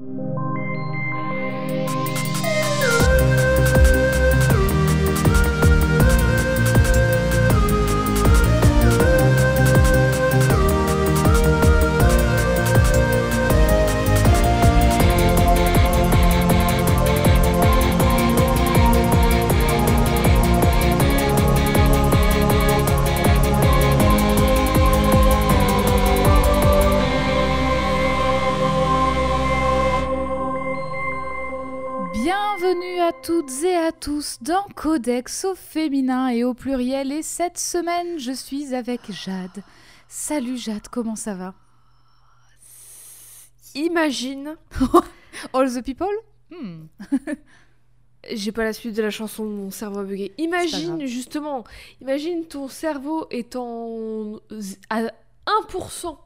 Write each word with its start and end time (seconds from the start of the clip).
you. 0.00 0.47
Codex 34.88 35.44
au 35.44 35.54
féminin 35.54 36.28
et 36.28 36.44
au 36.44 36.54
pluriel. 36.54 37.12
Et 37.12 37.20
cette 37.20 37.58
semaine, 37.58 38.18
je 38.18 38.32
suis 38.32 38.74
avec 38.74 39.12
Jade. 39.12 39.62
Salut 40.08 40.56
Jade, 40.56 40.88
comment 40.90 41.14
ça 41.14 41.34
va? 41.34 41.52
Imagine. 43.74 44.56
All 45.52 45.70
the 45.70 45.84
people? 45.84 46.08
Hmm. 46.50 46.86
J'ai 48.32 48.50
pas 48.50 48.64
la 48.64 48.72
suite 48.72 48.96
de 48.96 49.02
la 49.02 49.10
chanson, 49.10 49.44
mon 49.44 49.70
cerveau 49.70 49.98
a 49.98 50.04
bugué. 50.04 50.32
Imagine 50.38 51.04
justement, 51.04 51.64
imagine 52.00 52.46
ton 52.46 52.66
cerveau 52.68 53.26
étant 53.30 54.40
à 54.88 55.02
1% 55.70 56.16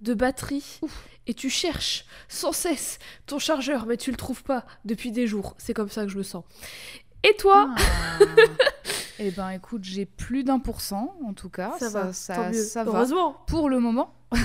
de 0.00 0.14
batterie 0.14 0.80
et 1.26 1.34
tu 1.34 1.50
cherches 1.50 2.06
sans 2.26 2.52
cesse 2.52 2.98
ton 3.26 3.38
chargeur, 3.38 3.84
mais 3.84 3.98
tu 3.98 4.10
le 4.10 4.16
trouves 4.16 4.44
pas 4.44 4.64
depuis 4.86 5.12
des 5.12 5.26
jours. 5.26 5.54
C'est 5.58 5.74
comme 5.74 5.90
ça 5.90 6.04
que 6.04 6.08
je 6.10 6.16
me 6.16 6.22
sens. 6.22 6.44
Et 7.24 7.34
toi 7.38 7.74
Ah. 7.76 8.18
Eh 9.20 9.32
ben 9.32 9.50
écoute, 9.50 9.82
j'ai 9.82 10.06
plus 10.06 10.44
d'un 10.44 10.60
pour 10.60 10.80
cent 10.80 11.16
en 11.24 11.32
tout 11.32 11.48
cas. 11.50 11.74
Ça 11.80 11.88
va, 11.88 12.12
ça, 12.12 12.36
tant 12.36 12.48
mieux. 12.50 12.62
ça 12.62 12.84
va. 12.84 12.92
Heureusement. 12.92 13.36
pour 13.48 13.68
le 13.68 13.80
moment. 13.80 14.14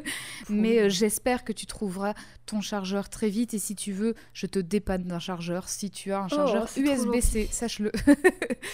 Mais 0.50 0.80
euh, 0.80 0.88
j'espère 0.90 1.44
que 1.44 1.52
tu 1.54 1.64
trouveras 1.64 2.12
ton 2.44 2.60
chargeur 2.60 3.08
très 3.08 3.30
vite 3.30 3.54
et 3.54 3.58
si 3.58 3.74
tu 3.74 3.92
veux, 3.92 4.14
je 4.34 4.46
te 4.46 4.58
dépanne 4.58 5.04
d'un 5.04 5.18
chargeur. 5.18 5.70
Si 5.70 5.90
tu 5.90 6.12
as 6.12 6.20
un 6.20 6.28
chargeur 6.28 6.64
Oh, 6.66 6.66
trop 6.66 6.80
USB-C, 6.82 7.48
sache-le. 7.50 7.90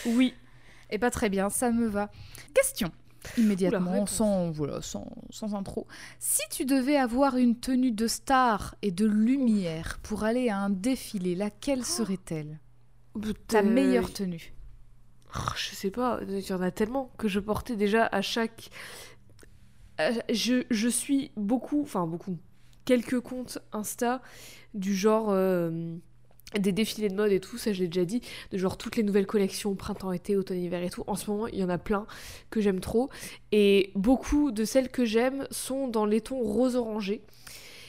Oui. 0.07 0.35
Et 0.91 0.99
pas 0.99 1.11
très 1.11 1.29
bien, 1.29 1.51
ça 1.51 1.71
me 1.71 1.87
va. 1.87 2.11
Question. 2.53 2.91
Immédiatement, 3.39 4.07
sans, 4.07 4.51
voilà, 4.51 4.83
sans, 4.83 5.07
sans 5.31 5.55
intro. 5.55 5.87
Si 6.19 6.43
tu 6.51 6.65
devais 6.67 6.97
avoir 6.97 7.37
une 7.37 7.59
tenue 7.59 7.93
de 7.93 8.07
star 8.09 8.75
et 8.83 8.91
de 8.91 9.07
lumière 9.07 9.99
pour 10.03 10.25
aller 10.25 10.49
à 10.49 10.59
un 10.59 10.71
défilé, 10.71 11.35
laquelle 11.37 11.85
serait-elle? 11.85 12.59
Ta 13.49 13.61
Euh, 13.61 13.63
meilleure 13.63 14.13
tenue 14.13 14.53
Oh, 15.37 15.53
Je 15.57 15.75
sais 15.75 15.91
pas, 15.91 16.21
il 16.29 16.41
y 16.41 16.53
en 16.53 16.63
a 16.63 16.71
tellement 16.71 17.11
que 17.19 17.27
je 17.29 17.41
portais 17.41 17.77
déjà 17.77 18.07
à 18.07 18.23
chaque. 18.23 18.71
Je, 20.33 20.65
je 20.71 20.89
suis 20.89 21.31
beaucoup, 21.37 21.83
enfin 21.83 22.07
beaucoup, 22.07 22.37
quelques 22.85 23.21
comptes 23.21 23.59
Insta 23.73 24.21
du 24.75 24.95
genre 24.95 25.29
euh, 25.31 25.95
des 26.59 26.73
défilés 26.73 27.09
de 27.09 27.15
mode 27.15 27.31
et 27.31 27.39
tout, 27.41 27.59
ça 27.59 27.73
je 27.73 27.81
l'ai 27.81 27.89
déjà 27.89 28.05
dit, 28.05 28.21
de 28.51 28.59
genre 28.59 28.77
toutes 28.77 28.97
les 28.97 29.05
nouvelles 29.05 29.27
collections, 29.27 29.75
printemps, 29.77 30.11
été, 30.13 30.37
automne, 30.37 30.61
hiver 30.61 30.83
et 30.83 30.91
tout. 30.91 31.05
En 31.07 31.15
ce 31.15 31.31
moment, 31.31 31.47
il 31.47 31.59
y 31.59 31.65
en 31.65 31.69
a 31.69 31.79
plein 31.79 32.07
que 32.51 32.61
j'aime 32.61 32.81
trop. 32.81 33.09
Et 33.53 33.93
beaucoup 33.95 34.51
de 34.51 34.65
celles 34.65 34.89
que 34.89 35.05
j'aime 35.05 35.47
sont 35.51 35.87
dans 35.89 36.07
les 36.07 36.21
tons 36.21 36.41
rose-orangé. 36.41 37.23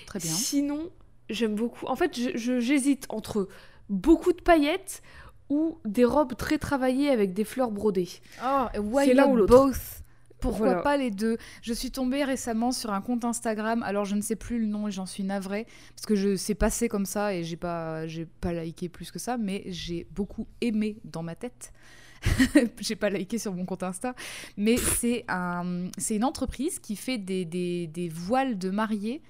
Très 0.06 0.20
bien. 0.20 0.32
Sinon, 0.32 0.90
j'aime 1.30 1.56
beaucoup. 1.56 1.86
En 1.88 1.96
fait, 1.96 2.16
j'hésite 2.36 3.06
entre 3.10 3.48
beaucoup 3.90 4.34
de 4.34 4.42
paillettes 4.42 5.02
ou 5.50 5.78
des 5.86 6.06
robes 6.06 6.36
très 6.36 6.58
travaillées 6.58 7.10
avec 7.10 7.34
des 7.34 7.44
fleurs 7.44 7.72
brodées. 7.72 8.10
Oh, 8.44 8.66
why 8.80 9.14
not 9.14 9.28
ou 9.28 9.46
both? 9.46 10.02
Pourquoi 10.40 10.68
Voilà. 10.68 10.82
pas 10.82 10.98
les 10.98 11.12
deux? 11.12 11.38
Je 11.62 11.74
suis 11.74 11.92
tombée 11.92 12.24
récemment 12.24 12.72
sur 12.72 12.92
un 12.92 13.02
compte 13.02 13.26
Instagram, 13.26 13.82
alors 13.84 14.06
je 14.06 14.16
ne 14.16 14.22
sais 14.22 14.36
plus 14.36 14.60
le 14.60 14.68
nom 14.68 14.88
et 14.88 14.92
j'en 14.92 15.06
suis 15.06 15.24
navrée, 15.24 15.66
parce 15.96 16.06
que 16.06 16.16
je 16.16 16.36
c'est 16.36 16.56
passé 16.56 16.88
comme 16.88 17.06
ça 17.06 17.34
et 17.34 17.44
j'ai 17.44 17.56
pas, 17.56 18.06
j'ai 18.06 18.26
pas 18.26 18.54
liké 18.54 18.90
plus 18.90 19.12
que 19.12 19.18
ça, 19.18 19.38
mais 19.38 19.64
j'ai 19.68 20.08
beaucoup 20.12 20.46
aimé 20.62 20.98
dans 21.04 21.24
ma 21.24 21.36
tête. 21.36 21.72
j'ai 22.80 22.96
pas 22.96 23.10
liké 23.10 23.38
sur 23.38 23.54
mon 23.54 23.66
compte 23.66 23.84
Insta, 23.84 24.14
mais 24.58 24.78
c'est 24.78 25.26
un, 25.30 25.90
c'est 25.98 26.16
une 26.16 26.24
entreprise 26.24 26.80
qui 26.80 26.96
fait 26.96 27.18
des, 27.18 27.46
des, 27.46 27.88
des 27.88 28.10
voiles 28.10 28.58
de 28.58 28.70
mariée 28.70 29.22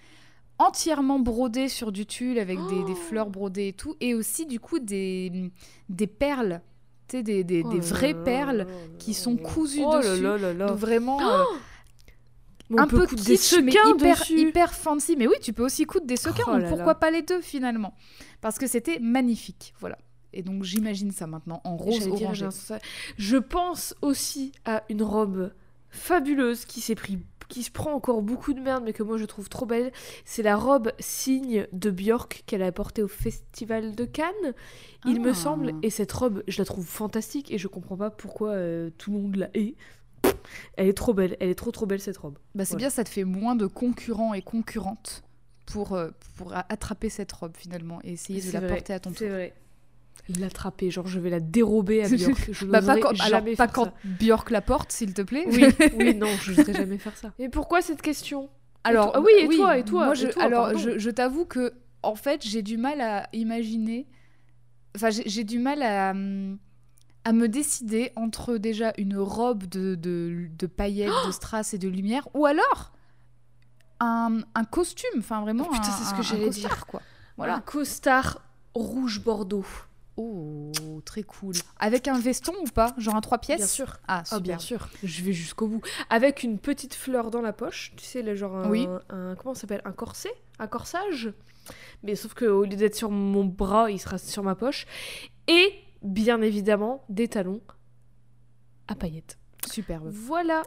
entièrement 0.57 1.19
brodés 1.19 1.69
sur 1.69 1.91
du 1.91 2.05
tulle 2.05 2.39
avec 2.39 2.57
des, 2.69 2.83
des 2.83 2.91
Oh. 2.93 2.95
fleurs 2.95 3.29
brodées 3.29 3.69
et 3.69 3.73
tout, 3.73 3.95
et 3.99 4.13
aussi 4.13 4.45
du 4.45 4.59
coup 4.59 4.79
des, 4.79 5.51
des 5.89 6.07
perles, 6.07 6.61
tu 7.07 7.17
sais, 7.17 7.23
des, 7.23 7.43
des, 7.43 7.61
Oh 7.66 7.71
des 7.73 7.79
vraies 7.79 8.13
perles 8.23 8.66
qui 8.99 9.13
sont 9.13 9.35
cousues 9.38 9.83
oh 9.85 9.97
dessus. 9.97 10.21
Donc 10.57 10.71
vraiment 10.77 11.19
euh, 11.21 11.43
Mais 12.69 12.79
on 12.79 12.83
un 12.83 12.88
peu 12.88 13.05
coudre 13.05 13.23
des 13.23 13.35
kitsch, 13.38 13.59
mais 13.61 13.71
sequins 13.71 13.89
hyper, 13.95 14.17
dessus. 14.19 14.39
hyper 14.39 14.73
fancy. 14.73 15.16
Mais 15.17 15.27
oui, 15.27 15.35
tu 15.41 15.53
peux 15.53 15.63
aussi 15.63 15.85
coudre 15.85 16.05
des 16.07 16.17
sequins. 16.17 16.43
Oh 16.47 16.57
pourquoi 16.69 16.87
là. 16.93 16.95
pas 16.95 17.11
les 17.11 17.22
deux 17.22 17.41
finalement 17.41 17.93
Parce 18.41 18.57
que 18.57 18.66
c'était 18.67 18.99
magnifique. 18.99 19.73
Voilà. 19.79 19.97
Et 20.33 20.41
donc 20.41 20.63
j'imagine 20.63 21.11
ça 21.11 21.27
maintenant 21.27 21.61
en 21.63 21.77
rose 21.77 22.07
orangé. 22.07 22.47
Je 23.17 23.37
pense 23.37 23.95
aussi 24.01 24.51
à 24.66 24.83
une 24.89 25.01
robe 25.03 25.51
fabuleuse 25.95 26.66
qui 26.66 26.81
s'est 26.81 26.95
pris 26.95 27.19
qui 27.47 27.61
se 27.61 27.69
prend 27.69 27.94
encore 27.94 28.23
beaucoup 28.23 28.53
de 28.56 28.59
merde 28.59 28.83
mais 28.83 28.91
que 28.91 29.03
moi 29.03 29.17
je 29.19 29.25
trouve 29.25 29.50
trop 29.50 29.67
belle, 29.67 29.91
c'est 30.25 30.41
la 30.41 30.56
robe 30.56 30.91
signe 31.00 31.67
de 31.72 31.91
Björk 31.91 32.41
qu'elle 32.47 32.63
a 32.63 32.72
portée 32.72 33.03
au 33.03 33.07
festival 33.07 33.94
de 33.95 34.03
Cannes, 34.05 34.53
il 35.05 35.22
me 35.22 35.29
Ah. 35.29 35.35
semble 35.35 35.73
et 35.84 35.91
cette 35.91 36.11
robe, 36.11 36.41
je 36.47 36.57
la 36.57 36.66
trouve 36.66 36.88
fantastique 36.88 37.51
et 37.51 37.59
je 37.59 37.67
comprends 37.67 37.97
pas 37.97 38.09
pourquoi 38.09 38.50
euh, 38.50 38.89
tout 38.97 39.11
le 39.11 39.19
monde 39.19 39.35
la 39.35 39.50
hait. 39.53 39.75
Elle 40.75 40.88
est 40.88 40.94
trop 40.97 41.13
belle, 41.13 41.38
elle 41.39 41.50
est 41.50 41.55
trop 41.55 41.69
trop 41.72 41.85
belle 41.85 42.00
cette 42.01 42.17
robe. 42.17 42.39
Bah, 42.55 42.66
c'est 42.66 42.72
Voilà. 42.72 42.79
bien, 42.79 42.89
ça 42.89 43.03
te 43.03 43.09
fait 43.09 43.23
moins 43.25 43.55
de 43.55 43.67
concurrents 43.67 44.34
et 44.34 44.41
concurrentes 44.41 45.23
pour, 45.67 45.94
euh, 45.94 46.09
pour 46.38 46.51
attraper 46.55 47.09
cette 47.09 47.31
robe 47.31 47.53
finalement 47.55 48.00
et 48.03 48.13
essayer 48.13 48.41
de 48.41 48.51
la 48.53 48.59
vrai, 48.59 48.69
porter 48.69 48.94
à 48.94 49.00
ton 49.00 49.11
tour. 49.11 49.19
C'est 49.19 49.29
vrai. 49.29 49.53
L'attraper, 50.40 50.90
genre 50.90 51.06
je 51.08 51.19
vais 51.19 51.30
la 51.30 51.40
dérober 51.40 52.03
à 52.03 52.09
Björk. 52.09 52.50
Je 52.52 52.66
Bah, 52.66 52.81
pas 52.81 52.97
quand, 53.00 53.19
alors, 53.22 53.44
pas 53.56 53.68
quand. 53.68 53.94
Björk 54.03 54.50
la 54.50 54.62
porte, 54.62 54.91
s'il 54.91 55.13
te 55.13 55.22
plaît. 55.22 55.46
Oui, 55.47 55.66
oui, 55.97 56.16
non, 56.16 56.28
je 56.41 56.52
n'oserais 56.52 56.74
jamais 56.74 56.97
faire 56.97 57.16
ça. 57.16 57.31
Mais 57.38 57.50
pourquoi 57.50 57.81
cette 57.81 58.02
question? 58.02 58.50
Alors, 58.84 59.12
toi- 59.12 59.14
ah 59.18 59.22
oui, 59.22 59.31
et 59.40 59.56
toi, 59.56 59.78
et 59.78 59.84
toi, 59.84 60.06
moi, 60.06 60.14
et 60.14 60.18
je, 60.18 60.28
toi, 60.28 60.44
alors, 60.44 60.64
pardon. 60.66 60.80
je, 60.80 60.97
je 60.97 61.09
t'avoue 61.12 61.46
que, 61.46 61.74
en 62.03 62.16
fait, 62.16 62.44
j'ai 62.46 62.62
du 62.64 62.78
mal 62.78 63.02
à 63.02 63.28
imaginer. 63.34 64.08
Enfin, 64.96 65.09
j'ai 65.12 65.44
du 65.44 65.59
mal 65.59 65.81
à, 65.84 66.09
à 66.09 67.34
me 67.34 67.47
décider 67.47 68.12
entre 68.16 68.58
déjà 68.58 68.94
une 68.97 69.18
robe 69.18 69.66
de, 69.66 69.96
de, 69.96 70.47
de 70.58 70.68
paillettes, 70.68 71.12
de 71.28 71.31
strass 71.31 71.74
et 71.74 71.78
de 71.78 71.88
lumière, 71.90 72.28
ou 72.34 72.46
alors 72.46 72.94
un, 74.00 74.40
un 74.56 74.64
costume. 74.66 75.19
Enfin, 75.19 75.41
vraiment, 75.41 75.66
Oh, 75.68 75.72
putain, 75.74 75.88
un, 75.88 75.91
c'est 75.91 76.03
ce 76.03 76.12
que 76.12 76.16
un- 76.18 76.19
un 76.19 76.24
j'allais 76.24 76.46
costard, 76.47 76.85
quoi. 76.88 77.00
Un 77.02 77.03
Voilà. 77.38 77.59
costard 77.66 78.41
rouge 78.74 79.22
bordeaux. 79.24 79.66
Oh, 80.18 80.72
très 81.03 81.24
cool. 81.24 81.56
Avec 81.78 82.08
un 82.08 82.18
veston 82.20 82.53
ou 82.64 82.68
pas? 82.70 82.94
Genre 82.98 83.16
un 83.16 83.22
trois 83.22 83.38
pièces? 83.38 83.58
Bien 83.59 83.68
sûr. 83.68 83.98
Ah, 84.08 84.24
Ah 84.31 84.40
bien 84.40 84.59
sûr, 84.59 84.88
je 85.03 85.22
vais 85.24 85.34
jusqu'au 85.34 85.68
bout. 85.68 85.81
Avec 86.09 86.44
une 86.44 86.58
petite 86.58 86.94
fleur 86.94 87.31
dans 87.31 87.42
la 87.42 87.52
poche, 87.52 87.92
tu 87.98 88.06
sais, 88.06 88.22
le 88.22 88.34
genre 88.36 88.56
un, 88.56 88.70
Oui. 88.70 88.88
un- 89.09 89.36
comment 89.36 89.53
ça 89.53 89.62
s'appelle? 89.62 89.81
Un 89.84 89.92
corset? 89.92 90.31
Un 90.59 90.68
corsage? 90.68 91.34
Mais 92.03 92.16
sauf 92.16 92.34
que 92.34 92.46
au 92.46 92.64
lieu 92.64 92.78
d'être 92.78 92.96
sur 92.96 93.12
mon 93.12 93.44
bras, 93.44 93.92
il 93.92 94.00
sera 94.00 94.18
sur 94.18 94.44
ma 94.44 94.56
poche. 94.56 94.86
Et 95.48 95.74
bien 96.02 96.42
évidemment, 96.42 97.03
des 97.09 97.28
talons 97.28 97.62
à 98.88 98.96
paillettes. 98.96 99.38
Superbe. 99.70 100.08
Voilà. 100.12 100.62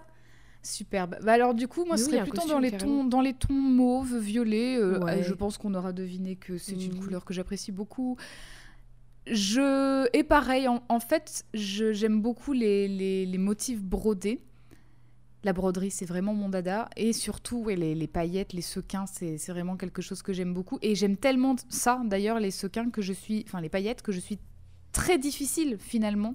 Superbe. 0.63 1.17
Bah 1.23 1.33
alors 1.33 1.55
du 1.55 1.69
coup, 1.69 1.85
moi, 1.85 1.97
ce 1.97 2.05
oui, 2.07 2.11
serait 2.11 2.23
plutôt 2.23 2.37
costume, 2.39 2.53
dans 2.53 2.59
les 2.59 2.71
carrément. 2.73 3.03
tons, 3.03 3.05
dans 3.05 3.21
les 3.21 3.33
tons 3.33 3.53
mauve, 3.55 4.19
violet. 4.19 4.77
euh, 4.77 4.99
Ouais. 4.99 5.23
Je 5.23 5.33
pense 5.33 5.57
qu'on 5.57 5.73
aura 5.75 5.93
deviné 5.93 6.35
que 6.37 6.59
c'est 6.59 6.73
une 6.73 6.95
Mhm. 6.95 7.01
couleur 7.05 7.25
que 7.25 7.33
j'apprécie 7.33 7.71
beaucoup. 7.73 8.17
Je 9.31 10.07
et 10.17 10.23
pareil, 10.25 10.69
en, 10.69 10.83
en 10.89 11.01
fait, 11.01 11.45
j'aime 11.55 12.21
beaucoup 12.21 12.53
les, 12.53 12.89
les- 12.89 13.39
motifs 13.39 13.83
brodés. 13.83 14.41
La 15.45 15.53
broderie, 15.53 15.91
c'est 15.91 16.07
vraiment 16.07 16.35
mon 16.35 16.49
dada. 16.49 16.89
Et 16.97 17.13
surtout, 17.13 17.69
les, 17.69 17.95
les 17.95 18.07
paillettes, 18.07 18.53
les 18.53 18.63
sequins, 18.63 19.07
c'est 19.07 19.39
c'est 19.39 19.53
vraiment 19.53 19.77
quelque 19.77 20.03
chose 20.03 20.23
que 20.23 20.33
j'aime 20.33 20.53
beaucoup. 20.53 20.79
Et 20.83 20.95
j'aime 20.95 21.17
tellement 21.17 21.55
ça, 21.69 22.01
d'ailleurs, 22.05 22.41
les 22.41 22.51
sequins, 22.51 22.91
que 22.91 23.03
je 23.03 23.13
suis... 23.13 23.45
Enfin, 23.47 23.61
les 23.61 23.69
paillettes, 23.69 24.03
que 24.03 24.13
je 24.13 24.21
suis 24.21 24.39
très 24.93 25.19
difficile, 25.19 25.77
finalement. 25.79 26.35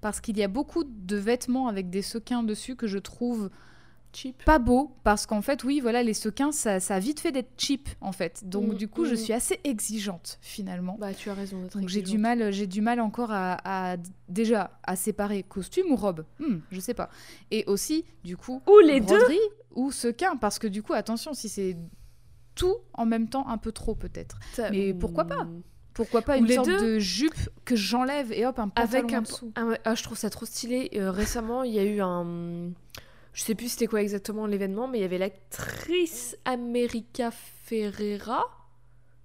Parce 0.00 0.20
qu'il 0.20 0.36
y 0.38 0.42
a 0.42 0.48
beaucoup 0.48 0.84
de 0.84 1.16
vêtements 1.16 1.68
avec 1.68 1.90
des 1.90 2.02
sequins 2.02 2.42
dessus 2.42 2.74
que 2.74 2.86
je 2.86 2.98
trouve 2.98 3.50
Cheap. 4.12 4.44
pas 4.44 4.58
beau 4.58 4.96
parce 5.04 5.26
qu'en 5.26 5.40
fait 5.42 5.62
oui 5.64 5.80
voilà 5.80 6.02
les 6.02 6.14
sequins 6.14 6.50
ça, 6.52 6.80
ça 6.80 6.96
a 6.96 6.98
vite 6.98 7.20
fait 7.20 7.30
d'être 7.32 7.52
cheap 7.56 7.88
en 8.00 8.12
fait 8.12 8.42
donc 8.48 8.72
Mm, 8.72 8.74
du 8.74 8.88
coup 8.88 9.04
je 9.04 9.12
mm. 9.14 9.16
suis 9.16 9.32
assez 9.32 9.60
exigeante 9.64 10.38
finalement 10.40 10.96
Bah 11.00 11.14
tu 11.14 11.30
as 11.30 11.34
raison 11.34 11.62
d'être 11.62 11.78
donc 11.78 11.88
j'ai 11.88 12.00
du 12.00 12.16
exigeante. 12.16 12.20
mal 12.22 12.52
j'ai 12.52 12.66
du 12.66 12.80
mal 12.80 13.00
encore 13.00 13.30
à, 13.30 13.92
à- 13.92 13.96
déjà 14.28 14.78
à 14.82 14.96
séparer 14.96 15.42
costume 15.44 15.92
ou 15.92 15.96
robe 15.96 16.24
Hmm, 16.40 16.58
je 16.72 16.80
sais 16.80 16.94
pas 16.94 17.08
et 17.50 17.64
aussi 17.66 18.04
du 18.24 18.36
coup 18.36 18.60
Ou 18.68 18.78
les 18.80 19.00
deux 19.00 19.18
ou 19.74 19.92
sequin 19.92 20.36
parce 20.36 20.58
que 20.58 20.66
du 20.66 20.82
coup 20.82 20.92
attention 20.92 21.32
si 21.34 21.48
c'est 21.48 21.76
tout 22.56 22.76
en 22.94 23.06
même 23.06 23.28
temps 23.28 23.46
un 23.48 23.56
peu 23.58 23.70
trop 23.72 23.94
peut-être. 23.94 24.38
Mais 24.72 24.92
pourquoi 24.92 25.24
pas? 25.24 25.44
Hmm. 25.44 25.62
Pourquoi 25.94 26.22
pas 26.22 26.34
Ou 26.36 26.40
une 26.40 26.46
les 26.46 26.54
sorte 26.56 26.68
deux. 26.68 26.80
de 26.94 26.98
jupe 26.98 27.48
que 27.64 27.74
j'enlève 27.76 28.32
et 28.32 28.44
hop 28.44 28.58
un 28.58 28.68
pantalon 28.68 28.88
Avec 28.88 29.12
en 29.12 29.18
un, 29.18 29.22
dessous. 29.22 29.52
un- 29.56 29.74
ah, 29.84 29.94
je 29.94 30.02
trouve 30.02 30.18
ça 30.18 30.28
trop 30.30 30.44
stylé. 30.46 30.90
Euh, 30.94 31.10
récemment, 31.10 31.62
il 31.62 31.72
y 31.72 31.78
a 31.78 31.84
eu 31.84 32.00
un. 32.00 32.70
Je 33.40 33.46
sais 33.46 33.54
plus 33.54 33.68
c'était 33.70 33.86
quoi 33.86 34.02
exactement 34.02 34.44
l'événement, 34.44 34.86
mais 34.86 34.98
il 34.98 35.00
y 35.00 35.04
avait 35.04 35.16
l'actrice 35.16 36.36
America 36.44 37.30
Ferrera 37.30 38.44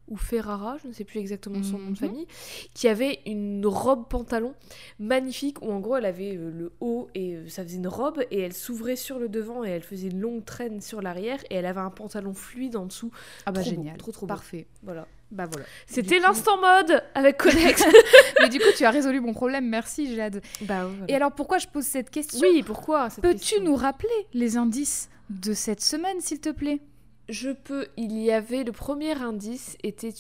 ou 0.08 0.16
Ferrara, 0.16 0.78
je 0.82 0.88
ne 0.88 0.94
sais 0.94 1.04
plus 1.04 1.20
exactement 1.20 1.62
son 1.64 1.80
nom 1.80 1.86
Mhm. 1.88 1.94
de 1.94 1.98
famille, 1.98 2.28
qui 2.74 2.88
avait 2.88 3.20
une 3.26 3.66
robe 3.66 4.08
pantalon 4.08 4.54
magnifique 5.00 5.62
où 5.62 5.70
en 5.70 5.82
gros 5.82 5.98
elle 5.98 6.06
avait 6.06 6.38
euh, 6.38 6.50
le 6.50 6.72
haut 6.80 7.10
et 7.14 7.34
euh, 7.36 7.50
ça 7.50 7.62
faisait 7.64 7.76
une 7.76 7.88
robe 7.90 8.22
et 8.32 8.40
elle 8.40 8.54
s'ouvrait 8.54 8.96
sur 8.96 9.20
le 9.20 9.28
devant 9.28 9.66
et 9.66 9.70
elle 9.70 9.82
faisait 9.84 10.08
une 10.08 10.22
longue 10.22 10.46
traîne 10.46 10.80
sur 10.80 11.02
l'arrière 11.02 11.44
et 11.50 11.56
elle 11.56 11.66
avait 11.66 11.82
un 11.82 11.90
pantalon 11.90 12.34
fluide 12.34 12.78
en 12.78 12.86
dessous. 12.86 13.12
Ah 13.46 13.52
bah 13.52 13.60
Trop 13.64 13.72
beau, 13.72 13.76
génial. 13.76 13.98
trop, 13.98 14.12
trop 14.14 14.26
beau. 14.28 14.34
Parfait. 14.34 14.68
Voilà. 14.84 15.08
Bah 15.32 15.46
voilà. 15.52 15.66
C'était 15.88 16.20
l'instant 16.20 16.58
mode 16.62 17.04
avec 17.14 17.38
Connex. 17.38 17.84
Mais 18.42 18.50
du 18.50 18.60
coup, 18.60 18.70
tu 18.78 18.86
as 18.86 18.92
résolu 18.92 19.20
mon 19.20 19.34
problème. 19.34 19.68
Merci 19.68 20.16
Jade. 20.16 20.42
bah 20.62 20.90
Et 21.08 21.16
alors 21.16 21.32
pourquoi 21.32 21.58
je 21.58 21.68
pose 21.68 21.84
cette 21.84 22.10
question 22.10 22.40
oui, 22.42 22.64
pourquoi 22.64 23.10
Peux-tu 23.22 23.60
nous 23.62 23.76
rappeler 23.76 24.28
les 24.34 24.58
indices 24.58 25.10
de 25.30 25.54
cette 25.54 25.82
semaine, 25.82 26.22
s'il 26.22 26.40
te 26.40 26.50
plaît? 26.50 26.80
Je 27.28 27.50
peux. 27.50 27.88
Il 27.98 28.18
y 28.20 28.32
avait 28.32 28.64
le 28.64 28.72
premier 28.72 29.14
indice 29.14 29.78
était 29.84 30.14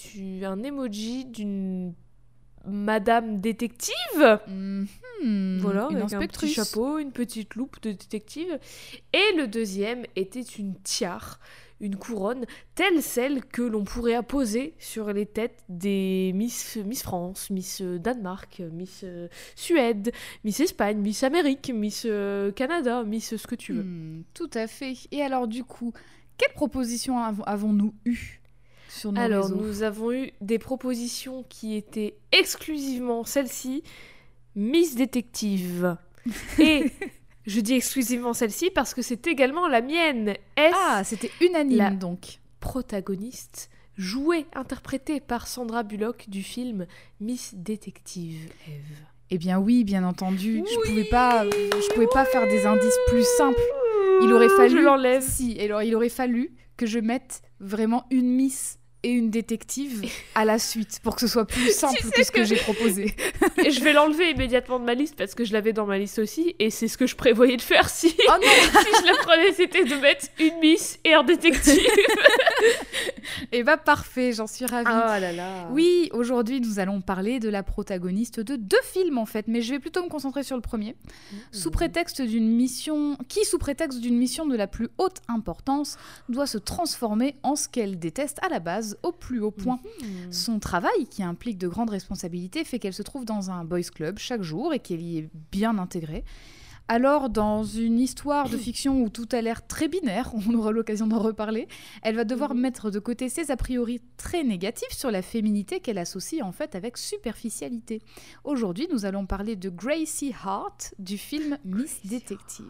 un 0.44 0.64
emoji 0.64 1.26
d'une 1.26 1.94
madame 2.68 3.42
détective. 3.42 4.40
Mhm. 4.48 5.60
voilà, 5.62 5.88
une 5.92 5.98
avec 5.98 6.14
un 6.14 6.20
petit 6.20 6.52
chapeau, 6.52 6.98
une 6.98 7.12
petite 7.12 7.56
loupe 7.56 7.82
de 7.82 7.92
détective. 7.92 8.60
Et 9.14 9.38
le 9.38 9.48
deuxième 9.48 10.06
était 10.16 10.42
une 10.42 10.76
tiare, 10.82 11.40
une 11.82 11.98
couronne, 11.98 12.46
telle 12.74 13.02
celle 13.02 13.44
que 13.44 13.62
l'on 13.62 13.84
pourrait 13.84 14.14
apposer 14.16 14.74
sur 14.80 15.12
les 15.12 15.26
têtes 15.26 15.64
des 15.68 16.32
Miss, 16.34 16.78
Miss 16.86 17.04
France, 17.04 17.50
Miss 17.50 17.82
euh, 17.82 18.00
Danemark, 18.00 18.62
Miss 18.72 19.02
euh, 19.04 19.28
Suède, 19.56 20.12
Miss 20.46 20.60
Espagne, 20.62 21.00
Miss 21.00 21.24
Amérique, 21.24 21.72
Miss 21.74 22.04
euh, 22.06 22.52
Canada, 22.54 23.04
Miss 23.04 23.36
ce 23.36 23.48
que 23.48 23.56
tu 23.56 23.74
veux. 23.74 23.84
Hmm, 23.84 24.24
tout 24.34 24.50
à 24.54 24.68
fait. 24.68 24.94
Et 25.12 25.22
alors 25.22 25.48
du 25.50 25.64
coup, 25.66 25.92
quelles 26.38 26.54
propositions 26.54 27.20
av- 27.20 27.44
avons-nous 27.46 27.94
eues 28.06 28.42
sur 28.88 29.12
nos 29.12 29.20
Alors, 29.20 29.44
réseaux 29.46 29.56
nous 29.58 29.84
avons 29.84 30.14
eu 30.14 30.32
des 30.40 30.60
propositions 30.60 31.44
qui 31.50 31.76
étaient 31.76 32.16
exclusivement 32.32 33.26
celle-ci, 33.26 33.84
Miss 34.56 34.96
Détective. 34.96 35.98
Et 36.60 36.86
je 37.48 37.60
dis 37.60 37.74
exclusivement 37.74 38.34
celle-ci 38.34 38.70
parce 38.72 38.94
que 38.94 39.02
c'est 39.02 39.28
également 39.28 39.68
la 39.68 39.82
mienne. 39.82 40.30
Est 40.58 40.72
Ah, 40.74 41.04
c'était 41.04 41.32
unanime 41.42 41.78
La- 41.78 41.90
donc. 41.92 42.40
protagoniste, 42.60 43.70
jouée, 43.98 44.46
interprétée 44.54 45.20
par 45.20 45.48
Sandra 45.48 45.84
Bullock 45.84 46.26
du 46.30 46.44
film 46.44 46.86
Miss 47.20 47.54
Détective 47.56 48.50
Eve? 48.68 48.98
Eh 49.32 49.38
bien 49.38 49.58
oui, 49.60 49.84
bien 49.84 50.04
entendu. 50.04 50.64
je 50.66 50.90
pouvais 50.90 51.06
pas, 51.06 51.46
je 51.50 51.94
pouvais 51.94 52.08
pas 52.08 52.26
faire 52.26 52.48
des 52.48 52.66
indices 52.66 52.98
plus 53.08 53.26
simples. 53.38 53.60
Il 54.22 54.32
aurait 54.32 54.50
fallu. 54.50 54.78
Je 54.78 54.78
l'enlève. 54.82 55.22
Si, 55.24 55.60
alors 55.60 55.82
il 55.84 55.96
aurait 55.96 56.10
fallu 56.10 56.54
que 56.78 56.86
je 56.86 57.00
mette 57.00 57.42
vraiment 57.60 58.06
une 58.12 58.28
Miss 58.30 58.78
et 59.06 59.10
une 59.12 59.30
détective 59.30 60.02
à 60.34 60.46
la 60.46 60.58
suite 60.60 61.00
pour 61.04 61.16
que 61.16 61.22
ce 61.22 61.28
soit 61.28 61.46
plus 61.46 61.72
simple 61.74 61.96
sais 62.02 62.10
que 62.10 62.24
ce 62.24 62.32
que, 62.32 62.38
que- 62.40 62.44
j'ai 62.46 62.56
proposé. 62.56 63.16
Et 63.64 63.72
je 63.72 63.82
vais 63.84 63.94
l'enlever 63.94 64.32
immédiatement 64.32 64.80
de 64.80 64.86
ma 64.86 64.94
liste 64.96 65.16
parce 65.16 65.34
que 65.36 65.44
je 65.46 65.54
l'avais 65.54 65.74
dans 65.74 65.86
ma 65.86 65.98
liste 65.98 66.20
aussi 66.20 66.56
et 66.60 66.70
c'est 66.70 66.88
ce 66.88 66.98
que 66.98 67.08
je 67.08 67.16
prévoyais 67.16 67.58
de 67.58 67.62
faire 67.62 67.90
si, 67.90 68.14
Oh 68.28 68.32
non 68.32 68.42
si 68.82 69.02
je 69.02 69.06
la 69.06 69.18
prenais, 69.24 69.54
c'était 69.54 69.86
de 69.86 69.96
mettre 69.96 70.26
une 70.40 70.60
Miss 70.60 71.00
et 71.04 71.14
un 71.14 71.24
détective. 71.24 71.80
Eh 73.52 73.64
bah 73.64 73.78
parfait, 73.78 74.34
j'en 74.34 74.48
suis 74.48 74.66
ravie. 74.66 74.86
Ah 74.90 75.20
là 75.20 75.32
là. 75.32 75.68
Oui, 75.72 76.10
aujourd'hui 76.14 76.62
nous 76.62 76.80
allons 76.80 77.02
parler 77.02 77.40
de 77.40 77.50
la 77.50 77.64
protagoniste 77.64 78.40
de 78.40 78.56
deux 78.56 78.82
films 78.84 79.18
en 79.18 79.26
fait, 79.26 79.48
mais 79.48 79.62
je 79.62 79.72
vais 79.74 79.80
plutôt 79.80 80.04
me 80.04 80.10
concentrer 80.10 80.44
sur 80.44 80.56
le 80.56 80.62
premier. 80.62 80.96
Sous 81.52 81.72
prétexte 81.72 82.22
d'une 82.22 82.48
mission, 82.56 83.18
qui 83.28 83.46
sous 83.46 83.58
prétexte 83.58 84.00
d'une 84.00 84.18
mission 84.18 84.46
de 84.46 84.56
la 84.56 84.68
plus 84.68 84.90
haute 84.98 85.18
importance 85.28 85.98
doit 86.30 86.48
se 86.48 86.58
transformer 86.58 87.36
en 87.44 87.56
ce 87.56 87.68
qu'elle 87.68 88.00
déteste 88.00 88.40
à 88.44 88.50
la 88.50 88.60
base 88.60 88.95
au 89.04 89.12
plus 89.12 89.40
haut 89.40 89.52
point. 89.52 89.80
Mhm. 90.02 90.32
Son 90.32 90.60
travail, 90.60 91.08
qui 91.10 91.24
implique 91.24 91.58
de 91.58 91.68
grandes 91.68 91.90
responsabilités, 91.90 92.64
fait 92.64 92.80
qu'elle 92.80 92.94
se 92.94 93.04
trouve 93.04 93.26
dans 93.26 93.52
un 93.52 93.64
boys 93.66 93.82
club 93.94 94.18
chaque 94.20 94.42
jour 94.42 94.74
et 94.74 94.80
qu'elle 94.80 95.02
y 95.02 95.18
est 95.20 95.30
bien 95.52 95.78
intégrée. 95.78 96.24
Alors, 96.88 97.32
dans 97.32 97.64
une 97.64 97.98
histoire 98.00 98.48
de 98.48 98.58
fiction 98.58 99.02
où 99.02 99.10
tout 99.10 99.28
a 99.32 99.42
l'air 99.42 99.66
très 99.66 99.88
binaire, 99.88 100.32
on 100.48 100.54
aura 100.54 100.72
l'occasion 100.72 101.08
d'en 101.08 101.18
reparler, 101.18 101.68
elle 102.04 102.16
va 102.16 102.26
devoir 102.26 102.54
Mhm. 102.54 102.62
mettre 102.62 102.92
de 102.92 103.00
côté 103.00 103.28
ses 103.28 103.50
a 103.50 103.58
priori 103.58 104.02
très 104.18 104.44
négatifs 104.44 104.92
sur 104.92 105.10
la 105.10 105.24
féminité 105.24 105.80
qu'elle 105.80 105.98
associe 105.98 106.44
en 106.44 106.52
fait 106.52 106.76
avec 106.76 106.98
superficialité. 106.98 108.02
Aujourd'hui, 108.44 108.88
nous 108.92 109.06
allons 109.06 109.26
parler 109.26 109.56
de 109.56 109.70
Gracie 109.70 110.34
Hart 110.44 110.94
du 111.00 111.18
film 111.18 111.58
Miss 111.66 111.76
Gracie 112.04 112.08
Détective. 112.08 112.66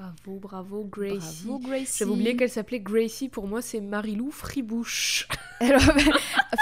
Bravo, 0.00 0.38
bravo 0.40 0.84
Gracie. 0.84 1.44
Bravo 1.46 1.58
Gracie. 1.58 1.96
J'avais 1.98 2.10
oublié 2.10 2.34
qu'elle 2.36 2.48
s'appelait 2.48 2.80
Gracie. 2.80 3.28
Pour 3.28 3.46
moi, 3.46 3.60
c'est 3.60 3.80
Marilou 3.82 4.30
Fribouche. 4.30 5.28
Alors, 5.60 5.82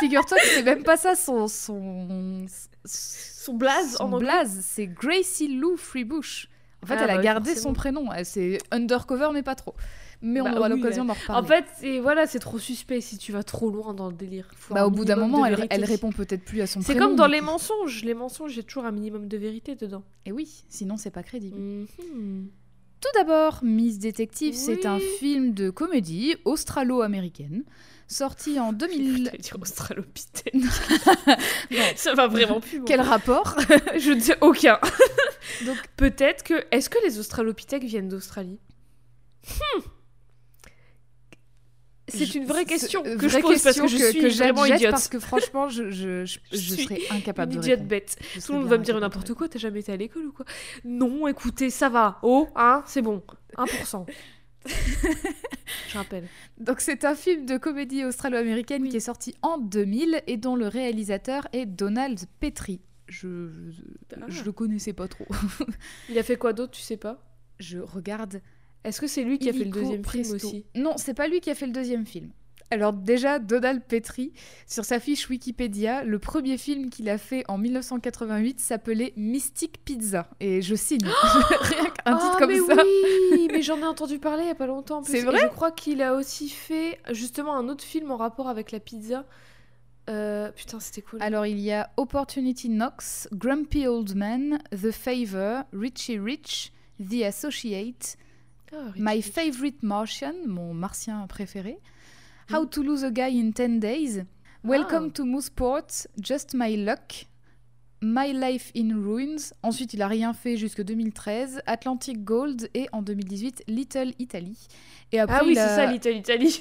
figure-toi 0.01 0.39
que 0.39 0.47
c'est 0.47 0.63
même 0.65 0.83
pas 0.83 0.97
ça 0.97 1.15
son 1.15 1.47
son 1.47 2.47
Son 2.85 3.55
blaze 3.55 3.93
son 3.97 4.03
en 4.05 4.13
anglais. 4.15 4.27
blaze, 4.27 4.59
c'est 4.63 4.89
Gracie 4.89 5.57
Lou 5.57 5.77
Freebush. 5.77 6.49
En 6.83 6.87
fait, 6.87 6.95
Ah, 6.99 7.05
elle 7.05 7.11
a 7.11 7.17
bah, 7.17 7.23
gardé 7.23 7.51
forcément. 7.51 7.71
son 7.71 7.73
prénom. 7.75 8.13
Elle- 8.13 8.27
C'est 8.27 8.59
undercover, 8.73 9.29
mais 9.33 9.43
pas 9.45 9.55
trop. 9.55 9.75
Mais 10.21 10.41
Bah 10.43 10.51
on 10.53 10.57
aura 10.59 10.69
oui, 10.69 10.77
l'occasion 10.81 11.05
d'en 11.05 11.13
reparler. 11.15 11.45
En 11.45 11.49
fait, 11.49 11.65
c'est 11.79 12.01
voilà, 12.01 12.27
c'est 12.27 12.41
trop 12.41 12.59
suspect 12.59 13.01
si 13.01 13.19
tu 13.19 13.31
vas 13.31 13.45
trop 13.45 13.71
loin 13.71 13.95
dans 13.95 14.09
le 14.09 14.15
délire. 14.15 14.51
Faut 14.57 14.75
bah, 14.75 14.85
au 14.85 14.91
bout 14.91 15.05
d'un 15.05 15.15
moment, 15.15 15.47
elle, 15.47 15.69
elle 15.71 15.85
répond 15.85 16.11
peut-être 16.11 16.45
plus 16.45 16.61
à 16.61 16.67
son 16.67 16.81
C'est 16.81 16.95
prénom. 16.95 17.07
comme 17.11 17.17
dans 17.17 17.29
les 17.29 17.41
mensonges. 17.41 18.03
Les 18.03 18.15
mensonges, 18.15 18.51
j'ai 18.53 18.65
toujours 18.65 18.85
un 18.85 18.91
minimum 18.91 19.29
de 19.29 19.37
vérité 19.37 19.77
dedans. 19.77 20.03
Et 20.27 20.33
oui, 20.33 20.65
sinon 20.69 20.97
c'est 20.97 21.13
pas 21.13 21.23
crédible. 21.23 21.57
Mhm. 21.57 22.49
Tout 23.01 23.09
d'abord, 23.15 23.61
Miss 23.63 23.99
Détective, 23.99 24.55
c'est 24.55 24.85
un 24.87 24.97
Oui. 24.99 25.05
film 25.21 25.55
de 25.55 25.71
comédie 25.71 26.35
australo-américaine, 26.45 27.63
sorti 28.09 28.59
en 28.59 28.73
2000. 28.73 29.25
J'allais 29.27 29.39
dire 29.39 29.57
australopithèque. 29.61 30.55
Ça 31.97 32.15
va 32.15 32.27
vraiment 32.27 32.61
plus. 32.61 32.83
Quel 32.85 33.01
rapport 33.01 33.57
Je 33.99 34.13
ne 34.13 34.21
sais 34.21 34.37
aucun. 34.41 34.79
Donc- 35.65 35.77
peut-être 35.97 36.43
que 36.43 36.65
est-ce 36.73 36.91
que 36.91 36.99
les 37.05 37.19
australopithèques 37.21 37.85
viennent 37.85 38.09
d'Australie? 38.09 38.59
Hmm. 39.49 39.81
C'est 42.09 42.25
Je- 42.27 42.39
une 42.39 42.47
vraie 42.47 42.65
question 42.65 43.03
que 43.03 43.11
je 43.29 43.29
vraie 43.29 43.41
pose 43.43 43.63
parce 43.63 43.79
que 43.81 43.87
je 43.87 43.97
suis 43.97 44.31
Jade 44.31 44.55
vraiment 44.55 44.65
idiote. 44.65 44.91
parce 44.93 45.09
que 45.09 45.19
franchement, 45.21 45.69
je, 45.69 45.91
je, 45.91 46.25
je, 46.25 46.39
Je 46.53 46.57
je 46.57 46.75
serais 46.83 47.01
incapable 47.11 47.53
Une 47.53 47.61
de 47.61 47.65
idiote 47.65 47.87
bête. 47.87 48.17
Je 48.35 48.41
Tout 48.41 48.53
le 48.53 48.59
monde 48.61 48.69
va 48.69 48.79
me 48.79 48.85
dire 48.85 48.99
n'importe 48.99 49.35
quoi, 49.35 49.49
t'as 49.49 49.59
jamais 49.59 49.81
été 49.81 49.93
à 49.93 49.97
l'école 49.97 50.27
ou 50.27 50.33
quoi? 50.33 50.47
Non, 50.85 51.27
écoutez, 51.29 51.71
ça 51.71 51.89
va. 51.89 52.19
Oh, 52.23 52.49
hein, 52.57 52.83
c'est 52.87 53.03
bon. 53.03 53.23
1%. 53.57 54.07
je 55.89 55.97
rappelle. 55.99 56.25
Donc 56.59 56.81
c'est 56.81 57.05
un 57.05 57.15
film 57.15 57.47
de 57.47 57.57
comédie 57.57 58.05
australo-américaine 58.05 58.83
Oui. 58.83 58.89
qui 58.91 58.97
est 58.97 59.01
sorti 59.01 59.35
en 59.43 59.59
2000 59.59 60.23
et 60.27 60.37
dont 60.37 60.57
le 60.57 60.69
réalisateur 60.69 61.47
est 61.53 61.67
Donald 61.67 62.19
Petrie. 62.41 62.81
Je, 63.09 63.49
je, 63.71 63.83
je 64.29 64.45
le 64.45 64.53
connaissais 64.53 64.93
pas 64.93 65.09
trop. 65.09 65.27
Il 66.11 66.19
a 66.19 66.23
fait 66.23 66.37
quoi 66.37 66.53
d'autre, 66.53 66.73
tu 66.73 66.83
sais 66.83 66.99
pas? 66.99 67.23
Je 67.59 67.79
regarde. 67.79 68.41
Est-ce 68.89 69.01
que 69.01 69.07
c'est 69.07 69.23
lui 69.23 69.39
qui 69.39 69.49
a 69.49 69.53
fait 69.53 69.65
le 69.65 69.71
deuxième 69.71 70.03
presto. 70.03 70.39
film 70.39 70.51
aussi? 70.53 70.67
Non, 70.75 70.95
c'est 70.97 71.15
pas 71.15 71.29
lui 71.29 71.41
qui 71.41 71.51
a 71.51 71.55
fait 71.55 71.67
le 71.67 71.73
deuxième 71.73 72.07
film. 72.07 72.31
Alors 72.71 72.93
déjà, 72.93 73.39
Donald 73.39 73.83
Petrie, 73.83 74.33
sur 74.67 74.85
sa 74.85 75.01
fiche 75.01 75.31
Wikipédia, 75.31 76.05
le 76.05 76.19
premier 76.19 76.59
film 76.59 76.91
qu'il 76.91 77.09
a 77.09 77.17
fait 77.17 77.43
en 77.49 77.57
1988 77.57 78.61
s'appelait 78.61 79.15
Mystic 79.17 79.83
Pizza. 79.85 80.29
Et 80.41 80.61
je 80.61 80.75
signe. 80.75 81.01
Rien 81.61 81.85
qu'un 81.85 81.91
titre 81.91 82.03
Ah, 82.05 82.37
comme 82.39 82.51
mais 82.51 82.59
ça. 82.59 82.83
oui, 83.33 83.49
mais 83.51 83.63
j'en 83.63 83.79
ai 83.79 83.85
entendu 83.87 84.19
parler 84.19 84.43
il 84.43 84.49
y 84.49 84.51
a 84.51 84.55
pas 84.55 84.67
longtemps. 84.67 85.03
C'est 85.03 85.21
Et 85.21 85.23
vrai? 85.23 85.39
Je 85.41 85.47
crois 85.47 85.71
qu'il 85.71 86.03
a 86.03 86.15
aussi 86.15 86.51
fait 86.51 86.99
justement 87.11 87.57
un 87.57 87.69
autre 87.69 87.85
film 87.85 88.11
en 88.11 88.17
rapport 88.19 88.49
avec 88.49 88.71
la 88.71 88.81
pizza. 88.81 89.25
Euh, 90.11 90.51
putain, 90.53 90.81
c'était 90.81 91.05
lui 91.13 91.21
Alors 91.21 91.47
il 91.47 91.61
y 91.61 91.73
a 91.73 91.91
Opportunity 91.97 92.69
Knocks, 92.69 93.29
Grumpy 93.33 93.87
Old 93.87 94.15
Man, 94.15 94.59
The 94.73 94.91
Favor, 94.91 95.65
Richie 95.73 96.19
Rich, 96.19 96.73
The 96.99 97.23
Associate, 97.25 98.17
Richie 98.73 99.03
My. 99.03 99.23
Favorite 99.23 99.83
Martian, 99.83 100.35
mon 100.47 100.75
martien 100.75 101.27
préféré, 101.27 101.79
How 102.53 102.67
to 102.67 102.83
Lose 102.83 103.05
a 103.05 103.11
Guy 103.11 103.41
in 103.41 103.53
10 103.53 103.79
Days, 103.81 104.25
Welcome 104.65 105.07
Ah. 105.09 105.13
to 105.15 105.25
Mooseport, 105.25 105.87
Just 106.21 106.55
My 106.55 106.77
Luck, 106.77 107.27
My 108.03 108.33
Life 108.33 108.71
in 108.77 108.91
Ruins. 108.95 109.53
Ensuite, 109.63 109.95
il 109.95 110.03
a 110.03 110.09
rien 110.09 110.33
fait 110.35 110.57
jusque 110.57 110.83
2013, 110.83 111.63
Atlantic 111.67 112.25
Gold 112.25 112.69
et 112.75 112.87
en 112.93 113.03
2018 113.03 113.63
Little 113.69 114.13
Italy. 114.19 114.57
Et 115.13 115.21
après, 115.21 115.39
Ah 115.41 115.45
oui, 115.45 115.55
c'est 115.55 115.61
ça, 115.61 115.87
Little 115.87 116.17
Italy. 116.17 116.61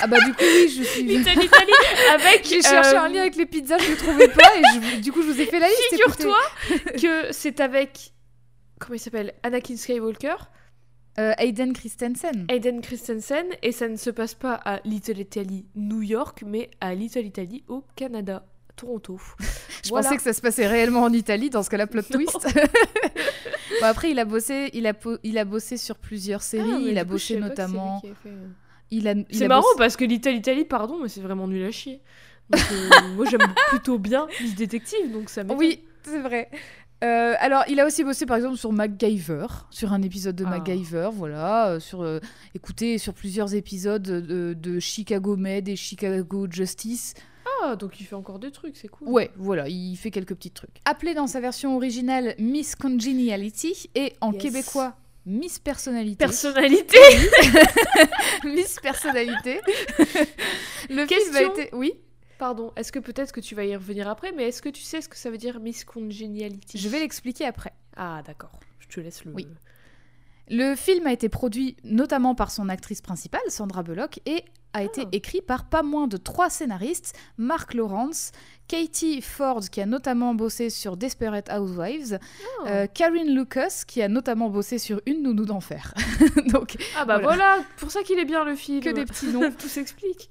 Ah 0.00 0.06
bah 0.06 0.18
du 0.24 0.32
coup 0.32 0.44
oui, 0.44 0.68
je 0.68 0.82
suis. 0.84 1.02
Little 1.02 1.42
Italy 1.42 1.72
avec. 2.14 2.44
J'ai 2.46 2.62
cherché 2.62 2.94
euh, 2.96 3.00
un 3.00 3.08
lien 3.08 3.22
avec 3.22 3.34
les 3.34 3.46
pizzas, 3.46 3.78
je 3.78 3.90
le 3.90 3.96
trouvais 3.96 4.28
pas 4.28 4.56
et 4.56 4.62
je- 4.96 5.00
du 5.00 5.10
coup 5.10 5.22
je 5.22 5.26
vous 5.32 5.40
ai 5.40 5.46
fait 5.46 5.58
la 5.58 5.66
liste. 5.66 5.80
Figure-toi 5.90 6.38
que 7.00 7.32
c'est 7.32 7.58
avec. 7.60 8.12
Comment 8.78 8.94
il 8.94 9.00
s'appelle? 9.00 9.34
Anakin 9.42 9.76
Skywalker. 9.76 10.36
Euh, 11.18 11.32
Hayden 11.38 11.72
Christensen. 11.72 12.46
Hayden 12.48 12.80
Christensen, 12.80 13.46
et 13.62 13.72
ça 13.72 13.88
ne 13.88 13.96
se 13.96 14.10
passe 14.10 14.34
pas 14.34 14.54
à 14.64 14.80
Little 14.84 15.18
Italy, 15.18 15.66
New 15.74 16.02
York, 16.02 16.44
mais 16.46 16.70
à 16.80 16.94
Little 16.94 17.26
Italy, 17.26 17.64
au 17.66 17.82
Canada, 17.96 18.46
Toronto. 18.76 19.18
Je 19.84 19.88
Voilà. 19.88 20.04
pensais 20.04 20.16
que 20.16 20.22
ça 20.22 20.32
se 20.32 20.40
passait 20.40 20.66
réellement 20.68 21.02
en 21.02 21.12
Italie, 21.12 21.50
dans 21.50 21.62
ce 21.64 21.70
cas-là, 21.70 21.86
plot 21.88 22.02
twist. 22.10 22.38
Bon, 23.80 23.86
après, 23.86 24.10
il 24.10 24.18
a 24.18 24.24
bossé, 24.24 24.70
il 24.74 24.86
a, 24.88 24.92
il 25.22 25.38
a 25.38 25.44
bossé 25.44 25.76
sur 25.76 25.98
plusieurs 25.98 26.42
séries. 26.42 26.68
Ah, 26.74 26.78
mais 26.78 26.90
il 26.90 26.98
a 26.98 27.04
coup, 27.04 27.10
bossé 27.12 27.34
c'est 27.34 27.40
notamment. 27.40 28.00
fait, 28.00 28.12
euh. 28.28 29.24
C'est 29.30 29.46
marrant 29.46 29.62
bossé- 29.62 29.78
parce 29.78 29.96
que 29.96 30.04
Little 30.04 30.34
Italy, 30.34 30.64
pardon, 30.64 30.98
mais 31.00 31.08
c'est 31.08 31.20
vraiment 31.20 31.46
nul 31.46 31.62
à 31.64 31.70
chier. 31.70 32.00
Donc, 32.50 32.60
euh, 32.72 32.90
moi, 33.14 33.26
j'aime 33.30 33.40
plutôt 33.68 33.98
bien 33.98 34.26
les 34.40 34.50
détectives, 34.52 35.12
donc 35.12 35.28
ça 35.30 35.44
m'étonne. 35.44 35.58
Oui, 35.58 35.84
c'est 36.02 36.18
vrai. 36.20 36.50
Euh, 37.04 37.34
alors, 37.38 37.62
il 37.68 37.78
a 37.78 37.86
aussi 37.86 38.02
bossé 38.02 38.26
par 38.26 38.36
exemple 38.36 38.56
sur 38.56 38.72
MacGyver, 38.72 39.46
sur 39.70 39.92
un 39.92 40.02
épisode 40.02 40.34
de 40.34 40.44
Ah. 40.44 40.50
MacGyver, 40.50 41.10
voilà, 41.12 41.68
euh, 41.68 41.80
sur, 41.80 42.02
euh, 42.02 42.18
écoutez, 42.54 42.98
sur 42.98 43.14
plusieurs 43.14 43.54
épisodes 43.54 44.02
de, 44.02 44.52
de 44.54 44.78
Chicago 44.80 45.36
Med 45.36 45.68
et 45.68 45.76
Chicago 45.76 46.46
Justice. 46.50 47.14
Ah, 47.62 47.76
donc 47.76 48.00
il 48.00 48.04
fait 48.04 48.14
encore 48.16 48.38
des 48.40 48.50
trucs, 48.50 48.76
c'est 48.76 48.88
cool. 48.88 49.08
Ouais, 49.08 49.30
voilà, 49.36 49.68
il 49.68 49.96
fait 49.96 50.10
quelques 50.10 50.34
petits 50.34 50.50
trucs. 50.50 50.80
Appelé 50.84 51.14
dans 51.14 51.26
sa 51.28 51.40
version 51.40 51.76
originale 51.76 52.34
Miss 52.38 52.74
Congeniality 52.76 53.90
et 53.94 54.14
en 54.20 54.32
Yes. 54.32 54.42
québécois 54.42 54.94
Miss 55.24 55.58
Personnalité. 55.58 56.16
Personnalité 56.16 56.98
Miss 58.44 58.76
Personnalité. 58.80 59.60
Le 60.90 60.96
film 60.96 60.98
a 60.98 61.06
Question. 61.06 61.52
été. 61.54 61.68
Oui, 61.74 61.92
Pardon, 62.38 62.72
est-ce 62.76 62.92
que 62.92 62.98
peut-être 63.00 63.32
que 63.32 63.40
tu 63.40 63.54
vas 63.54 63.64
y 63.64 63.74
revenir 63.74 64.08
après, 64.08 64.32
mais 64.32 64.44
est-ce 64.48 64.62
que 64.62 64.68
tu 64.68 64.82
sais 64.82 65.00
ce 65.00 65.08
que 65.08 65.16
ça 65.16 65.30
veut 65.30 65.38
dire 65.38 65.58
Miss 65.60 65.84
Congeniality 65.84 66.78
je 66.78 66.88
vais 66.88 67.00
l'expliquer 67.00 67.44
après. 67.46 67.72
Ah, 67.96 68.22
d'accord. 68.24 68.60
Je 68.78 68.86
te 68.88 69.00
laisse 69.00 69.24
le. 69.24 69.32
Oui. 69.32 69.46
Le 70.50 70.74
film 70.76 71.06
a 71.06 71.12
été 71.12 71.28
produit 71.28 71.76
notamment 71.84 72.34
par 72.34 72.50
son 72.50 72.68
actrice 72.70 73.02
principale, 73.02 73.40
Sandra 73.48 73.82
Bullock, 73.82 74.20
et 74.24 74.44
a 74.72 74.82
été 74.82 75.02
Ah. 75.04 75.08
écrit 75.12 75.42
par 75.42 75.68
pas 75.68 75.82
moins 75.82 76.06
de 76.06 76.16
trois 76.16 76.48
scénaristes, 76.48 77.14
Mark 77.36 77.74
Lawrence, 77.74 78.32
Katie 78.66 79.20
Ford, 79.20 79.60
qui 79.70 79.80
a 79.82 79.86
notamment 79.86 80.34
bossé 80.34 80.70
sur 80.70 80.96
Desperate 80.96 81.50
Housewives, 81.50 82.18
euh, 82.66 82.86
Karen 82.86 83.34
Lucas, 83.34 83.82
qui 83.86 84.00
a 84.00 84.08
notamment 84.08 84.48
bossé 84.48 84.78
sur 84.78 85.02
Une 85.06 85.22
nounou 85.22 85.44
d'enfer. 85.44 85.92
Donc, 86.46 86.76
Ah 86.96 87.04
bah 87.04 87.18
voilà. 87.18 87.26
voilà, 87.36 87.64
pour 87.78 87.90
ça 87.90 88.02
qu'il 88.02 88.18
est 88.18 88.24
bien 88.24 88.44
le 88.44 88.54
film. 88.54 88.80
que 88.80 88.90
des 88.90 89.04
petits 89.04 89.26
noms. 89.28 89.50
Tout 89.58 89.68
s'explique. 89.68 90.30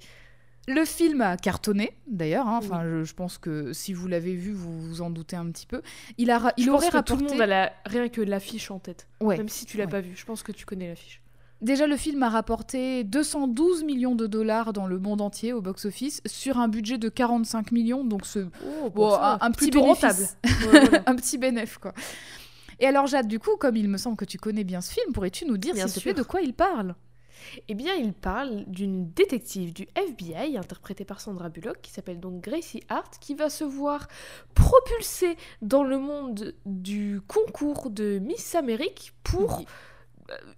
Le 0.67 0.83
film 0.83 1.21
a 1.21 1.37
cartonné, 1.37 1.93
d'ailleurs. 2.07 2.45
hein. 2.47 2.57
Enfin, 2.61 2.81
je, 2.83 3.03
je 3.05 3.13
pense 3.13 3.37
que 3.37 3.71
si 3.73 3.93
vous 3.93 4.07
l'avez 4.07 4.35
vu, 4.35 4.51
vous 4.51 4.79
vous 4.81 5.01
en 5.01 5.09
doutez 5.09 5.35
un 5.37 5.49
petit 5.51 5.65
peu. 5.65 5.81
Il, 6.17 6.29
a, 6.29 6.53
il 6.57 6.65
je 6.65 6.69
aurait 6.69 6.79
pense 6.81 6.89
que 6.89 6.95
rapporté... 6.97 7.23
tout 7.23 7.29
le 7.29 7.31
monde 7.31 7.41
a 7.41 7.45
la... 7.47 7.73
rien 7.85 8.09
que 8.09 8.19
l'affiche 8.21 8.69
en 8.69 8.79
tête. 8.79 9.07
Ouais. 9.21 9.37
Même 9.37 9.47
si 9.49 9.65
tu 9.65 9.77
l'as 9.77 9.85
ouais. 9.85 9.89
pas 9.91 10.01
vu, 10.01 10.13
je 10.15 10.25
pense 10.25 10.43
que 10.43 10.51
tu 10.51 10.65
connais 10.65 10.89
l'affiche. 10.89 11.21
Déjà, 11.61 11.87
le 11.87 11.95
film 11.97 12.21
a 12.21 12.29
rapporté 12.29 13.03
212 13.03 13.83
millions 13.83 14.13
de 14.13 14.27
dollars 14.27 14.73
dans 14.73 14.85
le 14.85 14.99
monde 14.99 15.21
entier 15.21 15.53
au 15.53 15.61
box-office 15.61 16.21
sur 16.27 16.59
un 16.59 16.67
budget 16.67 16.97
de 16.99 17.09
45 17.09 17.71
millions, 17.71 18.03
donc 18.03 18.25
c'est 18.27 18.43
Oh, 18.83 18.89
bon, 18.91 19.13
un, 19.15 19.37
un 19.41 19.51
petit 19.51 19.71
bénéfice. 19.71 20.03
rentable. 20.03 20.27
Ouais, 20.71 20.79
voilà. 20.81 21.03
un 21.07 21.15
petit 21.15 21.37
bénéf, 21.39 21.77
quoi. 21.79 21.93
Et 22.79 22.85
alors, 22.85 23.07
Jade, 23.07 23.27
du 23.27 23.39
coup, 23.39 23.55
comme 23.57 23.75
il 23.75 23.87
me 23.89 23.97
semble 23.97 24.17
que 24.17 24.25
tu 24.25 24.37
connais 24.37 24.63
bien 24.63 24.81
ce 24.81 24.91
film, 24.91 25.13
pourrais-tu 25.13 25.45
nous 25.45 25.57
dire, 25.57 25.73
s'il 25.75 25.91
te 25.91 25.99
plaît, 26.01 26.13
de 26.13 26.21
quoi 26.23 26.41
il 26.41 26.53
parle? 26.53 26.93
Eh 27.67 27.75
bien, 27.75 27.93
il 27.95 28.13
parle 28.13 28.65
d'une 28.67 29.11
détective 29.11 29.73
du 29.73 29.87
FBI, 29.95 30.57
interprétée 30.57 31.05
par 31.05 31.21
Sandra 31.21 31.49
Bullock, 31.49 31.81
qui 31.81 31.91
s'appelle 31.91 32.19
donc 32.19 32.41
Gracie 32.41 32.83
Hart, 32.89 33.17
qui 33.19 33.35
va 33.35 33.49
se 33.49 33.63
voir 33.63 34.07
propulsée 34.53 35.37
dans 35.61 35.83
le 35.83 35.97
monde 35.97 36.55
du 36.65 37.21
concours 37.27 37.89
de 37.89 38.19
Miss 38.19 38.55
Amérique 38.55 39.13
pour. 39.23 39.63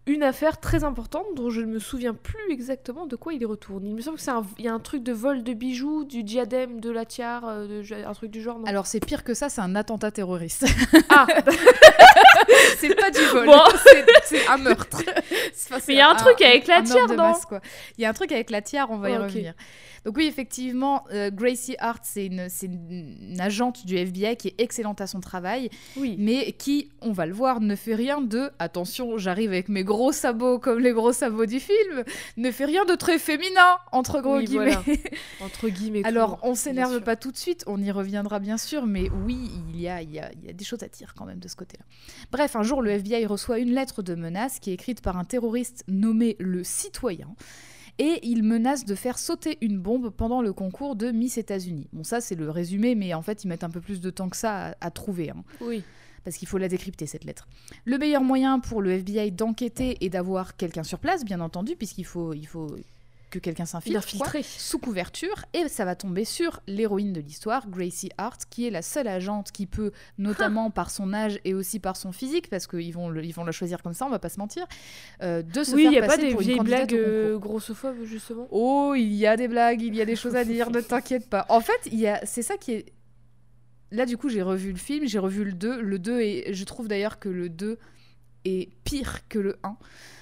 Une 0.07 0.23
affaire 0.23 0.59
très 0.59 0.83
importante 0.83 1.25
dont 1.35 1.49
je 1.51 1.61
ne 1.61 1.67
me 1.67 1.79
souviens 1.79 2.13
plus 2.15 2.51
exactement 2.51 3.05
de 3.05 3.15
quoi 3.15 3.33
il 3.33 3.45
retourne. 3.45 3.85
Il 3.85 3.93
me 3.93 4.01
semble 4.01 4.17
qu'il 4.17 4.65
y 4.65 4.67
a 4.67 4.73
un 4.73 4.79
truc 4.79 5.03
de 5.03 5.13
vol 5.13 5.43
de 5.43 5.53
bijoux, 5.53 6.05
du 6.05 6.23
diadème, 6.23 6.79
de 6.79 6.89
la 6.89 7.05
tiare, 7.05 7.47
euh, 7.47 7.67
de- 7.83 8.05
un 8.05 8.13
truc 8.13 8.31
du 8.31 8.41
genre. 8.41 8.57
Non? 8.59 8.65
Alors, 8.65 8.87
c'est 8.87 8.99
pire 8.99 9.23
que 9.23 9.33
ça, 9.35 9.49
c'est 9.49 9.61
un 9.61 9.75
attentat 9.75 10.09
terroriste. 10.11 10.65
ah, 11.09 11.27
c'est 12.77 12.95
pas 12.95 13.11
du 13.11 13.21
vol, 13.31 13.45
Bon. 13.45 13.59
c'est- 13.85 14.05
c'est 14.25 14.47
un 14.47 14.57
meurtre. 14.57 15.01
C'est- 15.53 15.73
enfin, 15.73 15.79
c'est 15.81 15.87
Mais 15.89 15.93
il 15.95 15.97
y 15.97 16.01
a 16.01 16.09
un 16.09 16.15
truc 16.15 16.41
avec 16.41 16.67
la 16.67 16.81
tiare, 16.81 17.07
non? 17.09 17.15
masse, 17.15 17.45
quoi. 17.45 17.59
Il 17.97 18.01
y 18.01 18.05
a 18.05 18.09
un 18.09 18.13
truc 18.13 18.31
avec 18.31 18.49
la 18.49 18.61
tiare, 18.61 18.89
on 18.91 18.97
va 18.97 19.09
y 19.09 19.17
revenir. 19.17 19.53
Donc 20.05 20.15
oui, 20.15 20.25
effectivement, 20.27 21.03
euh, 21.11 21.29
Gracie 21.29 21.75
Hart, 21.79 22.01
c'est 22.05 22.27
une, 22.27 22.47
c'est 22.49 22.67
une- 22.67 23.35
agente 23.39 23.85
du 23.85 23.97
FBI 23.97 24.37
qui 24.37 24.47
est 24.49 24.55
excellente 24.61 25.01
à 25.01 25.07
son 25.07 25.19
travail, 25.19 25.69
oui. 25.97 26.15
mais 26.17 26.53
qui, 26.53 26.89
on 27.01 27.11
va 27.11 27.25
le 27.25 27.33
voir, 27.33 27.59
ne 27.59 27.75
fait 27.75 27.95
rien 27.95 28.21
de, 28.21 28.49
attention, 28.59 29.17
j'arrive 29.17 29.51
avec 29.59 29.69
mes 29.69 29.83
gros 29.83 30.11
sabots 30.13 30.57
comme 30.57 30.79
les 30.79 30.91
gros 30.93 31.11
sabots 31.11 31.45
du 31.45 31.59
film, 31.59 32.03
ne 32.37 32.49
fait 32.51 32.63
rien 32.65 32.85
de 32.85 32.95
très 32.95 33.19
féminin, 33.19 33.77
entre 33.91 34.21
gros 34.21 34.37
Oui, 34.37 34.45
guillemets. 34.45 34.71
voilà. 34.85 34.99
Entre 35.41 35.67
guillemets. 35.69 36.01
Alors, 36.05 36.39
on 36.43 36.55
s'énerve 36.55 37.01
pas 37.01 37.15
tout 37.17 37.31
de 37.31 37.37
suite, 37.37 37.63
on 37.67 37.81
y 37.81 37.91
reviendra 37.91 38.39
bien 38.39 38.57
sûr, 38.57 38.85
mais 38.85 39.09
oui, 39.25 39.51
il 39.73 39.79
y 39.81 39.87
a, 39.89 40.01
il 40.01 40.11
y 40.11 40.19
a, 40.19 40.31
il 40.33 40.45
y 40.45 40.49
a 40.49 40.53
des 40.53 40.63
choses 40.65 40.81
à 40.83 40.87
dire 40.87 41.13
quand 41.17 41.25
même 41.25 41.39
de 41.39 41.47
ce 41.49 41.55
côté-là. 41.57 41.83
Bref, 42.31 42.55
un 42.55 42.63
jour, 42.63 42.81
le 42.81 42.91
FBI 42.91 43.25
reçoit 43.25 43.59
une 43.59 43.73
lettre 43.73 44.01
de 44.01 44.15
menace 44.15 44.59
qui 44.59 44.69
est 44.71 44.73
écrite 44.75 45.01
par 45.01 45.17
un 45.17 45.25
terroriste 45.25 45.83
nommé 45.89 46.37
le 46.39 46.63
Citoyen. 46.63 47.27
Et 48.01 48.19
il 48.23 48.43
menace 48.43 48.85
de 48.85 48.95
faire 48.95 49.19
sauter 49.19 49.57
une 49.59 49.77
bombe 49.77 50.09
pendant 50.09 50.41
le 50.41 50.53
concours 50.53 50.95
de 50.95 51.11
Miss 51.11 51.37
États-Unis. 51.37 51.89
Bon, 51.91 52.05
ça, 52.05 52.21
c'est 52.21 52.35
le 52.35 52.49
résumé, 52.49 52.95
mais 52.95 53.13
en 53.13 53.21
fait, 53.21 53.43
ils 53.43 53.49
mettent 53.49 53.65
un 53.65 53.69
peu 53.69 53.81
plus 53.81 53.99
de 53.99 54.09
temps 54.09 54.29
que 54.29 54.37
ça 54.37 54.67
à, 54.67 54.75
à 54.79 54.89
trouver. 54.89 55.31
hein 55.31 55.43
Oui. 55.59 55.83
Parce 56.23 56.37
qu'il 56.37 56.47
faut 56.47 56.57
la 56.57 56.67
décrypter 56.67 57.05
cette 57.05 57.23
lettre. 57.23 57.47
Le 57.85 57.97
meilleur 57.97 58.23
moyen 58.23 58.59
pour 58.59 58.81
le 58.81 58.91
FBI 58.91 59.31
d'enquêter 59.31 59.97
est 60.03 60.09
d'avoir 60.09 60.55
quelqu'un 60.57 60.83
sur 60.83 60.99
place, 60.99 61.23
bien 61.25 61.39
entendu, 61.39 61.75
puisqu'il 61.75 62.05
faut, 62.05 62.33
il 62.33 62.45
faut 62.47 62.75
que 63.29 63.37
quelqu'un 63.37 63.65
s'infiltre 63.67 64.01
sous 64.57 64.79
couverture, 64.79 65.45
et 65.53 65.67
ça 65.67 65.85
va 65.85 65.95
tomber 65.95 66.25
sur 66.25 66.61
l'héroïne 66.65 67.13
de 67.13 67.21
l'histoire, 67.21 67.69
Gracie 67.69 68.09
Hart, 68.17 68.41
qui 68.49 68.65
est 68.65 68.71
la 68.71 68.81
seule 68.81 69.07
agente 69.07 69.51
qui 69.51 69.67
peut, 69.67 69.91
notamment 70.17 70.71
par 70.71 70.89
son 70.89 71.13
âge 71.13 71.39
et 71.45 71.53
aussi 71.53 71.79
par 71.79 71.95
son 71.95 72.11
physique, 72.11 72.49
parce 72.49 72.65
qu'ils 72.65 72.91
vont, 72.91 73.07
le- 73.07 73.23
ils 73.23 73.31
vont 73.31 73.43
la 73.43 73.51
choisir 73.51 73.83
comme 73.83 73.93
ça, 73.93 74.07
on 74.07 74.09
va 74.09 74.17
pas 74.17 74.29
se 74.29 74.39
mentir, 74.39 74.65
euh, 75.21 75.43
de 75.43 75.63
se 75.63 75.75
Oui, 75.75 75.81
il 75.83 75.83
faire 75.83 75.91
n'y 75.91 75.97
a 75.99 76.01
pas 76.01 76.07
passer 76.15 76.21
des 76.23 76.31
pour 76.31 76.41
une 76.41 76.63
blagues 76.63 76.93
euh, 76.95 77.37
grossophobes, 77.37 78.03
justement? 78.03 78.47
Oh, 78.49 78.95
il 78.97 79.13
y 79.13 79.27
a 79.27 79.37
des 79.37 79.47
blagues, 79.47 79.83
il 79.83 79.93
y 79.93 80.01
a 80.01 80.05
des 80.05 80.15
choses 80.15 80.35
à 80.35 80.43
dire, 80.43 80.71
ne 80.71 80.81
t'inquiète 80.81 81.29
pas. 81.29 81.45
En 81.49 81.61
fait, 81.61 81.79
il 81.85 81.99
y 81.99 82.07
a... 82.07 82.25
c'est 82.25 82.41
ça 82.41 82.57
qui 82.57 82.71
est... 82.73 82.85
Là, 83.91 84.05
du 84.05 84.17
coup, 84.17 84.29
j'ai 84.29 84.41
revu 84.41 84.71
le 84.71 84.77
film, 84.77 85.07
j'ai 85.07 85.19
revu 85.19 85.43
le 85.43 85.53
2. 85.53 85.81
Le 85.81 85.99
2, 85.99 86.19
et 86.21 86.53
je 86.53 86.63
trouve 86.63 86.87
d'ailleurs 86.87 87.19
que 87.19 87.29
le 87.29 87.49
2 87.49 87.77
est 88.45 88.69
pire 88.83 89.27
que 89.27 89.39
le 89.39 89.57
1. 89.63 89.75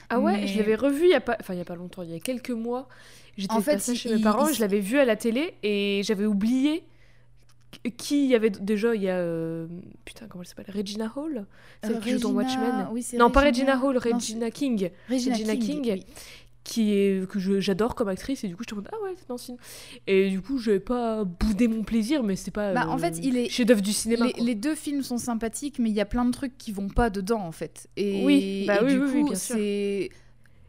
Ah 0.09 0.19
ouais, 0.21 0.33
Mais- 0.41 0.47
je 0.47 0.57
l'avais 0.57 0.75
revu 0.75 1.03
il 1.03 1.09
y 1.09 1.13
a 1.13 1.19
pas, 1.21 1.35
enfin 1.39 1.53
il 1.53 1.57
y 1.57 1.61
a 1.61 1.65
pas 1.65 1.75
longtemps, 1.75 2.01
il 2.03 2.11
y 2.11 2.15
a 2.15 2.19
quelques 2.19 2.49
mois. 2.51 2.87
J'étais 3.37 3.53
En 3.53 3.61
fait, 3.61 3.79
chez 3.93 4.09
il- 4.09 4.15
mes 4.15 4.21
parents, 4.21 4.47
il- 4.47 4.55
je 4.55 4.61
l'avais 4.61 4.79
vu 4.79 4.97
à 4.97 5.05
la 5.05 5.15
télé 5.17 5.55
et 5.63 6.01
j'avais 6.03 6.25
oublié 6.25 6.83
qui 7.97 8.23
il 8.23 8.29
y 8.31 8.35
avait 8.35 8.49
déjà. 8.49 8.95
Il 8.95 9.01
y 9.03 9.09
a 9.09 9.17
euh, 9.17 9.67
putain 10.05 10.27
comment 10.27 10.41
elle 10.43 10.47
s'appelle, 10.47 10.73
Regina 10.73 11.11
Hall, 11.15 11.45
celle 11.83 11.97
Euh, 11.97 11.99
qui 11.99 12.11
joue 12.11 12.19
dans 12.19 12.29
Regina- 12.33 12.61
Watchmen? 12.63 12.87
oui, 12.93 13.05
non, 13.17 13.29
pas 13.29 13.41
Regina 13.41 13.77
Hall, 13.83 13.95
non, 13.95 14.15
Regina 14.15 14.49
King, 14.49 14.89
Regina, 15.09 15.35
Regina 15.35 15.55
King. 15.57 15.81
King. 15.83 15.93
oui. 15.93 16.05
Qui 16.67 16.91
est 16.93 17.27
que 17.29 17.39
je- 17.39 17.59
j'adore 17.61 17.95
comme 17.95 18.09
actrice 18.09 18.43
et 18.43 18.47
du 18.49 18.55
coup 18.55 18.63
je 18.63 18.67
te 18.67 18.75
demande 18.75 18.89
ah 18.91 18.97
ouais 19.03 19.13
c'est 19.17 19.27
dans 19.29 19.37
ce 19.37 19.45
film. 19.45 19.57
Et 20.05 20.29
du 20.29 20.41
coup 20.41 20.57
je 20.59 20.71
vais 20.71 20.79
pas 20.79 21.23
boudé 21.23 21.67
mon 21.67 21.83
plaisir, 21.83 22.23
mais 22.23 22.35
c'est 22.35 22.51
pas. 22.51 22.73
Bah, 22.73 22.87
en 22.89 22.97
fait, 22.97 23.17
il 23.23 23.37
est- 23.37 23.49
chef 23.49 23.65
d'œuvre 23.65 23.81
du 23.81 23.93
cinéma. 23.93 24.27
Les, 24.37 24.43
les 24.43 24.55
deux 24.55 24.75
films 24.75 25.01
sont 25.01 25.17
sympathiques, 25.17 25.79
mais 25.79 25.89
il 25.89 25.95
y 25.95 26.01
a 26.01 26.05
plein 26.05 26.25
de 26.25 26.31
trucs 26.31 26.57
qui 26.57 26.71
vont 26.73 26.89
pas 26.89 27.09
dedans, 27.09 27.39
en 27.41 27.51
fait. 27.53 27.87
Et, 27.95 28.23
Oui, 28.25 28.65
bah 28.67 28.79
et 28.81 28.85
oui, 28.85 28.91
du 28.93 28.99
oui, 28.99 29.09
oui, 29.13 29.21
coup, 29.21 29.27
sûr. 29.35 29.55
c'est... 29.55 30.09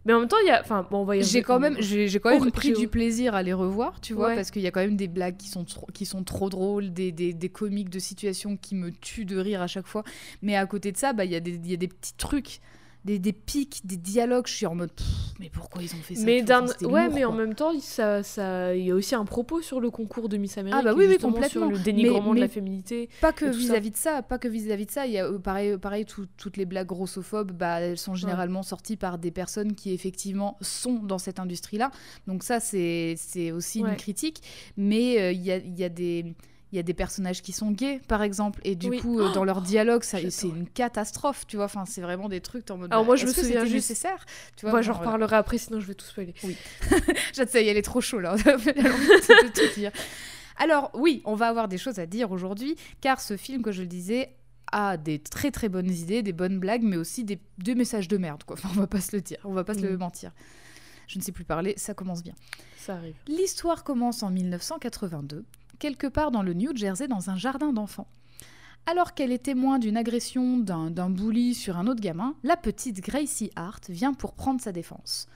Mais 0.06 0.14
en 0.14 0.20
même 0.20 0.28
temps 0.28 0.36
il 0.42 0.46
y 0.46 0.50
a, 0.50 0.60
enfin 0.62 0.86
bon 0.90 0.98
on 1.00 1.04
va 1.04 1.20
J'ai 1.20 1.42
quand 1.42 1.58
même, 1.58 1.76
j'ai 1.80 2.08
j'ai 2.08 2.18
quand 2.18 2.30
même 2.30 2.42
Oh, 2.46 2.50
pris 2.50 2.72
du 2.72 2.88
plaisir 2.88 3.34
à 3.34 3.42
les 3.42 3.52
revoir, 3.52 4.00
tu 4.00 4.14
vois, 4.14 4.28
Ouais. 4.28 4.36
parce 4.36 4.50
qu'il 4.50 4.62
y 4.62 4.66
a 4.66 4.70
quand 4.70 4.80
même 4.80 4.96
des 4.96 5.08
blagues 5.08 5.36
qui 5.36 5.48
sont 5.48 5.64
trop, 5.64 5.86
qui 5.92 6.06
sont 6.06 6.22
trop 6.24 6.48
drôles, 6.48 6.92
des, 6.94 7.12
des, 7.12 7.34
des 7.34 7.48
comiques 7.50 7.90
de 7.90 7.98
situation 7.98 8.56
qui 8.56 8.74
me 8.74 8.90
tuent 8.90 9.26
de 9.26 9.36
rire 9.36 9.60
à 9.60 9.66
chaque 9.66 9.86
fois. 9.86 10.04
Mais 10.40 10.56
à 10.56 10.64
côté 10.64 10.92
de 10.92 10.96
ça, 10.96 11.12
bah, 11.12 11.26
il 11.26 11.32
y, 11.32 11.36
a 11.36 11.40
des- 11.40 11.56
il 11.62 11.70
y 11.70 11.74
a 11.74 11.76
des 11.76 11.88
petits 11.88 12.14
trucs, 12.16 12.60
des, 13.04 13.18
des 13.18 13.32
pics, 13.32 13.80
des 13.84 13.96
dialogues. 13.96 14.46
Je 14.46 14.52
suis 14.54 14.66
en 14.66 14.74
mode, 14.74 14.92
Pff, 14.92 15.06
mais 15.40 15.48
pourquoi 15.50 15.82
ils 15.82 15.92
ont 15.94 15.98
fait 16.02 16.14
ça 16.14 16.24
Mais 16.24 16.42
d'un, 16.42 16.66
ouais, 16.66 17.04
lourd, 17.06 17.14
mais 17.14 17.24
en 17.24 17.32
même 17.32 17.54
temps, 17.54 17.70
il- 17.70 17.80
ça, 17.80 18.22
ça, 18.22 18.74
il 18.74 18.84
y 18.84 18.90
a 18.90 18.94
aussi 18.94 19.14
un 19.14 19.24
propos 19.24 19.62
sur 19.62 19.80
le 19.80 19.90
concours 19.90 20.28
de 20.28 20.36
Miss 20.36 20.58
Amérique. 20.58 20.78
Ah 20.80 20.82
bah 20.84 20.94
oui, 20.96 21.06
oui, 21.08 21.16
complètement. 21.18 21.48
Sur 21.48 21.70
le 21.70 21.78
dénigrement 21.78 22.30
Mais- 22.32 22.36
de 22.40 22.44
la 22.44 22.48
féminité. 22.48 23.08
Pas 23.20 23.32
que 23.32 23.46
vis-à-vis 23.46 23.90
de 23.92 23.96
ça, 23.96 24.22
pas 24.22 24.38
que 24.38 24.48
vis-à-vis 24.48 24.86
de 24.86 24.90
ça. 24.90 25.06
Il 25.06 25.12
y 25.12 25.18
a 25.18 25.26
euh, 25.26 25.38
pareil, 25.38 25.78
pareil 25.78 26.04
tout- 26.04 26.26
toutes 26.36 26.56
les 26.56 26.66
blagues 26.66 26.88
grossophobes, 26.88 27.52
bah, 27.52 27.80
elles 27.80 27.98
sont 27.98 28.14
généralement 28.14 28.62
sorties 28.62 28.96
par 28.96 29.18
des 29.18 29.30
personnes 29.30 29.74
qui 29.74 29.92
effectivement 29.92 30.56
sont 30.60 30.94
dans 30.94 31.18
cette 31.18 31.38
industrie-là. 31.38 31.90
Donc 32.26 32.42
ça, 32.42 32.60
c'est 32.60 33.14
c'est 33.16 33.52
aussi 33.52 33.82
Ouais. 33.82 33.90
une 33.90 33.96
critique. 33.96 34.42
Mais 34.76 35.20
euh, 35.20 35.32
il 35.32 35.42
y, 35.42 35.52
a, 35.52 35.56
il 35.58 35.78
y 35.78 35.84
a 35.84 35.88
des 35.88 36.34
il 36.72 36.76
y 36.76 36.78
a 36.78 36.82
des 36.82 36.92
personnages 36.94 37.40
qui 37.42 37.52
sont 37.52 37.70
gays, 37.70 38.00
par 38.08 38.22
exemple, 38.22 38.60
et 38.64 38.74
du 38.74 38.88
Oui. 38.90 39.00
coup, 39.00 39.20
euh, 39.20 39.32
dans 39.32 39.44
leur 39.44 39.62
dialogue, 39.62 40.02
ça- 40.02 40.18
c'est 40.30 40.48
une 40.48 40.68
catastrophe, 40.68 41.46
tu 41.46 41.56
vois. 41.56 41.64
Enfin, 41.64 41.84
c'est 41.86 42.00
vraiment 42.02 42.28
des 42.28 42.40
trucs 42.40 42.70
en 42.70 42.76
mode. 42.76 42.92
Alors 42.92 43.04
bah, 43.04 43.06
moi, 43.06 43.16
je 43.16 43.26
me 43.26 43.32
souviens 43.32 43.62
juste- 43.64 43.74
nécessaire, 43.74 44.26
tu 44.56 44.62
vois. 44.66 44.72
Moi, 44.72 44.80
bon, 44.80 44.86
j'en 44.86 44.92
voilà. 44.92 45.06
reparlerai 45.12 45.36
après, 45.36 45.56
sinon 45.58 45.80
je 45.80 45.86
vais 45.86 45.94
tout 45.94 46.04
spoiler. 46.06 46.34
Y 46.42 47.40
est, 47.40 47.54
elle 47.66 47.76
est 47.76 47.82
trop 47.82 48.00
chaud 48.00 48.20
là. 48.20 48.32
Envie 48.46 48.64
de 48.72 49.52
tout 49.52 49.74
dire. 49.80 49.92
Alors 50.56 50.90
oui, 50.94 51.22
on 51.24 51.34
va 51.34 51.48
avoir 51.48 51.68
des 51.68 51.78
choses 51.78 51.98
à 51.98 52.06
dire 52.06 52.32
aujourd'hui, 52.32 52.76
car 53.00 53.20
ce 53.20 53.36
film, 53.36 53.62
que 53.62 53.72
je 53.72 53.82
le 53.82 53.88
disais, 53.88 54.34
a 54.70 54.96
des 54.98 55.18
très 55.20 55.50
très 55.50 55.68
bonnes 55.70 55.90
idées, 55.90 56.22
des 56.22 56.32
bonnes 56.34 56.58
blagues, 56.58 56.82
mais 56.82 56.96
aussi 56.98 57.24
des, 57.24 57.38
des 57.58 57.74
messages 57.74 58.08
de 58.08 58.18
merde, 58.18 58.44
quoi. 58.44 58.56
Enfin, 58.58 58.68
on 58.76 58.80
va 58.80 58.86
pas 58.86 59.00
se 59.00 59.14
le 59.16 59.22
dire, 59.22 59.38
on 59.44 59.52
va 59.52 59.64
pas 59.64 59.72
se 59.74 59.80
le 59.80 59.94
Mm. 59.96 60.00
mentir. 60.00 60.32
Je 61.06 61.18
ne 61.18 61.22
sais 61.24 61.32
plus 61.32 61.44
parler, 61.44 61.72
ça 61.78 61.94
commence 61.94 62.22
bien. 62.22 62.34
Ça 62.76 62.96
arrive. 62.96 63.14
L'histoire 63.28 63.82
commence 63.84 64.22
en 64.22 64.30
1982, 64.30 65.44
quelque 65.78 66.06
part 66.06 66.30
dans 66.30 66.42
le 66.42 66.54
New 66.54 66.76
Jersey, 66.76 67.08
dans 67.08 67.30
un 67.30 67.36
jardin 67.36 67.72
d'enfants. 67.72 68.08
Alors 68.86 69.14
qu'elle 69.14 69.32
est 69.32 69.44
témoin 69.44 69.78
d'une 69.78 69.96
agression 69.96 70.56
d'un 70.58 71.10
bully 71.10 71.54
sur 71.54 71.76
un 71.76 71.86
autre 71.86 72.00
gamin, 72.00 72.34
la 72.42 72.56
petite 72.56 73.00
Gracie 73.00 73.50
Hart 73.54 73.90
vient 73.90 74.14
pour 74.14 74.32
prendre 74.32 74.60
sa 74.60 74.72
défense. 74.72 75.28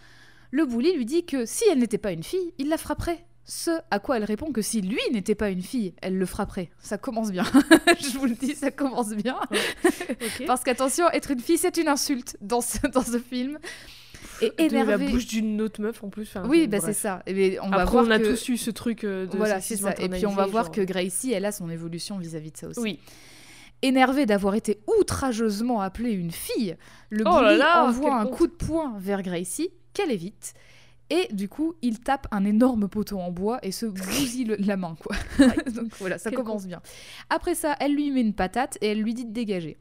Le 0.51 0.65
bully 0.65 0.97
lui 0.97 1.05
dit 1.05 1.25
que 1.25 1.45
si 1.45 1.65
elle 1.71 1.79
n'était 1.79 1.99
pas 1.99 2.13
une 2.13 2.23
fille, 2.23 2.55
il 2.59 2.69
la 2.69 2.79
frapperait. 2.79 3.27
Ce 3.45 3.71
à 3.91 3.99
quoi 3.99 4.17
elle 4.19 4.25
répond 4.25 4.53
que 4.53 4.63
si 4.63 4.81
lui 4.81 5.01
n'était 5.13 5.35
pas 5.35 5.51
une 5.51 5.63
fille, 5.63 5.95
elle 6.01 6.17
le 6.17 6.27
frapperait. 6.27 6.71
Ça 6.79 6.97
commence 6.97 7.33
bien. 7.33 7.45
Je 8.01 8.17
vous 8.17 8.27
le 8.27 8.35
dis, 8.35 8.55
ça 8.55 8.71
commence 8.71 9.11
bien. 9.11 9.39
Parce 10.47 10.63
qu'attention, 10.63 11.11
être 11.11 11.33
une 11.33 11.41
fille, 11.41 11.59
c'est 11.59 11.77
une 11.77 11.89
insulte 11.89 12.37
dans 12.41 12.61
ce, 12.61 12.87
dans 12.87 13.03
ce 13.03 13.19
film. 13.19 13.59
Et 14.41 14.69
de 14.69 14.75
la 14.75 14.83
énervé. 14.83 15.11
bouche 15.11 15.27
d'une 15.27 15.61
autre 15.61 15.81
meuf 15.81 16.03
en 16.03 16.09
plus. 16.09 16.23
enfin, 16.23 16.45
Oui, 16.49 16.67
bah, 16.67 16.79
c'est 16.81 16.93
ça. 16.93 17.23
Et 17.27 17.33
bien, 17.35 17.61
on 17.62 17.69
va 17.71 17.83
Après, 17.83 17.93
voir 17.93 18.05
on 18.07 18.11
a 18.11 18.19
que... 18.19 18.25
tous 18.31 18.49
eu 18.49 18.57
ce 18.57 18.71
truc 18.71 19.05
euh, 19.05 19.27
de 19.27 19.37
Voilà, 19.37 19.61
c'est 19.61 19.77
ça. 19.77 19.95
Et 19.99 20.09
puis 20.09 20.27
on 20.27 20.33
va 20.33 20.47
voir 20.47 20.71
que 20.71 20.81
Gracie, 20.81 21.33
elle 21.33 21.45
a 21.45 21.53
son 21.53 21.69
évolution 21.71 22.19
vis-à-vis 22.19 22.51
de 22.53 22.57
ça 22.57 22.69
aussi. 22.69 22.81
Oui. 22.81 22.99
Énervée 23.83 24.27
d'avoir 24.27 24.55
été 24.55 24.79
outrageusement 25.01 25.81
appelée 25.81 26.12
une 26.12 26.31
fille, 26.31 26.77
le 27.11 27.25
Oh 27.27 27.41
là 27.41 27.49
bully 27.49 27.59
là, 27.59 27.85
envoie 27.85 28.15
un 28.17 28.27
coup 28.27 28.47
de 28.47 28.53
poing 28.53 28.95
vers 28.99 29.23
Gracie, 29.23 29.71
qu'elle 29.93 30.11
évite. 30.12 30.55
Et 31.11 31.29
du 31.33 31.49
coup, 31.49 31.75
il 31.83 31.99
tape 32.01 32.27
un 32.31 32.45
énorme 32.45 32.89
poteau 32.89 33.19
en 33.19 33.31
bois 33.33 33.59
et 33.62 33.71
se 33.73 33.85
bousille 33.87 34.45
le- 34.45 34.57
la 34.57 34.77
main, 34.77 34.97
quoi. 34.99 35.15
Donc 35.75 35.89
voilà, 35.99 36.17
ça 36.17 36.31
Quel 36.31 36.39
commence 36.39 36.67
bien. 36.67 36.81
Après 37.29 37.55
ça, 37.55 37.77
elle 37.81 37.95
lui 37.95 38.11
met 38.12 38.21
une 38.23 38.33
patate 38.35 38.79
et 38.81 38.87
elle 38.87 39.01
lui 39.03 39.12
dit 39.15 39.25
de 39.27 39.33
dégager. 39.33 39.77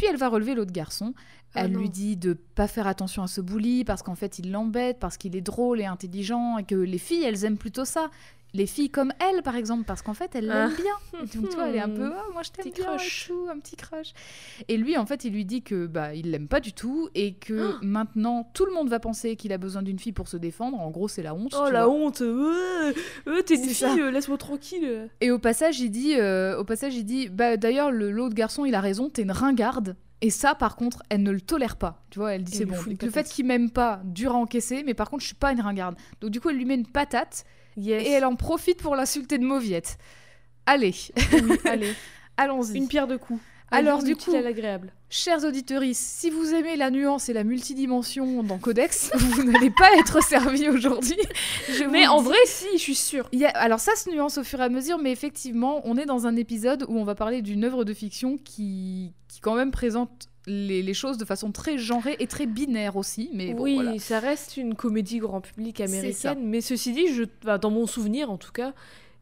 Puis 0.00 0.08
elle 0.08 0.16
va 0.16 0.30
relever 0.30 0.54
l'autre 0.54 0.72
garçon. 0.72 1.12
Ah 1.54 1.64
Elle 1.66 1.72
non. 1.72 1.80
lui 1.80 1.90
dit 1.90 2.16
de 2.16 2.32
pas 2.32 2.66
faire 2.66 2.86
attention 2.86 3.22
à 3.22 3.26
ce 3.26 3.42
bully 3.42 3.84
parce 3.84 4.02
qu'en 4.02 4.14
fait 4.14 4.38
il 4.38 4.50
l'embête, 4.50 4.98
parce 4.98 5.18
qu'il 5.18 5.36
est 5.36 5.42
drôle 5.42 5.78
et 5.78 5.84
intelligent 5.84 6.56
et 6.56 6.64
que 6.64 6.74
les 6.74 6.96
filles 6.96 7.22
elles 7.24 7.44
aiment 7.44 7.58
plutôt 7.58 7.84
ça. 7.84 8.10
Les 8.52 8.66
filles 8.66 8.90
comme 8.90 9.12
elle 9.20 9.42
par 9.42 9.54
exemple 9.56 9.84
parce 9.84 10.02
qu'en 10.02 10.14
fait 10.14 10.34
elle 10.34 10.46
l'aime 10.48 10.72
Ah. 10.72 10.82
bien. 10.82 11.20
Et 11.22 11.36
donc 11.38 11.48
tu 11.50 11.54
vois 11.56 11.68
elle 11.68 11.76
est 11.76 11.80
un 11.80 11.88
peu 11.88 12.10
ah 12.14 12.24
moi 12.32 12.42
je 12.42 12.50
t'aime 12.50 12.72
bien 12.72 12.84
crush. 12.84 13.24
et 13.24 13.32
tout, 13.32 13.46
un 13.50 13.58
petit 13.58 13.76
crush. 13.76 14.12
Et 14.68 14.76
lui 14.76 14.96
en 14.96 15.06
fait 15.06 15.24
il 15.24 15.32
lui 15.32 15.44
dit 15.44 15.62
que 15.62 15.86
bah 15.86 16.14
il 16.14 16.30
l'aime 16.32 16.48
pas 16.48 16.60
du 16.60 16.72
tout 16.72 17.08
et 17.14 17.34
que 17.34 17.74
Ah. 17.74 17.78
maintenant 17.82 18.50
tout 18.54 18.64
le 18.66 18.72
monde 18.72 18.88
va 18.88 18.98
penser 18.98 19.36
qu'il 19.36 19.52
a 19.52 19.58
besoin 19.58 19.82
d'une 19.82 19.98
fille 19.98 20.12
pour 20.12 20.26
se 20.28 20.36
défendre. 20.36 20.80
En 20.80 20.90
gros 20.90 21.06
c'est 21.08 21.22
la 21.22 21.34
honte. 21.34 21.54
Oh 21.56 21.70
la 21.70 21.86
vois. 21.86 21.94
honte 21.94 22.20
ouais, 22.20 22.94
ouais, 23.26 23.42
T'es 23.44 23.54
une 23.54 23.68
fille, 23.70 24.00
euh, 24.00 24.10
laisse-moi 24.10 24.38
tranquille 24.38 25.08
Et 25.20 25.30
au 25.30 25.38
passage 25.38 25.78
il 25.80 25.90
dit 25.90 26.14
euh, 26.16 26.58
au 26.58 26.64
passage 26.64 26.96
il 26.96 27.04
dit 27.04 27.28
bah 27.28 27.56
d'ailleurs 27.56 27.90
le- 27.90 28.10
l'autre 28.10 28.34
garçon 28.34 28.64
il 28.64 28.74
a 28.74 28.80
raison 28.80 29.08
t'es 29.10 29.22
une 29.22 29.32
ringarde. 29.32 29.96
Et 30.22 30.28
ça, 30.28 30.54
par 30.54 30.76
contre, 30.76 31.02
elle 31.08 31.22
ne 31.22 31.30
le 31.30 31.40
tolère 31.40 31.76
pas. 31.76 32.04
Tu 32.10 32.18
vois, 32.18 32.34
elle 32.34 32.44
dit 32.44 32.52
c'est 32.54 32.66
bon. 32.66 32.76
Le 33.00 33.08
fait 33.10 33.26
qu'il 33.26 33.46
m'aime 33.46 33.70
pas, 33.70 34.02
dur 34.04 34.32
à 34.32 34.34
encaisser, 34.34 34.82
mais 34.84 34.92
par 34.92 35.08
contre, 35.08 35.22
je 35.22 35.28
suis 35.28 35.34
pas 35.34 35.50
une 35.50 35.62
ringarde. 35.62 35.96
Donc, 36.20 36.30
du 36.30 36.42
coup, 36.42 36.50
elle 36.50 36.56
lui 36.58 36.66
met 36.66 36.74
une 36.74 36.86
patate 36.86 37.44
Yes. 37.80 38.06
et 38.06 38.10
elle 38.10 38.24
en 38.24 38.36
profite 38.36 38.82
pour 38.82 38.94
l'insulter 38.96 39.38
de 39.38 39.44
mauviette. 39.44 39.98
Allez, 40.66 40.94
Oui, 41.32 41.58
allez, 41.64 41.94
allons-y. 42.36 42.76
une 42.76 42.88
pierre 42.88 43.06
de 43.06 43.16
coups. 43.16 43.40
Alors, 43.72 44.02
du 44.02 44.16
coup- 44.16 44.34
à 44.34 44.40
l'agréable. 44.40 44.92
Chers 45.10 45.44
auditeurs, 45.44 45.82
si 45.92 46.28
vous 46.30 46.54
aimez 46.54 46.76
la 46.76 46.90
nuance 46.90 47.28
et 47.28 47.32
la 47.32 47.44
multidimension 47.44 48.42
dans 48.42 48.58
Codex, 48.58 49.10
vous 49.16 49.44
n'allez 49.44 49.70
pas 49.70 49.88
être 49.98 50.22
servis 50.24 50.68
aujourd'hui. 50.68 51.16
Mais 51.90 52.06
en 52.08 52.20
vrai, 52.20 52.36
si, 52.46 52.66
je 52.74 52.78
suis 52.82 52.94
sûre. 52.96 53.28
Il 53.32 53.38
y 53.40 53.44
a- 53.46 53.50
alors 53.50 53.78
ça 53.80 53.94
se 53.96 54.10
nuance 54.10 54.38
au 54.38 54.44
fur 54.44 54.60
et 54.60 54.64
à 54.64 54.68
mesure, 54.68 54.98
mais 54.98 55.12
effectivement, 55.12 55.82
on 55.84 55.96
est 55.96 56.06
dans 56.06 56.26
un 56.26 56.34
épisode 56.36 56.84
où 56.88 56.98
on 56.98 57.04
va 57.04 57.14
parler 57.14 57.42
d'une 57.42 57.64
œuvre 57.64 57.84
de 57.84 57.94
fiction 57.94 58.38
qui, 58.38 59.12
qui 59.28 59.40
quand 59.40 59.54
même 59.54 59.70
présente 59.70 60.26
les, 60.46 60.82
les 60.82 60.94
choses 60.94 61.18
de 61.18 61.24
façon 61.24 61.52
très 61.52 61.78
genrée 61.78 62.16
et 62.18 62.26
très 62.26 62.46
binaire 62.46 62.96
aussi. 62.96 63.30
Mais 63.32 63.54
bon, 63.54 63.62
oui, 63.62 63.74
voilà. 63.74 63.98
ça 63.98 64.20
reste 64.20 64.56
une 64.56 64.74
comédie 64.74 65.18
grand 65.18 65.40
public 65.40 65.80
américaine, 65.80 66.40
mais 66.42 66.60
ceci 66.60 66.92
dit, 66.92 67.08
je, 67.08 67.24
dans 67.56 67.70
mon 67.70 67.86
souvenir 67.86 68.30
en 68.30 68.38
tout 68.38 68.52
cas, 68.52 68.72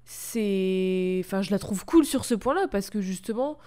c'est, 0.04 1.20
enfin, 1.24 1.42
je 1.42 1.50
la 1.50 1.58
trouve 1.58 1.84
cool 1.84 2.04
sur 2.04 2.24
ce 2.24 2.34
point-là 2.34 2.66
parce 2.70 2.88
que 2.88 3.00
justement, 3.00 3.58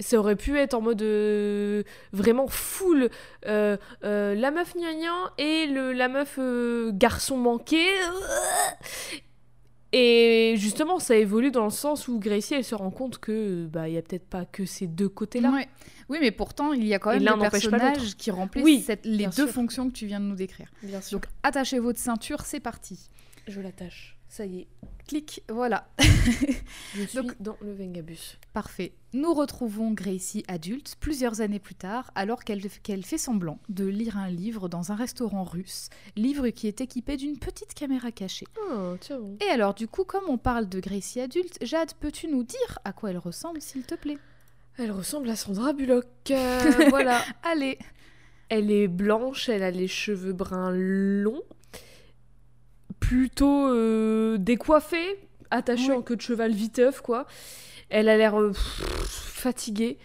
ça 0.00 0.18
aurait 0.18 0.36
pu 0.36 0.56
être 0.58 0.74
en 0.74 0.80
mode 0.80 1.02
euh, 1.02 1.82
vraiment 2.12 2.48
full 2.48 3.10
euh, 3.46 3.76
euh, 4.04 4.34
la 4.34 4.50
meuf 4.50 4.74
gnangnan 4.74 5.30
et 5.38 5.66
le, 5.66 5.92
la 5.92 6.08
meuf 6.08 6.38
garçon 6.92 7.36
manqué. 7.36 7.84
Et 9.92 10.54
justement, 10.58 10.98
ça 10.98 11.16
évolue 11.16 11.50
dans 11.50 11.64
le 11.64 11.70
sens 11.70 12.08
où 12.08 12.18
Gracie, 12.18 12.54
elle 12.54 12.64
se 12.64 12.74
rend 12.74 12.90
compte 12.90 13.18
que 13.18 13.66
bah 13.66 13.88
il 13.88 13.94
y 13.94 13.98
a 13.98 14.02
peut-être 14.02 14.26
pas 14.28 14.44
que 14.44 14.66
ces 14.66 14.86
deux 14.86 15.08
côtés-là. 15.08 15.50
Ouais. 15.50 15.66
Oui, 16.10 16.18
mais 16.20 16.30
pourtant, 16.30 16.72
il 16.74 16.86
y 16.86 16.92
a 16.94 16.98
quand 16.98 17.10
même 17.10 17.20
des 17.22 17.48
personnages 17.50 18.14
qui 18.16 18.30
remplissent 18.30 18.64
Oui, 18.64 18.82
cette- 18.86 19.04
les 19.06 19.26
deux 19.26 19.32
sûr. 19.32 19.48
fonctions 19.48 19.88
que 19.88 19.94
tu 19.94 20.06
viens 20.06 20.20
de 20.20 20.26
nous 20.26 20.34
décrire. 20.34 20.68
Bien 20.82 21.00
sûr. 21.00 21.18
Donc, 21.18 21.26
attachez 21.42 21.78
votre 21.78 21.98
ceinture, 21.98 22.42
c'est 22.42 22.60
parti. 22.60 22.98
je 23.46 23.62
l'attache. 23.62 24.17
Ça 24.28 24.44
y 24.46 24.60
est, 24.60 24.66
Clic, 25.06 25.42
voilà. 25.48 25.88
je 26.94 27.02
suis 27.04 27.16
Donc- 27.16 27.34
dans 27.40 27.56
le 27.62 27.72
Vengabus. 27.72 28.36
Parfait. 28.52 28.92
Nous 29.14 29.32
retrouvons 29.32 29.92
Gracie 29.92 30.44
adulte 30.48 30.96
plusieurs 31.00 31.40
années 31.40 31.58
plus 31.58 31.74
tard, 31.74 32.10
alors 32.14 32.44
qu'elle 32.44 32.60
fait 32.68 33.16
semblant 33.18 33.58
de 33.70 33.86
lire 33.86 34.18
un 34.18 34.28
livre 34.28 34.68
dans 34.68 34.92
un 34.92 34.96
restaurant 34.96 35.44
russe, 35.44 35.88
livre 36.14 36.50
qui 36.50 36.66
est 36.68 36.82
équipé 36.82 37.16
d'une 37.16 37.38
petite 37.38 37.72
caméra 37.72 38.12
cachée. 38.12 38.46
Oh, 38.70 38.96
tiens 39.00 39.18
bon. 39.18 39.38
Et 39.46 39.48
alors, 39.50 39.72
du 39.72 39.88
coup, 39.88 40.04
comme 40.04 40.24
on 40.28 40.36
parle 40.36 40.68
de 40.68 40.78
Gracie 40.78 41.20
adulte, 41.20 41.56
Jade, 41.62 41.94
peux-tu 41.98 42.28
nous 42.28 42.42
dire 42.42 42.78
à 42.84 42.92
quoi 42.92 43.10
elle 43.10 43.18
ressemble, 43.18 43.62
s'il 43.62 43.84
te 43.84 43.94
plaît? 43.94 44.18
Elle 44.76 44.92
ressemble 44.92 45.30
à 45.30 45.36
Sandra 45.36 45.72
Bullock. 45.72 46.04
euh, 46.30 46.60
voilà. 46.90 47.22
Allez 47.42 47.78
Elle 48.50 48.70
est 48.70 48.88
blanche, 48.88 49.48
elle 49.48 49.62
a 49.62 49.70
les 49.70 49.88
cheveux 49.88 50.34
bruns 50.34 50.70
longs, 50.72 51.42
plutôt 53.00 53.68
euh, 53.68 54.36
décoiffés, 54.38 55.18
attachés 55.50 55.90
Ouais. 55.90 55.96
en 55.96 56.02
queue 56.02 56.16
de 56.16 56.20
cheval 56.20 56.52
viteuf, 56.52 57.00
quoi. 57.00 57.26
Elle 57.90 58.08
a 58.08 58.16
l'air 58.16 58.38
euh, 58.38 58.52
fatiguée. 58.54 59.98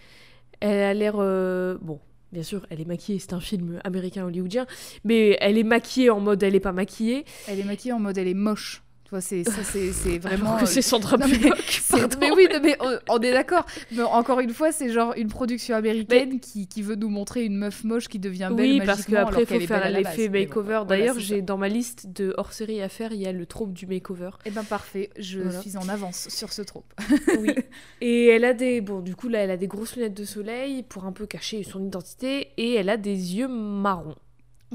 Elle 0.60 0.80
a 0.80 0.94
l'air. 0.94 1.16
euh, 1.18 1.78
bon, 1.82 2.00
bien 2.32 2.44
sûr, 2.44 2.66
elle 2.70 2.80
est 2.82 2.86
maquillée, 2.88 3.20
c'est 3.20 3.34
un 3.34 3.42
film 3.42 3.80
américain 3.84 4.24
hollywoodien, 4.26 4.66
mais 5.04 5.38
elle 5.42 5.58
est 5.58 5.64
maquillée 5.64 6.10
en 6.10 6.20
mode 6.22 6.42
elle 6.44 6.56
est 6.56 6.60
pas 6.62 6.72
maquillée. 6.72 7.26
Elle 7.48 7.60
est 7.60 7.64
maquillée 7.66 7.94
en 7.94 8.00
mode 8.00 8.18
elle 8.18 8.28
est 8.30 8.34
moche. 8.34 8.82
Tu 9.04 9.10
vois, 9.10 9.22
c'est 9.22 9.44
ça, 9.44 9.64
c'est 9.64 9.92
c'est 9.92 10.18
vraiment. 10.20 10.56
Que 10.58 10.64
euh, 10.64 10.66
c'est 10.66 10.82
Sandra 10.82 11.18
Bullock. 11.28 11.58
c'est- 11.68 11.98
pardon. 11.98 12.18
mais 12.22 12.32
oui, 12.32 12.48
non, 12.52 12.60
mais 12.64 12.78
on, 12.80 12.98
on 13.10 13.20
est 13.20 13.32
d'accord. 13.32 13.66
Mais 13.92 14.02
encore 14.04 14.40
une 14.40 14.54
fois, 14.54 14.72
c'est 14.72 14.90
genre 14.90 15.14
une 15.18 15.28
production 15.28 15.76
américaine 15.76 16.40
qui, 16.40 16.68
qui 16.68 16.82
veut 16.82 16.96
nous 16.96 17.10
montrer 17.10 17.44
une 17.44 17.58
meuf 17.58 17.84
moche 17.84 18.08
qui 18.08 18.18
devient 18.20 18.50
belle 18.56 18.80
Oui, 18.80 18.82
parce 18.86 19.06
qu'après, 19.06 19.42
il 19.44 19.48
faut 19.48 19.60
faire 19.68 19.90
l'effet 19.92 20.30
bon, 20.30 20.40
makeover. 20.40 20.66
voilà, 20.68 20.86
D'ailleurs, 20.86 21.16
c'est 21.16 21.22
j'ai 21.22 21.42
dans 21.42 21.58
ma 21.58 21.68
liste 21.68 22.08
de 22.08 22.34
hors-série 22.38 22.82
à 22.82 22.88
faire, 22.90 23.12
il 23.12 23.20
y 23.22 23.28
a 23.28 23.32
le 23.34 23.46
trope 23.46 23.74
du 23.74 23.86
makeover. 23.88 24.30
Eh 24.46 24.52
ben 24.52 24.64
parfait, 24.64 25.10
je 25.20 25.40
Voilà. 25.42 25.62
suis 25.62 25.76
en 25.78 25.90
avance 25.90 26.30
sur 26.30 26.54
ce 26.54 26.62
trope. 26.62 26.92
Oui. 27.40 27.54
Et 28.02 28.28
elle 28.28 28.46
a 28.46 28.54
des. 28.54 28.80
Bon, 28.82 29.00
du 29.02 29.16
coup, 29.16 29.28
là, 29.28 29.40
elle 29.40 29.52
a 29.52 29.58
des 29.58 29.68
grosses 29.68 29.96
lunettes 29.96 30.14
de 30.18 30.24
soleil 30.26 30.84
pour 30.84 31.06
un 31.06 31.12
peu 31.12 31.26
cacher 31.26 31.64
son 31.64 31.84
identité. 31.84 32.50
Et 32.58 32.76
elle 32.76 32.90
a 32.90 32.98
des 32.98 33.36
yeux 33.36 33.48
marrons. 33.48 34.16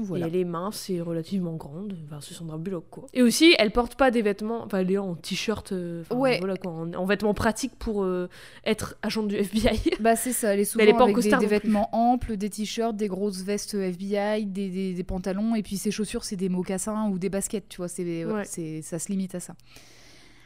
Voilà. 0.03 0.25
Et 0.25 0.29
elle 0.29 0.35
est 0.35 0.43
mince 0.45 0.89
et 0.89 1.01
relativement 1.01 1.53
grande. 1.55 1.95
Enfin, 2.05 2.19
c'est 2.21 2.33
Sandra 2.33 2.57
Bullock, 2.57 2.85
quoi. 2.89 3.05
Et 3.13 3.21
aussi, 3.21 3.53
elle 3.59 3.71
porte 3.71 3.95
pas 3.95 4.11
des 4.11 4.21
vêtements. 4.21 4.63
Enfin, 4.63 4.79
elle 4.79 4.91
est 4.91 4.97
en 4.97 5.15
t-shirt. 5.15 5.71
euh, 5.71 6.03
Ouais. 6.11 6.37
Voilà, 6.39 6.55
quoi. 6.57 6.71
En, 6.71 6.93
en 6.93 7.05
vêtements 7.05 7.33
pratiques 7.33 7.75
pour 7.77 8.03
euh, 8.03 8.29
être 8.65 8.95
agent 9.01 9.23
du 9.23 9.35
FBI. 9.35 9.79
Bah 9.99 10.15
c'est 10.15 10.31
ça, 10.33 10.53
elle 10.53 10.61
est 10.61 10.65
souvent 10.65 10.83
elle 10.83 10.89
est 10.89 10.93
pas 10.93 10.99
en 11.05 11.09
avec 11.09 11.15
des, 11.19 11.45
vêtements 11.45 11.89
amples, 11.93 12.37
des 12.37 12.49
t-shirts, 12.49 12.95
des 12.95 13.07
grosses 13.07 13.41
vestes 13.43 13.73
FBI, 13.75 14.45
des, 14.45 14.69
des- 14.69 14.93
des 14.93 15.03
pantalons, 15.03 15.55
et 15.55 15.61
puis 15.63 15.77
ses 15.77 15.91
chaussures 15.91 16.23
c'est 16.23 16.35
des 16.37 16.47
mocassins 16.49 17.09
ou 17.09 17.19
des 17.19 17.29
baskets, 17.29 17.67
tu 17.69 17.77
vois, 17.77 17.87
c'est, 17.89 18.23
ouais, 18.25 18.45
ça 18.81 18.99
se 18.99 19.09
limite 19.09 19.35
à 19.35 19.39
ça. 19.39 19.55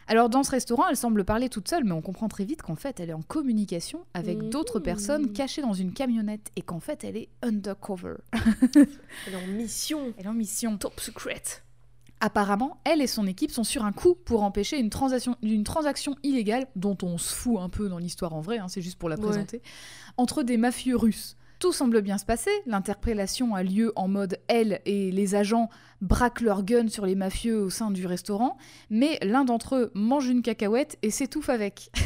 Alors 0.08 0.30
dans 0.30 0.44
ce 0.44 0.52
restaurant, 0.52 0.88
elle 0.90 0.98
semble 0.98 1.24
parler 1.24 1.48
toute 1.50 1.68
seule, 1.70 1.84
mais 1.86 1.94
on 1.94 2.02
comprend 2.02 2.28
très 2.28 2.44
vite 2.46 2.62
qu'en 2.62 2.76
fait 2.76 3.00
elle 3.00 3.10
est 3.10 3.14
en 3.14 3.22
communication 3.22 4.06
avec 4.14 4.38
Mhm. 4.38 4.50
d'autres 4.50 4.80
personnes 4.80 5.32
cachées 5.32 5.62
dans 5.62 5.74
une 5.74 5.94
camionnette, 5.94 6.52
et 6.56 6.62
qu'en 6.62 6.80
fait 6.80 7.04
elle 7.04 7.16
est 7.18 7.30
undercover. 7.42 8.16
Elle 9.28 9.34
est 9.34 9.36
en 9.36 9.48
mission. 9.48 10.14
Elle 10.18 10.26
est 10.26 10.30
en 10.30 10.34
mission. 10.34 10.78
Top 10.78 11.00
secret. 11.00 11.42
Apparemment, 12.20 12.78
elle 12.86 13.02
et 13.02 13.08
son 13.08 13.28
équipe 13.28 13.52
sont 13.52 13.64
sur 13.66 13.84
un 13.84 13.92
coup 13.92 14.16
pour 14.16 14.44
empêcher 14.44 14.80
une 14.80 14.90
transaction, 14.90 15.36
une 15.42 15.64
transaction 15.66 16.16
illégale, 16.24 16.68
dont 16.78 16.98
on 17.04 17.18
se 17.18 17.34
fout 17.34 17.58
un 17.60 17.68
peu 17.70 17.90
dans 17.90 17.98
l'histoire 17.98 18.34
en 18.34 18.40
vrai, 18.42 18.60
hein, 18.60 18.68
c'est 18.70 18.82
juste 18.82 18.98
pour 18.98 19.10
la 19.10 19.18
Ouais. 19.18 19.22
présenter, 19.24 19.62
entre 20.18 20.44
des 20.44 20.56
mafieux 20.58 20.96
russes. 20.96 21.36
Tout 21.64 21.72
semble 21.72 22.02
bien 22.02 22.18
se 22.18 22.26
passer, 22.26 22.52
l'interpellation 22.66 23.56
a 23.56 23.64
lieu 23.64 23.94
en 23.96 24.10
mode 24.10 24.38
elle 24.50 24.82
et 24.86 25.12
les 25.12 25.34
agents 25.34 25.70
braquent 26.02 26.42
leurs 26.42 26.64
guns 26.66 26.90
sur 26.90 27.06
les 27.06 27.16
mafieux 27.16 27.58
au 27.62 27.70
sein 27.70 27.90
du 27.90 28.06
restaurant, 28.06 28.58
mais 28.90 29.18
l'un 29.22 29.46
d'entre 29.46 29.76
eux 29.78 29.92
mange 29.94 30.28
une 30.28 30.42
cacahuète 30.42 30.98
et 31.04 31.10
s'étouffe 31.10 31.48
avec. 31.48 31.90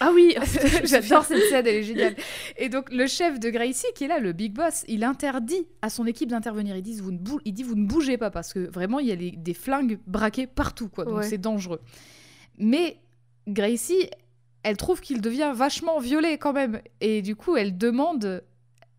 Ah 0.00 0.10
oui, 0.12 0.34
J'adore 0.84 1.24
cette 1.24 1.42
scène, 1.44 1.64
elle 1.66 1.76
est 1.76 1.82
géniale. 1.84 2.16
Et 2.56 2.68
donc 2.68 2.92
le 2.92 3.06
chef 3.06 3.38
de 3.40 3.50
Gracie, 3.50 3.86
qui 3.94 4.04
est 4.04 4.08
là, 4.08 4.18
le 4.18 4.32
big 4.32 4.52
boss, 4.52 4.84
il 4.88 5.04
interdit 5.04 5.66
à 5.80 5.88
son 5.88 6.04
équipe 6.06 6.28
d'intervenir. 6.28 6.76
Il 6.76 6.82
dit 6.82 7.00
vous 7.00 7.12
ne 7.12 7.18
bou- 7.18 7.40
il 7.44 7.52
dit 7.54 7.62
vous 7.62 7.76
ne 7.76 7.86
bougez 7.86 8.16
pas 8.18 8.30
parce 8.30 8.52
que 8.52 8.68
vraiment 8.68 8.98
il 8.98 9.06
y 9.06 9.12
a 9.12 9.14
les- 9.14 9.30
des 9.30 9.54
flingues 9.54 9.98
braquées 10.08 10.46
partout, 10.48 10.88
quoi. 10.88 11.04
Donc 11.04 11.18
Ouais. 11.18 11.22
c'est 11.28 11.38
dangereux. 11.38 11.80
Mais 12.58 12.98
Gracie, 13.48 14.10
elle 14.64 14.76
trouve 14.76 15.00
qu'il 15.00 15.20
devient 15.20 15.52
vachement 15.54 15.98
violé 16.00 16.36
quand 16.36 16.52
même. 16.52 16.80
Et 17.00 17.22
du 17.22 17.34
coup, 17.36 17.56
elle 17.56 17.78
demande 17.78 18.42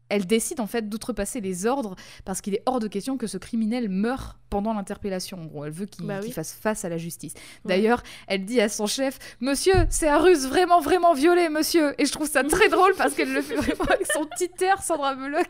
elle 0.10 0.26
décide 0.26 0.60
en 0.60 0.68
fait 0.68 0.88
d'outrepasser 0.90 1.42
les 1.42 1.66
ordres 1.66 1.96
parce 2.26 2.42
qu'il 2.42 2.54
est 2.56 2.64
hors 2.66 2.80
de 2.80 2.88
question 2.88 3.18
que 3.18 3.28
ce 3.28 3.38
criminel 3.38 3.90
meure 3.90 4.38
pendant 4.50 4.74
l'interpellation. 4.74 5.42
En 5.42 5.46
gros, 5.46 5.66
elle 5.66 5.72
veut 5.72 5.86
qu'il 5.86 6.06
Bah 6.06 6.20
oui. 6.24 6.32
fasse 6.32 6.54
face 6.54 6.86
à 6.86 6.90
la 6.90 6.98
justice. 6.98 7.34
Ouais. 7.36 7.42
D'ailleurs, 7.76 8.02
elle 8.28 8.46
dit 8.46 8.62
à 8.62 8.70
son 8.70 8.88
chef 8.88 9.20
Monsieur, 9.42 9.74
c'est 9.90 10.08
un 10.08 10.20
russe 10.20 10.46
vraiment, 10.48 10.80
vraiment 10.80 11.14
violé, 11.14 11.50
monsieur. 11.50 11.94
Et 12.02 12.06
je 12.06 12.12
trouve 12.12 12.30
ça 12.30 12.44
très 12.44 12.70
drôle 12.70 12.94
parce 12.98 13.14
qu'elle 13.14 13.34
le 13.34 13.42
fait 13.42 13.56
vraiment 13.56 13.84
avec 13.92 14.08
son 14.12 14.26
petit 14.26 14.50
air, 14.64 14.82
Sandra 14.82 15.16
Bullock. 15.16 15.50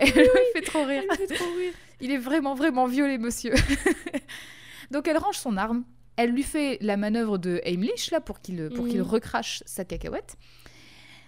Et 0.00 0.08
elle 0.08 0.14
me 0.24 0.52
fait 0.54 0.62
trop 0.62 0.84
rire. 0.84 1.02
Elle 1.10 1.16
fait 1.28 1.34
trop 1.34 1.44
rire. 1.56 1.72
Il 2.00 2.10
est 2.10 2.18
vraiment, 2.18 2.54
vraiment 2.54 2.86
violé, 2.86 3.18
monsieur. 3.18 3.54
Donc 4.90 5.08
elle 5.08 5.18
range 5.18 5.36
son 5.38 5.56
arme. 5.56 5.84
Elle 6.16 6.30
lui 6.30 6.42
fait 6.42 6.78
la 6.80 6.96
manœuvre 6.96 7.36
de 7.38 7.60
Heimlich, 7.64 8.10
là, 8.10 8.20
pour 8.20 8.40
qu'il 8.40 8.70
pour 8.70 8.86
qu'il 8.88 9.02
recrache 9.02 9.62
sa 9.66 9.84
cacahuète. 9.84 10.36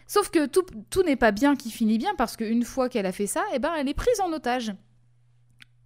Sauf 0.08 0.30
que 0.30 0.46
tout, 0.46 1.02
n'est 1.02 1.16
pas 1.16 1.32
bien 1.32 1.54
qui 1.54 1.70
finit 1.70 1.98
bien, 1.98 2.14
parce 2.16 2.36
qu'une 2.36 2.64
fois 2.64 2.88
qu'elle 2.88 3.06
a 3.06 3.12
fait 3.12 3.26
ça, 3.26 3.44
eh 3.52 3.58
ben, 3.58 3.72
elle 3.78 3.88
est 3.88 3.94
prise 3.94 4.20
en 4.20 4.32
otage. 4.32 4.72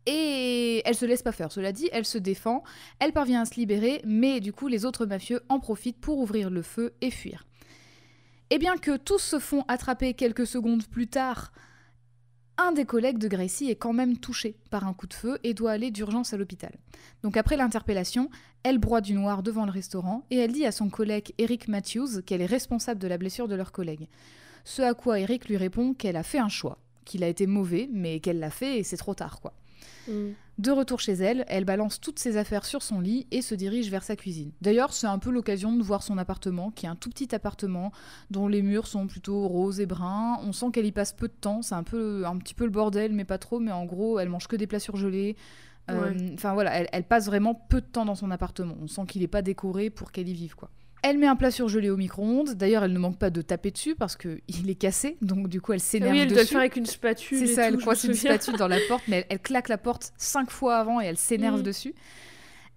Et 0.07 0.81
elle 0.85 0.95
se 0.95 1.05
laisse 1.05 1.23
pas 1.23 1.33
faire. 1.33 1.51
Cela 1.51 1.73
dit, 1.73 1.89
elle 1.93 2.05
se 2.05 2.19
défend, 2.19 2.63
elle 3.01 3.13
parvient 3.13 3.43
à 3.43 3.45
se 3.45 3.57
libérer, 3.57 4.01
mais 4.05 4.41
du 4.41 4.53
coup, 4.53 4.69
les 4.69 4.85
autres 4.85 5.07
mafieux 5.07 5.43
en 5.49 5.59
profitent 5.59 6.01
pour 6.01 6.19
ouvrir 6.19 6.51
le 6.51 6.63
feu 6.63 6.95
et 7.01 7.11
fuir. 7.11 7.47
Et 8.51 8.59
bien 8.59 8.77
que 8.77 8.97
tous 8.97 9.19
se 9.19 9.41
font 9.41 9.65
attraper 9.67 10.15
quelques 10.15 10.47
secondes 10.47 10.87
plus 10.87 11.09
tard, 11.09 11.53
un 12.59 12.73
des 12.73 12.85
collègues 12.85 13.19
de 13.19 13.29
Gracie 13.29 13.71
est 13.71 13.77
quand 13.77 13.93
même 13.93 14.19
touché 14.19 14.57
par 14.71 14.87
un 14.87 14.93
coup 14.93 15.07
de 15.07 15.15
feu 15.15 15.39
et 15.43 15.55
doit 15.55 15.73
aller 15.73 15.91
d'urgence 15.91 16.33
à 16.33 16.37
l'hôpital. 16.37 16.73
Donc 17.23 17.37
après 17.37 17.57
l'interpellation, 17.57 18.29
elle 18.63 18.79
broie 18.79 19.01
du 19.01 19.15
noir 19.15 19.43
devant 19.43 19.65
le 19.65 19.73
restaurant 19.73 20.25
et 20.31 20.37
elle 20.37 20.53
dit 20.53 20.67
à 20.67 20.73
son 20.73 20.91
collègue 20.91 21.33
Eric 21.39 21.69
Matthews 21.69 22.23
qu'elle 22.25 22.43
est 22.43 22.47
responsable 22.47 23.01
de 23.01 23.09
la 23.09 23.19
blessure 23.19 23.49
de 23.49 23.55
leur 23.55 23.73
collègue. 23.73 24.09
Ce 24.65 24.83
à 24.83 24.95
quoi 24.95 25.19
Eric 25.19 25.49
lui 25.49 25.57
répond 25.57 25.95
qu'elle 25.95 26.17
a 26.17 26.23
fait 26.23 26.39
un 26.39 26.49
choix, 26.49 26.79
qu'il 27.05 27.25
a 27.25 27.29
été 27.29 27.47
mauvais, 27.47 27.89
mais 27.93 28.21
qu'elle 28.21 28.39
l'a 28.39 28.51
fait 28.51 28.79
et 28.79 28.83
c'est 28.85 28.97
trop 28.97 29.15
tard 29.15 29.41
quoi. 29.41 29.55
De 30.59 30.71
retour 30.71 31.01
chez 31.01 31.13
elle, 31.13 31.45
elle 31.49 31.65
balance 31.65 32.01
toutes 32.01 32.19
ses 32.19 32.37
affaires 32.37 32.65
sur 32.65 32.83
son 32.83 33.01
lit 33.01 33.27
et 33.31 33.41
se 33.41 33.55
dirige 33.55 33.91
vers 33.91 34.03
sa 34.03 34.17
cuisine. 34.17 34.53
D'ailleurs, 34.61 34.93
c'est 34.93 35.07
un 35.07 35.19
peu 35.19 35.31
l'occasion 35.31 35.75
de 35.75 35.83
voir 35.83 36.03
son 36.03 36.19
appartement, 36.19 36.71
qui 36.71 36.87
est 36.87 36.89
un 36.89 36.95
tout 36.97 37.09
petit 37.09 37.35
appartement 37.35 37.91
dont 38.31 38.49
les 38.49 38.63
murs 38.63 38.87
sont 38.87 39.07
plutôt 39.07 39.49
roses 39.49 39.81
et 39.81 39.87
bruns. 39.87 40.39
On 40.43 40.53
sent 40.53 40.67
qu'elle 40.73 40.87
y 40.87 40.93
passe 40.93 41.13
peu 41.15 41.29
de 41.29 41.33
temps, 41.33 41.63
c'est 41.63 41.75
un 41.75 41.83
peu 41.83 42.27
un 42.27 42.37
petit 42.37 42.55
peu 42.55 42.65
le 42.65 42.71
bordel, 42.71 43.13
mais 43.13 43.25
pas 43.25 43.39
trop. 43.39 43.61
Mais 43.61 43.73
en 43.73 43.87
gros, 43.87 44.19
elle 44.19 44.29
mange 44.29 44.47
que 44.47 44.57
des 44.57 44.67
plats 44.67 44.79
surgelés. 44.81 45.37
Euh, 45.91 46.13
Ouais. 46.13 46.33
Enfin 46.35 46.53
voilà, 46.55 46.73
elle, 46.75 46.89
elle 46.93 47.05
passe 47.05 47.27
vraiment 47.27 47.55
peu 47.55 47.81
de 47.81 47.87
temps 47.87 48.05
dans 48.05 48.15
son 48.15 48.31
appartement. 48.31 48.77
On 48.81 48.87
sent 48.87 49.03
qu'il 49.09 49.23
n'est 49.23 49.29
pas 49.29 49.43
décoré 49.43 49.91
pour 49.91 50.13
qu'elle 50.13 50.29
y 50.29 50.35
vive 50.35 50.55
quoi. 50.55 50.71
Elle 51.03 51.19
met 51.19 51.27
un 51.27 51.35
plat 51.37 51.51
surgelé 51.51 51.91
au 51.91 51.97
micro-ondes. 51.97 52.51
D'ailleurs, 52.55 52.85
elle 52.85 52.93
ne 52.93 52.99
manque 52.99 53.19
pas 53.19 53.31
de 53.31 53.43
taper 53.43 53.71
dessus 53.73 53.95
parce 53.97 54.15
que 54.17 54.41
il 54.49 54.71
est 54.71 54.75
cassé, 54.77 55.17
donc 55.21 55.49
du 55.49 55.61
coup, 55.61 55.73
elle 55.73 55.81
s'énerve 55.81 56.13
oui, 56.13 56.19
elle 56.21 56.27
dessus. 56.29 56.35
doit 56.35 56.43
le 56.43 56.49
faire 56.49 56.61
avec 56.61 56.77
une 56.77 56.87
spatule. 56.87 57.39
C'est 57.39 57.47
ça, 57.49 57.69
tout, 57.69 57.75
elle 57.79 57.85
coince 57.85 58.05
une 58.05 58.15
spatule 58.15 58.57
dans 58.57 58.69
la 58.69 58.79
porte, 58.89 59.03
mais 59.09 59.17
elle, 59.19 59.27
elle 59.31 59.41
claque 59.41 59.69
la 59.69 59.79
porte 59.79 60.13
cinq 60.17 60.51
fois 60.51 60.77
avant 60.77 61.01
et 61.01 61.05
elle 61.07 61.17
s'énerve 61.19 61.59
Mhm. 61.59 61.63
dessus. 61.65 61.95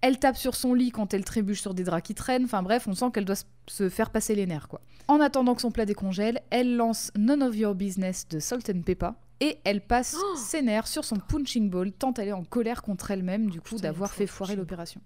Elle 0.01 0.19
tape 0.19 0.37
sur 0.37 0.55
son 0.55 0.73
lit 0.73 0.91
quand 0.91 1.13
elle 1.13 1.23
trébuche 1.23 1.61
sur 1.61 1.73
des 1.73 1.83
draps 1.83 2.05
qui 2.05 2.13
traînent. 2.13 2.43
Enfin 2.45 2.61
bref, 2.61 2.87
on 2.87 2.93
sent 2.93 3.05
qu'elle 3.13 3.25
doit 3.25 3.43
se 3.67 3.89
faire 3.89 4.09
passer 4.11 4.35
les 4.35 4.45
nerfs, 4.45 4.67
quoi. 4.67 4.81
En 5.07 5.19
attendant 5.19 5.55
que 5.55 5.61
son 5.61 5.71
plat 5.71 5.85
décongèle, 5.85 6.41
elle 6.49 6.75
lance 6.75 7.11
None 7.17 7.41
of 7.43 7.55
Your 7.55 7.75
Business 7.75 8.27
de 8.27 8.39
Salt 8.39 8.69
and 8.71 8.81
Pepper 8.81 9.11
et 9.39 9.57
elle 9.63 9.81
passe 9.81 10.15
Oh 10.19 10.35
ses 10.35 10.61
nerfs 10.61 10.87
sur 10.87 11.05
son 11.05 11.17
punching 11.17 11.69
ball 11.69 11.91
tant 11.91 12.13
elle 12.15 12.29
est 12.29 12.33
en 12.33 12.43
colère 12.43 12.81
contre 12.81 13.11
elle-même 13.11 13.49
du 13.49 13.61
coup 13.61 13.75
d'avoir 13.77 14.11
fait 14.13 14.27
foirer 14.27 14.55
l'opération. 14.55 15.01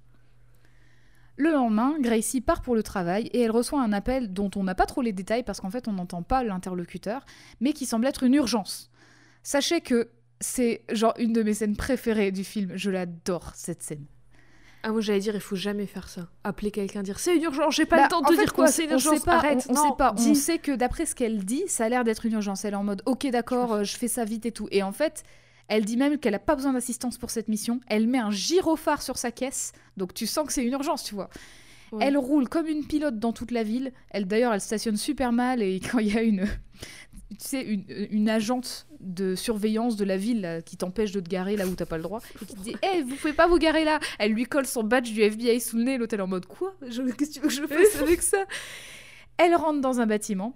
Le 1.40 1.52
lendemain, 1.54 1.96
Gracie 2.02 2.42
part 2.42 2.62
pour 2.62 2.76
le 2.76 2.84
travail 2.84 3.28
et 3.32 3.40
elle 3.40 3.52
reçoit 3.52 3.82
un 3.82 3.94
appel 3.94 4.34
dont 4.34 4.52
on 4.58 4.64
n'a 4.64 4.76
pas 4.76 4.86
trop 4.86 5.02
les 5.02 5.14
détails 5.14 5.44
parce 5.44 5.62
qu'en 5.62 5.70
fait 5.70 5.88
on 5.88 5.94
n'entend 5.94 6.22
pas 6.22 6.44
l'interlocuteur, 6.44 7.26
mais 7.62 7.72
qui 7.72 7.86
semble 7.86 8.08
être 8.08 8.24
une 8.24 8.34
urgence. 8.34 8.92
Sachez 9.42 9.80
que 9.80 10.10
c'est 10.42 10.84
genre 10.92 11.14
une 11.18 11.32
de 11.32 11.42
mes 11.42 11.54
scènes 11.54 11.78
préférées 11.78 12.34
du 12.34 12.44
film, 12.44 12.72
je 12.76 12.92
l'adore 12.92 13.54
cette 13.56 13.82
scène. 13.82 14.04
Ah, 14.84 14.92
moi 14.92 15.00
j'allais 15.00 15.20
dire, 15.22 15.34
il 15.34 15.40
faut 15.40 15.56
jamais 15.56 15.86
faire 15.86 16.10
ça. 16.10 16.28
Appeler 16.44 16.72
quelqu'un, 16.72 17.04
dire 17.04 17.20
c'est 17.20 17.38
une 17.38 17.44
urgence, 17.44 17.74
j'ai 17.74 17.86
pas 17.86 17.96
Bah, 17.96 18.04
le 18.04 18.10
temps 18.10 18.20
de 18.20 18.28
te 18.28 18.34
fait, 18.34 18.44
dire 18.44 18.54
quoi, 18.54 18.68
c'est 18.68 18.84
une 18.84 18.96
on 18.96 19.00
sait 19.00 19.08
urgence, 19.08 19.24
pas, 19.24 19.36
arrête. 19.36 19.66
On, 19.70 19.72
on 19.72 19.76
non, 19.76 19.84
sait 19.92 19.98
pas, 19.98 20.14
on 20.18 20.36
sait 20.36 20.58
que 20.58 20.74
d'après 20.74 21.06
ce 21.06 21.16
qu'elle 21.16 21.46
dit, 21.46 21.64
ça 21.68 21.86
a 21.86 21.90
l'air 21.90 22.04
d'être 22.04 22.26
une 22.26 22.34
urgence. 22.34 22.66
Elle 22.66 22.74
est 22.74 22.78
en 22.78 22.84
mode 22.84 23.02
ok 23.06 23.28
d'accord, 23.28 23.76
euh, 23.76 23.84
je 23.86 23.96
fais 23.96 24.10
ça 24.10 24.26
vite 24.26 24.46
et 24.46 24.52
tout. 24.52 24.68
Et 24.72 24.84
en 24.84 24.92
fait, 24.92 25.24
elle 25.70 25.86
dit 25.86 25.96
même 25.98 26.18
qu'elle 26.18 26.36
a 26.36 26.40
pas 26.40 26.56
besoin 26.56 26.74
d'assistance 26.74 27.18
pour 27.18 27.30
cette 27.30 27.48
mission. 27.48 27.80
Elle 27.88 28.08
met 28.08 28.18
un 28.18 28.32
gyrophare 28.32 29.02
sur 29.02 29.18
sa 29.18 29.32
caisse, 29.32 29.72
donc 29.98 30.14
tu 30.14 30.28
sens 30.28 30.46
que 30.48 30.54
c'est 30.54 30.64
une 30.66 30.74
urgence, 30.74 31.04
tu 31.04 31.16
vois. 31.16 31.30
Ouais. 31.92 32.06
Elle 32.06 32.18
roule 32.18 32.48
comme 32.50 32.68
une 32.68 32.86
pilote 32.86 33.18
dans 33.18 33.34
toute 33.34 33.50
la 33.52 33.64
ville. 33.64 33.92
Elle 34.12 34.26
d'ailleurs, 34.28 34.54
elle 34.54 34.62
stationne 34.62 34.98
super 34.98 35.32
mal 35.32 35.62
et 35.64 35.80
quand 35.92 36.00
il 36.00 36.14
y 36.14 36.18
a 36.18 36.22
une, 36.22 36.46
tu 37.30 37.36
sais, 37.40 37.62
une, 37.64 37.84
une 38.12 38.30
agente 38.30 38.86
de 39.00 39.34
surveillance 39.34 39.96
de 39.96 40.04
la 40.04 40.18
ville 40.18 40.42
là, 40.42 40.62
qui 40.62 40.76
t'empêche 40.78 41.12
de 41.14 41.20
te 41.22 41.30
garer 41.30 41.56
là 41.56 41.66
où 41.66 41.74
t'as 41.74 41.86
pas 41.86 41.96
le 41.98 42.04
droit 42.04 42.20
et 42.42 42.46
qui 42.46 42.54
te 42.56 42.60
dit, 42.62 42.76
hé, 42.84 43.02
vous 43.08 43.16
pouvez 43.16 43.34
pas 43.34 43.48
vous 43.48 43.58
garer 43.58 43.86
là. 43.86 44.00
Elle 44.20 44.34
lui 44.34 44.44
colle 44.46 44.66
son 44.68 44.84
badge 44.84 45.12
du 45.14 45.22
FBI 45.22 45.60
sous 45.62 45.78
le 45.78 45.84
nez. 45.84 45.98
L'hôtel 45.98 46.22
en 46.22 46.28
mode 46.28 46.46
quoi? 46.46 46.76
Je- 46.88 47.02
Qu'est-ce 47.04 47.30
que 47.32 47.34
tu 47.36 47.40
veux 47.40 47.48
que 47.48 47.54
je 47.54 47.66
fasse 47.66 48.02
avec 48.02 48.22
ça? 48.22 48.46
Elle 49.38 49.56
rentre 49.56 49.80
dans 49.82 50.00
un 50.02 50.06
bâtiment. 50.06 50.54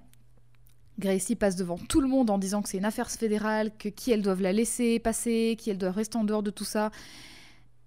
Gracie 0.99 1.35
passe 1.35 1.55
devant 1.55 1.77
tout 1.77 2.01
le 2.01 2.07
monde 2.07 2.29
en 2.29 2.37
disant 2.37 2.61
que 2.61 2.69
c'est 2.69 2.77
une 2.77 2.85
affaire 2.85 3.09
fédérale, 3.09 3.71
que 3.77 3.89
qui 3.89 4.11
elles 4.11 4.21
doivent 4.21 4.41
la 4.41 4.53
laisser 4.53 4.99
passer, 4.99 5.55
qui 5.57 5.69
elles 5.69 5.77
doivent 5.77 5.95
rester 5.95 6.17
en 6.17 6.23
dehors 6.23 6.43
de 6.43 6.51
tout 6.51 6.65
ça. 6.65 6.91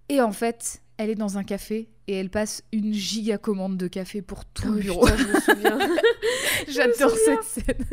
Et 0.09 0.21
en 0.21 0.31
fait, 0.31 0.81
elle 0.97 1.09
est 1.09 1.15
dans 1.15 1.37
un 1.37 1.43
café 1.43 1.89
et 2.07 2.13
elle 2.13 2.29
passe 2.29 2.63
une 2.71 2.93
giga 2.93 3.37
commande 3.37 3.77
de 3.77 3.87
café 3.87 4.21
pour 4.21 4.45
tout 4.45 4.67
le 4.67 4.75
oui, 4.75 4.81
bureau. 4.83 5.05
putain, 5.05 5.17
je 5.17 5.27
me 5.27 5.39
souviens. 5.39 5.79
J'adore 6.67 7.11
cette 7.11 7.43
scène. 7.43 7.85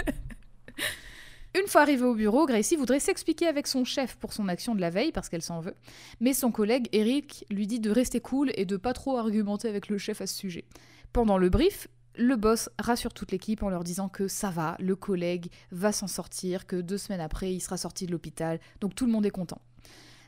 Une 1.57 1.69
fois 1.69 1.83
arrivée 1.83 2.05
au 2.05 2.15
bureau, 2.15 2.47
Gracie 2.47 2.75
voudrait 2.75 2.99
s'expliquer 2.99 3.47
avec 3.47 3.69
son 3.69 3.85
chef 3.85 4.17
pour 4.17 4.33
son 4.33 4.49
action 4.49 4.75
de 4.75 4.81
la 4.81 4.91
veille 4.91 5.13
parce 5.13 5.29
qu'elle 5.29 5.43
s'en 5.43 5.61
veut. 5.61 5.75
Mais 6.19 6.35
son 6.35 6.51
collègue 6.51 6.89
Eric 6.93 7.47
lui 7.49 7.69
dit 7.69 7.79
de 7.79 7.91
rester 7.91 8.21
cool 8.21 8.51
et 8.57 8.65
de 8.65 8.77
pas 8.77 8.93
trop 8.93 9.19
argumenter 9.19 9.69
avec 9.69 9.89
le 9.89 9.97
chef 9.97 10.21
à 10.21 10.27
ce 10.27 10.35
sujet. 10.35 10.65
Pendant 11.13 11.39
le 11.39 11.49
brief, 11.51 11.87
le 12.17 12.37
boss 12.37 12.69
rassure 12.79 13.13
toute 13.13 13.33
l'équipe 13.33 13.63
en 13.63 13.69
leur 13.69 13.85
disant 13.85 14.09
que 14.09 14.29
ça 14.29 14.51
va, 14.51 14.77
le 14.79 14.97
collègue 14.97 15.51
va 15.71 15.93
s'en 15.93 16.07
sortir, 16.07 16.67
que 16.67 16.77
deux 16.77 16.99
semaines 16.99 17.21
après 17.21 17.53
il 17.53 17.61
sera 17.61 17.77
sorti 17.77 18.07
de 18.07 18.13
l'hôpital, 18.13 18.61
donc 18.81 18.95
tout 18.95 19.07
le 19.07 19.13
monde 19.13 19.27
est 19.27 19.31
content. 19.31 19.61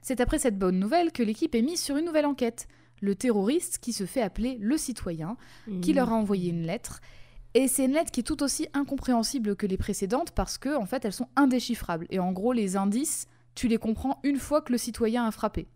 C'est 0.02 0.20
après 0.20 0.38
cette 0.38 0.58
bonne 0.58 0.78
nouvelle 0.78 1.12
que 1.12 1.22
l'équipe 1.22 1.54
est 1.54 1.62
mise 1.62 1.82
sur 1.82 1.96
une 1.96 2.04
nouvelle 2.04 2.26
enquête. 2.26 2.68
Le 3.00 3.14
terroriste 3.14 3.78
qui 3.78 3.92
se 3.92 4.06
fait 4.06 4.22
appeler 4.22 4.56
le 4.60 4.78
citoyen 4.78 5.36
qui 5.82 5.92
leur 5.92 6.12
a 6.12 6.14
envoyé 6.14 6.50
une 6.50 6.62
lettre. 6.62 7.00
Et 7.54 7.68
c'est 7.68 7.86
une 7.86 7.92
lettre 7.92 8.10
qui 8.10 8.20
est 8.20 8.22
tout 8.22 8.42
aussi 8.42 8.68
incompréhensible 8.72 9.56
que 9.56 9.66
les 9.66 9.76
précédentes 9.76 10.30
parce 10.30 10.58
que 10.58 10.76
en 10.76 10.86
fait 10.86 11.04
elles 11.04 11.12
sont 11.12 11.28
indéchiffrables. 11.36 12.06
Et 12.10 12.18
en 12.18 12.32
gros 12.32 12.52
les 12.52 12.76
indices, 12.76 13.26
tu 13.54 13.68
les 13.68 13.78
comprends 13.78 14.20
une 14.22 14.38
fois 14.38 14.62
que 14.62 14.72
le 14.72 14.78
citoyen 14.78 15.26
a 15.26 15.30
frappé. 15.30 15.66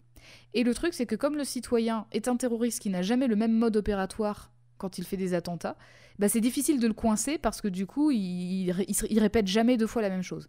Et 0.54 0.62
le 0.62 0.74
truc 0.74 0.94
c'est 0.94 1.06
que 1.06 1.16
comme 1.16 1.36
le 1.36 1.44
citoyen 1.44 2.06
est 2.12 2.28
un 2.28 2.36
terroriste 2.36 2.80
qui 2.80 2.90
n'a 2.90 3.02
jamais 3.02 3.26
le 3.26 3.36
même 3.36 3.56
mode 3.56 3.76
opératoire 3.76 4.52
quand 4.80 4.98
il 4.98 5.04
fait 5.04 5.16
des 5.16 5.34
attentats, 5.34 5.76
bah 6.18 6.28
c'est 6.28 6.40
difficile 6.40 6.80
de 6.80 6.86
le 6.86 6.94
coincer 6.94 7.38
parce 7.38 7.60
que 7.60 7.68
du 7.68 7.86
coup 7.86 8.10
il, 8.10 8.70
il, 8.70 8.94
il 9.10 9.18
répète 9.20 9.46
jamais 9.46 9.76
deux 9.76 9.86
fois 9.86 10.02
la 10.02 10.10
même 10.10 10.22
chose. 10.22 10.48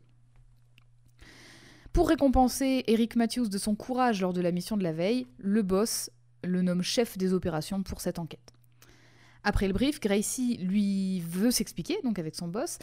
Pour 1.94 2.08
récompenser 2.08 2.84
Eric 2.88 3.18
Matthews 3.18 3.50
de 3.50 3.58
son 3.58 3.76
courage 3.76 4.22
lors 4.22 4.34
de 4.34 4.42
la 4.42 4.52
mission 4.52 4.78
de 4.78 4.84
la 4.84 4.94
veille, 4.94 5.28
le 5.38 5.62
boss 5.62 6.10
le 6.44 6.62
nomme 6.62 6.82
chef 6.82 7.18
des 7.18 7.34
opérations 7.34 7.84
pour 7.84 8.02
cette 8.02 8.20
enquête. 8.20 8.54
Après 9.44 9.68
le 9.68 9.74
brief, 9.74 10.00
Gracie 10.00 10.58
lui 10.58 11.20
veut 11.22 11.52
s'expliquer, 11.52 11.98
donc 12.04 12.20
avec 12.20 12.36
son 12.36 12.48
boss, 12.48 12.78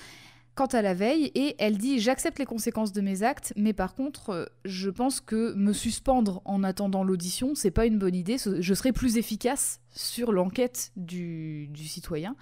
quant 0.59 0.66
à 0.66 0.83
la 0.83 0.92
veille, 0.92 1.31
et 1.37 1.55
elle 1.61 1.79
dit 1.79 2.01
J'accepte 2.01 2.40
les 2.40 2.44
conséquences 2.44 2.92
de 2.92 3.01
mes 3.01 3.23
actes, 3.23 3.53
mais 3.57 3.73
par 3.73 3.94
contre, 3.94 4.31
euh, 4.31 4.44
je 4.64 4.90
pense 4.90 5.21
que 5.21 5.55
me 5.55 5.73
suspendre 5.73 6.42
en 6.44 6.64
attendant 6.64 7.05
l'audition, 7.05 7.55
c'est 7.55 7.71
pas 7.71 7.87
une 7.87 7.97
bonne 7.97 8.16
idée. 8.16 8.37
Je 8.59 8.75
serai 8.75 8.90
plus 8.90 9.18
efficace 9.18 9.79
sur 9.90 10.33
l'enquête 10.33 10.90
du, 10.97 11.68
du 11.68 11.85
citoyen, 11.87 12.35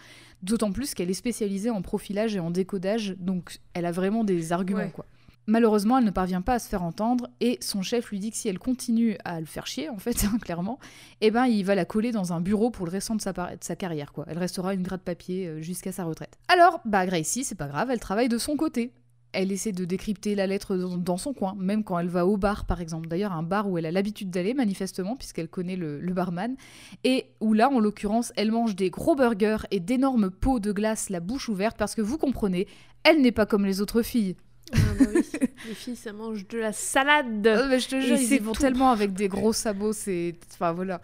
d'autant 0.42 0.72
plus 0.72 0.94
qu'elle 0.94 1.10
est 1.10 1.14
spécialisée 1.14 1.68
en 1.68 1.82
profilage 1.82 2.34
et 2.36 2.40
en 2.40 2.50
décodage, 2.50 3.16
donc 3.18 3.58
elle 3.74 3.84
a 3.84 3.92
vraiment 3.92 4.24
des 4.24 4.50
arguments, 4.52 4.80
Ouais. 4.80 4.90
quoi. 4.94 5.04
Malheureusement, 5.48 5.98
elle 5.98 6.04
ne 6.04 6.10
parvient 6.10 6.40
pas 6.40 6.54
à 6.54 6.58
se 6.58 6.68
faire 6.68 6.82
entendre 6.82 7.28
et 7.40 7.58
son 7.60 7.82
chef 7.82 8.10
lui 8.10 8.18
dit 8.18 8.30
que 8.30 8.36
si 8.36 8.48
elle 8.48 8.58
continue 8.58 9.16
à 9.24 9.38
le 9.38 9.46
faire 9.46 9.66
chier, 9.66 9.88
en 9.88 9.98
fait, 9.98 10.24
hein, 10.32 10.38
clairement, 10.40 10.78
eh 11.20 11.30
ben, 11.30 11.46
il 11.46 11.64
va 11.64 11.74
la 11.74 11.84
coller 11.84 12.10
dans 12.10 12.32
un 12.32 12.40
bureau 12.40 12.70
pour 12.70 12.84
le 12.86 12.90
restant 12.90 13.14
de 13.14 13.20
sa, 13.20 13.76
carrière, 13.76 14.12
quoi. 14.12 14.24
Elle 14.28 14.38
restera 14.38 14.74
une 14.74 14.82
gratte 14.82 15.02
papier 15.02 15.46
euh, 15.46 15.60
jusqu'à 15.62 15.92
sa 15.92 16.04
retraite. 16.04 16.36
Alors, 16.48 16.80
bah, 16.84 17.06
Gracie, 17.06 17.44
c'est 17.44 17.54
pas 17.54 17.68
grave, 17.68 17.90
elle 17.90 18.00
travaille 18.00 18.28
de 18.28 18.38
son 18.38 18.56
côté. 18.56 18.92
Elle 19.32 19.52
essaie 19.52 19.72
de 19.72 19.84
décrypter 19.84 20.34
la 20.34 20.46
lettre 20.46 20.76
dans- 20.76 20.96
dans 20.96 21.16
son 21.18 21.34
coin, 21.34 21.54
même 21.58 21.84
quand 21.84 21.98
elle 21.98 22.08
va 22.08 22.26
au 22.26 22.38
bar, 22.38 22.64
par 22.64 22.80
exemple. 22.80 23.06
D'ailleurs, 23.06 23.32
un 23.32 23.42
bar 23.42 23.68
où 23.68 23.76
elle 23.76 23.84
a 23.84 23.92
l'habitude 23.92 24.30
d'aller, 24.30 24.54
manifestement, 24.54 25.14
puisqu'elle 25.14 25.48
connaît 25.48 25.76
le, 25.76 26.00
le 26.00 26.12
barman. 26.14 26.56
Et 27.04 27.26
où 27.40 27.52
là, 27.52 27.68
en 27.68 27.78
l'occurrence, 27.78 28.32
elle 28.36 28.50
mange 28.50 28.74
des 28.76 28.88
gros 28.88 29.14
burgers 29.14 29.66
et 29.70 29.78
d'énormes 29.78 30.30
pots 30.30 30.58
de 30.58 30.72
glace, 30.72 31.10
la 31.10 31.20
bouche 31.20 31.48
ouverte, 31.50 31.76
parce 31.76 31.94
que 31.94 32.00
vous 32.02 32.16
comprenez, 32.18 32.66
elle 33.04 33.20
n'est 33.20 33.32
pas 33.32 33.46
comme 33.46 33.66
les 33.66 33.80
autres 33.82 34.02
filles. 34.02 34.36
Ah 34.72 34.76
bah 34.98 35.04
oui. 35.14 35.22
Les 35.68 35.74
filles, 35.74 35.96
ça 35.96 36.12
mange 36.12 36.46
de 36.48 36.58
la 36.58 36.72
salade. 36.72 37.46
Euh, 37.46 37.66
mais 37.68 37.78
je 37.80 37.88
te 37.88 38.00
jure, 38.00 38.16
ils 38.16 38.32
y 38.32 38.38
vont 38.38 38.52
tout. 38.52 38.60
tellement 38.60 38.90
avec 38.90 39.12
des 39.14 39.28
gros 39.28 39.52
sabots, 39.52 39.92
c'est. 39.92 40.34
Enfin 40.52 40.72
voilà. 40.72 41.00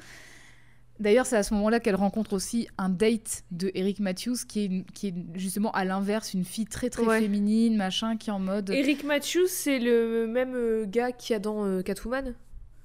D'ailleurs, 1.01 1.27
c'est 1.27 1.37
à 1.37 1.43
ce 1.43 1.53
moment-là 1.55 1.81
qu'elle 1.81 1.97
rencontre 1.97 2.33
aussi 2.33 2.69
un 2.79 2.89
date 2.89 3.43
de 3.51 3.73
Eric 3.75 3.99
Matthews, 3.99 4.37
qui 4.47 4.65
est, 4.65 4.93
qui 4.93 5.09
est 5.09 5.15
justement 5.35 5.73
à 5.73 5.85
l'inverse, 5.85 6.33
une 6.33 6.45
fille 6.45 6.67
très 6.67 6.91
très 6.91 7.03
Ouais. 7.03 7.21
féminine, 7.21 7.77
machin, 7.77 8.17
qui 8.17 8.31
est 8.31 8.33
en 8.33 8.39
mode. 8.39 8.71
Eric 8.71 9.03
Matthews, 9.03 9.49
c'est 9.49 9.81
le 9.81 10.27
même 10.29 10.53
euh, 10.55 10.85
gars 10.87 11.11
qu'il 11.11 11.33
y 11.33 11.37
a 11.37 11.41
dans 11.41 11.65
euh, 11.65 11.83
Catwoman? 11.83 12.35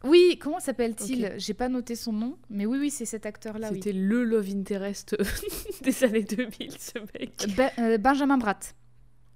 Oui, 0.04 0.40
comment 0.42 0.60
s'appelle-t-il? 0.60 1.26
Ok. 1.26 1.32
J'ai 1.38 1.54
pas 1.54 1.70
noté 1.70 1.96
son 1.96 2.14
nom, 2.14 2.38
mais 2.50 2.66
oui, 2.66 2.78
oui, 2.80 2.90
c'est 2.90 3.06
cet 3.06 3.26
acteur-là. 3.26 3.70
Oui. 3.72 3.76
C'était 3.84 3.94
le 3.94 4.24
love 4.24 4.50
interest 4.50 5.16
des 5.84 6.04
années 6.04 6.24
2000, 6.24 6.72
ce 6.80 7.00
mec. 7.20 7.36
Be- 7.56 7.72
euh, 7.80 7.98
Benjamin 8.00 8.38
Bratt. 8.38 8.74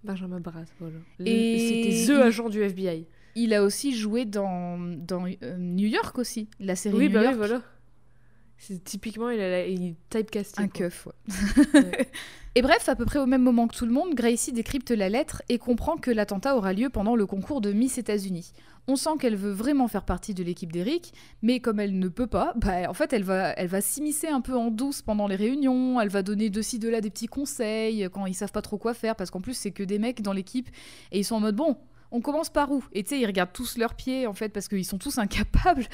Benjamin 0.04 0.42
voilà. 0.80 0.96
Et 1.26 1.60
C'était 1.60 2.06
the 2.14 2.18
il- 2.18 2.22
agent 2.22 2.50
du 2.50 2.62
FBI. 2.62 3.06
Il 3.36 3.54
a 3.54 3.64
aussi 3.64 3.96
joué 3.96 4.26
dans, 4.26 4.78
dans 4.80 5.26
euh, 5.26 5.58
New 5.58 5.88
York 5.88 6.18
aussi, 6.20 6.50
la 6.60 6.76
série 6.76 6.98
Oui, 6.98 7.08
New 7.08 7.14
bah 7.14 7.22
York. 7.24 7.34
oui, 7.34 7.38
voilà. 7.48 7.62
C'est 8.58 8.84
typiquement, 8.84 9.30
il 9.30 9.40
a 9.40 9.66
il 9.66 9.84
est 9.84 9.96
typecasté. 10.10 10.62
Un 10.62 10.68
quoi. 10.68 10.80
keuf, 10.82 11.08
ouais. 11.08 11.80
Ouais. 11.82 12.10
Et 12.56 12.62
bref, 12.62 12.90
à 12.90 12.96
peu 12.96 13.06
près 13.06 13.18
au 13.20 13.26
même 13.26 13.42
moment 13.42 13.68
que 13.68 13.76
tout 13.76 13.86
le 13.86 13.94
monde, 13.94 14.14
Gracie 14.14 14.52
décrypte 14.52 14.92
la 14.92 15.08
lettre 15.08 15.42
et 15.50 15.58
comprend 15.58 15.96
que 15.98 16.12
l'attentat 16.12 16.56
aura 16.58 16.74
lieu 16.74 16.90
pendant 16.90 17.16
le 17.16 17.26
concours 17.26 17.62
de 17.62 17.72
Miss 17.72 17.98
États-Unis. 17.98 18.52
On 18.88 18.96
sent 18.96 19.12
qu'elle 19.20 19.36
veut 19.36 19.52
vraiment 19.52 19.88
faire 19.88 20.04
partie 20.04 20.34
de 20.34 20.44
l'équipe 20.44 20.72
d'Eric, 20.72 21.13
mais 21.41 21.60
comme 21.60 21.80
elle 21.80 21.98
ne 22.00 22.08
peut 22.08 22.28
pas, 22.28 22.54
bah, 22.58 22.89
en 22.89 22.94
fait, 22.94 23.13
elle 23.13 23.24
va, 23.24 23.50
elle 23.52 23.67
va 23.67 23.80
s'immiscer 23.80 24.28
un 24.28 24.41
peu 24.41 24.56
en 24.56 24.72
douce 24.72 25.02
pendant 25.02 25.28
les 25.28 25.36
réunions, 25.36 26.02
elle 26.02 26.10
va 26.10 26.24
donner 26.24 26.50
de 26.50 26.62
ci, 26.62 26.80
de 26.80 26.89
là 26.89 27.00
des 27.00 27.10
petits 27.12 27.28
conseils 27.28 28.10
quand 28.12 28.26
ils 28.26 28.34
savent 28.34 28.52
pas 28.52 28.62
trop 28.63 28.78
quoi 28.78 28.94
faire, 28.94 29.15
parce 29.15 29.30
qu'en 29.32 29.39
plus, 29.41 29.54
c'est 29.54 29.72
que 29.72 29.84
des 29.84 30.00
mecs 30.00 30.22
dans 30.22 30.34
l'équipe 30.34 30.67
et 31.12 31.20
ils 31.20 31.24
sont 31.24 31.36
en 31.36 31.39
mode 31.41 31.56
bon. 31.56 31.78
On 32.13 32.20
commence 32.20 32.50
par 32.50 32.70
où? 32.74 32.84
Et 32.91 33.04
tu 33.04 33.10
sais, 33.12 33.22
ils 33.22 33.26
regardent 33.26 33.54
tous 33.54 33.78
leurs 33.78 33.94
pieds 33.94 34.28
en 34.28 34.34
fait 34.34 34.50
parce 34.50 34.67
qu'ils 34.67 34.84
sont 34.86 34.98
tous 34.98 35.17
incapables. 35.17 35.86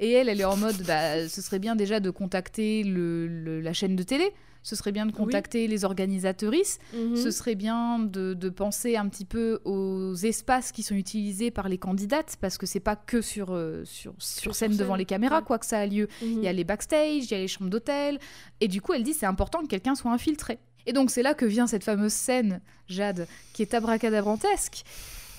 Et 0.00 0.10
elle, 0.12 0.30
elle 0.30 0.40
est 0.40 0.44
en 0.44 0.56
mode, 0.56 0.80
bah, 0.86 1.28
ce 1.28 1.42
serait 1.42 1.58
bien 1.58 1.76
déjà 1.76 2.00
de 2.00 2.08
contacter 2.08 2.82
le- 2.82 3.60
la 3.60 3.72
chaîne 3.74 3.94
de 3.96 4.02
télé. 4.02 4.32
Ce 4.68 4.74
serait 4.74 4.90
bien 4.90 5.06
de 5.06 5.12
Oui. 5.12 5.16
contacter 5.16 5.68
les 5.68 5.84
organisatrices. 5.84 6.80
Mhm. 6.92 7.14
Ce 7.14 7.30
serait 7.30 7.54
bien 7.54 8.00
de, 8.00 8.34
de 8.34 8.48
penser 8.48 8.96
un 8.96 9.08
petit 9.08 9.24
peu 9.24 9.60
aux 9.64 10.12
espaces 10.16 10.72
qui 10.72 10.82
sont 10.82 10.96
utilisés 10.96 11.52
par 11.52 11.68
les 11.68 11.78
candidates, 11.78 12.36
parce 12.40 12.58
que 12.58 12.66
c'est 12.66 12.80
pas 12.80 12.96
que 12.96 13.20
sur, 13.20 13.54
euh, 13.54 13.84
sur, 13.84 14.12
sur 14.18 14.40
Sur 14.42 14.54
scène 14.56 14.72
scène, 14.72 14.78
devant 14.80 14.96
les 14.96 15.04
caméras 15.04 15.38
ouais. 15.38 15.44
quoi 15.44 15.60
que 15.60 15.66
ça 15.66 15.78
a 15.78 15.86
lieu. 15.86 16.08
Mhm. 16.20 16.28
Il 16.38 16.42
y 16.42 16.48
a 16.48 16.52
les 16.52 16.64
backstage, 16.64 17.26
il 17.26 17.30
y 17.30 17.34
a 17.34 17.38
les 17.38 17.46
chambres 17.46 17.70
d'hôtel. 17.70 18.18
Et 18.60 18.66
du 18.66 18.80
coup, 18.80 18.92
elle 18.92 19.04
dit 19.04 19.14
c'est 19.14 19.24
important 19.26 19.60
que 19.62 19.68
quelqu'un 19.68 19.94
soit 19.94 20.10
infiltré. 20.10 20.58
Et 20.84 20.92
donc, 20.92 21.12
c'est 21.12 21.22
là 21.22 21.34
que 21.34 21.44
vient 21.44 21.68
cette 21.68 21.84
fameuse 21.84 22.12
scène, 22.12 22.60
Jade, 22.88 23.28
qui 23.52 23.62
est 23.62 23.72
abracadabrantesque. 23.72 24.82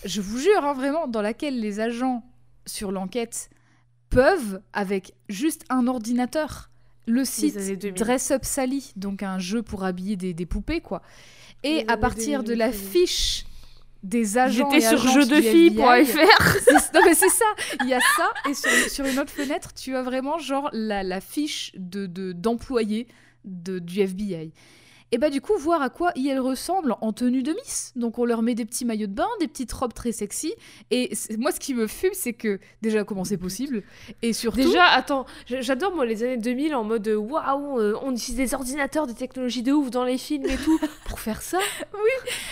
Je 0.06 0.22
vous 0.22 0.38
jure, 0.38 0.64
hein, 0.64 0.74
vraiment, 0.74 1.06
dans 1.08 1.22
laquelle 1.22 1.60
les 1.60 1.82
agents 1.82 2.24
sur 2.66 2.94
l'enquête 2.94 3.50
peuvent, 4.10 4.62
avec 4.72 5.14
juste 5.28 5.66
un 5.70 5.88
ordinateur, 5.88 6.70
le 7.08 7.26
site 7.26 7.58
années 7.58 7.76
2000. 7.78 7.94
Dress 8.00 8.32
Up 8.32 8.46
Sally, 8.46 8.92
donc 8.96 9.24
un 9.24 9.40
jeu 9.40 9.64
pour 9.64 9.84
habiller 9.84 10.16
des, 10.16 10.34
des 10.34 10.46
poupées, 10.46 10.82
quoi. 10.82 11.02
Et 11.64 11.78
Les 11.78 11.86
à 11.88 11.98
partir 11.98 12.42
de 12.44 12.48
2000, 12.50 12.60
la 12.60 12.72
fiche 12.72 13.46
des 14.04 14.38
agents 14.38 14.70
J'étais 14.70 14.86
et 14.86 14.90
sur 14.90 15.00
c'est- 16.82 16.94
non, 16.94 17.02
mais 17.04 17.16
c'est 17.16 17.30
ça, 17.30 17.46
il 17.82 17.90
y 17.90 17.94
a 17.94 18.00
ça, 18.00 18.34
et 18.50 18.54
sur, 18.54 18.70
sur 18.92 19.06
une 19.06 19.18
autre 19.20 19.32
fenêtre, 19.32 19.74
tu 19.74 19.96
as 19.96 20.04
vraiment 20.04 20.38
genre 20.38 20.70
la, 20.72 21.02
la 21.04 21.20
fiche 21.20 21.72
de, 21.76 22.06
de, 22.06 22.32
d'employés 22.32 23.08
de, 23.44 23.80
du 23.80 24.02
FBI. 24.02 24.52
Et 25.12 25.18
bah 25.18 25.30
du 25.30 25.40
coup, 25.42 25.54
voir 25.58 25.82
à 25.82 25.90
quoi 25.90 26.12
elles 26.16 26.40
ressemblent 26.40 26.96
en 27.02 27.14
tenue 27.14 27.44
de 27.44 27.54
Miss. 27.54 27.94
Donc 27.96 28.20
on 28.20 28.26
leur 28.26 28.42
met 28.42 28.56
des 28.56 28.66
petits 28.66 28.84
maillots 28.84 29.08
de 29.08 29.14
bain, 29.14 29.28
des 29.40 29.48
petites 29.48 29.72
robes 29.72 29.94
très 29.94 30.12
sexy. 30.12 30.54
Et 30.92 31.12
moi, 31.38 31.52
ce 31.54 31.60
qui 31.62 31.74
me 31.74 31.88
fume, 31.88 32.12
c'est 32.14 32.34
que 32.34 32.60
déjà, 32.82 33.04
comment 33.06 33.24
c'est 33.24 33.38
possible? 33.38 33.84
Et 34.22 34.34
surtout... 34.34 34.58
Déjà, 34.58 34.84
attends, 34.86 35.26
j'adore 35.48 35.96
moi 35.96 36.06
les 36.06 36.24
années 36.24 36.38
2000 36.38 36.76
en 36.76 36.84
mode 36.84 37.08
euh, 37.08 37.16
waouh, 37.16 37.80
euh, 37.80 37.98
on 38.02 38.12
utilise 38.12 38.36
des 38.36 38.54
ordinateurs, 38.54 39.08
des 39.08 39.14
technologies 39.14 39.64
de 39.64 39.72
ouf 39.72 39.90
dans 39.92 40.04
les 40.04 40.18
films 40.18 40.46
et 40.46 40.58
tout 40.58 40.80
pour 41.06 41.20
faire 41.20 41.42
ça? 41.42 41.60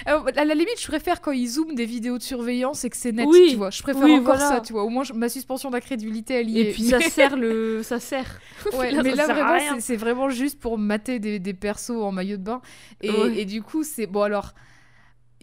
Alors, 0.05 0.27
à 0.35 0.45
la 0.45 0.53
limite, 0.53 0.79
je 0.79 0.87
préfère 0.87 1.21
quand 1.21 1.31
ils 1.31 1.47
zooment 1.47 1.75
des 1.75 1.85
vidéos 1.85 2.17
de 2.17 2.23
surveillance 2.23 2.85
et 2.85 2.89
que 2.89 2.97
c'est 2.97 3.11
net, 3.11 3.27
Oui, 3.29 3.47
tu 3.49 3.55
vois. 3.57 3.69
Je 3.69 3.81
préfère 3.83 4.03
oui, 4.03 4.13
encore 4.13 4.35
voilà. 4.35 4.49
ça, 4.49 4.61
tu 4.61 4.73
vois. 4.73 4.83
Au 4.83 4.89
moins, 4.89 5.03
je- 5.03 5.13
ma 5.13 5.29
suspension 5.29 5.69
d'incrédulité, 5.71 6.35
elle 6.35 6.49
y 6.49 6.59
Et 6.59 6.69
est. 6.69 6.73
puis 6.73 6.83
ça 6.83 7.01
sert 7.01 7.35
le, 7.35 7.83
ça 7.83 7.99
sert. 7.99 8.39
Ouais, 8.73 8.91
Là, 8.91 9.03
mais 9.03 9.15
ça 9.15 9.27
là, 9.27 9.33
vraiment, 9.33 9.79
c'est 9.79 9.95
vraiment 9.95 10.29
juste 10.29 10.59
pour 10.59 10.77
mater 10.77 11.19
des, 11.19 11.39
des 11.39 11.53
persos 11.53 11.91
en 11.91 12.11
maillot 12.11 12.37
de 12.37 12.41
bain. 12.45 12.61
Et, 13.01 13.09
Ouais. 13.11 13.37
et 13.39 13.45
du 13.45 13.61
coup, 13.61 13.83
c'est. 13.83 14.07
Bon, 14.07 14.21
alors. 14.21 14.53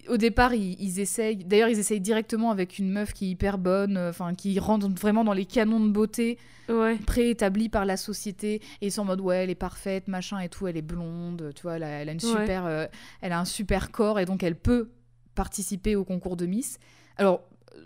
Au 0.08 0.16
départ, 0.16 0.52
ils, 0.52 0.74
ils 0.82 0.98
essayent. 0.98 1.36
D'ailleurs, 1.44 1.68
ils 1.68 1.78
essayent 1.78 2.00
directement 2.00 2.50
avec 2.50 2.78
une 2.78 2.90
meuf 2.90 3.12
qui 3.12 3.26
est 3.26 3.28
hyper 3.28 3.56
bonne, 3.56 3.96
euh, 3.96 4.10
enfin, 4.10 4.34
qui 4.34 4.58
rentre 4.58 4.88
vraiment 4.88 5.22
dans 5.22 5.34
les 5.34 5.44
canons 5.44 5.78
de 5.78 5.90
beauté 5.90 6.38
Ouais. 6.68 6.96
préétablis 7.06 7.68
par 7.68 7.84
la 7.84 7.96
société. 7.96 8.54
Et 8.80 8.86
ils 8.86 8.90
sont 8.90 9.02
en 9.02 9.04
mode, 9.04 9.20
ouais, 9.20 9.44
elle 9.44 9.50
est 9.50 9.54
parfaite, 9.54 10.08
machin 10.08 10.40
et 10.40 10.48
tout, 10.48 10.66
elle 10.66 10.76
est 10.76 10.82
blonde, 10.82 11.52
tu 11.54 11.62
vois, 11.62 11.76
elle 11.76 11.84
a, 11.84 11.88
elle 11.88 12.08
a 12.08 12.12
une 12.12 12.18
Ouais. 12.24 12.40
super, 12.40 12.66
euh, 12.66 12.86
elle 13.20 13.30
a 13.32 13.38
un 13.38 13.44
super 13.44 13.92
corps 13.92 14.18
et 14.18 14.24
donc 14.24 14.42
elle 14.42 14.56
peut 14.56 14.90
participer 15.36 15.94
au 15.94 16.04
concours 16.04 16.36
de 16.36 16.46
Miss. 16.46 16.78
Alors, 17.16 17.42
euh, 17.76 17.80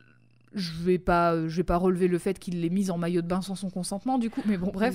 je 0.55 0.73
vais 0.85 0.99
pas, 0.99 1.37
je 1.49 1.57
vais 1.57 1.65
pas 1.65 1.77
relever 1.77 2.09
le 2.09 2.19
fait 2.19 2.39
qu'il 2.39 2.61
l'ait 2.63 2.71
mise 2.71 2.91
en 2.91 2.97
maillot 2.97 3.21
de 3.21 3.27
bain 3.29 3.43
sans 3.43 3.57
son 3.57 3.69
consentement, 3.69 4.17
du 4.17 4.31
coup, 4.31 4.43
mais 4.47 4.57
bon, 4.57 4.71
bref. 4.73 4.95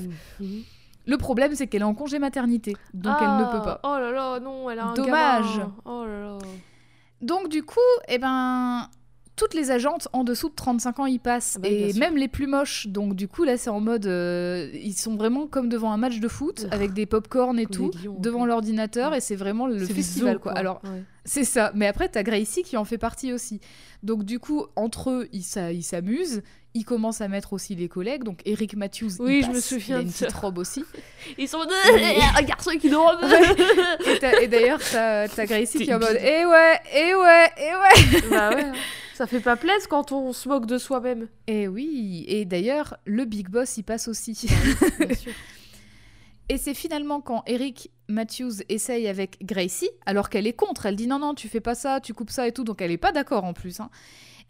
Le 1.07 1.17
problème, 1.17 1.55
c'est 1.55 1.67
qu'elle 1.67 1.81
est 1.81 1.85
en 1.85 1.93
congé 1.95 2.19
maternité, 2.19 2.75
donc 2.93 3.15
elle 3.21 3.27
ne 3.37 3.51
peut 3.51 3.61
pas. 3.63 3.79
Oh 3.83 3.97
là 3.99 4.11
là, 4.11 4.39
non, 4.39 4.69
elle 4.69 4.79
a 4.79 4.85
un 4.87 4.93
Dommage. 4.93 5.57
gamin. 5.57 5.73
Oh 5.85 6.05
là 6.05 6.21
là. 6.21 6.37
Donc 7.21 7.49
du 7.49 7.63
coup, 7.63 7.79
eh 8.07 8.17
ben, 8.17 8.87
toutes 9.35 9.53
les 9.55 9.71
agentes 9.71 10.07
en 10.13 10.23
dessous 10.23 10.49
de 10.49 10.55
35 10.55 10.99
ans 10.99 11.05
y 11.07 11.17
passent, 11.19 11.55
Ah 11.57 11.61
bah, 11.63 11.69
et 11.69 11.93
même 11.93 12.17
les 12.17 12.27
plus 12.27 12.45
moches. 12.47 12.87
Donc 12.87 13.15
du 13.15 13.27
coup, 13.27 13.43
là, 13.43 13.57
c'est 13.57 13.69
en 13.71 13.79
mode, 13.79 14.05
euh, 14.05 14.69
ils 14.73 14.93
sont 14.93 15.15
vraiment 15.15 15.47
comme 15.47 15.69
devant 15.69 15.91
un 15.91 15.97
match 15.97 16.19
de 16.19 16.27
foot, 16.27 16.67
avec 16.71 16.93
des 16.93 17.05
pop-corn 17.07 17.57
et 17.59 17.65
Comme 17.65 17.75
tout, 17.91 17.91
lions, 18.03 18.15
devant 18.19 18.45
l'ordinateur, 18.45 19.11
Ouais. 19.11 19.17
et 19.17 19.21
c'est 19.21 19.35
vraiment 19.35 19.65
le 19.67 19.79
festival, 19.79 20.35
zoo, 20.35 20.39
quoi. 20.39 20.51
Alors, 20.53 20.81
Ouais. 20.83 21.03
c'est 21.25 21.43
ça. 21.45 21.71
Mais 21.75 21.87
après, 21.87 22.09
t'as 22.09 22.23
Gracie 22.23 22.61
qui 22.63 22.77
en 22.77 22.85
fait 22.85 22.97
partie 22.99 23.33
aussi. 23.33 23.59
Donc 24.03 24.23
du 24.23 24.39
coup, 24.39 24.65
entre 24.75 25.09
eux, 25.11 25.29
ils 25.33 25.43
s'amusent. 25.83 26.41
Ils 26.73 26.85
commencent 26.85 27.19
à 27.19 27.27
mettre 27.27 27.51
aussi 27.53 27.75
les 27.75 27.89
collègues. 27.89 28.23
Donc 28.23 28.39
Eric 28.45 28.75
Matthews, 28.75 29.09
il 29.19 29.21
Oui, 29.21 29.41
je 29.43 29.47
me 29.49 29.53
passe, 29.55 29.65
souviens 29.67 29.97
il 29.97 29.99
a 29.99 30.01
une 30.03 30.11
petite 30.11 30.31
robe 30.31 30.57
aussi. 30.57 30.85
Ils 31.37 31.47
sont 31.49 31.59
Oui. 31.93 32.01
un 32.37 32.41
garçon 32.43 32.71
qui 32.79 32.89
dort. 32.89 33.19
Et, 34.05 34.43
et 34.43 34.47
d'ailleurs, 34.47 34.79
t'as 34.91 35.27
Gracie 35.45 35.79
qui 35.79 35.89
est 35.89 35.93
en 35.93 35.99
mode. 35.99 36.17
Eh 36.21 36.45
ouais, 36.45 36.79
eh 36.95 37.13
ouais, 37.15 37.51
eh 37.57 37.75
ouais 37.75 38.21
bah 38.29 38.49
ouais. 38.55 38.71
Ça 39.15 39.27
fait 39.27 39.39
pas 39.41 39.55
plaisir 39.57 39.87
quand 39.89 40.11
on 40.13 40.31
se 40.33 40.47
moque 40.49 40.65
de 40.65 40.77
soi-même. 40.77 41.27
Et 41.47 41.67
oui, 41.67 42.23
et 42.27 42.45
d'ailleurs, 42.45 42.97
le 43.05 43.25
Big 43.25 43.49
Boss 43.49 43.77
y 43.77 43.83
passe 43.83 44.07
aussi. 44.07 44.31
Bien 44.99 45.15
sûr. 45.15 45.33
Et 46.49 46.57
c'est 46.57 46.73
finalement 46.73 47.21
quand 47.21 47.43
Eric 47.47 47.91
Matthews 48.09 48.63
essaye 48.67 49.07
avec 49.07 49.37
Gracie, 49.45 49.89
alors 50.05 50.29
qu'elle 50.29 50.47
est 50.47 50.53
contre, 50.53 50.85
elle 50.85 50.95
dit 50.95 51.07
non, 51.07 51.19
non, 51.19 51.33
tu 51.33 51.47
fais 51.47 51.61
pas 51.61 51.75
ça, 51.75 51.99
tu 52.01 52.13
coupes 52.13 52.29
ça 52.31 52.47
et 52.47 52.51
tout, 52.51 52.63
donc 52.63 52.81
elle 52.81 52.91
est 52.91 52.97
pas 52.97 53.11
d'accord 53.11 53.43
en 53.45 53.53
plus. 53.53 53.79
hein. 53.79 53.89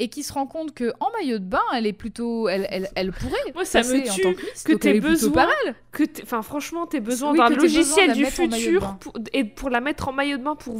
Et 0.04 0.08
qui 0.10 0.24
se 0.24 0.34
rend 0.34 0.48
compte 0.48 0.74
que 0.74 0.92
en 1.00 1.12
maillot 1.12 1.38
de 1.38 1.46
bain, 1.46 1.62
elle 1.76 1.86
est 1.86 1.94
plutôt. 1.94 2.50
Elle, 2.50 2.66
elle, 2.72 2.90
elle 2.96 3.12
pourrait. 3.12 3.38
Moi, 3.54 3.66
ça 3.66 3.84
me 3.84 4.00
en 4.00 4.14
tue 4.14 4.22
tant 4.24 4.34
que 4.34 4.42
Miss, 4.42 4.64
que 4.64 4.74
t'aies 4.74 5.00
besoin 5.00 5.32
pas 5.32 5.46
mal. 5.46 5.76
que 5.92 6.04
enfin 6.24 6.42
franchement 6.42 6.88
t'aies 6.88 7.00
besoin 7.00 7.34
Oui, 7.34 7.38
d'un 7.38 7.50
logiciel 7.50 8.14
du 8.14 8.26
futur 8.26 8.98
pour, 9.00 9.14
et 9.32 9.44
pour 9.44 9.70
la 9.70 9.80
mettre 9.80 10.08
en 10.08 10.12
maillot 10.12 10.38
de 10.38 10.44
bain 10.44 10.56
pour 10.56 10.80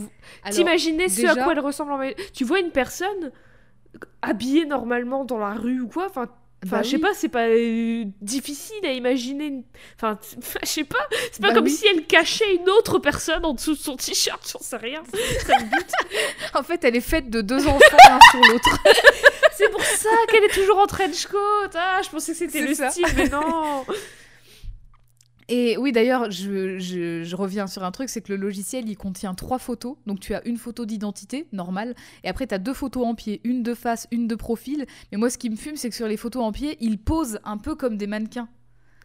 t'imaginer 0.50 1.08
ce 1.08 1.28
à 1.28 1.36
quoi 1.36 1.54
elle 1.54 1.60
ressemble 1.60 1.92
en 1.92 1.98
maillot 2.00 2.16
tu 2.34 2.46
vois 2.46 2.60
une 2.60 2.72
personne 2.72 3.32
habillée 4.24 4.66
normalement 4.66 5.24
dans 5.24 5.38
la 5.38 5.54
rue 5.54 5.82
ou 5.82 5.88
quoi 5.88 6.08
enfin 6.08 6.28
Enfin, 6.64 6.78
Bah 6.78 6.84
je 6.84 6.90
sais 6.90 6.96
oui. 6.98 7.02
pas, 7.02 7.14
c'est 7.16 7.30
pas 7.30 7.48
euh, 7.48 8.04
difficile 8.22 8.86
à 8.86 8.92
imaginer. 8.92 9.46
une- 9.46 9.64
Enfin, 9.98 10.20
je 10.62 10.68
sais 10.68 10.84
pas, 10.84 11.08
c'est 11.32 11.42
pas 11.42 11.48
Bah 11.50 11.54
comme 11.56 11.64
oui. 11.66 11.72
si 11.72 11.88
elle 11.88 12.06
cachait 12.06 12.54
une 12.56 12.70
autre 12.70 13.00
personne 13.00 13.44
en 13.46 13.54
dessous 13.54 13.74
de 13.74 13.80
son 13.80 13.96
t-shirt, 13.96 14.48
j'en 14.52 14.60
sais 14.60 14.78
rien. 14.78 15.02
Ça 15.46 15.58
me 15.60 15.64
bute. 15.64 15.92
En 16.54 16.64
fait, 16.64 16.84
elle 16.84 16.96
est 16.96 17.02
faite 17.02 17.30
de 17.30 17.42
deux 17.42 17.66
enfants 17.68 17.98
l'un 18.10 18.20
sur 18.30 18.42
l'autre. 18.52 18.78
C'est 19.56 19.70
pour 19.70 19.82
ça 19.84 20.10
qu'elle 20.30 20.44
est 20.44 20.54
toujours 20.54 20.78
en 20.80 20.86
trench 20.88 21.26
coat. 21.28 21.70
Ah, 21.76 22.02
je 22.04 22.10
pensais 22.10 22.34
que 22.34 22.38
c'était 22.38 22.62
le 22.62 22.74
ça. 22.76 22.90
style, 22.92 23.06
mais 23.16 23.30
non. 23.30 23.86
Et 25.50 25.78
oui, 25.78 25.92
d'ailleurs, 25.92 26.32
je, 26.32 26.78
je- 26.80 27.24
je 27.24 27.36
reviens 27.36 27.68
sur 27.68 27.84
un 27.84 27.92
truc, 27.92 28.10
c'est 28.10 28.22
que 28.22 28.32
le 28.32 28.38
logiciel, 28.38 28.88
il 28.88 28.96
contient 28.96 29.34
trois 29.34 29.60
photos. 29.60 29.96
Donc 30.06 30.20
tu 30.20 30.34
as 30.34 30.46
une 30.48 30.58
photo 30.58 30.86
d'identité, 30.86 31.48
normale, 31.52 31.96
et 32.24 32.30
après 32.30 32.48
tu 32.48 32.54
as 32.54 32.60
deux 32.60 32.74
photos 32.74 33.06
en 33.06 33.16
pied, 33.16 33.42
une 33.44 33.64
de 33.64 33.74
face, 33.74 34.08
une 34.12 34.28
de 34.28 34.36
profil. 34.36 34.86
Mais 35.12 35.18
moi, 35.18 35.30
ce 35.30 35.38
qui 35.38 35.50
me 35.50 35.56
fume, 35.56 35.76
c'est 35.76 35.90
que 35.90 35.96
sur 35.96 36.08
les 36.08 36.18
photos 36.18 36.44
en 36.44 36.52
pied, 36.52 36.78
il 36.80 36.98
pose 36.98 37.40
un 37.44 37.58
peu 37.58 37.76
comme 37.76 37.98
des 37.98 38.08
mannequins. 38.08 38.48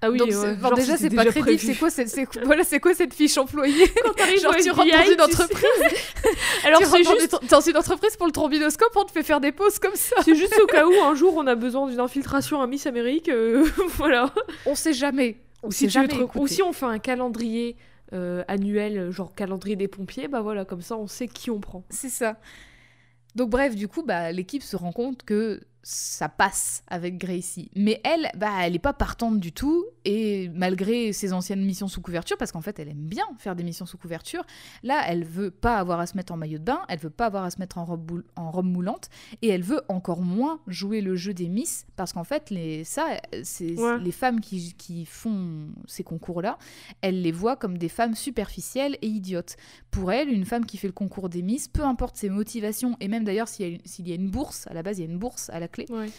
Ah 0.03 0.11
oui, 0.11 0.19
Donc 0.19 0.29
ouais, 0.29 0.37
enfin, 0.63 0.75
déjà, 0.75 0.99
c'est 0.99 1.09
pas 1.09 1.25
crédible. 1.25 1.59
C'est 1.59 1.75
quoi, 1.75 1.89
cette- 1.89 2.11
c'est- 2.11 2.29
voilà, 2.45 2.65
c'est 2.65 2.81
quoi 2.81 2.93
cette 2.93 3.15
fiche 3.15 3.39
employée 3.39 3.89
Quand 4.05 4.13
t'arrives 4.13 4.41
Genre, 4.43 4.55
tu 4.63 4.71
rentres 4.71 4.91
dans 4.91 5.11
une 5.13 5.21
entreprise, 5.23 5.99
Alors 6.67 6.81
tu 6.81 6.87
c'est 6.87 6.99
juste, 7.05 7.37
une- 7.43 7.49
dans 7.49 7.61
une 7.63 7.77
entreprise 7.79 8.15
pour 8.17 8.27
le 8.27 8.33
trombinoscope, 8.33 8.93
on 8.95 9.05
te 9.05 9.11
fait 9.13 9.23
faire 9.23 9.41
des 9.41 9.53
poses 9.53 9.79
comme 9.79 9.95
ça. 9.97 10.17
c'est 10.23 10.35
juste 10.35 10.61
au 10.63 10.67
cas 10.73 10.87
où 10.87 10.93
un 11.03 11.15
jour 11.15 11.35
on 11.37 11.47
a 11.47 11.55
besoin 11.55 11.89
d'une 11.89 11.99
infiltration 12.01 12.61
à 12.61 12.67
Miss 12.67 12.87
Amérique, 12.87 13.31
euh, 13.31 13.65
voilà. 13.97 14.33
On 14.67 14.75
sait 14.75 14.93
jamais. 14.93 15.39
On 15.67 15.71
Ou 15.71 15.73
si, 15.73 15.89
jamais. 15.91 16.15
ou 16.37 16.47
si 16.47 16.63
on 16.63 16.73
fait 16.73 16.87
un 16.87 16.99
calendrier 16.99 17.77
euh, 18.13 18.45
annuel, 18.47 19.11
genre 19.11 19.35
calendrier 19.35 19.77
des 19.77 19.89
pompiers, 19.89 20.29
bah 20.29 20.41
voilà, 20.41 20.65
comme 20.65 20.81
ça 20.81 20.97
on 20.97 21.07
sait 21.07 21.29
qui 21.29 21.51
on 21.51 21.61
prend. 21.61 21.85
C'est 21.91 22.09
ça. 22.09 22.39
Donc 23.35 23.51
bref, 23.51 23.75
du 23.75 23.89
coup, 23.89 24.03
bah, 24.03 24.33
l'équipe 24.33 24.63
se 24.63 24.77
rend 24.77 24.93
compte 24.93 25.23
que 25.23 25.61
ça 25.89 26.29
passe 26.29 26.83
avec 26.89 27.17
Gracie. 27.17 27.71
Mais 27.77 28.01
elle, 28.03 28.29
bah, 28.37 28.51
elle 28.63 28.75
est 28.75 28.81
pas 28.81 28.93
partante 28.93 29.39
du 29.39 29.53
tout. 29.53 29.85
Et 30.05 30.49
malgré 30.53 31.13
ses 31.13 31.33
anciennes 31.33 31.65
missions 31.65 31.87
sous 31.87 32.01
couverture, 32.01 32.37
parce 32.37 32.51
qu'en 32.51 32.61
fait, 32.61 32.79
elle 32.81 32.89
aime 32.89 33.07
bien 33.07 33.25
faire 33.39 33.55
des 33.55 33.63
missions 33.63 33.87
sous 33.87 33.97
couverture, 33.97 34.45
là, 34.83 35.05
elle 35.07 35.25
veut 35.25 35.53
pas 35.53 35.79
avoir 35.79 36.01
à 36.01 36.07
se 36.07 36.17
mettre 36.17 36.33
en 36.33 36.37
maillot 36.37 36.59
de 36.59 36.65
bain, 36.65 36.81
elle 36.89 36.99
veut 36.99 37.11
pas 37.11 37.27
avoir 37.27 37.45
à 37.45 37.51
se 37.51 37.59
mettre 37.61 37.79
en 37.79 37.85
robe, 37.85 38.23
en 38.35 38.51
robe 38.51 38.67
moulante, 38.67 39.09
et 39.43 39.49
elle 39.49 39.63
veut 39.63 39.81
encore 39.89 40.23
moins 40.23 40.61
jouer 40.67 41.01
le 41.03 41.15
jeu 41.15 41.35
des 41.35 41.49
Miss, 41.49 41.87
parce 41.95 42.13
qu'en 42.13 42.25
fait, 42.25 42.51
les, 42.51 42.83
ça, 42.85 43.21
c'est 43.45 43.77
Ouais. 43.79 43.99
les 43.99 44.13
femmes 44.13 44.41
qui, 44.41 44.75
qui 44.75 45.05
font 45.07 45.69
ces 45.87 46.03
concours-là, 46.03 46.59
elle 47.01 47.23
les 47.23 47.33
voit 47.33 47.57
comme 47.57 47.79
des 47.79 47.89
femmes 47.89 48.15
superficielles 48.17 48.97
et 49.03 49.07
idiotes. 49.09 49.57
Pour 49.93 50.11
elle, 50.13 50.29
une 50.31 50.45
femme 50.45 50.67
qui 50.67 50.77
fait 50.79 50.89
le 50.89 50.93
concours 50.93 51.29
des 51.29 51.43
Miss, 51.43 51.69
peu 51.69 51.83
importe 51.85 52.17
ses 52.17 52.29
motivations, 52.29 52.97
et 53.01 53.07
même 53.09 53.23
d'ailleurs 53.25 53.49
s'il 53.49 53.67
y, 53.85 54.03
y 54.09 54.13
a 54.13 54.15
une 54.17 54.31
bourse, 54.31 54.67
à 54.69 54.75
la 54.75 54.83
base 54.83 54.99
il 54.99 55.05
y 55.05 55.09
a 55.09 55.11
une 55.11 55.19
bourse 55.19 55.51
à 55.51 55.59
la 55.61 55.69
clé, 55.85 55.87
Ouais. 55.91 56.11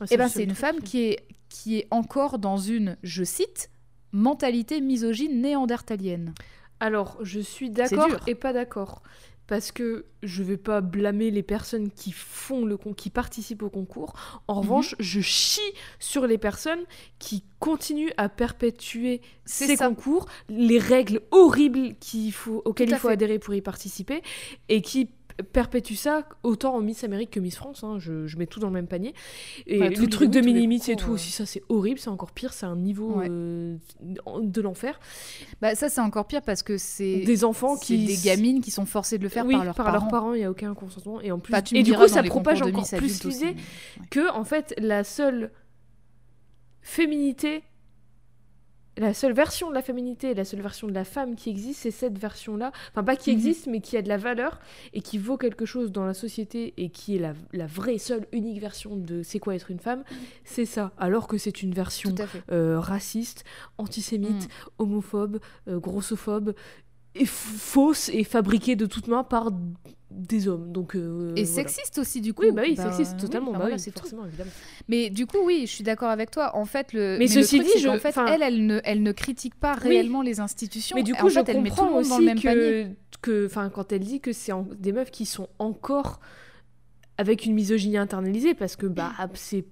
Ah, 0.00 0.04
eh 0.10 0.14
le 0.14 0.18
ben, 0.18 0.28
c'est 0.28 0.44
une 0.44 0.54
femme 0.54 0.80
qui 0.80 1.02
est, 1.02 1.26
qui 1.48 1.78
est 1.78 1.86
encore 1.90 2.38
dans 2.38 2.56
une, 2.56 2.96
je 3.02 3.24
cite, 3.24 3.70
mentalité 4.12 4.80
misogyne 4.80 5.40
néandertalienne. 5.40 6.34
Alors, 6.80 7.18
je 7.22 7.40
suis 7.40 7.70
d'accord 7.70 8.08
et 8.26 8.34
pas 8.34 8.52
d'accord. 8.52 9.02
Parce 9.46 9.72
que 9.72 10.06
je 10.22 10.44
vais 10.44 10.56
pas 10.56 10.80
blâmer 10.80 11.32
les 11.32 11.42
personnes 11.42 11.90
qui 11.90 12.12
font 12.12 12.64
le 12.64 12.76
con- 12.76 12.92
qui 12.94 13.10
participent 13.10 13.64
au 13.64 13.68
concours. 13.68 14.12
En 14.46 14.54
Mhm. 14.54 14.60
revanche, 14.60 14.94
je 15.00 15.20
chie 15.20 15.60
sur 15.98 16.28
les 16.28 16.38
personnes 16.38 16.84
qui 17.18 17.42
continuent 17.58 18.12
à 18.16 18.28
perpétuer 18.28 19.20
ces 19.44 19.74
ça. 19.76 19.88
concours, 19.88 20.26
les 20.48 20.78
règles 20.78 21.20
horribles 21.32 21.96
qu'il 21.98 22.32
faut, 22.32 22.62
auxquelles 22.64 22.90
il 22.90 22.94
faut 22.96 23.08
fait. 23.08 23.14
adhérer 23.14 23.40
pour 23.40 23.52
y 23.54 23.60
participer, 23.60 24.22
et 24.68 24.82
qui 24.82 25.10
p- 25.42 25.48
perpétuent 25.52 25.94
ça 25.96 26.24
autant 26.42 26.74
en 26.74 26.80
Miss 26.80 27.04
Amérique 27.04 27.30
que 27.30 27.40
Miss 27.40 27.56
France. 27.56 27.82
hein. 27.84 27.98
je, 27.98 28.26
je 28.26 28.36
mets 28.38 28.46
tout 28.46 28.60
dans 28.60 28.66
le 28.68 28.72
même 28.74 28.86
panier. 28.86 29.14
Et 29.66 29.78
Bah, 29.78 29.88
les- 29.88 30.06
trucs 30.08 30.30
de 30.30 30.40
mini-miss 30.40 30.88
et 30.88 30.96
tout 30.96 31.10
aussi, 31.10 31.30
ça 31.30 31.46
c'est 31.46 31.62
horrible, 31.68 31.98
c'est 31.98 32.08
encore 32.10 32.32
pire, 32.32 32.52
c'est 32.52 32.66
un 32.66 32.76
niveau 32.76 33.14
Ouais. 33.16 33.26
euh, 33.30 33.76
de 34.42 34.60
l'enfer. 34.60 34.98
Bah, 35.60 35.74
ça, 35.74 35.88
c'est 35.88 36.00
encore 36.00 36.26
pire 36.26 36.42
parce 36.42 36.62
que 36.62 36.76
c'est 36.78 37.20
Des 37.20 37.44
enfants 37.44 37.76
qui 37.76 38.06
des 38.06 38.16
gamines 38.16 38.60
qui 38.60 38.70
sont 38.70 38.86
forcées 38.86 39.18
de 39.18 39.22
le 39.22 39.28
faire 39.28 39.46
oui, 39.46 39.54
par 39.54 39.92
leurs 39.92 40.08
parents. 40.08 40.34
il 40.34 40.38
n'y 40.38 40.44
a 40.44 40.50
aucun 40.50 40.74
consentement. 40.74 41.20
Et 41.20 41.32
en 41.32 41.38
plus, 41.38 41.52
Bah, 41.52 41.60
et 41.72 41.82
du 41.82 41.92
coup, 41.92 42.08
ça 42.08 42.22
propage 42.22 42.62
encore 42.62 42.88
plus 42.96 43.24
l'idée 43.24 43.44
ouais. 43.46 43.56
que, 44.10 44.30
en 44.32 44.44
fait, 44.44 44.74
la 44.78 45.04
seule 45.04 45.50
féminité, 46.82 47.62
la 48.98 49.14
seule 49.14 49.32
version 49.32 49.70
de 49.70 49.74
la 49.74 49.82
féminité, 49.82 50.34
la 50.34 50.44
seule 50.44 50.60
version 50.60 50.86
de 50.88 50.92
la 50.92 51.04
femme 51.04 51.34
qui 51.36 51.48
existe, 51.48 51.80
c'est 51.82 51.90
cette 51.90 52.18
version-là. 52.18 52.72
Enfin, 52.90 53.04
pas 53.04 53.16
qui 53.16 53.30
Mhm. 53.30 53.36
existe, 53.36 53.66
mais 53.66 53.80
qui 53.80 53.96
a 53.96 54.02
de 54.02 54.08
la 54.08 54.16
valeur 54.16 54.60
et 54.92 55.00
qui 55.00 55.16
vaut 55.16 55.36
quelque 55.38 55.64
chose 55.64 55.90
dans 55.92 56.04
la 56.04 56.12
société 56.14 56.74
et 56.76 56.90
qui 56.90 57.16
est 57.16 57.18
la, 57.20 57.34
la 57.52 57.66
vraie, 57.66 57.98
seule, 57.98 58.26
unique 58.32 58.60
version 58.60 58.96
de 58.96 59.22
c'est 59.22 59.38
quoi 59.38 59.54
être 59.54 59.70
une 59.70 59.78
femme. 59.78 60.02
C'est 60.44 60.66
ça. 60.66 60.92
Alors 60.98 61.28
que 61.28 61.38
c'est 61.38 61.62
une 61.62 61.72
version 61.72 62.14
euh, 62.52 62.78
raciste, 62.80 63.44
antisémite, 63.78 64.44
Mm. 64.48 64.70
homophobe, 64.78 65.40
euh, 65.68 65.78
grossophobe, 65.78 66.54
et 67.14 67.24
f- 67.24 67.26
fausse 67.26 68.08
et 68.10 68.24
fabriquée 68.24 68.76
de 68.76 68.86
toutes 68.86 69.08
mains 69.08 69.24
par 69.24 69.50
des 70.10 70.48
hommes. 70.48 70.72
Donc, 70.72 70.96
euh, 70.96 71.30
Et 71.36 71.44
voilà. 71.44 71.46
sexiste 71.46 71.98
aussi, 71.98 72.20
du 72.20 72.34
coup. 72.34 72.42
Oui, 72.42 72.50
bah 72.52 72.62
oui, 72.64 72.74
Bah, 72.76 72.84
sexiste, 72.84 73.14
oui, 73.14 73.20
totalement. 73.20 73.52
bah 73.52 73.58
bah 73.58 73.64
voilà, 73.64 73.74
oui, 73.76 73.80
c'est 73.80 73.90
tout. 73.92 74.00
forcément, 74.00 74.26
évidemment. 74.26 74.50
Mais 74.88 75.08
du 75.10 75.26
coup, 75.26 75.38
oui, 75.44 75.62
je 75.66 75.70
suis 75.72 75.84
d'accord 75.84 76.08
avec 76.10 76.30
toi. 76.30 76.56
En 76.56 76.64
fait, 76.64 76.92
le. 76.92 77.16
Mais 77.18 77.28
ceci 77.28 77.58
truc, 77.58 77.68
dit, 77.72 77.80
je- 77.80 77.88
qu'en 77.88 77.98
fait, 77.98 78.16
elle, 78.28 78.42
elle 78.42 78.66
ne, 78.66 78.80
elle 78.84 79.02
ne 79.02 79.12
critique 79.12 79.54
pas 79.54 79.74
Oui. 79.82 79.88
réellement 79.90 80.22
les 80.22 80.40
institutions. 80.40 80.96
Mais 80.96 81.02
du 81.04 81.12
En 81.12 81.16
coup, 81.16 81.28
je 81.28 81.34
fait, 81.34 81.48
elle 81.50 81.62
met 81.62 81.70
tout 81.70 81.76
le 81.76 81.80
comprends 81.82 82.00
monde 82.00 82.08
dans 82.08 82.18
le 82.18 82.24
aussi 82.24 82.24
même 82.26 82.40
que, 82.40 82.86
que, 83.22 83.46
enfin, 83.46 83.70
quand 83.70 83.92
elle 83.92 84.00
dit 84.00 84.20
que 84.20 84.32
c'est 84.32 84.52
en- 84.52 84.66
des 84.78 84.92
meufs 84.92 85.10
qui 85.12 85.26
sont 85.26 85.48
encore 85.58 86.20
avec 87.18 87.44
une 87.44 87.54
misogynie 87.54 87.98
internalisée, 87.98 88.54
parce 88.54 88.76
que 88.76 88.86
bah, 88.86 89.12
c'est 89.34 89.64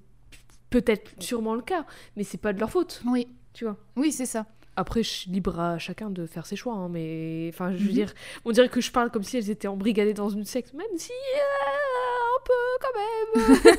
peut-être 0.70 1.10
sûrement 1.20 1.54
le 1.54 1.62
cas, 1.62 1.84
mais 2.16 2.22
c'est 2.24 2.36
pas 2.38 2.52
de 2.52 2.60
leur 2.60 2.70
faute, 2.70 3.02
Oui, 3.06 3.26
tu 3.54 3.64
vois. 3.64 3.76
oui, 3.96 4.12
c'est 4.12 4.26
ça. 4.26 4.46
Après, 4.78 5.02
je 5.02 5.28
libre 5.28 5.58
à 5.58 5.78
chacun 5.78 6.08
de 6.08 6.24
faire 6.26 6.46
ses 6.46 6.54
choix, 6.54 6.74
hein, 6.74 6.88
mais 6.88 7.50
enfin, 7.52 7.72
je 7.72 7.78
veux 7.78 7.88
Mhm. 7.88 7.92
dire, 7.94 8.14
on 8.44 8.52
dirait 8.52 8.68
que 8.68 8.80
je 8.80 8.92
parle 8.92 9.10
comme 9.10 9.24
si 9.24 9.36
elles 9.36 9.50
étaient 9.50 9.66
embrigadées 9.68 10.14
dans 10.14 10.28
une 10.28 10.44
secte, 10.44 10.72
même 10.72 10.86
si 10.96 11.10
euh, 11.10 12.36
un 12.36 12.40
peu 12.44 12.52
quand 12.80 13.74
même. 13.74 13.76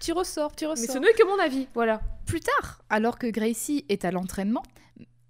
Tu 0.00 0.12
ressors, 0.12 0.54
tu 0.54 0.64
mais 0.66 0.72
ressors. 0.72 0.94
ce 0.94 0.98
n'est 0.98 1.12
que 1.14 1.24
mon 1.26 1.38
avis, 1.42 1.68
voilà. 1.74 2.00
Plus 2.26 2.40
tard, 2.40 2.82
alors 2.90 3.18
que 3.18 3.26
Gracie 3.28 3.84
est 3.88 4.04
à 4.04 4.10
l'entraînement, 4.10 4.62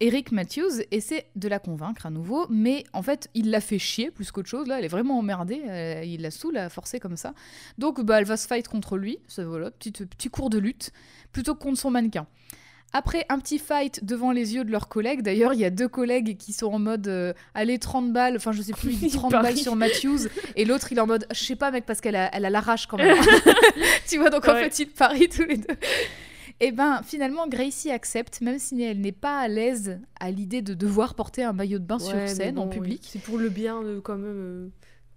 Eric 0.00 0.30
Matthews 0.32 0.82
essaie 0.90 1.26
de 1.36 1.48
la 1.48 1.58
convaincre 1.58 2.04
à 2.04 2.10
nouveau, 2.10 2.46
mais 2.50 2.84
en 2.92 3.02
fait, 3.02 3.30
il 3.34 3.50
la 3.50 3.60
fait 3.62 3.78
chier 3.78 4.10
plus 4.10 4.30
qu'autre 4.30 4.48
chose. 4.48 4.66
Là, 4.66 4.78
elle 4.78 4.84
est 4.84 4.88
vraiment 4.88 5.18
emmerdée. 5.18 5.62
euh, 5.68 6.02
il 6.04 6.20
la 6.20 6.30
saoule 6.30 6.58
à 6.58 6.68
forcer 6.68 7.00
comme 7.00 7.16
ça. 7.16 7.32
Donc, 7.78 8.02
bah, 8.02 8.18
elle 8.18 8.26
va 8.26 8.36
se 8.36 8.46
fight 8.46 8.68
contre 8.68 8.98
lui. 8.98 9.18
Ça, 9.28 9.44
voilà, 9.44 9.70
petit, 9.70 9.92
petit 9.92 10.28
cours 10.28 10.50
de 10.50 10.58
lutte, 10.58 10.90
plutôt 11.32 11.54
que 11.54 11.60
contre 11.62 11.78
son 11.78 11.90
mannequin. 11.90 12.26
Après 12.92 13.26
un 13.28 13.38
petit 13.38 13.58
fight 13.58 14.04
devant 14.04 14.30
les 14.32 14.54
yeux 14.54 14.64
de 14.64 14.70
leurs 14.70 14.88
collègues, 14.88 15.20
d'ailleurs, 15.20 15.52
il 15.52 15.60
y 15.60 15.64
a 15.66 15.70
deux 15.70 15.88
collègues 15.88 16.36
qui 16.38 16.52
sont 16.54 16.68
en 16.72 16.78
mode 16.78 17.08
euh, 17.08 17.34
allez 17.54 17.78
30 17.78 18.12
balles, 18.12 18.36
enfin 18.36 18.52
je 18.52 18.62
sais 18.62 18.72
plus, 18.72 18.90
il 18.92 18.98
dit 18.98 19.06
Il 19.06 19.12
30 19.12 19.30
parie. 19.32 19.42
balles 19.42 19.56
sur 19.58 19.76
Matthews, 19.76 20.28
et 20.54 20.64
l'autre 20.64 20.92
il 20.92 20.98
est 20.98 21.00
en 21.00 21.06
mode 21.06 21.26
je 21.30 21.44
sais 21.44 21.56
pas 21.56 21.70
mec, 21.70 21.84
parce 21.84 22.00
qu'elle 22.00 22.16
a, 22.16 22.34
elle 22.34 22.44
a 22.46 22.50
l'arrache 22.50 22.86
quand 22.86 22.96
même. 22.96 23.16
tu 24.08 24.18
vois, 24.18 24.30
donc 24.30 24.48
en 24.48 24.52
Ouais. 24.54 24.64
fait 24.70 24.78
ils 24.84 24.86
parient 24.88 25.28
tous 25.28 25.44
les 25.44 25.58
deux. 25.58 25.74
Et 26.60 26.72
ben 26.72 27.02
finalement 27.04 27.46
Gracie 27.48 27.90
accepte, 27.90 28.40
même 28.40 28.58
si 28.58 28.80
elle 28.82 29.00
n'est 29.02 29.12
pas 29.12 29.40
à 29.40 29.48
l'aise 29.48 29.98
à 30.18 30.30
l'idée 30.30 30.62
de 30.62 30.72
devoir 30.72 31.14
porter 31.14 31.42
un 31.44 31.52
maillot 31.52 31.78
de 31.78 31.84
bain 31.84 31.98
Ouais, 31.98 32.04
sur 32.04 32.28
scène 32.28 32.58
en 32.58 32.66
public. 32.68 33.02
C'est 33.12 33.20
pour 33.20 33.36
le 33.36 33.50
bien 33.50 33.82
de 33.82 33.98
quand 34.00 34.14
même. 34.16 34.24
euh, 34.24 34.68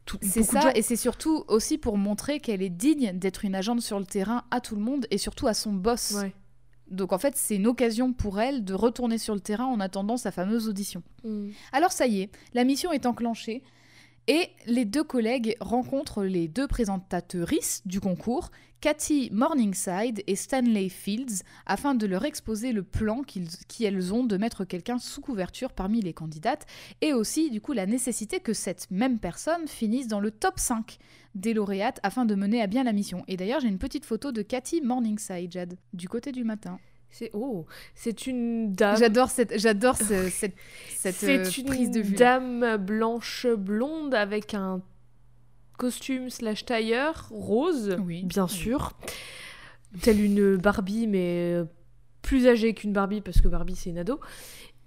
tout- 0.05 0.17
C'est 0.21 0.43
ça, 0.43 0.71
et 0.75 0.82
c'est 0.82 0.97
surtout 0.97 1.45
aussi 1.47 1.77
pour 1.77 1.97
montrer 1.97 2.41
qu'elle 2.41 2.62
est 2.62 2.69
digne 2.69 3.12
d'être 3.17 3.45
une 3.45 3.55
agente 3.55 3.79
sur 3.82 3.99
le 3.99 4.05
terrain 4.05 4.43
à 4.51 4.60
tout 4.60 4.75
le 4.75 4.82
monde 4.82 5.05
et 5.12 5.17
surtout 5.17 5.47
à 5.47 5.53
son 5.53 5.71
boss. 5.71 6.15
Ouais. 6.17 6.34
Donc 6.89 7.13
en 7.13 7.17
fait, 7.17 7.36
c'est 7.36 7.56
une 7.56 7.67
occasion 7.67 8.13
pour 8.13 8.39
elle 8.39 8.63
de 8.63 8.73
retourner 8.73 9.17
sur 9.17 9.34
le 9.34 9.39
terrain 9.39 9.65
en 9.65 9.80
attendant 9.80 10.17
sa 10.17 10.32
fameuse 10.32 10.67
audition. 10.67 11.04
Mm. 11.23 11.49
Alors 11.71 11.91
ça 11.91 12.08
y 12.08 12.21
est, 12.21 12.30
la 12.54 12.63
mission 12.63 12.91
est 12.91 13.06
enclenchée 13.06 13.63
et 14.29 14.51
les 14.67 14.85
deux 14.85 15.03
collègues 15.03 15.55
rencontrent 15.59 16.23
les 16.23 16.47
deux 16.47 16.67
présentatrices 16.67 17.81
du 17.87 17.99
concours, 17.99 18.51
Cathy 18.79 19.29
Morningside 19.33 20.23
et 20.27 20.35
Stanley 20.35 20.87
Fields, 20.87 21.41
afin 21.65 21.95
de 21.95 22.05
leur 22.05 22.23
exposer 22.25 22.71
le 22.71 22.83
plan 22.83 23.23
qu'elles 23.23 24.13
ont 24.13 24.23
de 24.23 24.37
mettre 24.37 24.65
quelqu'un 24.65 24.99
sous 24.99 25.21
couverture 25.21 25.73
parmi 25.73 25.99
les 25.99 26.13
candidates 26.13 26.67
et 27.01 27.11
aussi 27.11 27.49
du 27.49 27.59
coup 27.59 27.73
la 27.73 27.87
nécessité 27.87 28.39
que 28.39 28.53
cette 28.53 28.91
même 28.91 29.17
personne 29.17 29.67
finisse 29.67 30.07
dans 30.07 30.19
le 30.19 30.29
top 30.29 30.59
5 30.59 30.99
des 31.33 31.55
lauréates 31.55 31.99
afin 32.03 32.25
de 32.25 32.35
mener 32.35 32.61
à 32.61 32.67
bien 32.67 32.83
la 32.83 32.93
mission. 32.93 33.23
Et 33.27 33.35
d'ailleurs, 33.35 33.61
j'ai 33.61 33.67
une 33.67 33.79
petite 33.79 34.05
photo 34.05 34.31
de 34.31 34.43
Cathy 34.43 34.81
Morningside, 34.81 35.51
Jade, 35.51 35.75
du 35.93 36.07
côté 36.07 36.31
du 36.31 36.43
matin. 36.43 36.77
C'est 37.12 37.32
oh, 37.34 37.65
c'est 37.95 38.28
une 38.28 38.72
dame. 38.74 38.98
J'adore 38.98 39.30
cette, 39.30 39.58
j'adore 39.60 39.98
ce- 39.98 40.30
cette, 40.30 40.56
cette 40.89 41.15
C'est 41.15 41.39
euh, 41.39 41.50
une 41.58 41.65
prise 41.65 41.91
de 41.91 42.02
vue. 42.02 42.15
dame 42.15 42.78
blanche 42.78 43.48
blonde 43.48 44.13
avec 44.13 44.54
un 44.54 44.82
costume 45.78 46.30
slash 46.30 46.65
tailleur 46.65 47.28
rose, 47.32 47.98
Oui, 48.06 48.24
bien 48.24 48.43
oui. 48.45 48.50
sûr, 48.50 48.91
telle 50.02 50.22
une 50.24 50.58
Barbie 50.58 51.08
mais 51.08 51.54
euh, 51.56 51.65
plus 52.22 52.48
âgée 52.48 52.74
qu'une 52.74 52.93
Barbie 52.93 53.22
parce 53.22 53.41
que 53.41 53.48
Barbie 53.48 53.76
c'est 53.76 53.89
une 53.89 53.98
ado. 54.00 54.19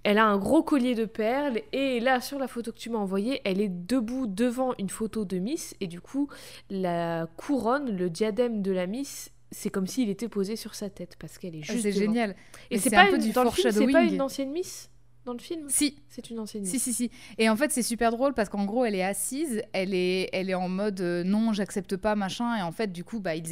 Elle 0.05 0.19
a 0.19 0.27
un 0.27 0.37
gros 0.37 0.63
collier 0.65 0.95
de 0.97 1.05
perles 1.05 1.61
et 1.73 2.01
là 2.01 2.21
sur 2.21 2.39
la 2.39 2.49
photo 2.49 2.73
que 2.73 2.79
tu 2.79 2.91
m'as 2.91 2.99
envoyée, 2.99 3.41
elle 3.45 3.61
est 3.61 3.69
debout 3.69 4.27
devant 4.27 4.75
une 4.79 4.91
photo 4.91 5.25
de 5.25 5.39
Miss 5.39 5.75
et 5.81 5.87
du 5.87 6.01
coup 6.01 6.29
la 6.71 7.27
couronne, 7.37 7.97
le 7.97 8.11
diadème 8.11 8.63
de 8.63 8.73
la 8.73 8.87
Miss, 8.87 9.31
c'est 9.53 9.71
comme 9.71 9.87
s'il 9.87 10.09
était 10.11 10.29
posé 10.29 10.57
sur 10.57 10.75
sa 10.75 10.91
tête 10.91 11.15
parce 11.21 11.39
qu'elle 11.39 11.55
est 11.55 11.61
Ah, 11.69 11.73
juste 11.73 11.83
c'est 11.83 11.93
génial. 11.93 12.35
Et 12.71 12.79
c'est 12.79 12.91
pas 12.91 13.03
un 13.03 13.11
peu 13.11 13.17
une- 13.17 13.23
du 13.23 13.31
dans 13.31 13.45
le 13.45 13.51
film, 13.51 13.71
c'est 13.71 13.87
pas 13.93 14.03
une 14.03 14.21
ancienne 14.21 14.51
Miss 14.51 14.89
dans 15.25 15.35
le 15.35 15.39
film? 15.39 15.67
Si, 15.69 15.97
C'est 16.09 16.31
une 16.31 16.41
ancienne 16.41 16.65
si, 16.65 16.73
Miss. 16.75 16.83
si, 16.83 16.93
si. 16.93 17.11
Et 17.39 17.49
en 17.49 17.55
fait, 17.55 17.71
c'est 17.71 17.83
super 17.85 18.11
drôle 18.11 18.35
parce 18.35 18.49
qu'en 18.49 18.65
gros, 18.65 18.85
elle 18.85 18.97
est 18.97 19.05
assise, 19.05 19.63
elle 19.73 19.95
est, 19.95 20.29
elle 20.33 20.51
est 20.51 20.55
en 20.55 20.69
mode 20.69 21.01
euh, 21.01 21.23
non, 21.23 21.53
j'accepte 21.53 21.97
pas, 21.97 22.17
machin. 22.17 22.57
Et 22.59 22.63
en 22.63 22.73
fait, 22.73 22.91
du 22.91 23.05
coup, 23.05 23.21
bah, 23.21 23.37
ils 23.37 23.45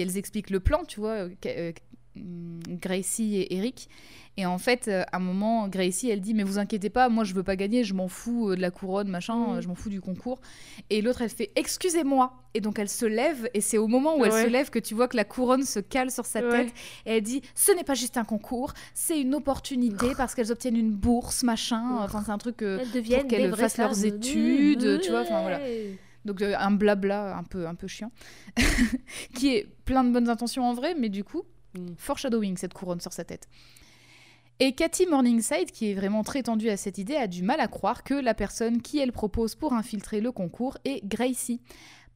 elles 0.00 0.16
expliquent 0.18 0.50
le 0.50 0.58
plan, 0.58 0.82
tu 0.84 0.98
vois, 0.98 1.10
euh, 1.12 1.30
euh, 1.46 1.72
Gracie 2.16 3.36
et 3.36 3.56
Eric. 3.56 3.88
Et 4.36 4.46
en 4.46 4.58
fait, 4.58 4.88
euh, 4.88 5.04
à 5.12 5.18
un 5.18 5.20
moment, 5.20 5.68
Gracie, 5.68 6.10
elle 6.10 6.20
dit 6.20 6.34
Mais 6.34 6.42
vous 6.42 6.58
inquiétez 6.58 6.90
pas, 6.90 7.08
moi, 7.08 7.22
je 7.22 7.34
veux 7.34 7.44
pas 7.44 7.54
gagner, 7.54 7.84
je 7.84 7.94
m'en 7.94 8.08
fous 8.08 8.50
euh, 8.50 8.56
de 8.56 8.60
la 8.60 8.72
couronne, 8.72 9.08
machin, 9.08 9.54
euh, 9.54 9.60
je 9.60 9.68
m'en 9.68 9.76
fous 9.76 9.90
du 9.90 10.00
concours. 10.00 10.40
Et 10.90 11.02
l'autre, 11.02 11.22
elle 11.22 11.28
fait 11.30 11.52
Excusez-moi. 11.54 12.32
Et 12.54 12.60
donc, 12.60 12.78
elle 12.80 12.88
se 12.88 13.06
lève, 13.06 13.48
et 13.54 13.60
c'est 13.60 13.78
au 13.78 13.86
moment 13.88 14.16
où 14.16 14.24
elle 14.24 14.32
Ouais. 14.32 14.44
se 14.44 14.48
lève 14.48 14.70
que 14.70 14.78
tu 14.80 14.94
vois 14.94 15.06
que 15.08 15.16
la 15.16 15.24
couronne 15.24 15.62
se 15.64 15.78
cale 15.80 16.10
sur 16.10 16.26
sa 16.26 16.40
Ouais. 16.40 16.64
tête. 16.66 16.74
Et 17.06 17.16
elle 17.16 17.22
dit 17.22 17.42
Ce 17.54 17.70
n'est 17.72 17.84
pas 17.84 17.94
juste 17.94 18.16
un 18.16 18.24
concours, 18.24 18.74
c'est 18.92 19.20
une 19.20 19.34
opportunité 19.36 20.14
parce 20.16 20.34
qu'elles 20.34 20.50
obtiennent 20.52 20.76
une 20.76 20.92
bourse, 20.92 21.42
machin. 21.44 21.98
Enfin, 22.00 22.22
c'est 22.24 22.32
un 22.32 22.38
truc. 22.38 22.62
euh, 22.62 22.78
pour 22.78 23.26
qu'elles 23.28 23.54
fassent 23.54 23.78
leurs 23.78 24.04
études, 24.04 25.00
tu 25.00 25.10
vois, 25.10 25.20
enfin, 25.22 25.42
voilà. 25.42 25.60
Donc 26.24 26.40
un 26.42 26.70
blabla 26.70 27.36
un 27.36 27.42
peu, 27.44 27.66
un 27.66 27.74
peu 27.74 27.86
chiant, 27.86 28.10
qui 29.34 29.54
est 29.54 29.68
plein 29.84 30.02
de 30.04 30.10
bonnes 30.10 30.28
intentions 30.30 30.64
en 30.64 30.72
vrai, 30.72 30.94
mais 30.98 31.10
du 31.10 31.22
coup, 31.22 31.42
Mm. 31.76 31.94
foreshadowing 31.98 32.56
cette 32.56 32.74
couronne 32.74 33.00
sur 33.00 33.12
sa 33.12 33.24
tête. 33.24 33.48
Et 34.60 34.72
Cathy 34.72 35.06
Morningside, 35.06 35.72
qui 35.72 35.90
est 35.90 35.94
vraiment 35.94 36.22
très 36.22 36.44
tendue 36.44 36.68
à 36.68 36.76
cette 36.76 36.98
idée, 36.98 37.16
a 37.16 37.26
du 37.26 37.42
mal 37.42 37.58
à 37.60 37.66
croire 37.66 38.04
que 38.04 38.14
la 38.14 38.34
personne 38.34 38.82
qui 38.82 39.00
elle 39.00 39.10
propose 39.10 39.56
pour 39.56 39.72
infiltrer 39.72 40.20
le 40.20 40.30
concours 40.30 40.78
est 40.84 41.04
Gracie. 41.04 41.60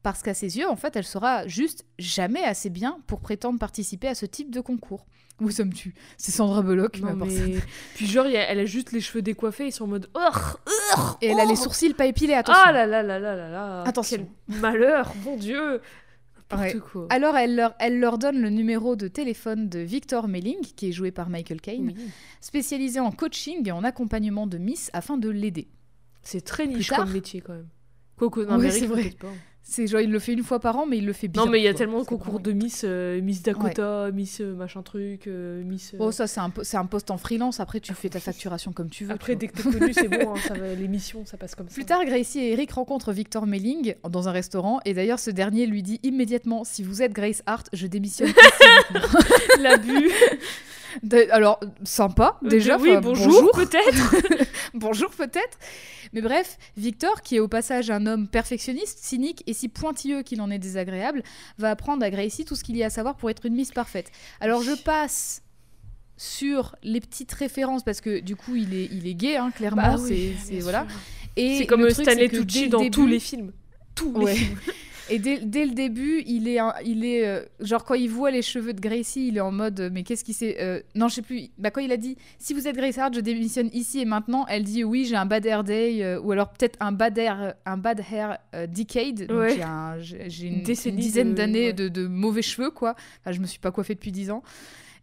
parce 0.03 0.21
qu'à 0.21 0.33
ses 0.33 0.57
yeux, 0.57 0.69
en 0.69 0.77
fait, 0.77 0.95
elle 0.95 1.03
sera 1.03 1.45
juste 1.47 1.85
jamais 1.97 2.43
assez 2.43 2.69
bien 2.69 2.99
pour 3.07 3.19
prétendre 3.19 3.59
participer 3.59 4.07
à 4.07 4.15
ce 4.15 4.25
type 4.25 4.49
de 4.49 4.61
concours. 4.61 5.05
Où 5.41 5.51
sommes-tu? 5.51 5.93
C'est 6.17 6.31
Sandra 6.31 6.61
Bullock 6.61 6.93
qui 6.93 7.01
m'a 7.01 7.13
mais... 7.13 7.57
Puis 7.95 8.07
genre, 8.07 8.25
elle 8.25 8.59
a 8.59 8.65
juste 8.65 8.93
les 8.93 9.01
cheveux 9.01 9.21
décoiffés, 9.21 9.67
ils 9.67 9.71
sont 9.73 9.83
en 9.83 9.87
mode... 9.87 10.09
Et 11.21 11.27
elle 11.27 11.39
a 11.39 11.45
les 11.45 11.57
sourcils 11.57 11.93
pas 11.93 12.05
épilés, 12.05 12.33
attention. 12.33 12.61
Ah 12.65 12.71
là 12.71 12.85
là 12.85 13.03
là 13.03 13.19
là 13.19 13.35
là 13.35 13.49
là 13.49 13.83
Attention. 13.83 14.25
Quel 14.49 14.59
malheur, 14.59 15.13
mon 15.25 15.35
Dieu 15.35 15.81
N'importe 16.51 16.73
Ouais. 16.73 16.79
quoi. 16.79 17.07
Alors 17.09 17.37
elle 17.37 17.55
leur, 17.55 17.75
elle 17.79 17.99
leur 17.99 18.17
donne 18.17 18.41
le 18.41 18.49
numéro 18.49 18.95
de 18.95 19.07
téléphone 19.07 19.69
de 19.69 19.79
Victor 19.79 20.27
Melling, 20.27 20.59
qui 20.75 20.89
est 20.89 20.91
joué 20.91 21.11
par 21.11 21.29
Michael 21.29 21.61
Caine, 21.61 21.93
Oui. 21.95 22.09
spécialisé 22.41 22.99
en 22.99 23.11
coaching 23.11 23.67
et 23.67 23.71
en 23.71 23.83
accompagnement 23.83 24.47
de 24.47 24.57
Miss 24.57 24.89
afin 24.93 25.17
de 25.17 25.29
l'aider. 25.29 25.67
C'est 26.23 26.41
très 26.41 26.67
niche 26.67 26.89
comme 26.89 27.11
métier 27.11 27.41
quand 27.41 27.53
même. 27.53 27.67
Quoique 28.17 28.41
en 28.49 28.59
Ouais, 28.59 28.71
c'est 28.71 28.87
vrai. 28.87 29.11
pas. 29.19 29.27
C'est 29.71 29.85
genre 29.85 30.01
il 30.01 30.09
le 30.11 30.17
fait 30.19 30.33
une 30.33 30.43
fois 30.43 30.59
par 30.59 30.77
an, 30.77 30.85
mais 30.87 30.97
il 30.97 31.05
le 31.05 31.13
fait 31.13 31.27
bien. 31.27 31.45
Non, 31.45 31.51
mais 31.51 31.59
il 31.59 31.63
y 31.63 31.67
a 31.67 31.71
quoi. 31.71 31.77
tellement 31.77 32.01
de 32.01 32.05
concours 32.05 32.39
de 32.39 32.51
Miss, 32.51 32.81
euh, 32.83 33.21
Miss 33.21 33.43
Dakota, 33.43 34.09
Miss 34.11 34.41
euh, 34.41 34.55
machin 34.55 34.81
truc, 34.81 35.27
euh, 35.27 35.63
Miss. 35.63 35.93
euh, 35.93 35.97
Oh 35.99 36.11
ça 36.11 36.25
c'est 36.25 36.39
un, 36.39 36.51
un 36.73 36.85
poste 36.85 37.11
en 37.11 37.17
freelance. 37.17 37.59
Après 37.59 37.79
tu 37.79 37.93
fais 37.93 38.09
ta 38.09 38.19
facturation 38.19 38.71
comme 38.73 38.89
tu 38.89 39.05
veux. 39.05 39.11
Après, 39.11 39.33
tu 39.33 39.39
dès 39.39 39.47
que 39.47 39.61
t'es 39.61 39.69
connu, 39.77 39.93
c'est 39.93 40.07
bon, 40.07 40.33
hein, 40.49 40.53
l'émission, 40.79 41.23
ça 41.25 41.37
passe 41.37 41.53
comme 41.53 41.67
ça. 41.69 41.75
Plus 41.75 41.85
tard, 41.85 42.03
Gracie 42.05 42.39
et 42.39 42.51
Eric 42.53 42.71
rencontrent 42.71 43.11
Victor 43.11 43.45
Melling 43.45 43.93
dans 44.09 44.27
un 44.27 44.31
restaurant 44.31 44.79
et 44.85 44.93
d'ailleurs 44.95 45.19
ce 45.19 45.29
dernier 45.29 45.67
lui 45.67 45.83
dit 45.83 45.99
immédiatement 46.03 46.63
si 46.63 46.81
vous 46.81 47.01
êtes 47.03 47.13
Grace 47.13 47.43
Hart, 47.45 47.67
je 47.71 47.85
démissionne. 47.85 48.31
L'abus. 49.59 50.09
Alors 51.31 51.59
sympa 51.83 52.37
déjà. 52.41 52.77
oui, 52.77 52.91
enfin, 52.91 53.01
bonjour, 53.01 53.51
peut-être. 53.51 54.15
bonjour 54.73 55.09
peut-être. 55.11 55.57
Mais 56.13 56.21
bref, 56.21 56.57
Victor, 56.77 57.21
qui 57.21 57.35
est 57.35 57.39
au 57.39 57.47
passage 57.47 57.91
un 57.91 58.05
homme 58.07 58.27
perfectionniste, 58.27 58.99
cynique 59.01 59.43
et 59.47 59.53
si 59.53 59.69
pointilleux 59.69 60.23
qu'il 60.23 60.41
en 60.41 60.49
est 60.49 60.59
désagréable, 60.59 61.23
va 61.57 61.69
apprendre 61.71 62.03
à 62.03 62.09
Gracie 62.09 62.45
tout 62.45 62.55
ce 62.55 62.63
qu'il 62.63 62.75
y 62.77 62.83
a 62.83 62.87
à 62.87 62.89
savoir 62.89 63.15
pour 63.15 63.29
être 63.29 63.45
une 63.45 63.53
Miss 63.55 63.71
parfaite. 63.71 64.11
Alors 64.39 64.63
je 64.63 64.71
passe 64.71 65.43
sur 66.17 66.75
les 66.83 66.99
petites 66.99 67.31
références 67.31 67.83
parce 67.83 68.01
que 68.01 68.19
du 68.19 68.35
coup 68.35 68.55
il 68.55 68.73
est, 68.73 68.89
il 68.91 69.07
est 69.07 69.13
gay, 69.13 69.37
hein, 69.37 69.51
clairement. 69.55 69.81
Bah 69.83 69.95
c'est, 69.97 70.13
oui, 70.13 70.35
c'est- 70.43 70.51
bien 70.53 70.61
voilà. 70.61 70.85
sûr. 70.89 70.97
Et 71.37 71.57
C'est 71.59 71.67
comme 71.67 71.87
truc, 71.87 72.05
Stanley 72.09 72.27
Tucci 72.29 72.67
dans 72.69 72.79
début- 72.79 72.91
tous 72.91 73.07
les 73.07 73.19
films. 73.19 73.51
Tous 73.95 74.11
Ouais. 74.11 74.33
les 74.33 74.37
films. 74.39 74.57
Et 75.11 75.19
dès, 75.19 75.39
dès 75.39 75.65
le 75.65 75.71
début, 75.73 76.23
il 76.27 76.47
est, 76.47 76.59
un- 76.59 76.73
il 76.85 77.03
est 77.03 77.25
euh, 77.27 77.41
genre 77.59 77.83
quand 77.83 77.95
il 77.95 78.09
voit 78.09 78.31
les 78.31 78.41
cheveux 78.41 78.73
de 78.73 78.79
Gracie, 78.79 79.29
il 79.29 79.37
est 79.37 79.41
en 79.41 79.51
mode 79.51 79.79
euh, 79.79 79.89
mais 79.91 80.03
qu'est-ce 80.03 80.23
qui 80.23 80.33
c'est 80.33 80.61
euh, 80.61 80.81
Non, 80.95 81.07
je 81.07 81.15
sais 81.15 81.21
plus. 81.21 81.49
Bah 81.57 81.71
quand 81.71 81.81
il 81.81 81.91
a 81.91 81.97
dit 81.97 82.15
si 82.37 82.53
vous 82.53 82.67
êtes 82.67 82.75
Grace 82.75 82.97
Hart, 82.97 83.13
je 83.15 83.19
démissionne 83.19 83.69
ici 83.73 83.99
et 83.99 84.05
maintenant, 84.05 84.45
elle 84.47 84.63
dit 84.63 84.83
oui, 84.83 85.05
j'ai 85.05 85.15
un 85.15 85.25
bad 85.25 85.45
hair 85.45 85.63
day 85.63 86.17
ou 86.17 86.31
alors 86.31 86.49
peut-être 86.49 86.77
un 86.79 86.91
bad 86.91 87.17
hair, 87.17 87.55
un 87.65 87.77
bad 87.77 88.01
hair 88.11 88.37
decade. 88.67 89.25
Donc 89.27 89.37
Ouais. 89.39 89.55
j'ai 89.55 89.63
un- 89.63 89.97
j'ai 89.99 90.29
j'ai 90.29 90.47
Une 90.47 90.95
dizaine 90.95 91.33
d'années 91.33 91.67
ouais. 91.67 91.73
de, 91.73 91.87
de 91.87 92.05
mauvais 92.07 92.41
cheveux 92.41 92.69
quoi. 92.71 92.95
Enfin, 93.21 93.31
je 93.31 93.39
me 93.39 93.47
suis 93.47 93.59
pas 93.59 93.71
coiffée 93.71 93.95
depuis 93.95 94.11
10 94.11 94.31
ans. 94.31 94.43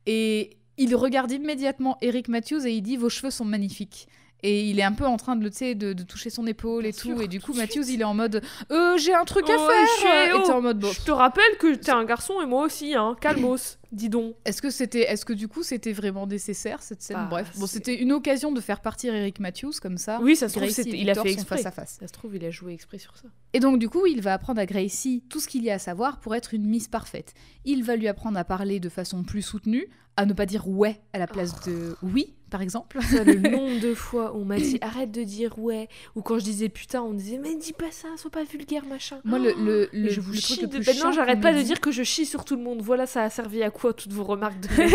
Et 0.06 0.50
il 0.78 0.94
regarde 0.94 1.32
immédiatement 1.32 1.96
Eric 2.02 2.28
Matthews 2.28 2.66
et 2.66 2.70
il 2.72 2.82
dit 2.82 2.96
vos 2.96 3.08
cheveux 3.08 3.30
sont 3.30 3.44
magnifiques. 3.44 4.08
Et 4.42 4.64
il 4.68 4.78
est 4.78 4.82
un 4.84 4.92
peu 4.92 5.06
en 5.06 5.16
train 5.16 5.34
de, 5.34 5.42
le- 5.44 5.74
de, 5.74 5.92
de 5.92 6.02
toucher 6.02 6.30
son 6.30 6.46
épaule 6.46 6.84
et 6.86 6.90
Bien 6.92 7.00
tout. 7.00 7.08
sûr, 7.14 7.22
et 7.22 7.26
du 7.28 7.40
tout 7.40 7.46
coup, 7.52 7.58
Matthews, 7.58 7.82
suite. 7.84 7.94
il 7.94 8.00
est 8.02 8.04
en 8.04 8.14
mode 8.14 8.42
euh, 8.70 8.96
j'ai 8.98 9.14
un 9.14 9.24
truc 9.24 9.48
à 9.48 9.54
Oh, 9.58 9.68
faire. 9.68 9.86
j'ai- 10.02 10.38
Et 10.38 10.42
t'es 10.42 10.50
en 10.52 10.60
mode 10.60 10.78
bon, 10.78 10.92
Je 10.92 11.00
te 11.02 11.10
rappelle 11.10 11.56
que 11.58 11.74
t'es 11.74 11.90
un 11.90 12.04
garçon 12.04 12.34
et 12.42 12.46
moi 12.46 12.64
aussi, 12.64 12.94
hein. 12.94 13.16
Calmos, 13.20 13.78
dis 13.92 14.08
donc. 14.08 14.34
Est-ce 14.44 14.60
que 14.62 14.70
c'était, 14.70 15.02
est-ce 15.02 15.24
que 15.24 15.32
du 15.32 15.48
coup 15.48 15.62
c'était 15.62 15.92
vraiment 15.92 16.26
nécessaire 16.26 16.82
cette 16.82 17.02
scène 17.02 17.16
Bah, 17.16 17.26
Bref, 17.30 17.52
bon, 17.58 17.66
c'était 17.66 17.94
une 18.00 18.12
occasion 18.12 18.52
de 18.52 18.60
faire 18.60 18.80
partir 18.80 19.14
Eric 19.14 19.40
Matthews 19.40 19.72
comme 19.80 19.98
ça. 19.98 20.18
Oui, 20.22 20.36
ça 20.36 20.48
se 20.48 20.54
trouve, 20.54 20.64
Gracie 20.64 20.88
il 20.92 21.08
a 21.10 21.14
fait 21.14 21.32
exprès. 21.32 21.56
face 21.56 21.66
à 21.66 21.70
face. 21.70 21.96
Ça 22.00 22.06
se 22.06 22.12
trouve, 22.12 22.36
il 22.36 22.44
a 22.44 22.50
joué 22.50 22.72
exprès 22.72 22.98
sur 22.98 23.16
ça. 23.16 23.28
Et 23.52 23.60
donc 23.60 23.78
du 23.78 23.88
coup, 23.88 24.06
il 24.06 24.20
va 24.22 24.34
apprendre 24.34 24.60
à 24.60 24.66
Gracie 24.66 25.22
tout 25.28 25.40
ce 25.40 25.48
qu'il 25.48 25.64
y 25.64 25.70
a 25.70 25.74
à 25.74 25.78
savoir 25.78 26.20
pour 26.20 26.34
être 26.34 26.54
une 26.54 26.66
Miss 26.66 26.88
parfaite. 26.88 27.34
Il 27.64 27.84
va 27.84 27.96
lui 27.96 28.08
apprendre 28.08 28.38
à 28.38 28.44
parler 28.44 28.80
de 28.80 28.88
façon 28.88 29.22
plus 29.24 29.42
soutenue, 29.42 29.88
à 30.16 30.24
ne 30.26 30.32
pas 30.32 30.46
dire 30.46 30.68
ouais 30.68 31.00
à 31.12 31.18
la 31.18 31.26
place 31.26 31.60
de 31.66 31.94
oui, 32.02 32.34
par 32.50 32.62
exemple. 32.62 32.98
Ça, 33.02 33.22
le 33.24 33.34
nombre 33.50 33.80
de 33.80 33.92
fois 33.94 34.34
où 34.34 34.40
on 34.40 34.44
m'a 34.46 34.56
dit 34.58 34.78
arrête 34.80 35.10
de 35.10 35.22
dire 35.22 35.58
ouais, 35.58 35.88
ou 36.14 36.22
quand 36.22 36.38
je 36.38 36.44
disais 36.44 36.68
putain, 36.70 37.02
on 37.02 37.10
me 37.12 37.18
disait 37.18 37.38
mais 37.38 37.54
dis 37.56 37.72
pas 37.74 37.90
ça, 37.90 38.08
sois 38.16 38.30
pas 38.30 38.44
vulgaire 38.44 38.86
machin. 38.86 39.18
Moi, 39.24 39.38
le, 39.38 39.52
le, 39.62 39.88
le- 39.92 40.08
je 40.08 40.20
vous 40.20 40.32
le 40.32 40.38
chie 40.38 40.56
truc 40.56 40.72
le 40.72 40.78
de... 40.78 40.84
plus 40.84 40.94
chiant 40.94 41.12
j'arrête 41.12 41.40
pas 41.42 41.52
de 41.52 41.60
dire 41.60 41.80
que 41.80 41.90
je 41.90 42.02
chie 42.02 42.24
sur 42.24 42.44
tout 42.46 42.56
le 42.56 42.62
monde. 42.62 42.80
Voilà, 42.82 43.06
ça 43.06 43.24
a 43.24 43.30
servi 43.30 43.62
à 43.62 43.68
quoi 43.80 43.92
toutes 43.94 44.12
vos 44.12 44.24
remarques 44.24 44.58
de 44.60 44.68
merde 44.76 44.92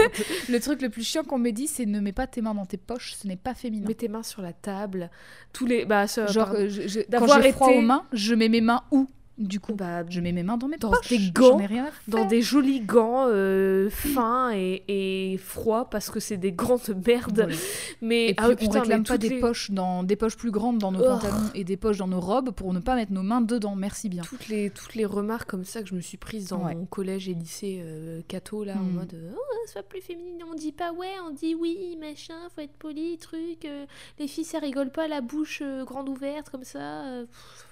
le 0.49 0.59
truc 0.59 0.81
le 0.81 0.89
plus 0.89 1.03
chiant 1.03 1.23
qu'on 1.23 1.37
m'ait 1.37 1.51
dit, 1.51 1.67
c'est 1.67 1.85
ne 1.85 1.99
mets 1.99 2.11
pas 2.11 2.27
tes 2.27 2.41
mains 2.41 2.53
dans 2.53 2.65
tes 2.65 2.77
poches, 2.77 3.13
ce 3.13 3.27
n'est 3.27 3.35
pas 3.35 3.53
féminin. 3.53 3.87
Mets 3.87 3.93
tes 3.95 4.07
mains 4.07 4.23
sur 4.23 4.41
la 4.41 4.53
table. 4.53 5.09
Tous 5.53 5.65
les. 5.65 5.85
Bah, 5.85 6.07
ça, 6.07 6.25
Genre, 6.27 6.51
euh, 6.51 6.67
je- 6.69 6.87
je- 6.87 6.99
quand 7.01 7.09
D'avoir 7.09 7.41
j'ai 7.41 7.51
froid 7.51 7.69
été- 7.69 7.77
aux 7.79 7.81
mains, 7.81 8.05
je 8.13 8.33
mets 8.35 8.49
mes 8.49 8.61
mains 8.61 8.83
où? 8.91 9.07
Du 9.41 9.59
coup, 9.59 9.73
Bah, 9.73 10.03
je 10.09 10.19
mets 10.21 10.31
mes 10.31 10.43
mains 10.43 10.57
dans 10.57 10.67
mes 10.67 10.77
dans 10.77 10.91
poches. 10.91 11.09
des 11.09 11.31
gants, 11.31 11.59
ai 11.59 11.65
rien 11.65 11.85
à 11.85 11.89
dans 12.07 12.25
des 12.25 12.41
jolis 12.41 12.81
gants 12.81 13.25
euh, 13.27 13.89
fins 13.89 14.51
et, 14.53 14.83
et 14.87 15.37
froids 15.37 15.89
parce 15.89 16.09
que 16.09 16.19
c'est 16.19 16.37
des 16.37 16.51
gants 16.51 16.79
de 16.87 16.93
merde. 16.93 17.39
Voilà. 17.41 17.55
Mais 18.01 18.29
Et 18.29 18.33
puis, 18.33 18.45
ah 18.45 18.47
oui, 18.49 18.53
on 18.53 18.57
putain, 18.57 18.79
réclame 18.81 18.99
mais 19.01 19.07
pas 19.07 19.17
des 19.17 19.29
les- 19.29 19.39
poches 19.39 19.71
dans 19.71 20.03
des 20.03 20.15
poches 20.15 20.37
plus 20.37 20.51
grandes 20.51 20.77
dans 20.77 20.91
nos 20.91 20.99
Oh. 21.01 21.07
pantalons 21.07 21.49
et 21.55 21.63
des 21.63 21.77
poches 21.77 21.97
dans 21.97 22.07
nos 22.07 22.19
robes 22.21 22.51
pour 22.51 22.73
ne 22.73 22.79
pas 22.79 22.95
mettre 22.95 23.11
nos 23.11 23.23
mains 23.23 23.41
dedans. 23.41 23.75
Merci 23.75 24.09
bien. 24.09 24.23
toutes 24.23 24.47
les, 24.47 24.69
toutes 24.69 24.95
les 24.95 25.05
remarques 25.05 25.49
comme 25.49 25.65
ça 25.65 25.81
que 25.81 25.89
je 25.89 25.95
me 25.95 26.01
suis 26.01 26.17
prise 26.17 26.47
dans 26.49 26.65
Ouais. 26.65 26.75
mon 26.75 26.85
collège 26.85 27.27
et 27.29 27.33
lycée 27.33 27.81
euh, 27.83 28.21
catho 28.27 28.63
là 28.63 28.75
en 28.77 28.83
Hmm. 28.83 28.91
mode 28.93 29.13
euh, 29.13 29.31
oh, 29.35 29.67
sois 29.71 29.83
plus 29.83 30.01
féminine 30.01 30.41
on 30.49 30.53
dit 30.55 30.71
pas 30.71 30.91
ouais 30.93 31.13
on 31.27 31.31
dit 31.31 31.55
oui 31.55 31.97
machin 31.99 32.35
faut 32.55 32.61
être 32.61 32.73
poli 32.77 33.17
truc 33.17 33.65
euh, 33.65 33.85
les 34.19 34.27
filles 34.27 34.43
ça 34.43 34.59
rigole 34.59 34.91
pas 34.91 35.07
la 35.07 35.21
bouche 35.21 35.61
grande 35.85 36.09
ouverte 36.09 36.49
comme 36.49 36.63
ça 36.63 37.03
pff. 37.21 37.67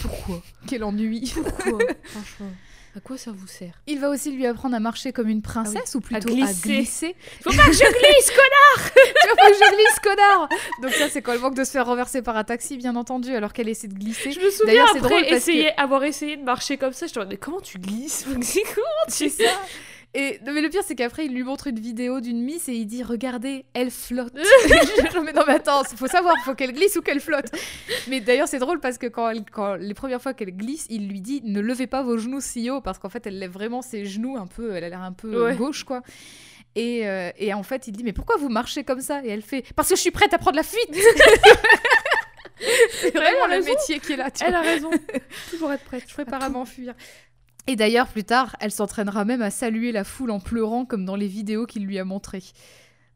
Pourquoi 0.00 0.42
Quel 0.66 0.84
ennui. 0.84 1.32
pourquoi 1.34 1.78
franchement 2.04 2.50
à 2.96 2.98
quoi 2.98 3.16
ça 3.16 3.30
vous 3.30 3.46
sert 3.46 3.72
Il 3.86 4.00
va 4.00 4.10
aussi 4.10 4.32
lui 4.32 4.44
apprendre 4.46 4.74
à 4.74 4.80
marcher 4.80 5.12
comme 5.12 5.28
une 5.28 5.42
princesse 5.42 5.94
ou 5.94 6.00
plutôt 6.00 6.28
à 6.28 6.32
glisser. 6.32 6.68
glisser. 6.68 7.16
faut 7.40 7.50
pas 7.50 7.66
que 7.66 7.72
je 7.72 7.78
glisse 7.78 8.32
vois 8.34 9.36
pas 9.36 9.48
que 9.48 9.54
je 9.54 9.76
glisse, 9.76 9.98
connard 10.02 10.48
Donc 10.82 10.90
ça, 10.94 11.08
c'est 11.08 11.22
quand 11.22 11.32
elle 11.32 11.38
manque 11.38 11.54
de 11.54 11.62
se 11.62 11.70
faire 11.70 11.86
renverser 11.86 12.20
par 12.20 12.36
un 12.36 12.42
taxi, 12.42 12.76
bien 12.76 12.96
entendu, 12.96 13.32
alors 13.32 13.52
qu'elle 13.52 13.68
essaie 13.68 13.86
de 13.86 13.94
glisser. 13.94 14.32
je 14.32 14.40
me 14.40 14.50
souviens 14.50 14.86
après 14.86 14.98
drôle 15.00 15.24
avoir 15.76 16.02
essayé 16.02 16.36
de 16.36 16.42
marcher 16.42 16.78
comme 16.78 16.92
ça 16.92 17.06
je 17.06 17.12
te 17.12 17.18
demande 17.20 17.30
mais 17.30 17.36
comment 17.36 17.60
tu 17.60 17.78
glisses 17.78 18.24
comment 18.26 19.06
tu 19.08 19.28
ça. 19.28 19.44
Et 20.12 20.40
non, 20.44 20.52
mais 20.52 20.60
le 20.60 20.68
pire, 20.68 20.82
c'est 20.84 20.96
qu'après, 20.96 21.26
il 21.26 21.32
lui 21.32 21.44
montre 21.44 21.68
une 21.68 21.78
vidéo 21.78 22.20
d'une 22.20 22.42
Miss 22.42 22.68
et 22.68 22.72
il 22.72 22.86
dit 22.86 23.04
Regardez, 23.04 23.64
elle 23.74 23.92
flotte. 23.92 24.32
Je- 24.36 25.20
mais 25.20 25.32
non, 25.32 25.42
mais 25.46 25.54
attends, 25.54 25.84
faut 25.84 26.08
savoir, 26.08 26.34
faut 26.44 26.54
qu'elle 26.56 26.72
glisse 26.72 26.96
ou 26.96 27.00
qu'elle 27.02 27.20
flotte. 27.20 27.46
Mais 28.08 28.20
d'ailleurs, 28.20 28.48
c'est 28.48 28.58
drôle 28.58 28.80
parce 28.80 28.98
que 28.98 29.06
quand, 29.06 29.30
elle- 29.30 29.44
quand 29.44 29.76
les 29.76 29.94
premières 29.94 30.20
fois 30.20 30.34
qu'elle 30.34 30.50
glisse, 30.56 30.86
il 30.90 31.08
lui 31.08 31.20
dit 31.20 31.42
Ne 31.44 31.60
levez 31.60 31.86
pas 31.86 32.02
vos 32.02 32.16
genoux 32.18 32.40
si 32.40 32.68
haut 32.70 32.80
parce 32.80 32.98
qu'en 32.98 33.08
fait, 33.08 33.24
elle 33.26 33.38
lève 33.38 33.52
vraiment 33.52 33.82
ses 33.82 34.04
genoux 34.04 34.36
un 34.36 34.48
peu, 34.48 34.74
elle 34.74 34.82
a 34.82 34.88
l'air 34.88 35.02
un 35.02 35.12
peu 35.12 35.44
Ouais. 35.44 35.54
gauche, 35.54 35.84
quoi. 35.84 36.02
Et, 36.74 37.06
euh, 37.08 37.30
et 37.38 37.54
en 37.54 37.62
fait, 37.62 37.86
il 37.86 37.92
dit 37.92 38.02
Mais 38.02 38.12
pourquoi 38.12 38.36
vous 38.36 38.48
marchez 38.48 38.82
comme 38.82 39.00
ça? 39.00 39.24
Et 39.24 39.28
elle 39.28 39.42
fait 39.42 39.64
Parce 39.76 39.88
que 39.88 39.94
je 39.94 40.00
suis 40.00 40.10
prête 40.10 40.34
à 40.34 40.38
prendre 40.38 40.56
la 40.56 40.62
fuite 40.64 40.90
C'est 42.90 43.10
vraiment 43.14 43.46
le 43.46 43.52
raison. 43.54 43.70
métier 43.70 44.00
qui 44.00 44.12
est 44.12 44.16
là, 44.16 44.30
tu 44.30 44.44
elle 44.44 44.50
vois. 44.50 44.58
a 44.58 44.62
raison 44.62 44.90
toujours 45.50 45.72
être 45.72 45.84
prête 45.84 46.04
Je 46.06 46.12
prépare 46.12 46.42
à 46.42 46.48
m'enfuir. 46.50 46.94
Et 47.66 47.76
d'ailleurs, 47.76 48.08
plus 48.08 48.24
tard, 48.24 48.56
elle 48.60 48.70
s'entraînera 48.72 49.24
même 49.24 49.42
à 49.42 49.50
saluer 49.50 49.92
la 49.92 50.04
foule 50.04 50.30
en 50.30 50.40
pleurant, 50.40 50.84
comme 50.84 51.04
dans 51.04 51.16
les 51.16 51.28
vidéos 51.28 51.66
qu'il 51.66 51.84
lui 51.86 51.98
a 51.98 52.04
montrées. 52.04 52.42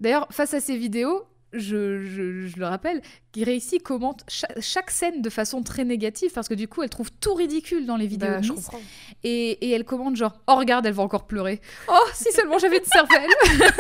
D'ailleurs, 0.01 0.27
face 0.31 0.55
à 0.55 0.61
ces 0.61 0.77
vidéos, 0.77 1.25
je, 1.53 2.05
je- 2.05 2.47
je 2.49 2.59
le 2.59 2.67
rappelle, 2.67 3.01
Gracie 3.33 3.79
commente 3.79 4.23
cha- 4.29 4.49
chaque, 4.61 4.91
scène 4.91 5.23
de 5.23 5.31
façon 5.31 5.63
très 5.63 5.85
négative, 5.85 6.33
parce 6.35 6.49
que 6.49 6.55
du 6.55 6.67
coup, 6.69 6.83
elle 6.83 6.89
trouve 6.91 7.11
tout 7.13 7.35
ridicule 7.35 7.87
dans 7.87 7.97
les 7.97 8.07
vidéos 8.09 8.29
Bah, 8.29 8.43
je 8.43 8.53
comprends 8.53 8.81
Et, 9.23 9.51
et 9.67 9.71
elle 9.71 9.85
commente 9.85 10.17
genre 10.17 10.35
«Oh, 10.49 10.57
regarde, 10.57 10.85
elle 10.87 10.93
va 10.95 11.03
encore 11.05 11.27
pleurer. 11.27 11.61
Oh, 11.89 11.95
si 12.13 12.33
seulement 12.33 12.59
j'avais 12.59 12.79
une 12.79 12.85
cervelle!» 12.85 13.31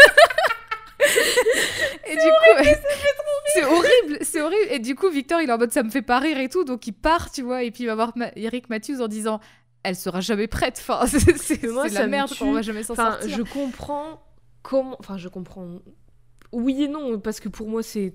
Et 2.07 2.13
du 2.15 2.17
coup, 2.17 2.71
c'est 3.55 3.65
horrible, 3.65 4.19
c'est 4.23 4.41
horrible. 4.41 4.67
Et 4.71 4.79
du 4.79 4.95
coup, 4.95 5.11
Victor, 5.11 5.41
il 5.41 5.49
est 5.49 5.53
en 5.53 5.59
mode 5.59 5.73
ça 5.73 5.83
me 5.83 5.91
fait 5.91 6.03
pas 6.03 6.19
rire 6.19 6.39
et 6.39 6.49
tout, 6.49 6.65
donc 6.65 6.87
il 6.87 6.93
part, 6.93 7.31
tu 7.31 7.43
vois, 7.43 7.63
et 7.63 7.71
puis 7.71 7.85
il 7.85 7.87
va 7.87 7.95
voir 7.95 8.13
Ma- 8.17 8.31
Eric 8.37 8.71
Matthews 8.71 9.01
en 9.01 9.09
disant 9.09 9.41
elle 9.85 9.97
sera 9.97 10.21
jamais 10.21 10.49
prête. 10.49 10.77
Enfin, 10.81 11.07
c'est 11.07 11.37
ça 11.61 11.89
la 11.89 12.07
me 12.07 12.11
merde, 12.11 12.29
tue. 12.31 12.39
quoi, 12.39 12.47
on 12.49 12.53
va 12.53 12.63
jamais 12.63 12.83
s'en 12.83 12.95
Enfin, 12.95 13.13
sortir. 13.21 13.37
je 13.37 13.43
comprends 13.43 14.21
comment. 14.63 14.97
Enfin, 14.99 15.17
je 15.19 15.29
comprends. 15.29 15.69
Oui 16.53 16.85
et 16.85 16.89
non, 16.89 17.19
parce 17.19 17.41
que 17.41 17.49
pour 17.49 17.69
moi, 17.69 17.83
c'est 17.83 18.13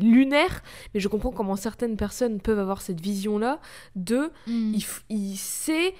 lunaire, 0.00 0.62
mais 0.94 1.00
je 1.00 1.08
comprends 1.08 1.30
comment 1.30 1.56
certaines 1.56 1.96
personnes 1.96 2.40
peuvent 2.40 2.58
avoir 2.58 2.82
cette 2.82 3.00
vision-là 3.00 3.60
de. 3.96 4.30
Mm. 4.46 4.74
Il, 4.74 4.84
il 5.10 5.36
sait. 5.36 5.94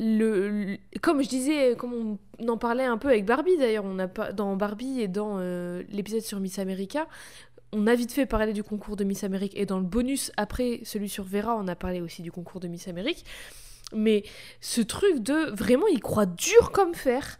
Le, 0.00 0.48
le- 0.48 0.78
comme 1.02 1.22
je 1.24 1.28
disais, 1.28 1.74
comme 1.76 2.18
on 2.38 2.48
en 2.48 2.56
parlait 2.56 2.84
un 2.84 2.98
peu 2.98 3.08
avec 3.08 3.24
Barbie 3.24 3.56
d'ailleurs, 3.56 3.84
on 3.84 3.98
a 3.98 4.06
pas 4.06 4.32
dans 4.32 4.54
Barbie 4.54 5.00
et 5.00 5.08
dans 5.08 5.38
euh, 5.40 5.82
l'épisode 5.88 6.20
sur 6.20 6.38
Miss 6.38 6.60
America, 6.60 7.08
on 7.72 7.84
a 7.88 7.96
vite 7.96 8.12
fait 8.12 8.24
parler 8.24 8.52
du 8.52 8.62
concours 8.62 8.94
de 8.94 9.02
Miss 9.02 9.24
Amérique 9.24 9.54
et 9.56 9.66
dans 9.66 9.78
le 9.78 9.84
bonus 9.84 10.30
après 10.36 10.80
celui 10.84 11.08
sur 11.08 11.24
Vera, 11.24 11.56
on 11.56 11.66
a 11.66 11.74
parlé 11.74 12.00
aussi 12.00 12.22
du 12.22 12.30
concours 12.30 12.60
de 12.60 12.68
Miss 12.68 12.86
Amérique. 12.86 13.24
Mais 13.94 14.24
ce 14.60 14.80
truc 14.80 15.20
de 15.20 15.50
vraiment, 15.54 15.86
il 15.86 16.00
croit 16.00 16.26
dur 16.26 16.72
comme 16.72 16.94
fer 16.94 17.38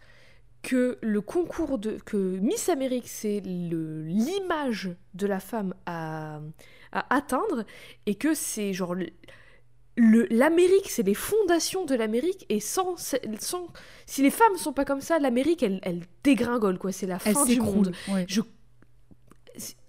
que 0.63 0.99
le 1.03 1.21
concours 1.21 1.79
de 1.79 1.99
que 2.05 2.17
Miss 2.17 2.69
Amérique 2.69 3.07
c'est 3.07 3.41
l'image 3.45 4.91
de 5.15 5.27
la 5.27 5.39
femme 5.41 5.73
à, 5.87 6.41
à 6.91 7.15
atteindre 7.15 7.65
et 8.07 8.17
que 8.17 8.35
c'est 8.35 8.73
genre 8.73 8.97
l'Amérique, 9.97 10.91
c'est 10.91 11.03
les 11.03 11.15
fondations 11.15 11.85
de 11.85 11.95
l'Amérique 11.95 12.45
et 12.49 12.61
sans, 12.61 12.97
sans 12.97 13.67
si 14.07 14.23
les 14.23 14.31
femmes 14.31 14.57
sont 14.57 14.73
pas 14.73 14.85
comme 14.85 15.01
ça, 15.01 15.19
l'Amérique 15.19 15.63
elle, 15.63 15.81
elle 15.83 16.03
dégringole 16.25 16.79
quoi, 16.79 16.93
c'est 16.93 17.07
la 17.07 17.19
Elle 17.25 17.35
fin 17.35 17.45
du 17.45 17.61
monde. 17.61 17.93
ouais. 18.09 18.27
Je 18.29 18.41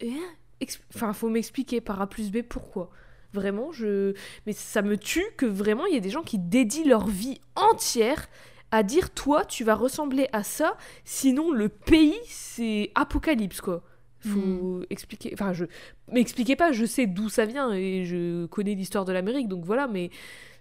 hein 0.03 0.67
enfin 0.93 1.13
faut 1.13 1.29
m'expliquer 1.29 1.81
par 1.81 2.01
A 2.01 2.07
plus 2.07 2.31
B 2.31 2.41
pourquoi. 2.41 2.89
Vraiment, 3.33 3.71
je 3.71 4.13
mais 4.45 4.53
ça 4.53 4.81
me 4.81 4.97
tue 4.97 5.25
que 5.37 5.45
vraiment 5.45 5.85
il 5.85 5.93
y 5.93 5.97
ait 5.97 6.01
des 6.01 6.09
gens 6.09 6.23
qui 6.23 6.39
dédient 6.39 6.85
leur 6.85 7.07
vie 7.07 7.39
entière 7.55 8.27
à 8.71 8.81
dire 8.83 9.11
toi 9.11 9.45
tu 9.45 9.63
vas 9.63 9.75
ressembler 9.75 10.27
à 10.33 10.43
ça, 10.43 10.77
sinon 11.05 11.51
le 11.51 11.69
pays 11.69 12.17
c'est 12.25 12.91
apocalypse 12.95 13.61
quoi. 13.61 13.83
Faut 14.21 14.81
expliquer. 14.89 15.31
Enfin, 15.33 15.53
je 15.53 15.65
m'expliquez 16.11 16.57
pas. 16.57 16.71
Je 16.73 16.85
sais 16.85 17.07
d'où 17.07 17.29
ça 17.29 17.45
vient 17.45 17.71
et 17.71 18.03
je 18.05 18.47
connais 18.47 18.75
l'histoire 18.75 19.05
de 19.05 19.13
l'Amérique, 19.13 19.47
donc 19.47 19.63
voilà. 19.63 19.87
Mais 19.87 20.09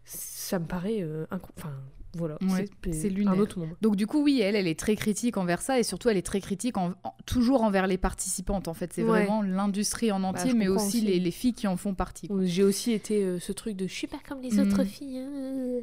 ça 0.04 0.58
me 0.58 0.66
paraît 0.66 1.00
euh, 1.00 1.26
Enfin, 1.30 1.72
voilà. 2.18 2.36
Ouais, 2.42 2.66
c'est 2.92 3.12
un 3.26 3.38
autre 3.38 3.58
monde. 3.58 3.70
Donc 3.80 3.96
du 3.96 4.06
coup, 4.06 4.22
oui, 4.22 4.40
elle, 4.40 4.56
elle 4.56 4.66
est 4.66 4.78
très 4.78 4.96
critique 4.96 5.36
envers 5.36 5.62
ça 5.62 5.78
et 5.78 5.82
surtout, 5.82 6.08
elle 6.10 6.16
est 6.18 6.22
très 6.26 6.40
critique 6.40 6.76
en- 6.76 6.92
en- 7.04 7.14
toujours 7.24 7.62
envers 7.62 7.86
les 7.86 7.96
participantes. 7.98 8.68
En 8.68 8.74
fait, 8.74 8.92
c'est 8.92 9.02
Ouais. 9.02 9.08
vraiment 9.24 9.40
l'industrie 9.42 10.12
en 10.12 10.22
entier, 10.24 10.50
je 10.50 10.56
mais 10.56 10.68
aussi, 10.68 10.98
aussi. 10.98 11.00
Les, 11.02 11.18
les 11.20 11.30
filles 11.30 11.54
qui 11.54 11.66
en 11.66 11.76
font 11.76 11.94
partie. 11.94 12.28
J'ai 12.42 12.64
aussi 12.64 12.92
été 12.92 13.22
euh, 13.24 13.38
ce 13.38 13.52
truc 13.52 13.76
de 13.76 13.86
je 13.86 13.94
suis 13.94 14.06
pas 14.06 14.18
comme 14.28 14.42
les 14.42 14.50
Mm. 14.50 14.60
autres 14.60 14.84
filles. 14.84 15.18
hein. 15.18 15.80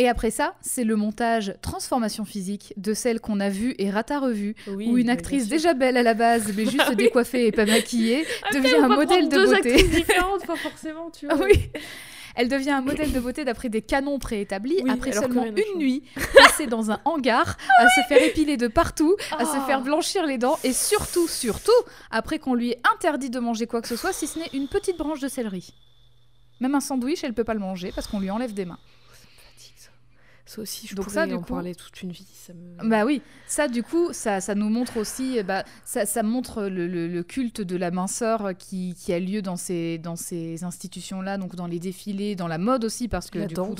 Et 0.00 0.08
après 0.08 0.30
ça, 0.30 0.54
c'est 0.60 0.84
le 0.84 0.94
montage 0.94 1.54
transformation 1.60 2.24
physique 2.24 2.72
de 2.76 2.94
celle 2.94 3.18
qu'on 3.18 3.40
a 3.40 3.48
vue 3.48 3.74
et 3.78 3.90
rata 3.90 4.20
revue, 4.20 4.54
Oui, 4.68 4.86
où 4.88 4.96
une 4.96 5.10
actrice 5.10 5.48
déjà 5.48 5.74
belle 5.74 5.96
à 5.96 6.04
la 6.04 6.14
base, 6.14 6.52
mais 6.56 6.64
juste 6.66 6.76
Ah 6.86 6.90
oui. 6.90 6.96
décoiffée 6.96 7.48
et 7.48 7.50
pas 7.52 7.66
maquillée, 7.66 8.24
Après, 8.44 8.60
devient 8.60 8.76
un 8.76 8.88
modèle 8.88 9.24
de 9.28 9.34
deux 9.34 9.46
beauté. 9.46 9.72
actrices 9.72 9.90
différentes, 9.90 10.46
pas 10.46 10.54
forcément, 10.54 11.10
tu 11.10 11.26
Ah 11.30 11.34
vois. 11.34 11.46
oui. 11.46 11.70
Elle 12.40 12.48
devient 12.48 12.70
un 12.70 12.82
modèle 12.82 13.12
de 13.12 13.18
beauté 13.18 13.44
d'après 13.44 13.68
des 13.68 13.82
canons 13.82 14.20
préétablis, 14.20 14.78
Oui, 14.84 14.90
après 14.90 15.10
seulement 15.10 15.44
une 15.44 15.78
nuit, 15.78 16.04
passée 16.36 16.68
dans 16.68 16.92
un 16.92 17.00
hangar, 17.04 17.56
à 17.78 17.88
se 17.88 18.00
faire 18.08 18.22
épiler 18.22 18.56
de 18.56 18.68
partout, 18.68 19.16
à 19.36 19.44
se 19.44 19.56
Ah. 19.56 19.64
faire 19.66 19.80
blanchir 19.82 20.24
les 20.24 20.38
dents, 20.38 20.56
et 20.62 20.72
surtout, 20.72 21.26
surtout, 21.26 21.72
après 22.12 22.38
qu'on 22.38 22.54
lui 22.54 22.70
ait 22.70 22.80
interdit 22.94 23.28
de 23.28 23.40
manger 23.40 23.66
quoi 23.66 23.82
que 23.82 23.88
ce 23.88 23.96
soit, 23.96 24.12
si 24.12 24.28
ce 24.28 24.38
n'est 24.38 24.50
une 24.54 24.68
petite 24.68 24.96
branche 24.96 25.18
de 25.18 25.26
céleri. 25.26 25.74
Même 26.60 26.76
un 26.76 26.80
sandwich, 26.80 27.24
elle 27.24 27.34
peut 27.34 27.42
pas 27.42 27.54
le 27.54 27.60
manger 27.60 27.90
parce 27.92 28.06
qu'on 28.06 28.20
lui 28.20 28.30
enlève 28.30 28.54
des 28.54 28.64
mains. 28.64 28.78
Ça. 30.48 30.62
Aussi, 30.62 30.86
je 30.86 30.94
Donc 30.96 31.04
pourrais 31.04 31.14
ça, 31.14 31.26
du 31.26 31.34
en 31.34 31.40
coup- 31.42 31.52
parler 31.52 31.74
toute 31.74 32.02
une 32.02 32.10
vie. 32.10 32.26
Ça 32.32 32.54
me... 32.54 32.88
Bah 32.88 33.04
oui, 33.04 33.20
ça 33.46 33.68
du 33.68 33.82
coup, 33.82 34.08
ça, 34.12 34.40
ça 34.40 34.54
nous 34.54 34.70
montre 34.70 34.96
aussi, 34.96 35.42
bah, 35.42 35.62
ça, 35.84 36.06
ça 36.06 36.22
montre 36.22 36.62
le, 36.64 36.86
le- 36.86 37.06
le 37.06 37.22
culte 37.22 37.60
de 37.60 37.76
la 37.76 37.90
minceur 37.90 38.56
qui, 38.56 38.94
qui 38.94 39.12
a 39.12 39.20
lieu 39.20 39.42
dans 39.42 39.56
ces, 39.56 39.98
dans 39.98 40.16
ces 40.16 40.64
institutions-là, 40.64 41.36
donc 41.36 41.54
dans 41.54 41.66
les 41.66 41.78
défilés, 41.78 42.34
dans 42.34 42.48
la 42.48 42.56
mode 42.56 42.84
aussi, 42.84 43.08
parce 43.08 43.28
que 43.28 43.40
la 43.40 43.46
du 43.46 43.54
coup, 43.56 43.74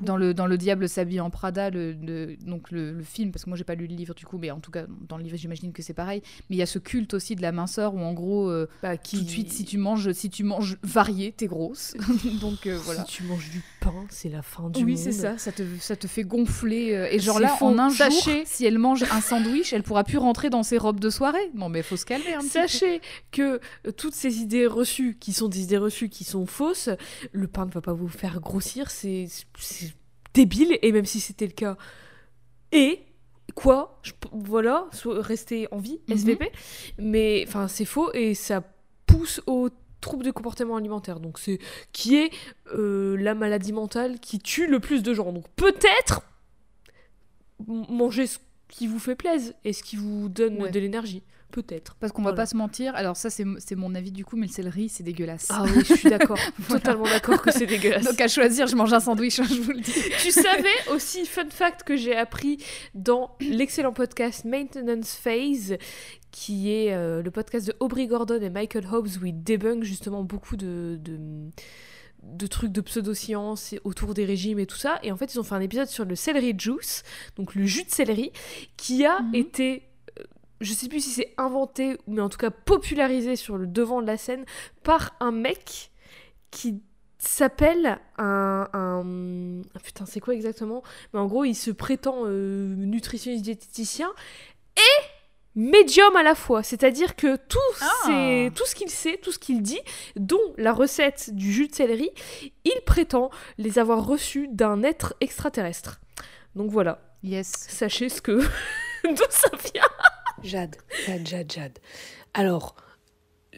dans, 0.00 0.16
le, 0.16 0.34
dans 0.34 0.46
le 0.46 0.58
Diable 0.58 0.88
s'habille 0.88 1.20
en 1.20 1.30
Prada, 1.30 1.70
le, 1.70 1.92
le- 1.92 2.36
donc 2.44 2.72
le, 2.72 3.00
film, 3.04 3.30
parce 3.30 3.44
que 3.44 3.50
moi 3.50 3.56
j'ai 3.56 3.62
pas 3.64 3.76
lu 3.76 3.86
le 3.86 3.94
livre 3.94 4.14
du 4.14 4.26
coup, 4.26 4.38
mais 4.38 4.50
en 4.50 4.58
tout 4.58 4.72
cas 4.72 4.86
dans 5.08 5.16
le 5.16 5.22
livre 5.22 5.36
j'imagine 5.36 5.72
que 5.72 5.82
c'est 5.82 5.94
pareil. 5.94 6.22
Mais 6.50 6.56
il 6.56 6.58
y 6.58 6.62
a 6.62 6.66
ce 6.66 6.80
culte 6.80 7.14
aussi 7.14 7.36
de 7.36 7.42
la 7.42 7.52
minceur 7.52 7.94
où 7.94 8.00
en 8.00 8.12
gros, 8.12 8.50
euh, 8.50 8.68
Bah, 8.82 8.96
tout 8.96 9.20
de 9.20 9.28
suite, 9.28 9.52
si 9.52 9.64
tu 9.64 9.78
manges, 9.78 10.10
si 10.12 10.28
tu 10.28 10.42
manges 10.42 10.76
varié, 10.82 11.30
t'es 11.32 11.46
grosse. 11.46 11.94
donc 12.40 12.66
euh, 12.66 12.76
voilà. 12.84 13.04
Si 13.04 13.12
tu 13.12 13.22
manges 13.22 13.48
du 13.50 13.62
pain, 13.80 13.94
c'est 14.10 14.28
la 14.28 14.42
fin 14.42 14.70
du 14.70 14.82
Oui, 14.84 14.92
monde. 14.94 15.00
c'est 15.00 15.12
ça, 15.12 15.38
ça 15.38 15.52
te, 15.52 15.62
ça 15.78 15.94
te 15.96 15.99
fait 16.08 16.22
gonfler. 16.24 16.94
euh, 16.94 17.08
Et 17.10 17.18
genre 17.18 17.40
là, 17.40 17.48
faux. 17.48 17.66
en 17.66 17.78
un 17.78 17.88
jour, 17.88 17.96
Sachez- 17.98 18.44
si 18.46 18.64
elle 18.64 18.78
mange 18.78 19.04
un 19.10 19.20
sandwich, 19.20 19.72
elle 19.72 19.82
pourra 19.82 20.04
plus 20.04 20.18
rentrer 20.18 20.50
dans 20.50 20.62
ses 20.62 20.78
robes 20.78 21.00
de 21.00 21.10
soirée. 21.10 21.50
Non, 21.54 21.68
mais 21.68 21.82
faut 21.82 21.96
se 21.96 22.04
calmer 22.06 22.34
un 22.34 22.38
petit 22.40 22.46
peu. 22.48 22.52
Sachez 22.68 23.00
que 23.30 23.60
euh, 23.86 23.92
toutes 23.96 24.14
ces 24.14 24.38
idées 24.38 24.66
reçues, 24.66 25.16
qui 25.20 25.32
sont 25.32 25.48
des 25.48 25.62
idées 25.62 25.78
reçues 25.78 26.08
qui 26.08 26.24
sont 26.24 26.46
fausses, 26.46 26.88
le 27.32 27.46
pain 27.46 27.66
ne 27.66 27.70
va 27.70 27.80
pas 27.80 27.92
vous 27.92 28.08
faire 28.08 28.40
grossir, 28.40 28.90
c'est 28.90 29.26
c'est 29.58 29.94
débile, 30.34 30.78
et 30.82 30.92
même 30.92 31.06
si 31.06 31.20
c'était 31.20 31.46
le 31.46 31.52
cas. 31.52 31.76
Et 32.72 33.00
quoi 33.54 33.98
Je 34.02 34.12
Voilà, 34.32 34.86
rester 35.04 35.66
en 35.72 35.78
vie, 35.78 36.00
Mhm. 36.08 36.14
SVP. 36.16 36.52
Mais 36.98 37.44
enfin, 37.48 37.66
c'est 37.68 37.84
faux, 37.84 38.12
et 38.14 38.34
ça 38.34 38.62
pousse 39.06 39.40
aux 39.46 39.70
troubles 40.00 40.24
de 40.24 40.30
comportement 40.30 40.76
alimentaire. 40.76 41.20
Donc 41.20 41.38
c'est 41.38 41.58
qui 41.92 42.16
est 42.16 42.30
euh, 42.74 43.16
la 43.18 43.34
maladie 43.34 43.72
mentale 43.72 44.18
qui 44.20 44.38
tue 44.38 44.66
le 44.66 44.80
plus 44.80 45.02
de 45.02 45.14
gens. 45.14 45.32
Donc 45.32 45.44
peut-être 45.56 46.22
manger 47.66 48.26
ce 48.26 48.38
qui 48.68 48.86
vous 48.86 48.98
fait 48.98 49.16
plaisir 49.16 49.52
et 49.64 49.72
ce 49.72 49.82
qui 49.82 49.96
vous 49.96 50.28
donne 50.28 50.62
Ouais. 50.62 50.70
de 50.70 50.78
l'énergie. 50.80 51.22
Peut-être. 51.50 51.96
Parce 51.96 52.12
qu'on 52.12 52.22
va 52.22 52.30
Voilà. 52.30 52.42
pas 52.42 52.46
se 52.46 52.56
mentir. 52.56 52.94
Alors 52.94 53.16
ça, 53.16 53.28
c'est 53.28 53.44
c'est 53.58 53.74
mon 53.74 53.96
avis 53.96 54.12
du 54.12 54.24
coup, 54.24 54.36
mais 54.36 54.46
le 54.46 54.52
céleri, 54.52 54.88
c'est 54.88 55.02
dégueulasse. 55.02 55.48
Ah 55.50 55.64
oui, 55.64 55.82
je 55.84 55.94
suis 55.94 56.08
d'accord. 56.08 56.38
Voilà. 56.60 56.80
Totalement 56.80 57.02
d'accord 57.06 57.42
que 57.42 57.50
c'est 57.50 57.66
dégueulasse. 57.66 58.04
Donc 58.04 58.20
à 58.20 58.28
choisir, 58.28 58.68
je 58.68 58.76
mange 58.76 58.92
un 58.92 59.00
sandwich, 59.00 59.40
hein, 59.40 59.46
je 59.50 59.60
vous 59.60 59.72
le 59.72 59.80
dis. 59.80 59.92
tu 60.22 60.30
savais 60.30 60.68
aussi, 60.92 61.26
fun 61.26 61.50
fact 61.50 61.82
que 61.82 61.96
j'ai 61.96 62.14
appris 62.16 62.58
dans 62.94 63.34
l'excellent 63.40 63.92
podcast 63.92 64.44
Maintenance 64.44 65.14
Phase, 65.16 65.76
qui 66.30 66.70
est 66.72 66.94
euh, 66.94 67.22
le 67.22 67.30
podcast 67.30 67.66
de 67.66 67.74
Aubrey 67.80 68.06
Gordon 68.06 68.40
et 68.40 68.50
Michael 68.50 68.86
Hobbs, 68.90 69.18
où 69.20 69.26
ils 69.26 69.42
débunkent 69.42 69.84
justement 69.84 70.22
beaucoup 70.22 70.56
de, 70.56 70.98
de, 71.00 71.18
de 72.22 72.46
trucs 72.46 72.72
de 72.72 72.80
pseudosciences 72.80 73.72
et 73.72 73.80
autour 73.84 74.14
des 74.14 74.24
régimes 74.24 74.58
et 74.58 74.66
tout 74.66 74.76
ça. 74.76 74.98
Et 75.02 75.10
en 75.12 75.16
fait, 75.16 75.34
ils 75.34 75.40
ont 75.40 75.42
fait 75.44 75.54
un 75.54 75.60
épisode 75.60 75.88
sur 75.88 76.04
le 76.04 76.14
celery 76.14 76.54
juice, 76.58 77.02
donc 77.36 77.54
le 77.54 77.64
jus 77.64 77.84
de 77.84 77.90
céleri, 77.90 78.32
qui 78.76 79.04
a 79.06 79.20
Mhm. 79.22 79.34
été... 79.34 79.82
euh, 80.18 80.22
Je 80.60 80.72
sais 80.74 80.88
plus 80.88 81.02
si 81.02 81.10
c'est 81.10 81.32
inventé, 81.38 81.96
mais 82.06 82.20
en 82.20 82.28
tout 82.28 82.38
cas 82.38 82.50
popularisé 82.50 83.34
sur 83.36 83.56
le 83.56 83.66
devant 83.66 84.02
de 84.02 84.06
la 84.06 84.16
scène 84.18 84.44
par 84.82 85.16
un 85.20 85.32
mec 85.32 85.90
qui 86.50 86.82
s'appelle 87.18 87.98
un, 88.18 88.68
un- 88.72 89.62
putain 89.82 90.04
c'est 90.06 90.20
quoi 90.20 90.34
exactement? 90.34 90.82
Mais 91.12 91.20
en 91.20 91.26
gros 91.26 91.44
il 91.44 91.54
se 91.54 91.70
prétend 91.70 92.22
euh, 92.24 92.74
nutritionniste 92.76 93.44
diététicien 93.44 94.10
et 94.76 95.04
médium 95.56 96.14
à 96.16 96.22
la 96.22 96.34
fois 96.34 96.62
c'est-à-dire 96.62 97.16
que 97.16 97.36
tout 97.36 97.58
Ah. 97.80 97.86
c'est 98.06 98.52
tout 98.54 98.66
ce 98.66 98.74
qu'il 98.74 98.88
sait 98.90 99.18
tout 99.22 99.32
ce 99.32 99.38
qu'il 99.38 99.62
dit 99.62 99.80
dont 100.16 100.38
la 100.56 100.72
recette 100.72 101.34
du 101.34 101.52
jus 101.52 101.68
de 101.68 101.74
céleri 101.74 102.10
il 102.64 102.80
prétend 102.86 103.30
les 103.58 103.78
avoir 103.78 104.06
reçus 104.06 104.48
d'un 104.52 104.82
être 104.82 105.14
extraterrestre 105.20 106.00
donc 106.54 106.70
voilà 106.70 107.00
Yes. 107.22 107.50
sachez 107.68 108.08
ce 108.08 108.22
que 108.22 108.40
d'où 109.04 109.24
ça 109.28 109.50
vient 109.72 109.82
Jade, 110.42 110.76
Jade, 111.06 111.26
Jade, 111.28 111.52
Jade. 111.52 111.78
Alors, 112.32 112.74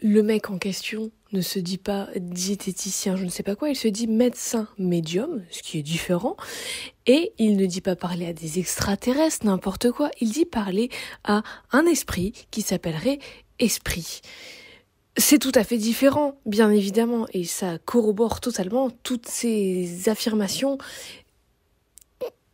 le 0.01 0.21
mec 0.21 0.49
en 0.49 0.57
question 0.57 1.11
ne 1.31 1.39
se 1.39 1.59
dit 1.59 1.77
pas 1.77 2.09
diététicien, 2.17 3.15
je 3.15 3.23
ne 3.23 3.29
sais 3.29 3.41
pas 3.43 3.55
quoi, 3.55 3.69
il 3.69 3.75
se 3.77 3.87
dit 3.87 4.05
médecin 4.07 4.67
médium, 4.77 5.45
ce 5.49 5.61
qui 5.63 5.79
est 5.79 5.81
différent. 5.83 6.35
Et 7.05 7.33
il 7.37 7.57
ne 7.57 7.65
dit 7.65 7.81
pas 7.81 7.95
parler 7.95 8.27
à 8.27 8.33
des 8.33 8.59
extraterrestres, 8.59 9.45
n'importe 9.45 9.91
quoi, 9.91 10.09
il 10.21 10.31
dit 10.31 10.45
parler 10.45 10.89
à 11.23 11.43
un 11.71 11.85
esprit 11.85 12.33
qui 12.49 12.61
s'appellerait 12.61 13.19
esprit. 13.59 14.21
C'est 15.17 15.37
tout 15.37 15.51
à 15.53 15.63
fait 15.63 15.77
différent, 15.77 16.39
bien 16.45 16.71
évidemment, 16.71 17.27
et 17.33 17.43
ça 17.43 17.77
corrobore 17.77 18.39
totalement 18.39 18.89
toutes 19.03 19.27
ces 19.27 20.09
affirmations 20.09 20.77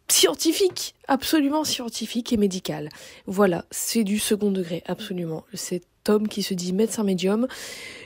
scientifiques, 0.10 0.96
absolument 1.08 1.64
scientifiques 1.64 2.34
et 2.34 2.38
médicales. 2.38 2.90
Voilà, 3.28 3.66
c'est 3.72 4.04
du 4.04 4.20
second 4.20 4.52
degré, 4.52 4.84
absolument. 4.88 5.46
Homme 6.10 6.28
qui 6.28 6.44
se 6.44 6.54
dit 6.54 6.74
médecin 6.74 7.04
médium 7.04 7.48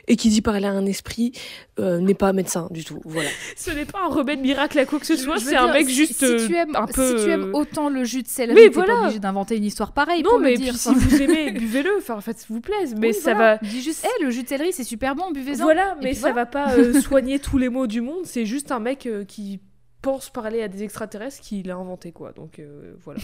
et 0.06 0.16
qui 0.16 0.28
dit 0.28 0.42
parler 0.42 0.66
à 0.66 0.70
un 0.70 0.84
esprit 0.84 1.32
euh, 1.80 1.98
n'est 1.98 2.14
pas 2.14 2.32
médecin 2.34 2.68
du 2.70 2.84
tout. 2.84 3.00
Voilà. 3.04 3.30
ce 3.56 3.70
n'est 3.70 3.86
pas 3.86 4.00
un 4.04 4.08
remède 4.08 4.40
miracle 4.40 4.78
à 4.78 4.84
quoi 4.84 5.00
que 5.00 5.06
ce 5.06 5.16
soit 5.16 5.38
c'est 5.38 5.56
un 5.56 5.72
mec 5.72 5.88
si- 5.88 5.94
juste 5.94 6.12
si, 6.18 6.24
euh, 6.26 6.46
tu 6.46 6.54
aimes, 6.54 6.76
un 6.76 6.86
peu 6.86 7.18
si 7.18 7.24
tu 7.24 7.30
aimes 7.30 7.44
euh, 7.54 7.58
autant 7.58 7.88
le 7.88 8.04
jus 8.04 8.22
de 8.22 8.28
céleri, 8.28 8.54
t'es 8.64 8.68
voilà. 8.68 8.94
pas 8.94 9.00
obligé 9.04 9.18
d'inventer 9.18 9.56
une 9.56 9.64
histoire 9.64 9.92
pareille 9.92 10.22
non 10.22 10.30
pour 10.30 10.38
mais 10.40 10.52
le 10.52 10.56
dire. 10.58 10.74
puis 10.74 10.78
si 10.82 10.94
vous 10.94 11.22
aimez 11.22 11.50
buvez-le 11.58 11.90
enfin 11.98 12.20
faites 12.20 12.44
vous 12.50 12.60
plaise 12.60 12.94
mais 12.98 13.08
Oui, 13.08 13.14
ça 13.14 13.32
voilà. 13.34 13.56
va 13.56 13.60
Dis 13.68 13.80
juste, 13.82 14.06
Eh, 14.20 14.22
le 14.24 14.30
jus 14.30 14.42
de 14.42 14.48
céleri, 14.48 14.72
c'est 14.72 14.84
super 14.84 15.14
bon, 15.14 15.30
buvez-en. 15.32 15.62
Voilà, 15.64 15.96
mais 16.02 16.12
ça 16.12 16.20
voilà. 16.32 16.34
va 16.34 16.46
pas 16.46 16.72
euh, 16.76 17.00
soigner 17.00 17.38
tous 17.38 17.56
les 17.58 17.68
maux 17.70 17.86
du 17.86 18.00
monde. 18.02 18.24
C'est 18.24 18.44
juste 18.44 18.70
un 18.72 18.80
mec 18.80 19.06
euh, 19.06 19.24
qui 19.24 19.60
pense 20.02 20.28
parler 20.28 20.62
à 20.62 20.68
des 20.68 20.82
extraterrestres 20.82 21.40
qui 21.40 21.62
l'a 21.62 21.76
inventé, 21.76 22.12
quoi. 22.12 22.32
Donc 22.32 22.58
euh, 22.58 22.92
voilà. 23.04 23.20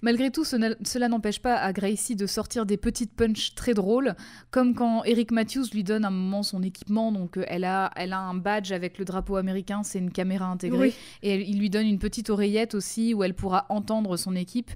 Malgré 0.00 0.30
tout, 0.30 0.44
cela 0.44 1.08
n'empêche 1.08 1.40
pas 1.40 1.56
à 1.56 1.72
Gracie 1.72 2.14
de 2.14 2.26
sortir 2.26 2.66
des 2.66 2.76
petites 2.76 3.12
punches 3.14 3.54
très 3.56 3.74
drôles, 3.74 4.14
comme 4.52 4.74
quand 4.74 5.02
Eric 5.04 5.32
Matthews 5.32 5.66
lui 5.72 5.82
donne 5.82 6.04
un 6.04 6.10
moment 6.10 6.44
son 6.44 6.62
équipement. 6.62 7.10
Donc, 7.10 7.36
euh, 7.36 7.44
elle 7.48 7.64
a, 7.64 7.90
elle 7.96 8.12
a 8.12 8.20
un 8.20 8.34
badge 8.34 8.70
avec 8.70 8.98
le 8.98 9.04
drapeau 9.04 9.36
américain, 9.36 9.82
c'est 9.82 9.98
une 9.98 10.12
caméra 10.12 10.46
intégrée. 10.46 10.78
Oui. 10.78 10.94
Et 11.22 11.30
elle- 11.34 11.48
il 11.48 11.58
lui 11.58 11.68
donne 11.68 11.86
une 11.86 11.98
petite 11.98 12.30
oreillette 12.30 12.74
aussi 12.76 13.12
où 13.12 13.24
elle 13.24 13.34
pourra 13.34 13.66
entendre 13.70 14.16
son 14.16 14.36
équipe 14.36 14.70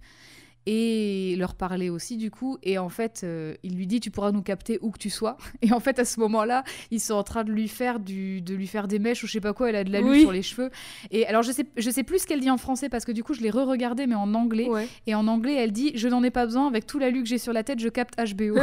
et 0.67 1.35
leur 1.39 1.55
parler 1.55 1.91
aussi 1.91 2.17
du 2.17 2.31
coup. 2.31 2.59
Et 2.63 2.79
en 2.79 2.89
fait, 2.89 3.23
euh, 3.25 3.55
il 3.63 3.77
lui 3.77 3.87
dit 3.87 4.01
tu 4.01 4.11
pourras 4.11 4.33
nous 4.33 4.43
capter 4.43 4.79
où 4.83 4.91
que 4.91 4.99
tu 4.99 5.11
sois. 5.11 5.37
Et 5.63 5.73
en 5.73 5.81
fait, 5.81 5.99
à 5.99 6.05
ce 6.05 6.21
moment-là, 6.21 6.65
ils 6.91 7.01
sont 7.01 7.15
en 7.15 7.23
train 7.23 7.45
de 7.45 7.51
lui 7.51 7.69
faire 7.69 8.01
du, 8.01 8.41
de 8.41 8.55
lui 8.55 8.67
faire 8.67 8.89
des 8.89 8.99
mèches 8.99 9.23
ou 9.25 9.27
je 9.27 9.33
sais 9.33 9.41
pas 9.41 9.53
quoi. 9.53 9.69
Elle 9.71 9.77
a 9.77 9.85
de 9.85 9.93
la 9.93 10.01
Oui. 10.03 10.21
sur 10.23 10.33
les 10.33 10.43
cheveux. 10.43 10.71
Et 11.11 11.27
alors 11.27 11.43
je 11.43 11.53
sais, 11.53 11.67
je 11.77 11.91
sais 11.91 12.03
plus 12.05 12.21
ce 12.21 12.27
qu'elle 12.27 12.41
dit 12.41 12.51
en 12.51 12.59
français 12.59 12.89
parce 12.89 13.05
que 13.05 13.13
du 13.13 13.23
coup 13.25 13.35
je 13.35 13.41
l'ai 13.41 13.51
re-regardé 13.51 14.07
mais 14.07 14.15
en 14.15 14.35
anglais. 14.35 14.69
Ouais. 14.69 14.89
Et 15.07 15.15
en 15.15 15.27
anglais, 15.29 15.55
elle 15.57 15.73
dit 15.73 15.93
Je 15.95 16.09
n'en 16.09 16.23
ai 16.23 16.31
pas 16.31 16.45
besoin, 16.47 16.67
avec 16.67 16.87
tout 16.87 16.99
l'alu 16.99 17.23
que 17.23 17.29
j'ai 17.29 17.39
sur 17.39 17.53
la 17.53 17.63
tête, 17.65 17.81
je 17.81 17.89
capte 17.89 18.15
HBO. 18.19 18.57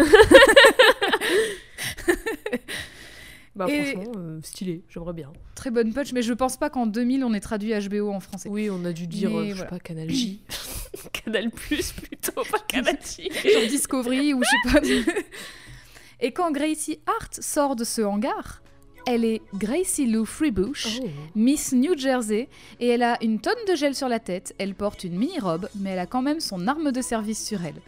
Bah 3.60 3.66
Et- 3.70 3.91
franchement, 3.91 4.14
euh, 4.16 4.39
stylé, 4.41 4.84
j'aimerais 4.88 5.12
bien. 5.12 5.34
Très 5.53 5.70
bonne 5.70 5.91
punch, 5.93 6.14
mais 6.14 6.22
je 6.22 6.32
pense 6.32 6.55
pas 6.55 6.70
qu'en 6.70 6.86
2000 6.88 7.26
on 7.26 7.34
ait 7.34 7.41
traduit 7.41 7.74
HBO 7.74 8.10
en 8.12 8.22
français. 8.22 8.47
Oui, 8.49 8.70
on 8.72 8.86
a 8.86 8.93
dû 8.93 9.05
dire, 9.05 9.30
Mais 9.32 9.51
euh, 9.51 9.55
je 9.55 9.60
sais 9.60 9.66
pas, 9.68 9.80
Canal 9.80 10.10
J. 10.10 10.39
Canal 11.12 11.49
Plus 11.51 11.91
plutôt, 11.91 12.41
pas 12.49 12.60
Canal 12.70 12.97
J. 13.03 13.30
Genre 13.30 13.68
Discovery 13.68 14.34
ou 14.34 14.41
je 14.41 14.80
sais 14.80 15.03
pas. 15.03 15.20
Et 16.22 16.32
quand 16.32 16.51
Gracie 16.53 16.99
Hart 17.05 17.34
sort 17.41 17.76
de 17.76 17.84
ce 17.84 18.01
hangar, 18.01 18.62
elle 19.05 19.26
est 19.26 19.41
Gracie 19.55 20.05
Lou 20.07 20.24
Freebush, 20.26 20.99
Oh. 21.01 21.07
Miss 21.36 21.74
New 21.74 21.97
Jersey, 21.97 22.47
et 22.80 22.88
elle 22.88 23.03
a 23.03 23.22
une 23.22 23.39
tonne 23.41 23.53
de 23.70 23.76
gel 23.76 23.93
sur 23.93 24.07
la 24.07 24.20
tête, 24.20 24.55
elle 24.57 24.74
porte 24.74 25.03
une 25.03 25.18
mini-robe, 25.18 25.68
mais 25.76 25.89
elle 25.91 25.99
a 25.99 26.05
quand 26.05 26.22
même 26.22 26.39
son 26.39 26.66
arme 26.68 26.91
de 26.93 27.01
service 27.01 27.45
sur 27.45 27.64
elle. 27.66 27.82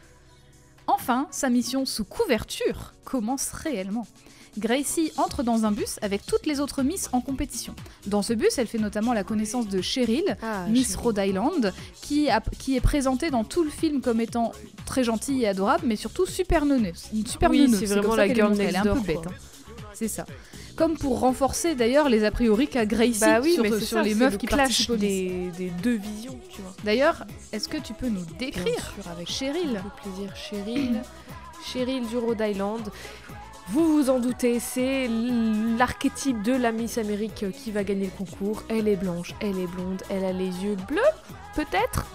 Enfin, 0.88 1.28
sa 1.32 1.50
mission 1.50 1.86
sous 1.86 2.04
couverture 2.04 2.94
commence 3.06 3.52
réellement. 3.52 4.08
Gracie 4.58 5.12
entre 5.18 5.43
dans 5.43 5.66
un 5.66 5.72
bus 5.72 5.97
avec 6.02 6.26
toutes 6.26 6.45
les 6.45 6.60
autres 6.60 6.84
Miss 6.84 7.10
en 7.14 7.22
compétition. 7.22 7.74
Dans 8.08 8.22
ce 8.22 8.34
bus, 8.34 8.58
elle 8.58 8.68
fait 8.68 8.78
notamment 8.80 9.14
la 9.14 9.24
connaissance 9.24 9.68
de 9.68 9.82
Cheryl, 9.82 10.38
Ah, 10.41 10.66
Miss 10.68 10.95
Rhode 10.95 11.20
Island, 11.24 11.74
qui, 12.02 12.30
a- 12.30 12.41
qui 12.60 12.76
est 12.76 12.82
présentée 12.82 13.30
dans 13.30 13.43
tout 13.43 13.64
le 13.64 13.70
film 13.70 14.02
comme 14.02 14.20
étant 14.20 14.52
très 14.86 15.04
gentille 15.04 15.43
et 15.43 15.47
adorable, 15.47 15.84
mais 15.88 15.95
surtout 15.95 16.26
super 16.26 16.66
neuneuse. 16.66 17.06
Une 17.14 17.26
super 17.26 17.49
Oui, 17.49 17.66
c'est 17.74 17.86
comme 17.86 17.88
vraiment 17.99 18.12
ça 18.12 18.28
la 18.28 18.34
girl 18.34 18.49
next 18.54 18.62
Elle 18.70 18.76
est 18.76 18.78
un 18.89 18.93
peu 18.95 18.99
bête. 18.99 19.18
hein. 19.28 19.32
C'est 19.93 20.08
ça. 20.08 20.26
Comme 20.76 20.97
pour 20.97 21.20
renforcer 21.20 21.76
d'ailleurs 21.76 22.10
les 22.10 22.24
a 22.24 22.32
priori 22.32 22.68
qu'a 22.68 22.86
Gracie 22.86 23.20
Bah 23.20 23.39
oui, 23.41 23.54
sur, 23.54 23.64
mais 23.64 23.70
c'est 23.72 23.80
sur 23.82 23.97
ça, 23.97 24.04
les 24.04 24.16
meufs 24.16 24.32
le 24.34 24.38
qui 24.38 24.47
clash 24.47 24.60
participent 24.60 24.89
au 24.89 24.93
Miss. 24.93 25.02
des, 25.02 25.52
des 25.58 25.70
deux 25.84 25.97
visions. 25.97 26.38
D'ailleurs, 26.84 27.26
est-ce 27.52 27.68
que 27.70 27.78
tu 27.78 27.93
peux 27.93 28.08
nous 28.08 28.26
décrire 28.39 28.66
sûr, 28.95 29.12
avec 29.12 29.30
Cheryl 29.30 29.82
plaisir. 30.02 30.36
Cheryl, 30.36 31.02
Cheryl 31.72 32.08
du 32.08 32.18
Rhode 32.18 32.41
Island. 32.41 32.82
Vous 33.72 33.88
vous 33.88 34.10
en 34.10 34.20
doutez, 34.20 34.60
c'est 34.60 35.08
l'archétype 35.78 36.44
de 36.44 36.52
la 36.52 36.74
Miss 36.74 36.98
Amérique 36.98 37.46
qui 37.54 37.72
va 37.72 37.86
gagner 37.86 38.08
le 38.08 38.26
concours. 38.26 38.64
Elle 38.68 38.90
est 38.90 38.98
blanche, 38.98 39.34
elle 39.40 39.58
est 39.58 39.68
blonde, 39.68 40.04
elle 40.10 40.26
a 40.26 40.34
les 40.34 40.50
yeux 40.62 40.76
bleus, 40.90 41.00
peut-être. 41.56 42.06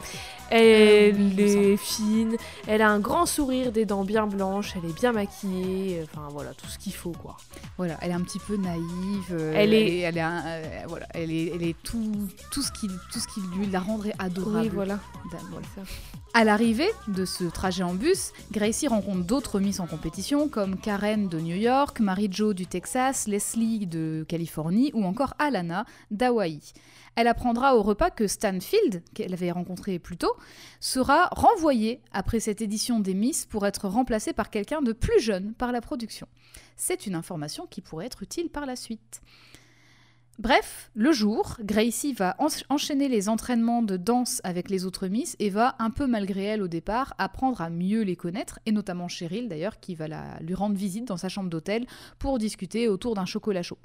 Elle 0.51 1.15
Euh, 1.17 1.19
oui, 1.37 1.43
est 1.43 1.77
fine, 1.77 2.37
elle 2.67 2.81
a 2.83 2.89
un 2.91 3.01
grand 3.01 3.27
sourire, 3.27 3.73
des 3.73 3.85
dents 3.85 4.05
bien 4.05 4.27
blanches, 4.27 4.75
elle 4.77 4.89
est 4.89 4.95
bien 4.95 5.13
maquillée, 5.13 6.03
enfin 6.05 6.29
voilà, 6.31 6.55
tout 6.55 6.67
ce 6.67 6.79
qu'il 6.79 6.95
faut 6.95 7.13
quoi. 7.13 7.37
Voilà, 7.79 7.97
elle 8.01 8.11
est 8.11 8.15
un 8.15 8.21
petit 8.21 8.39
peu 8.39 8.57
naïve. 8.57 9.33
euh, 9.33 9.53
Elle 9.57 9.75
est- 9.75 9.99
elle 10.01 10.17
est, 10.17 10.21
un- 10.21 10.43
euh, 10.47 10.79
voilà, 10.89 11.07
elle 11.15 11.31
est, 11.33 11.53
elle 11.55 11.63
est 11.63 11.77
tout, 11.83 12.13
tout 12.53 12.63
ce 12.63 12.71
qui, 12.73 12.87
tout 13.13 13.19
ce 13.19 13.27
qui 13.29 13.41
lui 13.57 13.67
la 13.67 13.81
rendrait 13.81 14.15
adorable. 14.19 14.61
Oui, 14.63 14.69
voilà. 14.73 14.99
Voilà. 15.51 15.65
À 16.35 16.45
l'arrivée 16.45 16.91
de 17.09 17.25
ce 17.25 17.45
trajet 17.45 17.83
en 17.83 17.95
bus, 17.95 18.33
Gracie 18.53 18.89
rencontre 18.89 19.25
d'autres 19.25 19.59
Miss 19.59 19.81
en 19.81 19.87
compétition 19.87 20.49
comme 20.49 20.77
Karen 20.77 21.29
de 21.29 21.41
New 21.41 21.57
York, 21.57 21.99
Mary 22.01 22.29
Jo 22.31 22.53
du 22.53 22.67
Texas, 22.67 23.27
Leslie 23.27 23.87
de 23.87 24.25
Californie 24.29 24.91
ou 24.95 25.05
encore 25.05 25.33
Alana 25.39 25.87
d'Hawaï. 26.11 26.61
Elle 27.17 27.29
apprendra 27.29 27.77
au 27.77 27.83
repas 27.83 28.11
que 28.11 28.27
Stanfield, 28.27 29.03
qu'elle 29.15 29.33
avait 29.33 29.51
rencontré 29.51 29.99
plus 29.99 30.19
tôt, 30.19 30.35
sera 30.81 31.29
renvoyé 31.33 32.01
après 32.13 32.41
cette 32.41 32.61
édition 32.61 33.01
des 33.01 33.15
Miss 33.15 33.47
pour 33.47 33.67
être 33.67 33.89
remplacé 33.89 34.33
par 34.35 34.51
quelqu'un 34.51 34.83
de 34.83 34.93
plus 34.93 35.19
jeune 35.21 35.55
par 35.55 35.73
la 35.73 35.81
production. 35.81 36.29
C'est 36.77 37.07
une 37.07 37.15
information 37.15 37.67
qui 37.67 37.81
pourrait 37.81 38.07
être 38.07 38.23
utile 38.23 38.51
par 38.51 38.67
la 38.67 38.77
suite. 38.77 39.23
Bref, 40.39 40.91
le 40.95 41.13
jour, 41.13 41.57
Gracie 41.61 42.13
va 42.13 42.37
en- 42.39 42.49
enchaîner 42.69 43.09
les 43.09 43.31
entraînements 43.31 43.81
de 43.81 43.97
danse 43.97 44.43
avec 44.45 44.69
les 44.69 44.85
autres 44.85 45.09
Miss 45.09 45.35
et 45.39 45.49
va, 45.49 45.75
un 45.79 45.89
peu 45.89 46.07
malgré 46.07 46.45
elle 46.45 46.61
au 46.61 46.69
départ, 46.69 47.15
apprendre 47.17 47.63
à 47.63 47.71
mieux 47.71 48.03
les 48.03 48.17
connaître, 48.17 48.61
et 48.67 48.73
notamment 48.73 49.09
Cheryl 49.09 49.49
d'ailleurs, 49.49 49.81
qui 49.81 49.95
va 49.95 50.07
lui 50.43 50.55
rendre 50.55 50.77
visite 50.77 51.07
dans 51.07 51.17
sa 51.17 51.31
chambre 51.31 51.49
d'hôtel 51.49 51.87
pour 52.19 52.37
discuter 52.39 52.87
autour 52.87 53.15
d'un 53.15 53.25
chocolat 53.25 53.63
chaud. 53.63 53.79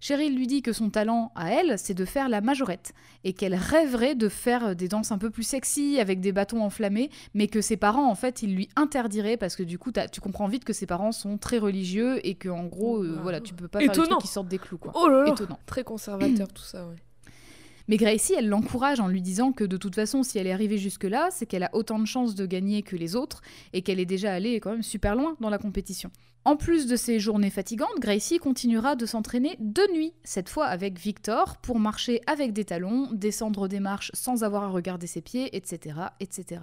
Cheryl 0.00 0.34
lui 0.34 0.46
dit 0.46 0.62
que 0.62 0.72
son 0.72 0.90
talent 0.90 1.32
à 1.34 1.50
elle, 1.52 1.78
c'est 1.78 1.94
de 1.94 2.04
faire 2.04 2.28
la 2.28 2.40
majorette, 2.40 2.92
et 3.24 3.32
qu'elle 3.32 3.54
rêverait 3.54 4.14
de 4.14 4.28
faire 4.28 4.76
des 4.76 4.86
danses 4.88 5.10
un 5.10 5.18
peu 5.18 5.30
plus 5.30 5.42
sexy 5.42 5.98
avec 5.98 6.20
des 6.20 6.32
bâtons 6.32 6.62
enflammés, 6.62 7.10
mais 7.34 7.48
que 7.48 7.60
ses 7.60 7.76
parents, 7.76 8.08
en 8.08 8.14
fait, 8.14 8.42
ils 8.42 8.54
lui 8.54 8.68
interdiraient 8.76 9.36
parce 9.36 9.56
que 9.56 9.62
du 9.64 9.78
coup, 9.78 9.90
tu 10.12 10.20
comprends 10.20 10.46
vite 10.48 10.64
que 10.64 10.72
ses 10.72 10.86
parents 10.86 11.12
sont 11.12 11.36
très 11.38 11.58
religieux 11.58 12.24
et 12.26 12.34
que 12.34 12.48
en 12.48 12.64
gros, 12.66 13.02
euh, 13.02 13.18
voilà, 13.22 13.40
tu 13.40 13.54
peux 13.54 13.66
pas 13.68 13.80
faire 13.80 13.88
des 13.88 13.92
Étonnant. 13.92 14.16
trucs 14.16 14.22
qui 14.22 14.28
sortent 14.28 14.48
des 14.48 14.58
clous, 14.58 14.78
quoi. 14.78 14.92
Oh 14.94 15.08
là 15.08 15.24
là, 15.24 15.32
Étonnant. 15.32 15.58
très 15.66 15.82
conservateur 15.84 16.48
tout 16.48 16.62
ça, 16.62 16.86
ouais. 16.86 16.94
Mais 17.88 17.96
Gracie, 17.96 18.34
elle 18.36 18.48
l'encourage 18.48 19.00
en 19.00 19.08
lui 19.08 19.22
disant 19.22 19.50
que 19.52 19.64
de 19.64 19.78
toute 19.78 19.94
façon, 19.94 20.22
si 20.22 20.38
elle 20.38 20.46
est 20.46 20.52
arrivée 20.52 20.76
jusque-là, 20.76 21.28
c'est 21.30 21.46
qu'elle 21.46 21.62
a 21.64 21.70
autant 21.72 21.98
de 21.98 22.04
chances 22.04 22.34
de 22.34 22.44
gagner 22.44 22.82
que 22.82 22.96
les 22.96 23.16
autres 23.16 23.40
et 23.72 23.80
qu'elle 23.80 23.98
est 23.98 24.04
déjà 24.04 24.32
allée 24.32 24.60
quand 24.60 24.70
même 24.70 24.82
super 24.82 25.16
loin 25.16 25.36
dans 25.40 25.48
la 25.48 25.56
compétition. 25.56 26.10
En 26.48 26.56
plus 26.56 26.86
de 26.86 26.96
ces 26.96 27.20
journées 27.20 27.50
fatigantes, 27.50 28.00
Gracie 28.00 28.38
continuera 28.38 28.96
de 28.96 29.04
s'entraîner 29.04 29.56
de 29.60 29.82
nuit, 29.92 30.14
cette 30.24 30.48
fois 30.48 30.64
avec 30.64 30.98
Victor, 30.98 31.58
pour 31.58 31.78
marcher 31.78 32.22
avec 32.26 32.54
des 32.54 32.64
talons, 32.64 33.10
descendre 33.12 33.68
des 33.68 33.80
marches 33.80 34.10
sans 34.14 34.44
avoir 34.44 34.62
à 34.62 34.68
regarder 34.68 35.06
ses 35.06 35.20
pieds, 35.20 35.54
etc. 35.54 35.96
etc. 36.20 36.62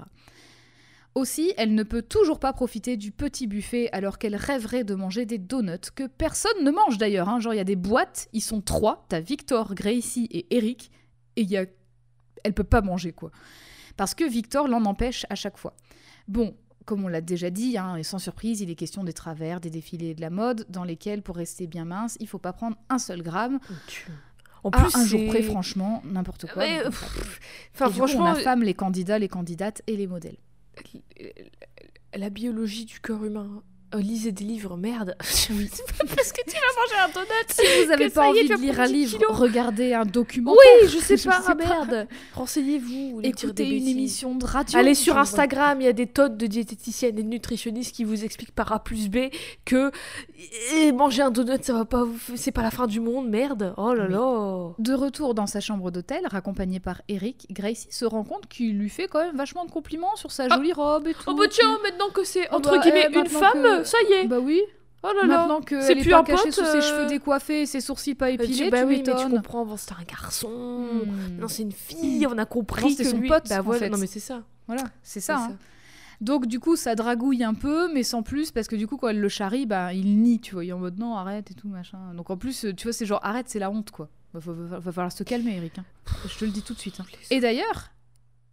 Aussi, 1.13 1.53
elle 1.55 1.75
ne 1.75 1.83
peut 1.83 2.01
toujours 2.01 2.39
pas 2.39 2.51
profiter 2.51 2.97
du 2.97 3.11
petit 3.11 3.45
buffet 3.45 3.89
alors 3.91 4.17
qu'elle 4.17 4.35
rêverait 4.35 4.83
de 4.83 4.95
manger 4.95 5.27
des 5.27 5.37
donuts 5.37 5.91
que 5.93 6.07
personne 6.07 6.63
ne 6.63 6.71
mange 6.71 6.97
d'ailleurs. 6.97 7.29
hein. 7.29 7.39
Genre, 7.39 7.53
il 7.53 7.57
y 7.57 7.59
a 7.59 7.63
des 7.63 7.75
boîtes, 7.75 8.27
ils 8.33 8.41
sont 8.41 8.61
trois, 8.61 9.05
t'as 9.07 9.19
Victor, 9.19 9.75
Gracie 9.75 10.27
et 10.31 10.47
Eric, 10.57 10.89
et 11.35 11.41
il 11.43 11.51
y 11.51 11.57
a... 11.57 11.65
elle 12.43 12.53
peut 12.55 12.63
pas 12.63 12.81
manger 12.81 13.13
quoi. 13.13 13.29
Parce 13.97 14.15
que 14.15 14.27
Victor 14.27 14.67
l'en 14.67 14.83
empêche 14.85 15.27
à 15.29 15.35
chaque 15.35 15.59
fois. 15.59 15.75
Bon, 16.27 16.57
comme 16.85 17.03
on 17.03 17.07
l'a 17.07 17.21
déjà 17.21 17.49
dit, 17.49 17.77
hein, 17.77 17.95
et 17.95 18.03
sans 18.03 18.19
surprise, 18.19 18.61
il 18.61 18.69
est 18.69 18.75
question 18.75 19.03
des 19.03 19.13
travers, 19.13 19.59
des 19.59 19.69
défilés 19.69 20.13
de 20.15 20.21
la 20.21 20.29
mode, 20.29 20.65
dans 20.69 20.83
lesquels, 20.83 21.21
pour 21.21 21.35
rester 21.35 21.67
bien 21.67 21.85
mince, 21.85 22.15
il 22.19 22.27
faut 22.27 22.37
pas 22.39 22.53
prendre 22.53 22.77
un 22.89 22.99
seul 22.99 23.21
gramme. 23.23 23.59
Tu- 23.87 24.05
En 24.63 24.69
À 24.69 24.81
plus, 24.83 24.95
un 24.95 25.05
jour 25.05 25.19
près, 25.27 25.43
franchement, 25.43 26.01
n'importe 26.05 26.47
quoi. 26.51 26.63
Mais, 26.63 26.77
et 26.77 26.87
Enfin, 26.87 27.05
coup, 27.85 27.85
on 27.85 27.89
franchement, 27.91 28.25
affame 28.25 28.63
les 28.63 28.73
candidats, 28.73 29.19
les 29.19 29.27
candidates 29.27 29.81
et 29.85 29.95
les 29.95 30.07
modèles. 30.07 30.37
la 32.15 32.29
biologie 32.29 32.85
du 32.85 32.99
corps 32.99 33.23
humain. 33.25 33.61
Euh, 33.95 33.99
lisez 34.01 34.31
des 34.31 34.43
livres, 34.43 34.77
merde. 34.77 35.15
Oui. 35.51 35.69
parce 36.15 36.31
que 36.31 36.41
tu 36.47 36.55
vas 36.55 36.81
manger 36.81 37.03
un 37.03 37.09
donut. 37.13 37.27
Si 37.49 37.83
vous 37.83 37.89
n'avez 37.89 38.09
pas 38.09 38.25
est, 38.25 38.29
envie 38.29 38.47
de 38.49 38.55
lire 38.55 38.79
un 38.79 38.87
10 38.87 38.93
livre, 38.93 39.17
kilos. 39.19 39.37
regardez 39.37 39.93
un 39.93 40.05
documentaire. 40.05 40.61
Oui, 40.81 40.87
je 40.89 40.97
sais 40.99 41.17
Je 41.17 41.25
pas, 41.29 41.41
sais 41.41 41.55
pas. 41.55 41.55
merde. 41.55 42.07
Renseignez-vous. 42.33 43.21
Écoutez 43.23 43.69
une 43.77 43.87
émission 43.87 44.35
de 44.35 44.45
radio. 44.45 44.77
Allez 44.79 44.95
sur 44.95 45.17
Instagram, 45.17 45.79
il 45.81 45.85
y 45.85 45.87
a 45.87 45.93
des 45.93 46.07
tonnes 46.07 46.35
de 46.37 46.47
diététiciennes 46.47 47.17
et 47.19 47.23
de 47.23 47.27
nutritionnistes 47.27 47.95
qui 47.95 48.03
vous 48.03 48.23
expliquent 48.25 48.53
par 48.53 48.71
A 48.73 48.83
plus 48.83 49.09
B 49.09 49.29
que 49.65 49.91
eh, 50.73 50.91
manger 50.91 51.21
un 51.21 51.31
donut, 51.31 51.63
ça 51.63 51.73
va 51.73 51.85
pas, 51.85 52.03
vous- 52.03 52.17
c'est 52.35 52.51
pas 52.51 52.63
la 52.63 52.71
fin 52.71 52.87
du 52.87 52.99
monde, 52.99 53.29
merde. 53.29 53.73
Oh 53.77 53.93
là 53.93 54.05
Oui. 54.07 54.13
là. 54.13 54.69
De 54.79 54.93
retour 54.93 55.33
dans 55.35 55.47
sa 55.47 55.59
chambre 55.59 55.91
d'hôtel, 55.91 56.21
raccompagnée 56.29 56.79
par 56.79 57.01
Eric, 57.07 57.45
Gracie 57.51 57.87
se 57.91 58.05
rend 58.05 58.23
compte 58.23 58.47
qu'il 58.47 58.77
lui 58.77 58.89
fait 58.89 59.07
quand 59.07 59.19
même 59.23 59.37
vachement 59.37 59.65
de 59.65 59.71
compliments 59.71 60.15
sur 60.15 60.31
sa 60.31 60.47
Ah. 60.49 60.55
jolie 60.55 60.73
robe 60.73 61.07
et 61.07 61.13
tout. 61.13 61.19
Oh 61.27 61.33
bah 61.35 61.45
tiens, 61.49 61.77
maintenant 61.83 62.09
que 62.13 62.23
c'est 62.23 62.47
Oh 62.51 62.55
entre 62.55 62.71
bah, 62.71 62.79
guillemets 62.79 63.07
eh, 63.09 63.13
une 63.13 63.19
maintenant 63.21 63.39
femme, 63.39 63.61
que- 63.63 63.83
ça 63.85 63.97
y 64.09 64.13
est. 64.13 64.27
Bah 64.27 64.39
oui. 64.39 64.61
Oh 65.03 65.07
là 65.21 65.27
là. 65.27 65.37
Maintenant 65.39 65.61
que 65.61 65.81
c'est 65.81 65.95
plus 65.95 66.09
pas 66.09 66.17
un 66.19 66.23
pote, 66.23 66.39
sous 66.51 66.51
ses 66.51 66.77
euh, 66.77 66.81
cheveux 66.81 67.05
décoiffés 67.05 67.61
et 67.61 67.65
ses 67.67 67.79
sourcils 67.79 68.15
pas 68.15 68.27
Euh, 68.29 68.33
épilés, 68.33 68.71
bah 68.71 68.79
tu 68.81 68.85
oui, 68.87 69.03
mais 69.05 69.15
tu 69.15 69.29
comprends, 69.29 69.61
avant 69.61 69.77
c'était 69.77 69.93
un 69.99 70.03
garçon. 70.03 70.49
Hmm. 70.49 71.37
Non, 71.39 71.47
c'est 71.47 71.61
une 71.61 71.71
fille, 71.71 72.25
on 72.27 72.37
a 72.39 72.45
compris 72.45 72.89
Non, 72.89 72.95
que 72.95 73.03
son 73.03 73.17
lui... 73.19 73.27
pote, 73.29 73.47
Bah 73.47 73.59
en 73.59 73.63
voilà, 73.63 73.79
fait. 73.81 73.89
non 73.89 73.97
mais 73.99 74.07
c'est 74.07 74.19
ça. 74.19 74.41
Voilà, 74.67 74.83
c'est 75.03 75.19
ça. 75.19 75.37
hein. 75.37 75.57
Donc 76.21 76.47
du 76.47 76.59
coup, 76.59 76.75
ça 76.75 76.95
dragouille 76.95 77.43
un 77.43 77.53
peu, 77.53 77.93
mais 77.93 78.01
sans 78.01 78.23
plus, 78.23 78.49
parce 78.51 78.67
que 78.67 78.75
du 78.75 78.87
coup, 78.87 78.97
quand 78.97 79.09
elle 79.09 79.19
le 79.19 79.29
charrie, 79.29 79.65
bah, 79.67 79.93
il 79.93 80.21
nie, 80.21 80.39
tu 80.39 80.55
vois, 80.55 80.63
il 80.65 80.69
est 80.69 80.73
en 80.73 80.79
mode 80.79 80.97
non, 80.97 81.15
arrête 81.17 81.51
et 81.51 81.53
tout, 81.53 81.67
machin. 81.67 81.99
Donc 82.15 82.29
en 82.31 82.37
plus, 82.37 82.65
tu 82.75 82.83
vois, 82.87 82.93
c'est 82.93 83.05
genre 83.05 83.19
arrête, 83.21 83.47
c'est 83.49 83.59
la 83.59 83.69
honte, 83.69 83.91
quoi. 83.91 84.09
Va, 84.33 84.39
va- 84.39 84.53
va- 84.53 84.79
va 84.79 84.91
falloir 84.91 85.11
se 85.11 85.23
calmer, 85.23 85.57
Eric. 85.57 85.77
hein. 85.77 85.83
Je 86.27 86.35
te 86.39 86.45
le 86.45 86.51
dis 86.51 86.61
tout 86.63 86.73
de 86.73 86.79
suite. 86.79 86.99
hein. 86.99 87.05
Et 87.29 87.39
d'ailleurs, 87.41 87.89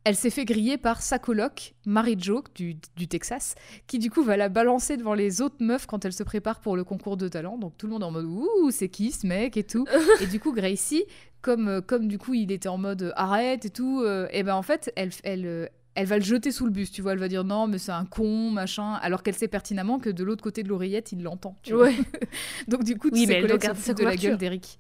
elle 0.05 0.17
s'est 0.17 0.31
fait 0.31 0.45
griller 0.45 0.79
par 0.79 1.01
sa 1.01 1.19
coloc, 1.19 1.75
Mary 1.87 2.17
Jo, 2.19 2.43
du, 2.55 2.77
du 2.97 3.09
Texas, 3.09 3.55
qui 3.87 3.99
du 3.99 4.11
coup 4.11 4.23
va 4.23 4.37
la 4.37 4.49
balancer 4.49 4.97
devant 4.97 5.15
les 5.15 5.41
autres 5.41 5.57
meufs 5.61 5.87
quand 5.87 6.05
elle 6.05 6.13
se 6.13 6.23
prépare 6.23 6.61
pour 6.61 6.77
le 6.77 6.85
concours 6.85 7.17
de 7.17 7.29
talent. 7.29 7.57
Donc 7.57 7.77
tout 7.79 7.87
le 7.87 7.93
monde 7.93 8.03
est 8.03 8.07
en 8.07 8.11
mode 8.11 8.25
ouh, 8.25 8.71
c'est 8.71 8.89
qui 8.89 9.13
ce 9.13 9.27
mec 9.27 9.57
et 9.57 9.65
tout. 9.65 9.87
et 10.21 10.27
du 10.27 10.41
coup, 10.41 10.53
Gracie, 10.53 11.05
comme, 11.41 11.69
euh, 11.69 11.81
comme 11.81 12.09
du 12.09 12.19
coup 12.19 12.35
il 12.35 12.51
était 12.51 12.69
en 12.69 12.79
mode 12.79 13.03
euh, 13.03 13.13
arrête 13.15 13.65
et 13.65 13.71
tout, 13.71 14.05
et 14.31 14.43
ben 14.43 14.55
en 14.55 14.63
fait, 14.63 14.93
elle, 14.97 15.11
elle, 15.23 15.47
euh, 15.47 15.67
elle 15.95 16.07
va 16.07 16.19
le 16.19 16.25
jeter 16.25 16.51
sous 16.51 16.65
le 16.65 16.73
bus, 16.73 16.91
tu 16.91 17.03
vois. 17.03 17.13
Elle 17.13 17.19
va 17.19 17.29
dire 17.29 17.45
non, 17.45 17.69
mais 17.69 17.79
c'est 17.79 17.93
un 17.93 18.05
con, 18.05 18.51
machin. 18.51 18.95
Alors 19.03 19.23
qu'elle 19.23 19.35
sait 19.35 19.49
pertinemment 19.49 19.99
que 19.99 20.11
de 20.11 20.25
l'autre 20.25 20.43
côté 20.43 20.63
de 20.63 20.69
l'oreillette, 20.69 21.13
il 21.13 21.23
l'entend. 21.23 21.57
tu 21.63 21.75
vois. 21.75 21.85
Ouais. 21.85 21.97
Donc 22.69 22.83
du 22.83 22.97
coup, 22.97 23.09
Oui, 23.13 23.27
ses 23.27 23.41
collègues 23.41 23.75
se 23.75 23.93
de 23.93 24.03
la 24.03 24.17
gueule 24.17 24.37
d'Eric. 24.37 24.79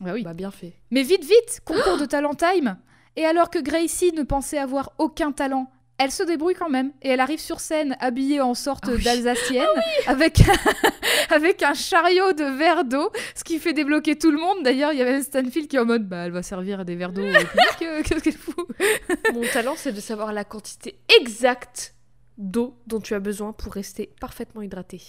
Bah 0.00 0.12
oui. 0.14 0.22
Bah 0.22 0.34
bien 0.34 0.50
fait. 0.50 0.72
Mais 0.90 1.02
vite, 1.02 1.24
vite, 1.24 1.60
concours 1.64 1.98
de 1.98 2.06
talent 2.06 2.34
time 2.34 2.76
Et 3.16 3.24
alors 3.24 3.50
que 3.50 3.58
Gracie 3.58 4.12
ne 4.12 4.22
pensait 4.22 4.58
avoir 4.58 4.92
aucun 4.98 5.32
talent, 5.32 5.70
elle 5.98 6.10
se 6.10 6.22
débrouille 6.22 6.54
quand 6.54 6.70
même 6.70 6.92
et 7.02 7.10
elle 7.10 7.20
arrive 7.20 7.40
sur 7.40 7.60
scène 7.60 7.94
habillée 8.00 8.40
en 8.40 8.54
sorte 8.54 8.84
Ah 8.86 8.92
oui. 8.94 9.04
d'alsacienne 9.04 9.66
avec, 10.06 10.40
avec 11.30 11.62
un 11.62 11.74
chariot 11.74 12.32
de 12.32 12.44
verre 12.44 12.86
d'eau, 12.86 13.10
ce 13.34 13.44
qui 13.44 13.58
fait 13.58 13.74
débloquer 13.74 14.16
tout 14.16 14.30
le 14.30 14.38
monde. 14.38 14.62
D'ailleurs, 14.64 14.94
il 14.94 14.98
y 14.98 15.02
avait 15.02 15.20
Stanfield 15.20 15.68
qui 15.68 15.76
est 15.76 15.78
en 15.78 15.84
mode 15.84 16.08
bah 16.08 16.24
elle 16.24 16.32
va 16.32 16.42
servir 16.42 16.86
des 16.86 16.96
verres 16.96 17.12
d'eau 17.12 17.22
euh, 17.82 18.02
qu'est-ce 18.02 18.22
qu'elle 18.22 18.32
fout? 18.32 18.66
Mon 19.34 19.42
talent, 19.52 19.74
c'est 19.76 19.92
de 19.92 20.00
savoir 20.00 20.32
la 20.32 20.44
quantité 20.44 20.98
exacte 21.20 21.94
d'eau 22.38 22.78
dont 22.86 23.00
tu 23.00 23.12
as 23.12 23.20
besoin 23.20 23.52
pour 23.52 23.74
rester 23.74 24.10
parfaitement 24.20 24.62
hydraté. 24.62 25.02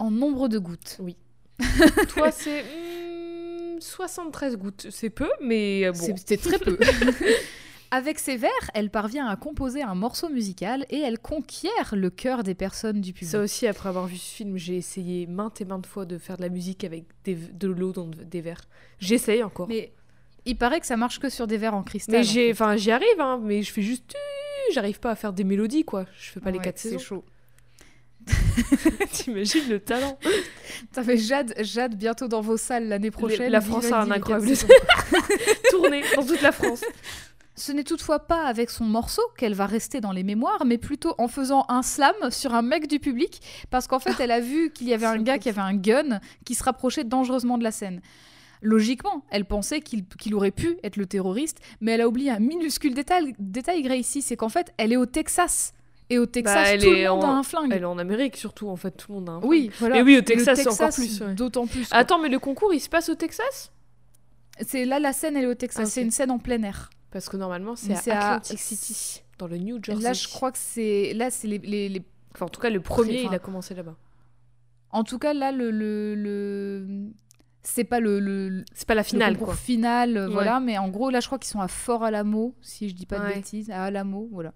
En 0.00 0.10
nombre 0.10 0.48
de 0.48 0.58
gouttes. 0.58 0.96
Oui. 1.00 1.16
Toi, 2.08 2.32
c'est 2.32 2.62
hmm, 2.62 2.66
73 3.82 4.56
gouttes. 4.56 4.86
C'est 4.90 5.10
peu, 5.10 5.28
mais 5.40 5.84
euh, 5.86 5.92
bon. 5.92 5.98
C'est- 5.98 6.16
C'était 6.18 6.36
très 6.36 6.58
peu. 6.58 6.78
Avec 7.90 8.18
ses 8.18 8.36
vers, 8.36 8.50
elle 8.74 8.90
parvient 8.90 9.26
à 9.26 9.36
composer 9.36 9.80
un 9.80 9.94
morceau 9.94 10.28
musical 10.28 10.84
et 10.90 10.98
elle 10.98 11.18
conquiert 11.18 11.94
le 11.96 12.10
cœur 12.10 12.42
des 12.42 12.54
personnes 12.54 13.00
du 13.00 13.14
public. 13.14 13.30
Ça 13.30 13.40
aussi, 13.40 13.66
après 13.66 13.88
avoir 13.88 14.06
vu 14.06 14.18
ce 14.18 14.34
film, 14.34 14.58
j'ai 14.58 14.76
essayé 14.76 15.26
maintes 15.26 15.62
et 15.62 15.64
maintes 15.64 15.86
fois 15.86 16.04
de 16.04 16.18
faire 16.18 16.36
de 16.36 16.42
la 16.42 16.50
musique 16.50 16.84
avec 16.84 17.04
des- 17.24 17.34
de 17.34 17.66
l'eau 17.68 17.92
dans 17.92 18.06
des 18.06 18.42
verres. 18.42 18.60
J'essaye 18.98 19.42
encore. 19.42 19.68
Mais, 19.68 19.74
Mais 19.74 19.92
il 20.44 20.56
paraît 20.58 20.80
que 20.80 20.86
ça 20.86 20.98
marche 20.98 21.18
que 21.18 21.30
sur 21.30 21.46
des 21.46 21.56
verres 21.56 21.74
en 21.74 21.82
cristal. 21.82 22.16
en 22.20 22.22
j'ai, 22.22 22.52
enfin, 22.52 22.76
j'y 22.76 22.90
arrive, 22.90 23.20
hein, 23.20 23.40
mais 23.42 23.62
je 23.62 23.72
fais 23.72 23.80
juste. 23.82 24.14
J'arrive 24.74 25.00
pas 25.00 25.12
à 25.12 25.14
faire 25.16 25.32
des 25.32 25.44
mélodies, 25.44 25.84
quoi. 25.84 26.04
Je 26.18 26.30
fais 26.32 26.40
pas 26.40 26.50
les 26.50 26.58
quatre 26.58 26.76
c'est 26.78 26.88
saisons. 26.90 26.98
chaud. 27.00 27.24
T'imagines 29.12 29.68
le 29.68 29.80
talent 29.80 30.18
Putain, 30.80 31.02
mais 31.02 31.16
Jade, 31.16 31.54
Jade, 31.60 31.96
bientôt 31.96 32.28
dans 32.28 32.40
vos 32.40 32.56
salles 32.56 32.88
l'année 32.88 33.10
prochaine. 33.10 33.50
la 33.50 33.60
France 33.60 33.90
a 33.90 34.02
un 34.02 34.10
incroyable. 34.10 34.52
Tourner 35.70 36.02
dans 36.16 36.24
toute 36.24 36.42
la 36.42 36.52
France. 36.52 36.84
Ce 37.58 37.72
n'est 37.72 37.84
toutefois 37.84 38.20
pas 38.20 38.46
avec 38.46 38.70
son 38.70 38.84
morceau 38.84 39.22
qu'elle 39.36 39.54
va 39.54 39.66
rester 39.66 40.00
dans 40.00 40.12
les 40.12 40.22
mémoires, 40.22 40.64
mais 40.64 40.78
plutôt 40.78 41.16
en 41.18 41.26
faisant 41.26 41.64
un 41.68 41.82
slam 41.82 42.14
sur 42.30 42.54
un 42.54 42.62
mec 42.62 42.86
du 42.86 43.00
public, 43.00 43.40
parce 43.68 43.88
qu'en 43.88 43.98
fait, 43.98 44.14
elle 44.20 44.30
a 44.30 44.38
vu 44.38 44.70
qu'il 44.70 44.86
y 44.88 44.94
avait 44.94 45.06
un 45.06 45.20
gars 45.20 45.38
qui 45.38 45.48
avait 45.48 45.60
un 45.60 45.74
gun 45.74 46.20
qui 46.44 46.54
se 46.54 46.62
rapprochait 46.62 47.02
dangereusement 47.02 47.58
de 47.58 47.64
la 47.64 47.72
scène. 47.72 48.00
Logiquement, 48.62 49.24
elle 49.30 49.44
pensait 49.44 49.80
qu'il 49.80 50.04
qu'il 50.06 50.36
aurait 50.36 50.52
pu 50.52 50.78
être 50.84 50.96
le 50.96 51.06
terroriste, 51.06 51.58
mais 51.80 51.92
elle 51.92 52.00
a 52.00 52.08
oublié 52.08 52.30
un 52.30 52.38
minuscule 52.38 52.94
détail, 52.94 53.34
détail 53.40 53.82
Gracie, 53.82 54.22
c'est 54.22 54.36
qu'en 54.36 54.48
fait, 54.48 54.72
elle 54.76 54.92
est 54.92 54.96
au 54.96 55.06
Texas. 55.06 55.74
Et 56.10 56.18
au 56.18 56.26
Texas, 56.26 56.54
Bah, 56.78 56.78
tout 56.78 56.90
le 56.90 57.08
monde 57.08 57.24
en- 57.24 57.28
a 57.28 57.32
un 57.34 57.42
flingue. 57.42 57.70
Elle 57.72 57.82
est 57.82 57.86
en 57.86 57.98
Amérique, 57.98 58.36
surtout, 58.36 58.68
en 58.68 58.76
fait, 58.76 58.92
tout 58.92 59.12
le 59.12 59.18
monde 59.18 59.28
a 59.28 59.32
un. 59.32 59.40
Oui, 59.42 59.70
voilà. 59.78 59.96
Mais 59.96 60.02
oui, 60.02 60.14
au 60.14 60.20
le 60.20 60.24
Texas, 60.24 60.58
c'est 60.62 60.68
encore 60.68 60.88
plus. 60.90 61.20
ouais. 61.20 61.34
D'autant 61.34 61.66
plus. 61.66 61.88
quoi. 61.88 61.98
Attends, 61.98 62.18
mais 62.18 62.28
le 62.30 62.38
concours, 62.38 62.72
il 62.72 62.80
se 62.80 62.88
passe 62.88 63.08
au 63.10 63.14
Texas? 63.14 63.70
C'est 64.66 64.84
là 64.86 64.98
la 64.98 65.12
scène, 65.12 65.36
elle 65.36 65.44
est 65.44 65.48
au 65.48 65.54
Texas. 65.54 65.84
Ah. 65.86 65.90
C'est 65.90 66.02
une 66.02 66.10
scène 66.10 66.30
en 66.30 66.38
plein 66.38 66.62
air. 66.62 66.90
Parce 67.10 67.28
que 67.28 67.36
normalement, 67.36 67.76
c'est 67.76 67.92
à 67.92 67.96
c'est 67.96 68.10
à- 68.10 68.30
Atlantic 68.32 68.58
City, 68.58 69.22
dans 69.38 69.46
le 69.46 69.56
New 69.58 69.78
Jersey. 69.82 70.02
Là, 70.02 70.12
je 70.14 70.28
crois 70.28 70.50
que 70.52 70.58
c'est 70.58 71.12
là, 71.14 71.30
c'est 71.30 71.46
les, 71.46 71.58
les- 71.58 71.88
les- 71.88 72.02
Enfin, 72.34 72.46
en 72.46 72.48
tout 72.48 72.60
cas, 72.60 72.70
le 72.70 72.80
premier, 72.80 73.20
Enfin, 73.20 73.28
il 73.32 73.34
a 73.34 73.38
commencé 73.38 73.74
là-bas. 73.74 73.96
En 74.90 75.04
tout 75.04 75.18
cas, 75.18 75.32
là, 75.34 75.52
le, 75.52 75.70
le, 75.70 76.14
le- 76.14 76.86
c'est 77.62 77.84
pas 77.84 78.00
le, 78.00 78.18
le, 78.20 78.64
C'est 78.74 78.86
pas 78.86 78.94
la 78.94 79.02
le 79.02 79.06
finale, 79.06 79.32
concours 79.34 79.46
quoi. 79.48 79.56
final, 79.56 80.16
euh, 80.16 80.26
Ouais. 80.26 80.32
voilà. 80.32 80.60
Mais 80.60 80.78
en 80.78 80.88
gros, 80.88 81.10
là, 81.10 81.20
je 81.20 81.26
crois 81.26 81.38
qu'ils 81.38 81.50
sont 81.50 81.60
à 81.60 81.68
Fort 81.68 82.02
Alamo, 82.04 82.54
si 82.62 82.88
je 82.88 82.94
dis 82.94 83.06
pas 83.06 83.18
de 83.18 83.34
bêtises, 83.34 83.70
à 83.70 83.84
Alamo, 83.84 84.28
voilà. 84.32 84.52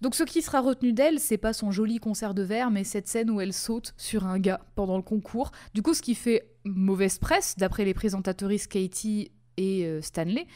Donc, 0.00 0.14
ce 0.14 0.22
qui 0.22 0.42
sera 0.42 0.60
retenu 0.60 0.92
d'elle, 0.92 1.18
c'est 1.18 1.38
pas 1.38 1.52
son 1.52 1.70
joli 1.70 1.98
concert 1.98 2.34
de 2.34 2.42
verre, 2.42 2.70
mais 2.70 2.84
cette 2.84 3.08
scène 3.08 3.30
où 3.30 3.40
elle 3.40 3.52
saute 3.52 3.94
sur 3.96 4.26
un 4.26 4.38
gars 4.38 4.60
pendant 4.74 4.96
le 4.96 5.02
concours. 5.02 5.50
Du 5.74 5.82
coup, 5.82 5.94
ce 5.94 6.02
qui 6.02 6.14
fait 6.14 6.54
mauvaise 6.64 7.18
presse, 7.18 7.56
d'après 7.56 7.84
les 7.84 7.94
présentatrices 7.94 8.66
Katie 8.66 9.32
et 9.56 9.84
euh, 9.84 10.00
Stanley, 10.00 10.46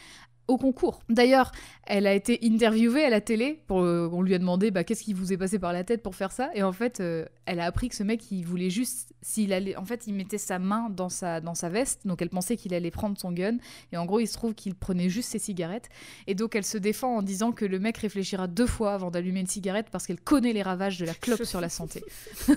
au 0.53 0.59
concours. 0.59 1.00
D'ailleurs, 1.09 1.53
elle 1.86 2.07
a 2.07 2.14
été 2.14 2.38
interviewée 2.44 3.05
à 3.05 3.11
la 3.11 3.20
télé. 3.20 3.61
Pour, 3.66 3.82
euh, 3.82 4.09
on 4.12 4.22
lui 4.22 4.34
a 4.34 4.38
demandé 4.38 4.70
bah, 4.70 4.84
qu'est-ce 4.84 5.03
qui 5.03 5.14
vous 5.14 5.32
est 5.32 5.36
passé 5.36 5.59
par 5.59 5.72
la 5.72 5.84
tête 5.84 6.03
pour 6.03 6.14
faire 6.14 6.32
ça? 6.32 6.50
Et 6.55 6.62
en 6.62 6.72
fait, 6.72 7.00
euh, 7.00 7.24
elle 7.46 7.61
a 7.61 7.64
appris 7.64 7.88
que 7.88 7.94
ce 7.94 8.03
mec, 8.03 8.30
il 8.30 8.44
voulait 8.44 8.70
juste. 8.70 9.12
s'il 9.22 9.53
allait, 9.53 9.76
En 9.76 9.84
fait, 9.84 10.07
il 10.07 10.14
mettait 10.14 10.38
sa 10.38 10.59
main 10.59 10.88
dans 10.90 11.09
sa, 11.09 11.40
dans 11.40 11.55
sa 11.55 11.68
veste. 11.68 12.07
Donc, 12.07 12.22
elle 12.22 12.30
pensait 12.30 12.57
qu'il 12.57 12.74
allait 12.74 12.90
prendre 12.90 13.18
son 13.18 13.32
gun. 13.32 13.57
Et 13.92 13.96
en 13.96 14.07
gros, 14.07 14.20
il 14.20 14.26
se 14.28 14.34
trouve 14.34 14.55
qu'il 14.55 14.74
prenait 14.74 15.09
juste 15.09 15.30
ses 15.30 15.38
cigarettes. 15.38 15.88
Et 16.26 16.34
donc, 16.34 16.55
elle 16.55 16.64
se 16.64 16.78
défend 16.78 17.16
en 17.16 17.22
disant 17.22 17.53
que 17.53 17.64
le 17.64 17.78
mec 17.78 17.98
réfléchira 17.98 18.46
deux 18.46 18.66
fois 18.66 18.94
avant 18.94 19.11
d'allumer 19.11 19.40
une 19.40 19.46
cigarette 19.46 19.86
parce 19.90 20.07
qu'elle 20.07 20.20
connaît 20.20 20.53
les 20.53 20.62
ravages 20.62 20.98
de 20.98 21.07
la 21.07 21.14
clope 21.14 21.44
sur 21.44 21.61
la 21.61 21.68
santé. 21.68 22.05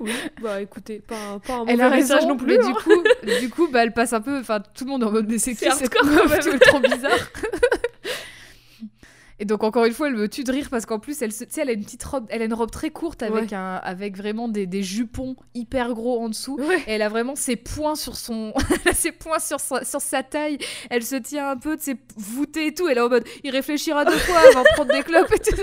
Oui, 0.00 0.12
bah 0.42 0.60
écoutez, 0.60 0.98
pas 1.00 1.16
un, 1.32 1.38
pas 1.38 1.54
un 1.54 1.66
Elle 1.66 1.76
mauvais 1.76 1.82
a 1.82 1.88
raison, 1.88 2.28
non 2.28 2.36
plus. 2.36 2.58
mais 2.58 2.64
hein. 2.64 2.68
du 2.68 2.74
coup, 2.74 3.40
du 3.40 3.50
coup 3.50 3.68
bah, 3.68 3.82
elle 3.82 3.92
passe 3.92 4.12
un 4.12 4.20
peu. 4.20 4.38
Enfin, 4.38 4.60
tout 4.74 4.84
le 4.84 4.90
monde 4.90 5.02
est 5.02 5.06
en 5.06 5.12
mode, 5.12 5.26
mais 5.28 5.38
c'est 5.38 5.54
qui 5.54 5.64
cette 5.70 5.94
hardcore, 5.94 6.04
meuf 6.04 6.30
bizarre. 6.96 7.20
Et 9.38 9.44
donc 9.44 9.62
encore 9.64 9.84
une 9.84 9.92
fois, 9.92 10.08
elle 10.08 10.14
me 10.16 10.28
tue 10.28 10.44
de 10.44 10.50
rire 10.52 10.68
parce 10.70 10.86
qu'en 10.86 10.98
plus, 10.98 11.20
elle, 11.20 11.32
se, 11.32 11.44
elle 11.58 11.68
a 11.68 11.72
une 11.72 11.84
petite 11.84 12.02
robe, 12.04 12.26
elle 12.30 12.40
a 12.40 12.46
une 12.46 12.54
robe 12.54 12.70
très 12.70 12.90
courte 12.90 13.22
avec 13.22 13.50
Ouais. 13.50 13.54
un, 13.54 13.74
avec 13.76 14.16
vraiment 14.16 14.48
des, 14.48 14.66
des 14.66 14.82
jupons 14.82 15.36
hyper 15.54 15.92
gros 15.92 16.20
en 16.22 16.28
dessous. 16.30 16.56
Ouais. 16.58 16.78
Et 16.86 16.92
elle 16.92 17.02
a 17.02 17.08
vraiment 17.10 17.36
ses 17.36 17.56
poings 17.56 17.96
sur 17.96 18.16
son, 18.16 18.54
ses 18.94 19.12
poings 19.12 19.38
sur 19.38 19.60
sa, 19.60 19.84
sur 19.84 20.00
sa 20.00 20.22
taille. 20.22 20.58
Elle 20.88 21.02
se 21.04 21.16
tient 21.16 21.50
un 21.50 21.56
peu, 21.56 21.76
de 21.76 21.82
ses 21.82 21.96
voûtée 22.16 22.68
et 22.68 22.74
tout. 22.74 22.88
Elle 22.88 22.96
est 22.98 23.02
en 23.02 23.08
mode, 23.10 23.24
il 23.44 23.50
réfléchira 23.50 24.04
deux 24.06 24.16
fois 24.18 24.38
avant 24.50 24.62
de 24.62 24.68
prendre 24.74 24.92
des 24.92 25.02
clopes. 25.02 25.30
Et 25.32 25.38
tout. 25.38 25.56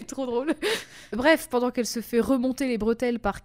Trop 0.06 0.26
drôle. 0.26 0.54
Bref, 1.12 1.48
pendant 1.50 1.70
qu'elle 1.70 1.86
se 1.86 2.00
fait 2.00 2.20
remonter 2.20 2.66
les 2.68 2.78
bretelles 2.78 3.18
par, 3.18 3.40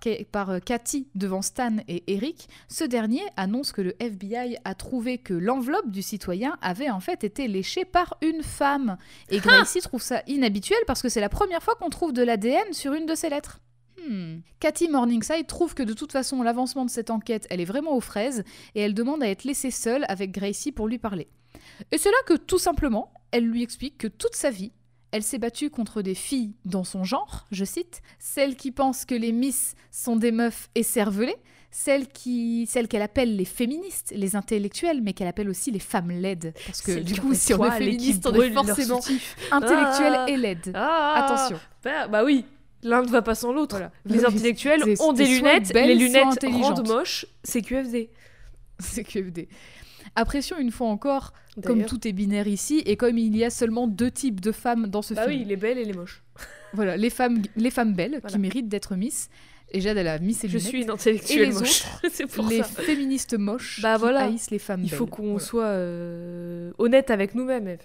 euh, 0.49 0.59
Cathy 0.59 1.07
devant 1.15 1.41
Stan 1.41 1.77
et 1.87 2.03
Eric, 2.07 2.47
ce 2.69 2.83
dernier 2.83 3.21
annonce 3.37 3.71
que 3.71 3.81
le 3.81 3.93
FBI 3.99 4.57
a 4.63 4.73
trouvé 4.73 5.17
que 5.17 5.33
l'enveloppe 5.33 5.89
du 5.91 6.01
citoyen 6.01 6.57
avait 6.61 6.89
en 6.89 6.99
fait 6.99 7.23
été 7.23 7.47
léchée 7.47 7.85
par 7.85 8.17
une 8.21 8.41
femme. 8.41 8.97
Et 9.29 9.39
Gracie 9.65 9.81
trouve 9.81 10.03
ça 10.03 10.21
inhabituel 10.27 10.77
parce 10.85 11.01
que 11.01 11.09
c'est 11.09 11.19
la 11.19 11.27
première 11.27 11.63
fois 11.63 11.73
qu'on 11.73 11.89
trouve 11.89 12.13
de 12.13 12.21
l'ADN 12.21 12.71
sur 12.71 12.93
une 12.93 13.07
de 13.07 13.15
ses 13.15 13.29
lettres. 13.29 13.61
Hmm. 14.07 14.41
Cathy 14.59 14.87
Morningside 14.87 15.47
trouve 15.47 15.73
que 15.73 15.81
de 15.81 15.93
toute 15.93 16.11
façon 16.11 16.43
l'avancement 16.43 16.85
de 16.85 16.91
cette 16.91 17.09
enquête 17.09 17.47
elle 17.49 17.59
est 17.59 17.65
vraiment 17.65 17.95
aux 17.95 18.01
fraises 18.01 18.43
et 18.75 18.81
elle 18.81 18.93
demande 18.93 19.23
à 19.23 19.27
être 19.27 19.43
laissée 19.43 19.71
seule 19.71 20.05
avec 20.07 20.31
Gracie 20.31 20.71
pour 20.71 20.87
lui 20.87 20.99
parler. 20.99 21.27
Et 21.91 21.97
c'est 21.97 22.11
là 22.11 22.17
que 22.27 22.35
tout 22.35 22.59
simplement 22.59 23.11
elle 23.31 23.47
lui 23.47 23.63
explique 23.63 23.97
que 23.97 24.07
toute 24.07 24.35
sa 24.35 24.51
vie 24.51 24.71
elle 25.09 25.23
s'est 25.23 25.39
battue 25.39 25.71
contre 25.71 26.03
des 26.03 26.13
filles 26.13 26.53
dans 26.65 26.83
son 26.83 27.03
genre, 27.03 27.47
je 27.49 27.65
cite, 27.65 28.03
celles 28.19 28.55
qui 28.55 28.71
pensent 28.71 29.05
que 29.05 29.15
les 29.15 29.31
miss 29.31 29.73
sont 29.89 30.17
des 30.17 30.31
meufs 30.33 30.69
écervelées, 30.75 31.37
celles 31.77 32.07
qui, 32.07 32.65
celles 32.69 32.87
qu'elle 32.87 33.01
appelle 33.01 33.35
les 33.35 33.43
féministes, 33.43 34.13
les 34.15 34.37
intellectuelles, 34.37 35.01
mais 35.01 35.11
qu'elle 35.11 35.27
appelle 35.27 35.49
aussi 35.49 35.71
les 35.71 35.79
femmes 35.79 36.09
laides. 36.09 36.53
Parce 36.65 36.81
que 36.81 36.99
du 36.99 37.19
coup, 37.19 37.33
si 37.33 37.53
on 37.53 37.65
est 37.65 37.77
féministe, 37.77 38.25
on 38.25 38.33
est 38.41 38.49
forcément 38.51 39.01
intellectuelle 39.51 40.13
Ah. 40.15 40.25
et 40.29 40.37
laide. 40.37 40.71
Ah, 40.73 41.25
Attention. 41.25 41.59
Bah, 41.83 42.07
bah 42.07 42.23
oui, 42.23 42.45
l'un 42.81 43.01
ne 43.01 43.09
va 43.09 43.21
pas 43.21 43.35
sans 43.35 43.51
l'autre. 43.51 43.75
Voilà. 43.75 43.91
Les 44.05 44.19
Oui, 44.19 44.25
intellectuels 44.25 44.83
ont 45.01 45.11
des 45.11 45.25
lunettes, 45.25 45.73
belle, 45.73 45.89
les 45.89 45.95
lunettes 45.95 46.45
rendent 46.49 46.87
moche, 46.87 47.25
c'est 47.43 47.61
QFD. 47.61 48.09
C'est 48.79 49.03
QFD. 49.03 49.47
Apprécions 50.15 50.57
une 50.57 50.71
fois 50.71 50.87
encore, 50.87 51.33
comme 51.65 51.83
tout 51.85 52.07
est 52.07 52.13
binaire 52.13 52.47
ici, 52.47 52.81
et 52.85 52.95
comme 52.95 53.17
il 53.17 53.35
y 53.35 53.43
a 53.43 53.49
seulement 53.49 53.87
deux 53.87 54.11
types 54.11 54.39
de 54.39 54.51
femmes 54.53 54.87
dans 54.87 55.01
ce 55.01 55.13
Bah 55.13 55.27
film. 55.27 55.39
oui, 55.41 55.45
les 55.45 55.55
belles 55.57 55.77
et 55.77 55.83
les 55.85 55.93
moches. 55.93 56.23
Voilà, 56.73 56.95
les 56.97 57.09
femmes, 57.09 57.41
les 57.57 57.69
femmes 57.69 57.93
belles 57.93 58.19
Voilà. 58.21 58.29
qui 58.29 58.37
méritent 58.39 58.67
d'être 58.69 58.95
Miss. 58.95 59.29
Et 59.71 59.81
Jade, 59.81 59.97
elle 59.97 60.07
a 60.07 60.19
Miss 60.19 60.43
et 60.43 60.47
Je 60.47 60.53
lunettes. 60.57 60.67
suis 60.69 60.81
une 60.83 60.89
intellectuelle 60.89 61.41
Et 61.41 61.45
les 61.47 61.51
moche. 61.53 61.83
c'est 62.11 62.27
pour 62.27 62.45
les 62.47 62.59
ça. 62.59 62.65
féministes 62.65 63.33
moches 63.37 63.81
Bah 63.81 63.95
qui 63.95 63.99
voilà. 64.01 64.25
haïssent 64.25 64.51
les 64.51 64.59
femmes 64.59 64.83
Il 64.83 64.89
faut 64.91 65.05
belles. 65.05 65.13
qu'on 65.13 65.23
Voilà. 65.23 65.39
soit 65.39 65.65
euh, 65.65 66.71
honnête 66.77 67.09
avec 67.11 67.35
nous-mêmes, 67.35 67.67
Eve. 67.67 67.81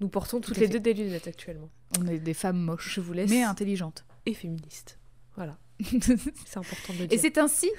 Nous 0.00 0.08
portons 0.08 0.40
toutes 0.40 0.56
les 0.58 0.66
fait. 0.66 0.72
deux 0.72 0.80
des 0.80 0.94
lunettes 0.94 1.28
actuellement. 1.28 1.70
On 2.00 2.06
est 2.08 2.18
des 2.18 2.34
femmes 2.34 2.58
moches, 2.58 2.94
Je 2.94 3.00
vous 3.00 3.12
laisse. 3.12 3.30
mais 3.30 3.42
intelligentes. 3.42 4.04
Et 4.26 4.34
féministes. 4.34 4.98
Voilà, 5.36 5.56
c'est 5.82 6.56
important 6.56 6.92
de 6.94 6.98
le 6.98 7.04
et 7.04 7.08
dire. 7.08 7.20
c'est 7.20 7.38
ainsi, 7.38 7.70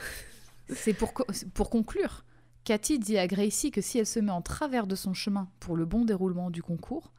c'est 0.73 0.93
pour, 0.93 1.13
co- 1.13 1.25
pour 1.53 1.69
conclure, 1.69 2.23
Cathy 2.63 2.97
dit 2.99 3.17
à 3.17 3.27
Gracie 3.27 3.71
que 3.71 3.81
si 3.81 3.99
elle 3.99 4.05
se 4.07 4.19
met 4.19 4.31
en 4.31 4.41
travers 4.41 4.87
de 4.87 4.95
son 4.95 5.13
chemin 5.13 5.49
pour 5.59 5.75
le 5.75 5.85
bon 5.85 6.05
déroulement 6.05 6.49
du 6.49 6.63
concours, 6.63 7.11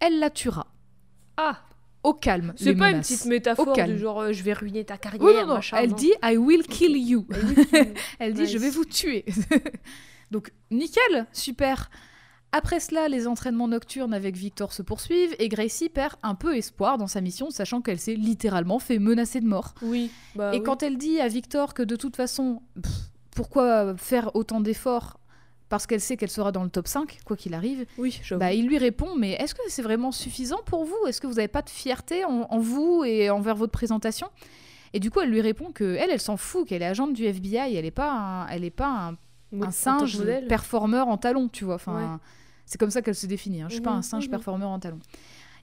elle 0.00 0.18
la 0.18 0.30
tuera. 0.30 0.66
Ah, 1.36 1.62
Au 2.04 2.12
calme. 2.14 2.52
c'est 2.56 2.74
pas 2.74 2.90
une 2.90 3.00
petite 3.00 3.24
métaphore 3.24 3.68
Au 3.68 3.72
calme. 3.72 3.92
du 3.94 3.98
genre 3.98 4.20
euh, 4.20 4.32
je 4.32 4.42
vais 4.42 4.52
ruiner 4.52 4.84
ta 4.84 4.96
carrière, 4.98 5.22
Oui, 5.22 5.32
non, 5.34 5.46
non, 5.46 5.54
machin. 5.54 5.76
elle 5.80 5.90
non. 5.90 5.96
dit 5.96 6.12
I 6.22 6.36
will 6.36 6.62
kill 6.66 6.96
you. 6.96 7.26
Elle 8.18 8.34
dit 8.34 8.42
Nice. 8.42 8.50
je 8.52 8.58
vais 8.58 8.70
vous 8.70 8.84
tuer. 8.84 9.24
Donc 10.30 10.52
nickel, 10.70 11.26
super. 11.32 11.90
Après 12.52 12.78
cela, 12.78 13.08
les 13.08 13.26
entraînements 13.26 13.66
nocturnes 13.66 14.14
avec 14.14 14.36
Victor 14.36 14.72
se 14.72 14.82
poursuivent 14.82 15.34
et 15.40 15.48
Gracie 15.48 15.88
perd 15.88 16.14
un 16.22 16.34
peu 16.36 16.56
espoir 16.56 16.98
dans 16.98 17.08
sa 17.08 17.20
mission, 17.20 17.50
sachant 17.50 17.80
qu'elle 17.80 17.98
s'est 17.98 18.14
littéralement 18.14 18.78
fait 18.78 18.98
menacer 19.00 19.40
de 19.40 19.46
mort. 19.46 19.74
Oui. 19.82 20.10
Bah 20.36 20.54
et 20.54 20.58
oui. 20.58 20.62
quand 20.62 20.82
elle 20.84 20.96
dit 20.96 21.20
à 21.20 21.26
Victor 21.26 21.74
que 21.74 21.82
de 21.82 21.96
toute 21.96 22.14
façon, 22.14 22.62
pff, 22.80 22.92
pourquoi 23.34 23.96
faire 23.96 24.36
autant 24.36 24.60
d'efforts 24.60 25.18
parce 25.74 25.86
qu'elle 25.88 26.00
sait 26.00 26.16
qu'elle 26.16 26.30
sera 26.30 26.52
dans 26.52 26.62
le 26.62 26.70
top 26.70 26.86
5, 26.86 27.18
quoi 27.24 27.36
qu'il 27.36 27.52
arrive, 27.54 27.84
Oui, 27.98 28.20
bah, 28.38 28.52
il 28.52 28.66
lui 28.68 28.78
répond 28.78 29.16
Mais 29.16 29.32
est-ce 29.32 29.54
que 29.56 29.60
c'est 29.68 29.82
vraiment 29.82 30.12
suffisant 30.12 30.60
pour 30.66 30.84
vous? 30.84 30.96
Est-ce 31.08 31.20
que 31.20 31.26
vous 31.26 31.34
n'avez 31.34 31.48
pas 31.48 31.62
de 31.62 31.68
fierté 31.70 32.24
en, 32.24 32.46
en 32.48 32.58
vous 32.58 33.02
et 33.04 33.28
envers 33.30 33.56
votre 33.56 33.72
présentation? 33.72 34.28
Et 34.92 35.00
du 35.00 35.10
coup, 35.10 35.20
elle 35.20 35.30
lui 35.30 35.40
répond 35.40 35.72
que 35.72 35.96
elle, 35.96 36.10
elle 36.10 36.20
s'en 36.20 36.36
fout, 36.36 36.68
qu'elle 36.68 36.82
est 36.82 36.86
agente 36.86 37.12
du 37.12 37.24
FBI, 37.24 37.74
elle 37.74 37.84
n'est 37.84 37.90
pas 37.90 38.12
un, 38.12 38.46
elle 38.46 38.62
est 38.64 38.70
pas 38.70 38.86
un, 39.52 39.60
un 39.60 39.70
singe 39.72 40.22
performeur 40.48 41.08
en 41.08 41.16
talons, 41.16 41.48
tu 41.48 41.64
vois. 41.64 41.74
Enfin, 41.74 41.96
Ouais. 41.96 42.18
c'est 42.66 42.78
comme 42.78 42.90
ça 42.92 43.02
qu'elle 43.02 43.16
se 43.16 43.26
définit. 43.26 43.62
hein. 43.62 43.66
Je 43.68 43.74
suis 43.74 43.82
pas 43.82 43.90
Mhm, 43.90 43.98
un 43.98 44.02
singe 44.02 44.24
mhm. 44.26 44.30
performeur 44.30 44.68
en 44.68 44.78
talons. 44.78 45.00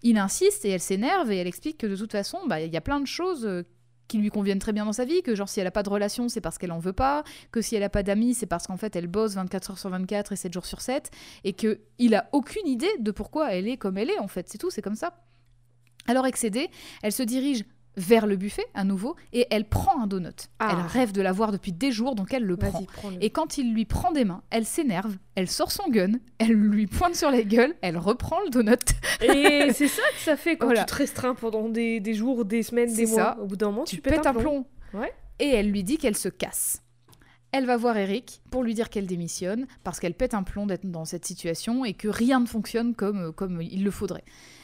Il 0.03 0.17
insiste 0.17 0.65
et 0.65 0.69
elle 0.71 0.81
s'énerve 0.81 1.31
et 1.31 1.37
elle 1.37 1.47
explique 1.47 1.77
que 1.77 1.87
de 1.87 1.95
toute 1.95 2.11
façon, 2.11 2.39
bah, 2.47 2.59
il 2.59 2.73
y 2.73 2.77
a 2.77 2.81
plein 2.81 2.99
de 2.99 3.07
choses 3.07 3.45
euh, 3.45 3.63
qui 4.11 4.17
lui 4.17 4.29
conviennent 4.29 4.59
très 4.59 4.73
bien 4.73 4.83
dans 4.83 4.91
sa 4.91 5.05
vie, 5.05 5.23
que 5.23 5.35
genre 5.35 5.47
si 5.47 5.61
elle 5.61 5.67
a 5.67 5.71
pas 5.71 5.83
de 5.83 5.89
relation, 5.89 6.27
c'est 6.27 6.41
parce 6.41 6.57
qu'elle 6.57 6.73
en 6.73 6.79
veut 6.79 6.91
pas, 6.91 7.23
que 7.53 7.61
si 7.61 7.77
elle 7.77 7.83
a 7.83 7.89
pas 7.89 8.03
d'amis, 8.03 8.33
c'est 8.33 8.45
parce 8.45 8.67
qu'en 8.67 8.75
fait 8.75 8.93
elle 8.97 9.07
bosse 9.07 9.35
24 9.35 9.71
heures 9.71 9.79
sur 9.79 9.89
24 9.89 10.33
et 10.33 10.35
7 10.35 10.51
jours 10.53 10.65
sur 10.65 10.81
7, 10.81 11.09
et 11.45 11.53
que 11.53 11.79
il 11.97 12.13
a 12.13 12.27
aucune 12.33 12.67
idée 12.67 12.91
de 12.99 13.11
pourquoi 13.11 13.53
elle 13.53 13.69
est 13.69 13.77
comme 13.77 13.97
elle 13.97 14.09
est 14.09 14.19
en 14.19 14.27
fait. 14.27 14.49
C'est 14.49 14.57
tout, 14.57 14.69
c'est 14.69 14.81
comme 14.81 14.95
ça. 14.95 15.23
Alors 16.07 16.25
excédée, 16.25 16.69
elle 17.03 17.13
se 17.13 17.23
dirige 17.23 17.63
vers 17.97 18.25
le 18.25 18.35
buffet 18.35 18.65
à 18.73 18.83
nouveau 18.83 19.15
et 19.33 19.47
elle 19.51 19.65
prend 19.65 20.01
un 20.01 20.07
donut. 20.07 20.49
Ah. 20.59 20.69
Elle 20.71 20.85
rêve 20.85 21.11
de 21.11 21.21
l'avoir 21.21 21.51
depuis 21.51 21.71
des 21.71 21.91
jours, 21.91 22.15
donc 22.15 22.33
elle 22.33 22.43
le 22.45 22.57
prend. 22.57 22.85
Et 23.19 23.29
quand 23.29 23.57
il 23.57 23.73
lui 23.73 23.85
prend 23.85 24.11
des 24.11 24.25
mains, 24.25 24.43
elle 24.49 24.65
s'énerve, 24.65 25.17
elle 25.35 25.49
sort 25.49 25.71
son 25.71 25.89
gun, 25.89 26.13
elle 26.37 26.53
lui 26.53 26.87
pointe 26.87 27.15
sur 27.15 27.29
la 27.31 27.41
gueule, 27.43 27.75
elle 27.81 27.97
reprend 27.97 28.39
le 28.45 28.49
donut. 28.49 28.77
Et 29.21 29.71
c'est 29.73 29.87
ça 29.87 30.03
que 30.13 30.19
ça 30.19 30.37
fait 30.37 30.55
quand 30.57 30.67
Voilà. 30.67 30.83
tu 30.85 30.91
te 30.91 30.95
restreins 30.95 31.35
pendant 31.35 31.69
des, 31.69 31.99
des 31.99 32.13
jours, 32.13 32.45
des 32.45 32.63
semaines, 32.63 32.93
des 32.93 33.05
mois. 33.05 33.15
ça. 33.15 33.37
Au 33.41 33.45
bout 33.45 33.55
d'un 33.57 33.67
moment, 33.71 33.83
tu, 33.83 33.97
tu, 33.97 34.01
pètes 34.01 34.25
un 34.25 34.33
plomb. 34.33 34.65
Ouais. 34.93 35.13
Et 35.39 35.49
elle 35.49 35.69
lui 35.71 35.83
dit 35.83 35.97
qu'elle 35.97 36.17
se 36.17 36.29
casse. 36.29 36.81
Elle 37.53 37.65
va 37.65 37.75
voir 37.75 37.97
Eric 37.97 38.41
pour 38.49 38.63
lui 38.63 38.73
dire 38.73 38.89
qu'elle 38.89 39.07
démissionne 39.07 39.67
parce 39.83 39.99
qu'elle 39.99 40.13
pète 40.13 40.33
un 40.33 40.43
plomb 40.43 40.65
d'être 40.67 40.89
dans 40.89 41.03
cette 41.03 41.25
situation 41.25 41.83
et 41.83 41.93
que 41.93 42.07
rien 42.07 42.39
ne 42.39 42.45
fonctionne 42.45 42.95
comme, 42.95 43.33
comme 43.33 43.61
il 43.61 43.83
le 43.83 43.91
faudrait. 43.91 44.23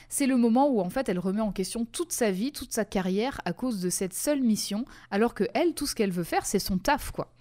C'est 0.10 0.28
le 0.28 0.38
moment 0.38 0.70
où 0.70 0.80
en 0.80 0.90
fait 0.90 1.10
elle 1.10 1.20
remet 1.20 1.42
en 1.42 1.52
question 1.52 1.86
toute 1.86 2.12
sa 2.12 2.32
vie, 2.32 2.52
toute 2.52 2.72
sa 2.72 2.86
carrière 2.86 3.42
à 3.46 3.54
cause 3.54 3.82
de 3.82 3.90
cette 3.90 4.14
seule 4.14 4.42
mission, 4.42 4.86
alors 5.12 5.34
que 5.34 5.44
elle, 5.54 5.74
tout 5.74 5.86
ce 5.86 5.96
qu'elle 5.96 6.12
veut 6.12 6.24
faire, 6.24 6.46
c'est 6.46 6.60
son 6.60 6.78
taf 6.78 7.12
quoi. 7.12 7.32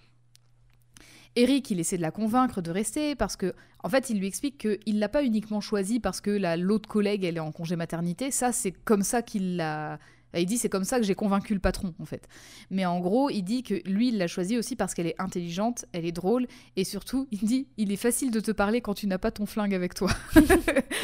Eric, 1.35 1.69
il 1.69 1.79
essaie 1.79 1.97
de 1.97 2.01
la 2.01 2.09
convaincre 2.11 2.61
de 2.61 2.71
rester 2.71 3.13
parce 3.15 3.35
que, 3.35 3.53
en 3.83 3.89
fait, 3.89 4.09
il 4.09 4.17
lui 4.19 4.25
explique 4.25 4.57
qu'il 4.57 4.97
l'a 4.99 5.07
pas 5.07 5.23
uniquement 5.23 5.61
choisi 5.61 5.99
parce 5.99 6.19
que 6.19 6.31
la- 6.31 6.57
l'autre 6.57 6.89
collègue, 6.89 7.23
elle 7.23 7.37
est 7.37 7.41
en 7.41 7.51
congé 7.51 7.75
maternité. 7.75 8.31
Ça, 8.31 8.51
c'est 8.51 8.71
comme 8.71 9.03
ça 9.03 9.21
qu'il 9.21 9.57
l'a. 9.57 9.99
Il 10.39 10.45
dit 10.45 10.57
c'est 10.57 10.69
comme 10.69 10.83
ça 10.83 10.97
que 10.99 11.05
j'ai 11.05 11.15
convaincu 11.15 11.53
le 11.53 11.59
patron, 11.59 11.93
en 11.99 12.05
fait. 12.05 12.27
Mais 12.69 12.85
en 12.85 12.99
gros, 12.99 13.29
il 13.29 13.43
dit 13.43 13.63
que 13.63 13.75
lui, 13.89 14.09
il 14.09 14.17
l'a 14.17 14.27
choisi 14.27 14.57
aussi 14.57 14.75
parce 14.75 14.93
qu'elle 14.93 15.07
est 15.07 15.19
intelligente, 15.19 15.85
elle 15.93 16.05
est 16.05 16.11
drôle, 16.11 16.47
et 16.75 16.83
surtout, 16.83 17.27
il 17.31 17.39
dit 17.39 17.67
il 17.77 17.91
est 17.91 17.95
facile 17.97 18.31
de 18.31 18.39
te 18.39 18.51
parler 18.51 18.81
quand 18.81 18.93
tu 18.93 19.07
n'as 19.07 19.17
pas 19.17 19.31
ton 19.31 19.45
flingue 19.45 19.73
avec 19.73 19.93
toi. 19.93 20.11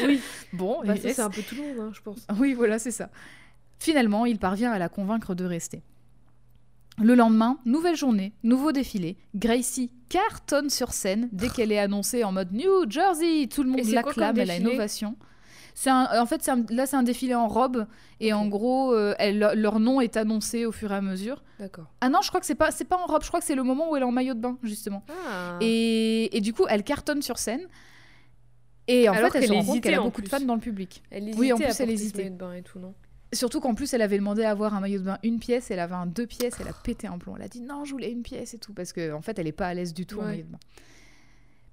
Oui, 0.06 0.20
Bon, 0.52 0.80
bah, 0.84 0.96
ça, 0.96 1.12
c'est 1.14 1.22
un 1.22 1.30
peu 1.30 1.40
tout 1.42 1.54
le 1.54 1.62
monde, 1.62 1.78
hein, 1.80 1.90
je 1.94 2.00
pense. 2.00 2.26
oui, 2.38 2.52
voilà, 2.54 2.78
c'est 2.78 2.90
ça. 2.90 3.10
Finalement, 3.78 4.26
il 4.26 4.38
parvient 4.38 4.72
à 4.72 4.78
la 4.78 4.88
convaincre 4.88 5.34
de 5.34 5.44
rester. 5.44 5.82
Le 7.02 7.14
lendemain, 7.14 7.58
nouvelle 7.64 7.96
journée, 7.96 8.32
nouveau 8.44 8.70
défilé. 8.70 9.16
Gracie 9.34 9.90
cartonne 10.08 10.70
sur 10.70 10.92
scène 10.92 11.28
dès 11.32 11.48
qu'elle 11.48 11.72
est 11.72 11.78
annoncée 11.78 12.22
en 12.22 12.30
mode 12.32 12.52
New 12.52 12.88
Jersey. 12.88 13.48
Tout 13.48 13.64
le 13.64 13.70
monde 13.70 13.84
l'acclame, 13.88 14.32
comme 14.34 14.40
elle 14.40 14.50
a 14.50 14.56
une 14.56 14.62
défilé? 14.62 14.78
ovation. 14.78 15.16
C'est 15.76 15.90
un- 15.90 16.20
en 16.20 16.26
fait, 16.26 16.48
un- 16.48 16.64
là, 16.70 16.86
c'est 16.86 16.94
un 16.96 17.02
défilé 17.02 17.34
en 17.34 17.48
robe. 17.48 17.86
Et 18.20 18.32
en 18.32 18.46
gros, 18.46 18.92
euh, 18.94 19.14
elle- 19.18 19.38
leur 19.56 19.80
nom 19.80 20.00
est 20.00 20.16
annoncé 20.16 20.66
au 20.66 20.72
fur 20.72 20.92
et 20.92 20.94
à 20.94 21.00
mesure. 21.00 21.42
D'accord. 21.58 21.86
Ah 22.00 22.08
non, 22.08 22.20
je 22.22 22.28
crois 22.28 22.38
que 22.40 22.46
c'est 22.46 22.54
pas, 22.54 22.70
c'est 22.70 22.84
pas 22.84 22.96
en 22.96 23.06
robe. 23.06 23.22
Je 23.22 23.28
crois 23.28 23.40
que 23.40 23.46
c'est 23.46 23.56
le 23.56 23.64
moment 23.64 23.90
où 23.90 23.96
elle 23.96 24.02
est 24.02 24.06
en 24.06 24.12
maillot 24.12 24.34
de 24.34 24.40
bain, 24.40 24.56
justement. 24.62 25.04
Ah. 25.28 25.58
Et, 25.60 26.36
et 26.36 26.40
du 26.40 26.52
coup, 26.52 26.64
elle 26.68 26.84
cartonne 26.84 27.22
sur 27.22 27.38
scène. 27.38 27.66
Et 28.86 29.08
en 29.08 29.12
Alors 29.14 29.32
fait, 29.32 29.38
elle 29.38 29.44
se 29.44 29.48
qu'elle 29.52 29.62
rend 29.62 29.80
qu'elle 29.80 29.94
a 29.94 30.00
beaucoup 30.00 30.22
de 30.22 30.28
fans 30.28 30.40
dans 30.40 30.54
le 30.54 30.60
public. 30.60 31.02
Elle 31.10 31.32
Oui, 31.36 31.52
en 31.52 31.56
plus, 31.56 31.80
elle 31.80 31.90
hésitait. 31.90 32.18
maillot 32.24 32.30
de 32.34 32.38
bain 32.38 32.52
et 32.52 32.62
tout, 32.62 32.78
non? 32.78 32.94
Surtout 33.32 33.58
qu'en 33.60 33.74
plus, 33.74 33.92
elle 33.94 34.02
avait 34.02 34.18
demandé 34.18 34.44
à 34.44 34.50
avoir 34.50 34.74
un 34.74 34.80
maillot 34.80 35.00
de 35.00 35.04
bain 35.06 35.18
une 35.24 35.40
pièce, 35.40 35.70
elle 35.72 35.80
avait 35.80 35.94
un 35.94 36.06
deux 36.06 36.26
pièces, 36.26 36.54
elle 36.60 36.68
a 36.68 36.72
pété 36.72 37.08
un 37.08 37.18
plomb. 37.18 37.34
Elle 37.36 37.42
a 37.42 37.48
dit 37.48 37.62
non, 37.62 37.84
je 37.84 37.90
voulais 37.92 38.12
une 38.12 38.22
pièce 38.22 38.54
et 38.54 38.58
tout, 38.58 38.72
parce 38.74 38.92
qu'en 38.92 39.14
en 39.14 39.22
fait, 39.22 39.38
elle 39.40 39.48
est 39.48 39.52
pas 39.52 39.66
à 39.66 39.74
l'aise 39.74 39.92
du 39.92 40.06
tout 40.06 40.20
en 40.20 40.24
maillot 40.24 40.44
de 40.44 40.52
bain. 40.52 40.58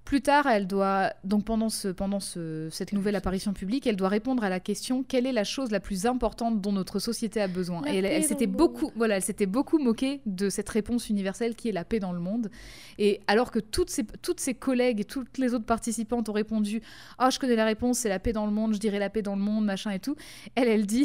Plus 0.04 0.20
tard, 0.20 0.46
elle 0.46 0.66
doit, 0.66 1.12
donc 1.22 1.44
pendant, 1.44 1.68
ce, 1.68 1.88
pendant 1.88 2.18
ce, 2.18 2.68
cette 2.70 2.92
nouvelle 2.92 3.14
apparition 3.14 3.52
publique, 3.52 3.86
elle 3.86 3.96
doit 3.96 4.08
répondre 4.08 4.42
à 4.42 4.48
la 4.48 4.58
question 4.58 5.04
quelle 5.04 5.26
est 5.26 5.32
la 5.32 5.44
chose 5.44 5.70
la 5.70 5.80
plus 5.80 6.06
importante 6.06 6.60
dont 6.60 6.72
notre 6.72 6.98
société 6.98 7.40
a 7.40 7.46
besoin? 7.46 7.82
La 7.82 7.94
Et 7.94 7.98
elle, 7.98 8.24
s'était 8.24 8.48
beaucoup, 8.48 8.90
voilà, 8.96 9.16
elle 9.16 9.22
s'était 9.22 9.46
beaucoup 9.46 9.78
moquée 9.78 10.20
de 10.26 10.50
cette 10.50 10.68
réponse 10.68 11.08
universelle 11.08 11.54
qui 11.54 11.68
est 11.68 11.72
la 11.72 11.84
paix 11.84 12.00
dans 12.00 12.12
le 12.12 12.18
monde. 12.18 12.50
Et 12.98 13.20
alors 13.28 13.50
que 13.52 13.60
toutes 13.60 13.90
ses, 13.90 14.04
toutes 14.22 14.40
ses 14.40 14.54
collègues 14.54 15.00
et 15.00 15.04
toutes 15.04 15.38
les 15.38 15.54
autres 15.54 15.66
participantes 15.66 16.28
ont 16.28 16.32
répondu 16.32 16.82
Ah, 17.18 17.30
je 17.30 17.38
connais 17.38 17.56
la 17.56 17.64
réponse, 17.64 17.98
c'est 17.98 18.08
la 18.08 18.18
paix 18.18 18.32
dans 18.32 18.46
le 18.46 18.52
monde, 18.52 18.74
je 18.74 18.78
dirais 18.78 18.98
la 18.98 19.08
paix 19.08 19.22
dans 19.22 19.36
le 19.36 19.42
monde, 19.42 19.64
machin 19.64 19.92
et 19.92 20.00
tout. 20.00 20.16
Elle, 20.56 20.68
elle 20.68 20.86
dit. 20.86 21.04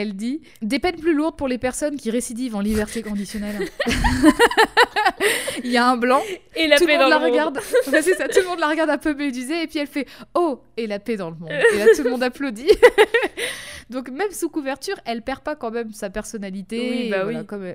Elle 0.00 0.14
dit 0.14 0.42
des 0.62 0.78
peines 0.78 0.94
plus 0.94 1.12
lourdes 1.12 1.36
pour 1.36 1.48
les 1.48 1.58
personnes 1.58 1.96
qui 1.96 2.12
récidivent 2.12 2.54
en 2.54 2.60
liberté 2.60 3.02
conditionnelle. 3.02 3.68
Il 5.64 5.72
y 5.72 5.76
a 5.76 5.88
un 5.88 5.96
blanc, 5.96 6.22
Et 6.54 6.68
la 6.68 6.76
tout 6.76 6.84
le 6.84 6.86
paix 6.86 6.98
monde 6.98 7.10
dans 7.10 7.18
la 7.18 7.18
le 7.18 7.22
monde. 7.24 7.32
regarde. 7.32 7.58
Ouais, 7.88 8.02
c'est 8.02 8.14
ça, 8.14 8.28
tout 8.28 8.38
le 8.40 8.46
monde 8.46 8.60
la 8.60 8.68
regarde 8.68 8.90
un 8.90 8.98
peu 8.98 9.12
médusée 9.12 9.62
et 9.62 9.66
puis 9.66 9.80
elle 9.80 9.88
fait 9.88 10.06
oh 10.34 10.60
et 10.76 10.86
la 10.86 11.00
paix 11.00 11.16
dans 11.16 11.30
le 11.30 11.36
monde. 11.36 11.50
Et 11.50 11.78
là 11.78 11.86
tout 11.96 12.04
le 12.04 12.10
monde 12.10 12.22
applaudit. 12.22 12.70
Donc 13.90 14.08
même 14.10 14.30
sous 14.30 14.48
couverture, 14.50 14.94
elle 15.04 15.22
perd 15.22 15.40
pas 15.40 15.56
quand 15.56 15.72
même 15.72 15.92
sa 15.92 16.10
personnalité. 16.10 16.78
Oui, 16.78 17.06
et 17.06 17.10
bah 17.10 17.24
voilà, 17.24 17.40
oui. 17.40 17.46
comme 17.46 17.66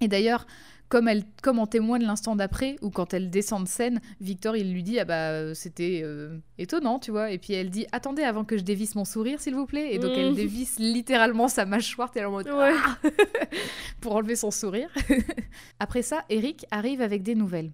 Et 0.00 0.08
d'ailleurs, 0.08 0.44
comme 0.92 1.08
elle, 1.08 1.24
comme 1.42 1.58
en 1.58 1.66
témoigne 1.66 2.02
l'instant 2.02 2.36
d'après 2.36 2.76
ou 2.82 2.90
quand 2.90 3.14
elle 3.14 3.30
descend 3.30 3.64
de 3.64 3.68
scène, 3.68 4.02
Victor 4.20 4.58
il 4.58 4.74
lui 4.74 4.82
dit 4.82 4.98
ah 4.98 5.06
bah 5.06 5.30
euh, 5.30 5.54
c'était 5.54 6.02
euh, 6.04 6.36
étonnant 6.58 6.98
tu 6.98 7.10
vois 7.10 7.30
et 7.30 7.38
puis 7.38 7.54
elle 7.54 7.70
dit 7.70 7.86
attendez 7.92 8.22
avant 8.22 8.44
que 8.44 8.58
je 8.58 8.62
dévisse 8.62 8.94
mon 8.94 9.06
sourire 9.06 9.40
s'il 9.40 9.54
vous 9.54 9.64
plaît 9.64 9.94
et 9.94 9.98
donc 9.98 10.10
Mm. 10.12 10.20
elle 10.20 10.34
dévisse 10.34 10.78
littéralement 10.78 11.48
sa 11.48 11.64
mâchoire 11.64 12.12
elle 12.14 12.22
est 12.22 12.24
en 12.26 12.42
Ouais. 12.42 12.74
Ah 12.76 12.98
pour 14.02 14.16
enlever 14.16 14.36
son 14.36 14.50
sourire. 14.50 14.90
Après 15.80 16.02
ça, 16.02 16.26
Eric 16.28 16.66
arrive 16.70 17.00
avec 17.00 17.22
des 17.22 17.36
nouvelles. 17.36 17.72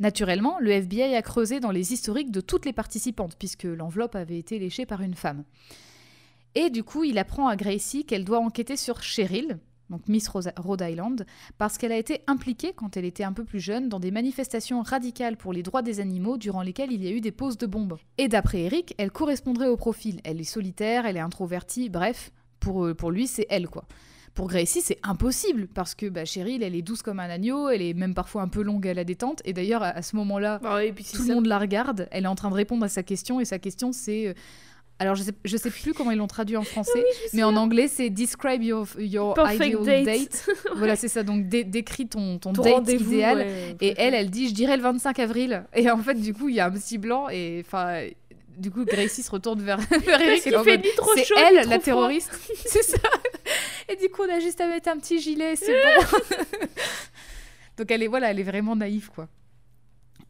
Naturellement, 0.00 0.56
le 0.58 0.70
FBI 0.70 1.14
a 1.14 1.20
creusé 1.20 1.60
dans 1.60 1.70
les 1.70 1.92
historiques 1.92 2.30
de 2.30 2.40
toutes 2.40 2.64
les 2.64 2.72
participantes, 2.72 3.36
puisque 3.38 3.64
l'enveloppe 3.64 4.14
avait 4.14 4.38
été 4.38 4.58
léchée 4.58 4.86
par 4.86 5.02
une 5.02 5.14
femme. 5.14 5.44
Et 6.54 6.70
du 6.70 6.82
coup, 6.82 7.04
il 7.04 7.18
apprend 7.18 7.48
à 7.48 7.56
Gracie 7.56 8.06
qu'elle 8.06 8.24
doit 8.24 8.38
enquêter 8.38 8.76
sur 8.76 9.02
Cheryl, 9.02 9.58
donc 9.90 10.08
Miss 10.08 10.28
Rosa- 10.28 10.52
Rhode 10.56 10.82
Island, 10.82 11.26
parce 11.58 11.78
qu'elle 11.78 11.92
a 11.92 11.98
été 11.98 12.22
impliquée, 12.26 12.72
quand 12.74 12.96
elle 12.96 13.04
était 13.04 13.24
un 13.24 13.32
peu 13.32 13.44
plus 13.44 13.60
jeune, 13.60 13.88
dans 13.88 14.00
des 14.00 14.10
manifestations 14.10 14.82
radicales 14.82 15.36
pour 15.36 15.52
les 15.52 15.62
droits 15.62 15.82
des 15.82 16.00
animaux 16.00 16.36
durant 16.38 16.62
lesquelles 16.62 16.92
il 16.92 17.04
y 17.04 17.08
a 17.08 17.10
eu 17.10 17.20
des 17.20 17.32
poses 17.32 17.58
de 17.58 17.66
bombes. 17.66 17.96
Et 18.18 18.28
d'après 18.28 18.60
Eric, 18.62 18.94
elle 18.98 19.10
correspondrait 19.10 19.68
au 19.68 19.76
profil. 19.76 20.20
Elle 20.24 20.40
est 20.40 20.44
solitaire, 20.44 21.06
elle 21.06 21.16
est 21.16 21.20
introvertie, 21.20 21.88
bref, 21.88 22.30
pour, 22.60 22.86
euh, 22.86 22.94
pour 22.94 23.10
lui, 23.10 23.26
c'est 23.26 23.46
elle, 23.50 23.68
quoi. 23.68 23.84
Pour 24.32 24.48
Gracie, 24.48 24.80
c'est 24.80 24.98
impossible 25.04 25.68
parce 25.68 25.94
que 25.94 26.06
bah, 26.08 26.24
Cheryl, 26.24 26.64
elle 26.64 26.74
est 26.74 26.82
douce 26.82 27.02
comme 27.02 27.20
un 27.20 27.30
agneau, 27.30 27.68
elle 27.68 27.82
est 27.82 27.94
même 27.94 28.14
parfois 28.14 28.42
un 28.42 28.48
peu 28.48 28.62
longue 28.62 28.88
à 28.88 28.92
la 28.92 29.04
détente. 29.04 29.40
Et 29.44 29.52
d'ailleurs, 29.52 29.84
à, 29.84 29.90
à 29.90 30.02
ce 30.02 30.16
moment-là, 30.16 30.58
Bah 30.60 30.74
ouais, 30.74 30.92
tout 30.92 31.22
le 31.28 31.34
monde 31.34 31.46
la 31.46 31.58
regarde. 31.60 32.08
Elle 32.10 32.24
est 32.24 32.26
en 32.26 32.34
train 32.34 32.50
de 32.50 32.54
répondre 32.54 32.84
à 32.84 32.88
sa 32.88 33.04
question 33.04 33.38
et 33.38 33.44
sa 33.44 33.60
question, 33.60 33.92
c'est. 33.92 34.34
Alors, 34.98 35.14
je 35.16 35.24
sais, 35.24 35.32
je 35.44 35.56
sais 35.56 35.70
plus 35.70 35.92
comment 35.92 36.12
ils 36.12 36.18
l'ont 36.18 36.26
traduit 36.28 36.56
en 36.56 36.62
français, 36.62 37.04
mais 37.32 37.42
en 37.42 37.56
anglais, 37.56 37.88
c'est 37.88 38.10
Describe 38.10 38.62
your, 38.62 38.86
your 38.98 39.36
ideal 39.52 39.84
date. 39.84 40.04
date. 40.04 40.48
voilà, 40.76 40.94
c'est 40.96 41.08
ça. 41.08 41.22
Donc, 41.22 41.48
dé- 41.48 41.64
décris 41.64 42.06
ton, 42.06 42.38
ton, 42.38 42.52
Ton 42.52 42.62
date 42.62 42.88
idéal. 43.00 43.38
ouais, 43.38 43.76
Et 43.80 43.94
elle, 43.96 44.14
elle 44.14 44.30
dit, 44.30 44.48
je 44.48 44.54
dirais 44.54 44.76
le 44.76 44.82
25 44.82 45.18
avril. 45.18 45.64
Et 45.74 45.90
en 45.90 45.98
fait, 45.98 46.14
du 46.14 46.32
coup, 46.32 46.48
il 46.48 46.54
y 46.54 46.60
a 46.60 46.66
un 46.66 46.70
petit 46.70 46.98
blanc 46.98 47.28
et 47.28 47.62
enfin. 47.66 48.02
Du 48.56 48.70
coup, 48.70 48.84
Gracie 48.84 49.24
se 49.24 49.32
retourne 49.32 49.60
vers, 49.62 49.78
vers 50.06 50.20
Eric. 50.20 50.40
c'est 50.42 50.50
elle, 50.52 50.82
trop 50.96 51.10
la 51.68 51.78
terroriste. 51.80 52.30
c'est 52.64 52.84
ça. 52.84 52.98
Et 53.88 53.96
du 53.96 54.08
coup, 54.10 54.22
on 54.22 54.32
a 54.32 54.38
juste 54.38 54.60
à 54.60 54.68
mettre 54.68 54.88
un 54.90 54.96
petit 54.96 55.18
gilet, 55.20 55.56
c'est 55.56 55.72
bon. 55.72 56.18
Donc 57.76 57.90
elle 57.90 58.04
est 58.04 58.06
voilà, 58.06 58.30
elle 58.30 58.38
est 58.38 58.44
vraiment 58.44 58.76
naïve 58.76 59.10
quoi. 59.12 59.26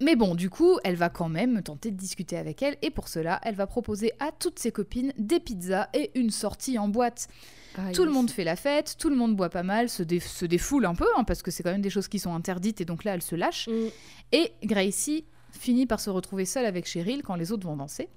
Mais 0.03 0.16
bon, 0.16 0.34
du 0.34 0.51
coup, 0.51 0.78
elle 0.84 0.97
va 0.97 1.09
quand 1.09 1.28
même 1.28 1.62
tenter 1.62 1.90
de 1.90 1.97
discuter 1.97 2.36
avec 2.36 2.62
elle 2.62 2.76
et 2.82 2.90
pour 2.90 3.09
cela, 3.09 3.40
elle 3.45 3.55
va 3.55 3.66
proposer 3.66 4.12
à 4.20 4.32
toutes 4.32 4.59
ses 4.59 4.72
copines 4.72 5.12
des 5.18 5.40
pizzas 5.40 5.88
et 5.95 6.11
une 6.18 6.30
sortie 6.30 6.78
en 6.78 6.88
boîte. 6.88 7.28
Ah, 7.76 7.90
Tout 7.92 8.05
le 8.05 8.11
monde 8.12 8.30
fait 8.30 8.45
la 8.45 8.57
fête, 8.57 8.97
tout 8.99 9.09
le 9.09 9.16
monde 9.16 9.34
boit 9.36 9.51
pas 9.51 9.62
mal, 9.62 9.88
se, 9.88 10.03
dé- 10.03 10.20
se 10.20 10.45
défoule 10.47 10.86
un 10.86 10.95
peu 10.95 11.07
hein, 11.16 11.24
parce 11.24 11.42
que 11.42 11.51
c'est 11.51 11.62
quand 11.62 11.72
même 11.72 11.80
des 11.80 11.90
choses 11.90 12.09
qui 12.09 12.18
sont 12.18 12.34
interdites 12.34 12.80
et 12.80 12.84
donc 12.84 13.05
là, 13.05 13.14
elle 13.14 13.22
se 13.22 13.34
lâche. 13.34 13.68
Mm. 13.68 13.86
Et 14.32 14.53
Gracie 14.62 15.24
finit 15.53 15.86
par 15.86 16.01
se 16.01 16.11
retrouver 16.11 16.45
seule 16.45 16.66
avec 16.66 16.86
Cheryl 16.86 17.22
quand 17.22 17.36
les 17.36 17.53
autres 17.53 17.66
vont 17.66 17.76
danser. 17.76 18.09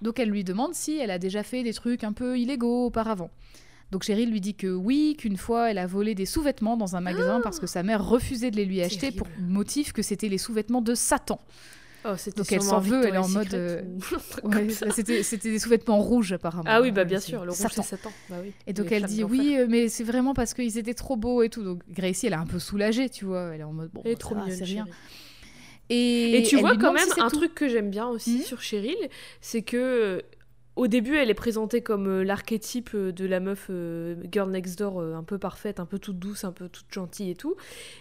Donc 0.00 0.18
elle 0.18 0.30
lui 0.30 0.44
demande 0.44 0.74
si 0.74 0.96
elle 0.96 1.10
a 1.10 1.18
déjà 1.18 1.42
fait 1.42 1.62
des 1.62 1.74
trucs 1.74 2.04
un 2.04 2.12
peu 2.12 2.38
illégaux 2.38 2.86
auparavant. 2.86 3.30
Donc 3.92 4.02
Cheryl 4.02 4.30
lui 4.30 4.40
dit 4.40 4.54
que 4.54 4.66
oui, 4.66 5.14
qu'une 5.18 5.36
fois 5.36 5.70
elle 5.70 5.78
a 5.78 5.86
volé 5.86 6.14
des 6.14 6.26
sous-vêtements 6.26 6.76
dans 6.76 6.96
un 6.96 7.00
magasin 7.00 7.40
parce 7.40 7.60
que 7.60 7.66
sa 7.66 7.82
mère 7.82 8.04
refusait 8.04 8.50
de 8.50 8.56
les 8.56 8.64
lui 8.64 8.82
acheter 8.82 9.12
pour 9.12 9.28
motif 9.40 9.92
que 9.92 10.02
c'était 10.02 10.28
les 10.28 10.38
sous-vêtements 10.38 10.82
de 10.82 10.94
Satan. 10.94 11.40
Oh, 12.08 12.10
Donc 12.36 12.52
elle 12.52 12.62
s'en 12.62 12.78
veut, 12.78 13.04
elle 13.04 13.14
est 13.14 13.18
en 13.18 13.26
mode, 13.28 13.52
euh, 13.54 13.82
Ouais, 14.44 14.68
c'était 14.70 15.22
des 15.50 15.58
sous-vêtements 15.58 15.98
rouges 15.98 16.32
apparemment. 16.32 16.64
Ah 16.68 16.80
oui, 16.80 16.92
bah 16.92 17.02
bien 17.04 17.18
sûr, 17.18 17.44
le 17.44 17.50
rouge 17.50 17.58
Satan. 17.58 17.82
c'est 17.82 17.96
Satan. 17.96 18.12
Bah 18.30 18.36
oui. 18.42 18.52
Et 18.68 18.72
donc 18.72 18.90
Les 18.90 18.96
elle 18.96 19.06
dit 19.06 19.24
oui, 19.24 19.56
euh, 19.58 19.66
mais 19.68 19.88
c'est 19.88 20.04
vraiment 20.04 20.32
parce 20.32 20.54
qu'ils 20.54 20.78
étaient 20.78 20.94
trop 20.94 21.16
beaux 21.16 21.42
et 21.42 21.48
tout. 21.48 21.64
Donc 21.64 21.80
Gracie, 21.90 22.26
elle 22.28 22.32
est 22.34 22.36
un 22.36 22.46
peu 22.46 22.60
soulagée, 22.60 23.08
tu 23.08 23.24
vois. 23.24 23.50
Elle 23.54 23.60
est 23.60 23.64
en 23.64 23.72
mode 23.72 23.90
bon, 23.92 24.02
Elle 24.04 24.12
est 24.12 24.16
trop 24.16 24.36
c'est 24.48 24.62
rien. 24.64 24.86
Et, 25.88 26.38
Et 26.38 26.42
tu 26.42 26.58
vois 26.58 26.76
quand 26.76 26.92
même 26.92 27.08
si 27.12 27.20
un 27.20 27.28
tout. 27.28 27.36
truc 27.36 27.54
que 27.54 27.68
j'aime 27.68 27.90
bien 27.90 28.06
aussi 28.08 28.38
Mhm. 28.38 28.42
sur 28.42 28.60
Cheryl, 28.60 28.96
c'est 29.40 29.62
que 29.62 30.22
au 30.76 30.86
début 30.86 31.16
elle 31.16 31.30
est 31.30 31.34
présentée 31.34 31.80
comme 31.80 32.06
euh, 32.06 32.22
l'archétype 32.24 32.90
euh, 32.94 33.10
de 33.12 33.26
la 33.26 33.40
meuf 33.40 33.66
euh, 33.70 34.14
girl 34.30 34.50
next 34.50 34.78
door 34.78 35.00
euh, 35.00 35.14
un 35.14 35.22
peu 35.22 35.38
parfaite, 35.38 35.80
un 35.80 35.86
peu 35.86 35.98
toute 35.98 36.18
douce, 36.18 36.44
un 36.44 36.52
peu 36.52 36.68
toute 36.68 36.86
gentille 36.92 37.30
et 37.30 37.34
tout, 37.34 37.56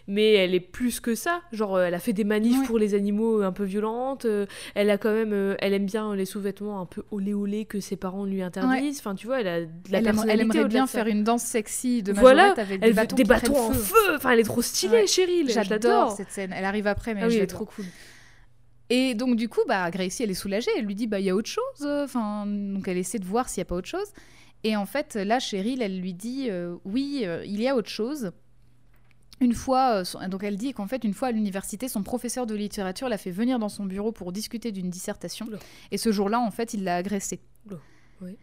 mais 0.07 0.33
elle 0.33 0.53
est 0.53 0.59
plus 0.59 0.99
que 0.99 1.15
ça. 1.15 1.41
Genre 1.51 1.79
elle 1.79 1.93
a 1.93 1.99
fait 1.99 2.13
des 2.13 2.23
manifs 2.25 2.65
pour 2.67 2.77
les 2.77 2.93
animaux 2.93 3.41
un 3.41 3.51
peu 3.51 3.63
violentes, 3.63 4.25
euh, 4.25 4.45
elle 4.75 4.89
a 4.89 4.97
quand 4.97 5.13
même 5.13 5.55
elle 5.59 5.73
aime 5.73 5.85
bien 5.85 6.15
les 6.15 6.25
sous-vêtements 6.25 6.79
un 6.81 6.85
peu 6.85 7.03
olé 7.11 7.33
olé 7.33 7.65
que 7.65 7.79
ses 7.79 7.95
parents 7.95 8.25
lui 8.25 8.41
interdisent. 8.41 8.99
Enfin 8.99 9.15
tu 9.15 9.25
vois, 9.27 9.39
elle 9.41 9.47
a 9.47 9.61
de 9.61 9.67
la 9.89 9.97
elle, 9.97 9.97
aime- 9.97 10.03
personnalité 10.05 10.33
elle 10.33 10.41
aimerait 10.41 10.59
au-delà 10.59 10.69
bien 10.79 10.87
faire 10.87 11.07
une 11.07 11.23
danse 11.23 11.43
sexy 11.43 12.03
de 12.03 12.13
Voilà, 12.13 12.51
avec 12.57 12.71
Elle 12.73 12.79
des 12.81 12.87
veut 12.89 12.93
bâtons, 12.95 13.15
des 13.15 13.23
bâtons 13.23 13.57
en 13.57 13.71
feu. 13.71 13.79
feu. 13.79 14.15
Enfin 14.17 14.31
elle 14.31 14.39
est 14.39 14.43
trop 14.43 14.61
stylée 14.61 14.93
Ouais. 15.01 15.07
Cheryl, 15.07 15.49
J'adore 15.49 16.11
cette 16.11 16.31
scène. 16.31 16.53
Elle 16.55 16.65
arrive 16.65 16.87
après, 16.87 17.13
mais 17.13 17.21
Ah 17.23 17.27
oui, 17.27 17.35
je 17.35 17.39
elle 17.39 17.47
trop 17.47 17.65
cool. 17.65 17.85
Et 18.89 19.15
donc 19.15 19.35
du 19.35 19.49
coup, 19.49 19.61
bah 19.67 19.89
Gracie, 19.89 20.23
elle 20.23 20.31
est 20.31 20.35
soulagée. 20.35 20.71
Elle 20.77 20.85
lui 20.85 20.95
dit 20.95 21.07
bah 21.07 21.19
il 21.19 21.25
y 21.25 21.29
a 21.29 21.35
autre 21.35 21.49
chose. 21.49 21.87
Enfin, 22.03 22.45
donc 22.45 22.87
elle 22.87 22.97
essaie 22.97 23.19
de 23.19 23.25
voir 23.25 23.49
s'il 23.49 23.59
y 23.59 23.61
a 23.61 23.65
pas 23.65 23.75
autre 23.75 23.87
chose. 23.87 24.11
Et 24.63 24.75
en 24.75 24.85
fait, 24.87 25.15
là, 25.15 25.39
Cheryl, 25.39 25.81
elle 25.81 25.99
lui 25.99 26.13
dit 26.13 26.47
euh, 26.49 26.75
oui, 26.85 27.21
euh, 27.23 27.45
il 27.45 27.61
y 27.61 27.67
a 27.67 27.75
autre 27.75 27.89
chose. 27.89 28.31
Une 29.41 29.53
fois, 29.53 30.03
euh, 30.03 30.27
donc 30.27 30.43
elle 30.43 30.57
dit 30.57 30.73
qu'en 30.73 30.87
fait, 30.87 31.03
une 31.03 31.13
fois 31.13 31.27
à 31.27 31.31
l'université, 31.31 31.87
son 31.87 32.03
professeur 32.03 32.47
de 32.47 32.55
littérature 32.55 33.09
l'a 33.09 33.17
fait 33.17 33.31
venir 33.31 33.59
dans 33.59 33.69
son 33.69 33.85
bureau 33.85 34.11
pour 34.11 34.31
discuter 34.31 34.71
d'une 34.71 34.89
dissertation. 34.89 35.45
Oula. 35.45 35.59
Et 35.91 35.97
ce 35.97 36.11
jour-là, 36.11 36.39
en 36.39 36.51
fait, 36.51 36.73
il 36.73 36.83
l'a 36.83 36.95
agressée. 36.95 37.41
Oui. 38.21 38.37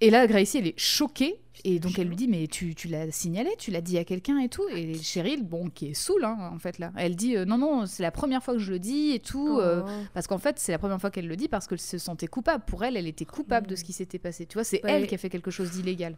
Et 0.00 0.10
là, 0.10 0.26
Gracie, 0.26 0.58
elle 0.58 0.66
est 0.66 0.78
choquée. 0.78 1.40
Et 1.66 1.78
donc, 1.78 1.98
elle 1.98 2.08
lui 2.08 2.16
dit 2.16 2.28
Mais 2.28 2.46
tu, 2.46 2.74
tu 2.74 2.88
l'as 2.88 3.10
signalé, 3.10 3.48
tu 3.58 3.70
l'as 3.70 3.80
dit 3.80 3.96
à 3.96 4.04
quelqu'un 4.04 4.38
et 4.40 4.48
tout. 4.48 4.64
Et 4.74 4.94
Cheryl, 4.94 5.42
bon, 5.44 5.70
qui 5.70 5.86
est 5.86 5.94
saoule, 5.94 6.24
hein, 6.24 6.50
en 6.52 6.58
fait, 6.58 6.78
là, 6.78 6.92
elle 6.96 7.16
dit 7.16 7.36
euh, 7.36 7.44
Non, 7.46 7.56
non, 7.56 7.86
c'est 7.86 8.02
la 8.02 8.10
première 8.10 8.42
fois 8.42 8.54
que 8.54 8.60
je 8.60 8.70
le 8.72 8.78
dis 8.78 9.12
et 9.12 9.20
tout. 9.20 9.58
euh, 9.60 9.82
Oh. 9.86 9.90
parce 10.12 10.26
qu'en 10.26 10.36
fait, 10.38 10.58
c'est 10.58 10.72
la 10.72 10.78
première 10.78 11.00
fois 11.00 11.10
qu'elle 11.10 11.26
le 11.28 11.36
dit 11.36 11.48
parce 11.48 11.66
qu'elle 11.66 11.80
se 11.80 11.96
sentait 11.96 12.26
coupable. 12.26 12.64
Pour 12.66 12.84
elle, 12.84 12.96
elle 12.96 13.06
était 13.06 13.24
coupable 13.24 13.66
de 13.66 13.76
ce 13.76 13.84
qui 13.84 13.92
s'était 13.92 14.18
passé. 14.18 14.44
Tu 14.46 14.54
vois, 14.54 14.64
c'est 14.64 14.84
Ouais. 14.84 14.92
elle 14.92 15.06
qui 15.06 15.14
a 15.14 15.18
fait 15.18 15.30
quelque 15.30 15.50
chose 15.50 15.70
d'illégal 15.70 16.16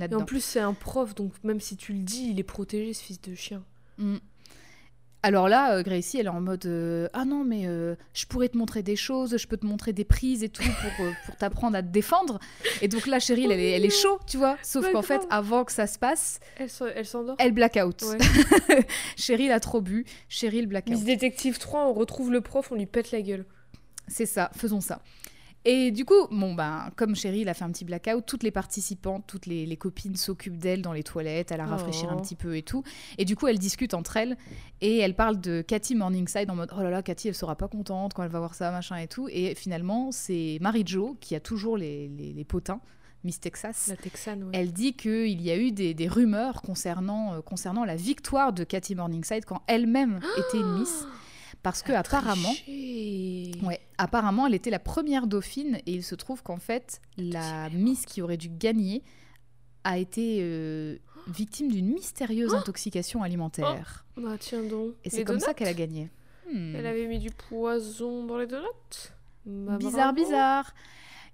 Et 0.00 0.14
en 0.14 0.24
plus, 0.24 0.42
c'est 0.42 0.60
un 0.60 0.72
prof, 0.72 1.14
donc 1.14 1.32
même 1.44 1.60
si 1.60 1.76
tu 1.76 1.92
le 1.92 1.98
dis, 2.00 2.28
il 2.30 2.38
est 2.40 2.44
protégé, 2.44 2.94
ce 2.94 3.02
fils 3.02 3.20
de 3.20 3.34
chien. 3.34 3.62
Mm. 3.98 4.16
Alors 5.22 5.48
là, 5.48 5.76
euh, 5.76 5.82
Gracie, 5.82 6.18
elle 6.18 6.26
est 6.26 6.30
en 6.30 6.40
mode 6.40 6.64
euh, 6.64 7.08
Ah 7.12 7.24
non, 7.24 7.44
mais 7.44 7.66
euh, 7.66 7.94
je 8.14 8.24
pourrais 8.24 8.48
te 8.48 8.56
montrer 8.56 8.82
des 8.82 8.96
choses, 8.96 9.36
je 9.36 9.46
peux 9.46 9.58
te 9.58 9.66
montrer 9.66 9.92
des 9.92 10.04
prises 10.04 10.42
et 10.42 10.48
tout 10.48 10.62
pour, 10.62 11.06
pour 11.26 11.36
t'apprendre 11.36 11.76
à 11.76 11.82
te 11.82 11.88
défendre. 11.88 12.38
Et 12.80 12.88
donc 12.88 13.06
là, 13.06 13.20
Cheryl, 13.20 13.50
elle 13.52 13.60
est, 13.60 13.70
elle 13.72 13.84
est 13.84 13.90
chaud, 13.90 14.18
tu 14.26 14.38
vois. 14.38 14.56
Sauf 14.62 14.90
qu'en 14.92 15.02
fait, 15.02 15.20
avant 15.28 15.64
que 15.64 15.72
ça 15.72 15.86
se 15.86 15.98
passe, 15.98 16.40
Elle, 16.56 16.68
elle 16.94 17.06
s'endort 17.06 17.36
elle 17.38 17.52
black 17.52 17.78
out. 17.84 18.02
Ouais. 18.02 18.86
Cheryl 19.16 19.52
a 19.52 19.60
trop 19.60 19.82
bu, 19.82 20.06
Cheryl 20.28 20.66
black 20.66 20.86
out. 20.86 20.94
Miss 20.94 21.04
Détective 21.04 21.58
3, 21.58 21.86
on 21.86 21.92
retrouve 21.92 22.32
le 22.32 22.40
prof, 22.40 22.72
on 22.72 22.76
lui 22.76 22.86
pète 22.86 23.12
la 23.12 23.20
gueule. 23.20 23.44
C'est 24.08 24.26
ça, 24.26 24.50
faisons 24.56 24.80
ça. 24.80 25.00
Et 25.66 25.90
du 25.90 26.06
coup, 26.06 26.26
bon, 26.30 26.54
ben, 26.54 26.90
comme 26.96 27.14
Cheryl 27.14 27.46
a 27.50 27.54
fait 27.54 27.64
un 27.64 27.70
petit 27.70 27.84
blackout, 27.84 28.24
toutes 28.24 28.42
les 28.42 28.50
participantes, 28.50 29.24
toutes 29.26 29.44
les, 29.44 29.66
les 29.66 29.76
copines 29.76 30.16
s'occupent 30.16 30.56
d'elle 30.56 30.80
dans 30.80 30.94
les 30.94 31.02
toilettes, 31.02 31.52
à 31.52 31.58
la 31.58 31.66
rafraîchir 31.66 32.10
un 32.10 32.16
Oh. 32.16 32.20
petit 32.22 32.34
peu 32.34 32.56
et 32.56 32.62
tout. 32.62 32.82
Et 33.18 33.26
du 33.26 33.36
coup, 33.36 33.46
elles 33.46 33.58
discutent 33.58 33.92
entre 33.92 34.16
elles 34.16 34.38
et 34.80 34.98
elles 34.98 35.14
parlent 35.14 35.38
de 35.40 35.60
Cathy 35.60 35.94
Morningside 35.94 36.48
en 36.50 36.54
mode 36.56 36.72
Oh 36.76 36.82
là 36.82 36.88
là, 36.88 37.02
Cathy, 37.02 37.28
elle 37.28 37.34
sera 37.34 37.56
pas 37.56 37.68
contente 37.68 38.14
quand 38.14 38.22
elle 38.22 38.30
va 38.30 38.38
voir 38.38 38.54
ça, 38.54 38.70
machin 38.70 38.96
et 38.96 39.06
tout. 39.06 39.28
Et 39.30 39.54
finalement, 39.54 40.12
c'est 40.12 40.56
Marie-Jo 40.62 41.18
qui 41.20 41.34
a 41.34 41.40
toujours 41.40 41.76
les, 41.76 42.08
les, 42.08 42.32
les 42.32 42.44
potins, 42.44 42.80
Miss 43.22 43.38
Texas. 43.38 43.88
La 43.88 43.96
Texane, 43.96 44.44
ouais. 44.44 44.50
Elle 44.54 44.72
dit 44.72 44.94
qu'il 44.94 45.42
y 45.42 45.50
a 45.50 45.58
eu 45.58 45.72
des, 45.72 45.92
des 45.92 46.08
rumeurs 46.08 46.62
concernant, 46.62 47.34
euh, 47.34 47.42
concernant 47.42 47.84
la 47.84 47.96
victoire 47.96 48.54
de 48.54 48.64
Cathy 48.64 48.94
Morningside 48.94 49.44
quand 49.44 49.60
elle-même 49.66 50.20
était 50.38 50.56
une 50.58 50.78
Miss. 50.78 51.04
Parce 51.62 51.82
que 51.82 51.92
apparemment. 51.92 52.52
Ouais, 53.62 53.80
apparemment, 53.98 54.46
elle 54.46 54.54
était 54.54 54.70
la 54.70 54.78
première 54.78 55.26
dauphine 55.26 55.76
et 55.86 55.92
il 55.92 56.02
se 56.02 56.14
trouve 56.14 56.42
qu'en 56.42 56.56
fait, 56.58 57.00
la 57.18 57.68
Miss 57.70 58.06
qui 58.06 58.22
aurait 58.22 58.38
dû 58.38 58.48
gagner 58.48 59.02
a 59.84 59.98
été 59.98 60.38
euh, 60.40 60.96
victime 61.26 61.70
d'une 61.70 61.88
mystérieuse 61.92 62.54
intoxication 62.54 63.22
alimentaire. 63.22 64.04
Bah 64.16 64.36
tiens 64.38 64.62
donc. 64.62 64.94
Et 65.04 65.10
c'est 65.10 65.24
comme 65.24 65.40
ça 65.40 65.54
qu'elle 65.54 65.68
a 65.68 65.74
gagné. 65.74 66.10
Hmm. 66.52 66.74
Elle 66.74 66.86
avait 66.86 67.06
mis 67.06 67.18
du 67.18 67.30
poison 67.30 68.24
dans 68.24 68.38
les 68.38 68.46
donuts? 68.46 68.64
Bah, 69.46 69.76
Bizarre, 69.78 70.12
bravo. 70.12 70.26
bizarre. 70.26 70.74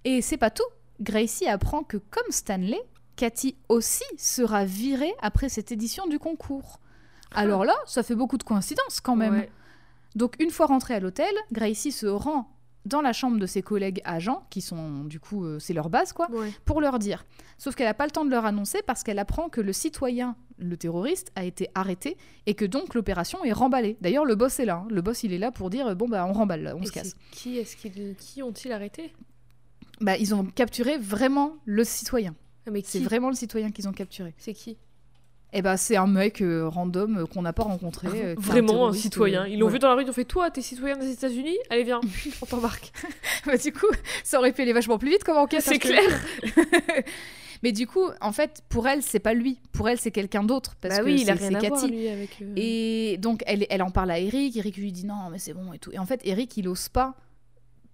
Et 0.04 0.22
c'est 0.22 0.36
pas 0.36 0.50
tout. 0.50 0.64
Gracie 1.00 1.46
apprend 1.48 1.82
que 1.82 1.96
comme 1.96 2.30
Stanley, 2.30 2.80
Cathy 3.16 3.56
aussi 3.68 4.04
sera 4.18 4.64
virée 4.64 5.14
après 5.20 5.48
cette 5.48 5.72
édition 5.72 6.06
du 6.06 6.18
concours. 6.18 6.80
Alors 7.32 7.64
là, 7.64 7.74
ça 7.86 8.02
fait 8.02 8.14
beaucoup 8.14 8.38
de 8.38 8.44
coïncidences 8.44 9.00
quand 9.00 9.16
même. 9.16 9.34
Ouais. 9.34 9.50
Donc 10.16 10.34
une 10.40 10.50
fois 10.50 10.66
rentrée 10.66 10.94
à 10.94 11.00
l'hôtel, 11.00 11.32
Gracie 11.52 11.92
se 11.92 12.06
rend 12.06 12.50
dans 12.84 13.00
la 13.00 13.12
chambre 13.12 13.38
de 13.38 13.46
ses 13.46 13.62
collègues 13.62 14.00
agents, 14.04 14.46
qui 14.48 14.60
sont 14.60 15.02
du 15.04 15.18
coup, 15.18 15.44
euh, 15.44 15.58
c'est 15.58 15.72
leur 15.74 15.90
base 15.90 16.12
quoi, 16.12 16.30
Ouais. 16.30 16.52
pour 16.64 16.80
leur 16.80 16.98
dire. 17.00 17.24
Sauf 17.58 17.74
qu'elle 17.74 17.86
n'a 17.88 17.94
pas 17.94 18.04
le 18.06 18.12
temps 18.12 18.24
de 18.24 18.30
leur 18.30 18.44
annoncer 18.46 18.78
parce 18.86 19.02
qu'elle 19.02 19.18
apprend 19.18 19.48
que 19.48 19.60
le 19.60 19.72
citoyen, 19.72 20.36
le 20.58 20.76
terroriste, 20.76 21.32
a 21.34 21.44
été 21.44 21.68
arrêté 21.74 22.16
et 22.46 22.54
que 22.54 22.64
donc 22.64 22.94
l'opération 22.94 23.42
est 23.44 23.52
remballée. 23.52 23.96
D'ailleurs, 24.00 24.24
le 24.24 24.36
boss 24.36 24.60
est 24.60 24.64
là. 24.66 24.82
hein. 24.84 24.88
Le 24.88 25.02
boss, 25.02 25.24
il 25.24 25.32
est 25.32 25.38
là 25.38 25.50
pour 25.50 25.68
dire 25.68 25.96
bon 25.96 26.08
bah 26.08 26.24
on 26.26 26.32
remballe, 26.32 26.74
on 26.78 26.82
Et 26.82 26.86
se 26.86 26.92
casse. 26.92 27.16
Qui 27.32 27.58
est-ce 27.58 27.76
qu'ils 27.76 28.14
qui 28.16 28.40
ont-ils 28.42 28.70
arrêté? 28.70 29.12
Bah 30.00 30.16
ils 30.16 30.34
ont 30.34 30.44
capturé 30.44 30.96
vraiment 30.96 31.56
le 31.64 31.82
citoyen. 31.82 32.34
ah, 32.66 32.70
mais 32.70 32.82
C'est 32.84 32.98
qui? 32.98 33.04
vraiment 33.04 33.30
le 33.30 33.34
citoyen 33.36 33.72
qu'ils 33.72 33.88
ont 33.88 33.92
capturé. 33.92 34.32
C'est 34.38 34.54
qui? 34.54 34.78
Et 35.56 35.62
bah 35.62 35.78
c'est 35.78 35.96
un 35.96 36.06
mec 36.06 36.42
euh, 36.42 36.68
random 36.68 37.16
euh, 37.16 37.26
qu'on 37.26 37.40
n'a 37.40 37.54
pas 37.54 37.62
rencontré. 37.62 38.08
euh, 38.12 38.34
Vraiment 38.36 38.88
un 38.88 38.92
citoyen. 38.92 39.46
Ils 39.46 39.58
l'ont 39.58 39.66
ouais. 39.66 39.72
vu 39.72 39.78
dans 39.78 39.88
la 39.88 39.94
rue, 39.94 40.02
ils 40.04 40.10
ont 40.10 40.12
fait 40.12 40.26
Toi, 40.26 40.50
t'es 40.50 40.60
citoyen 40.60 40.98
des 40.98 41.10
États-Unis? 41.10 41.56
Allez, 41.70 41.82
viens, 41.82 42.00
on 42.42 42.46
t'embarque. 42.46 42.92
Bah, 43.46 43.56
du 43.56 43.72
coup, 43.72 43.86
ça 44.24 44.38
aurait 44.38 44.52
pu 44.52 44.62
aller 44.62 44.72
vachement 44.72 44.98
plus 44.98 45.08
vite 45.08 45.24
comme 45.24 45.36
enquête. 45.38 45.62
C'est 45.62 45.76
hein, 45.76 45.78
clair. 45.78 46.20
Mais 47.62 47.72
du 47.72 47.86
coup, 47.86 48.04
en 48.20 48.32
fait, 48.32 48.62
pour 48.68 48.86
elle, 48.86 49.02
c'est 49.02 49.18
pas 49.18 49.32
lui. 49.32 49.58
Pour 49.72 49.88
elle, 49.88 49.98
c'est 49.98 50.10
quelqu'un 50.10 50.42
d'autre. 50.42 50.74
Parce 50.80 50.96
bah 50.96 51.00
que 51.00 51.06
oui, 51.06 51.20
il 51.22 51.30
a 51.30 51.34
rien 51.34 51.48
c'est 51.48 51.54
à 51.56 51.58
voir, 51.68 51.80
Cathy. 51.80 51.92
lui, 51.92 52.08
avec. 52.08 52.42
Et 52.56 53.16
donc, 53.18 53.42
elle, 53.46 53.66
elle 53.70 53.82
en 53.82 53.90
parle 53.90 54.10
à 54.10 54.18
Eric. 54.18 54.56
Eric 54.56 54.76
lui 54.76 54.92
dit 54.92 55.06
non, 55.06 55.30
mais 55.30 55.38
c'est 55.38 55.54
bon 55.54 55.72
et 55.72 55.78
tout. 55.78 55.90
Et 55.92 55.98
en 55.98 56.04
fait, 56.04 56.20
Eric, 56.24 56.54
il 56.58 56.68
ose 56.68 56.88
pas 56.90 57.14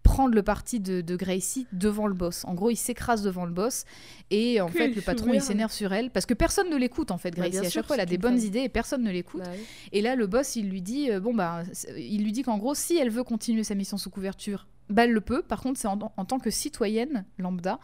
prendre 0.03 0.35
le 0.35 0.43
parti 0.43 0.81
de, 0.81 1.01
de 1.01 1.17
Gracie 1.17 1.67
devant 1.73 2.07
le 2.07 2.15
boss. 2.15 2.45
En 2.45 2.55
gros, 2.55 2.71
il 2.71 2.77
s'écrase 2.77 3.23
devant 3.23 3.45
le 3.45 3.53
boss. 3.53 3.85
Et 4.31 4.61
en 4.61 4.69
fait, 4.69 4.89
le 4.89 5.01
patron, 5.01 5.33
il 5.33 5.41
s'énerve 5.41 5.73
sur 5.73 5.93
elle. 5.93 6.11
Parce 6.11 6.27
que 6.27 6.35
personne 6.35 6.69
ne 6.71 6.77
l'écoute, 6.77 7.11
en 7.11 7.19
fait, 7.19 7.31
Bah, 7.37 7.49
Gracie. 7.49 7.67
à 7.67 7.71
chaque 7.71 7.87
fois, 7.87 7.97
elle 7.97 8.03
a 8.03 8.07
des 8.07 8.19
bonnes 8.19 8.41
idées 8.41 8.61
et 8.61 8.69
personne 8.69 9.03
ne 9.03 9.11
l'écoute. 9.11 9.43
bah 9.43 9.51
oui. 9.55 9.65
Et 9.93 10.01
là, 10.03 10.17
le 10.17 10.27
boss, 10.27 10.57
il 10.57 10.69
lui 10.69 10.83
dit, 10.83 11.11
euh, 11.11 11.21
bon 11.21 11.33
bah, 11.35 11.63
il 11.97 12.23
lui 12.25 12.33
dit 12.33 12.43
qu'en 12.43 12.59
gros, 12.59 12.75
si 12.75 12.97
elle 12.97 13.11
veut 13.11 13.25
continuer 13.25 13.65
sa 13.65 13.75
mission 13.75 13.97
sous 13.97 14.11
couverture, 14.11 14.67
bah 14.91 15.05
elle 15.05 15.13
le 15.13 15.21
peut. 15.21 15.43
Par 15.43 15.61
contre, 15.61 15.79
c'est 15.79 15.89
en, 15.89 15.99
en 16.17 16.25
tant 16.25 16.39
que 16.39 16.51
citoyenne 16.51 17.25
lambda 17.39 17.79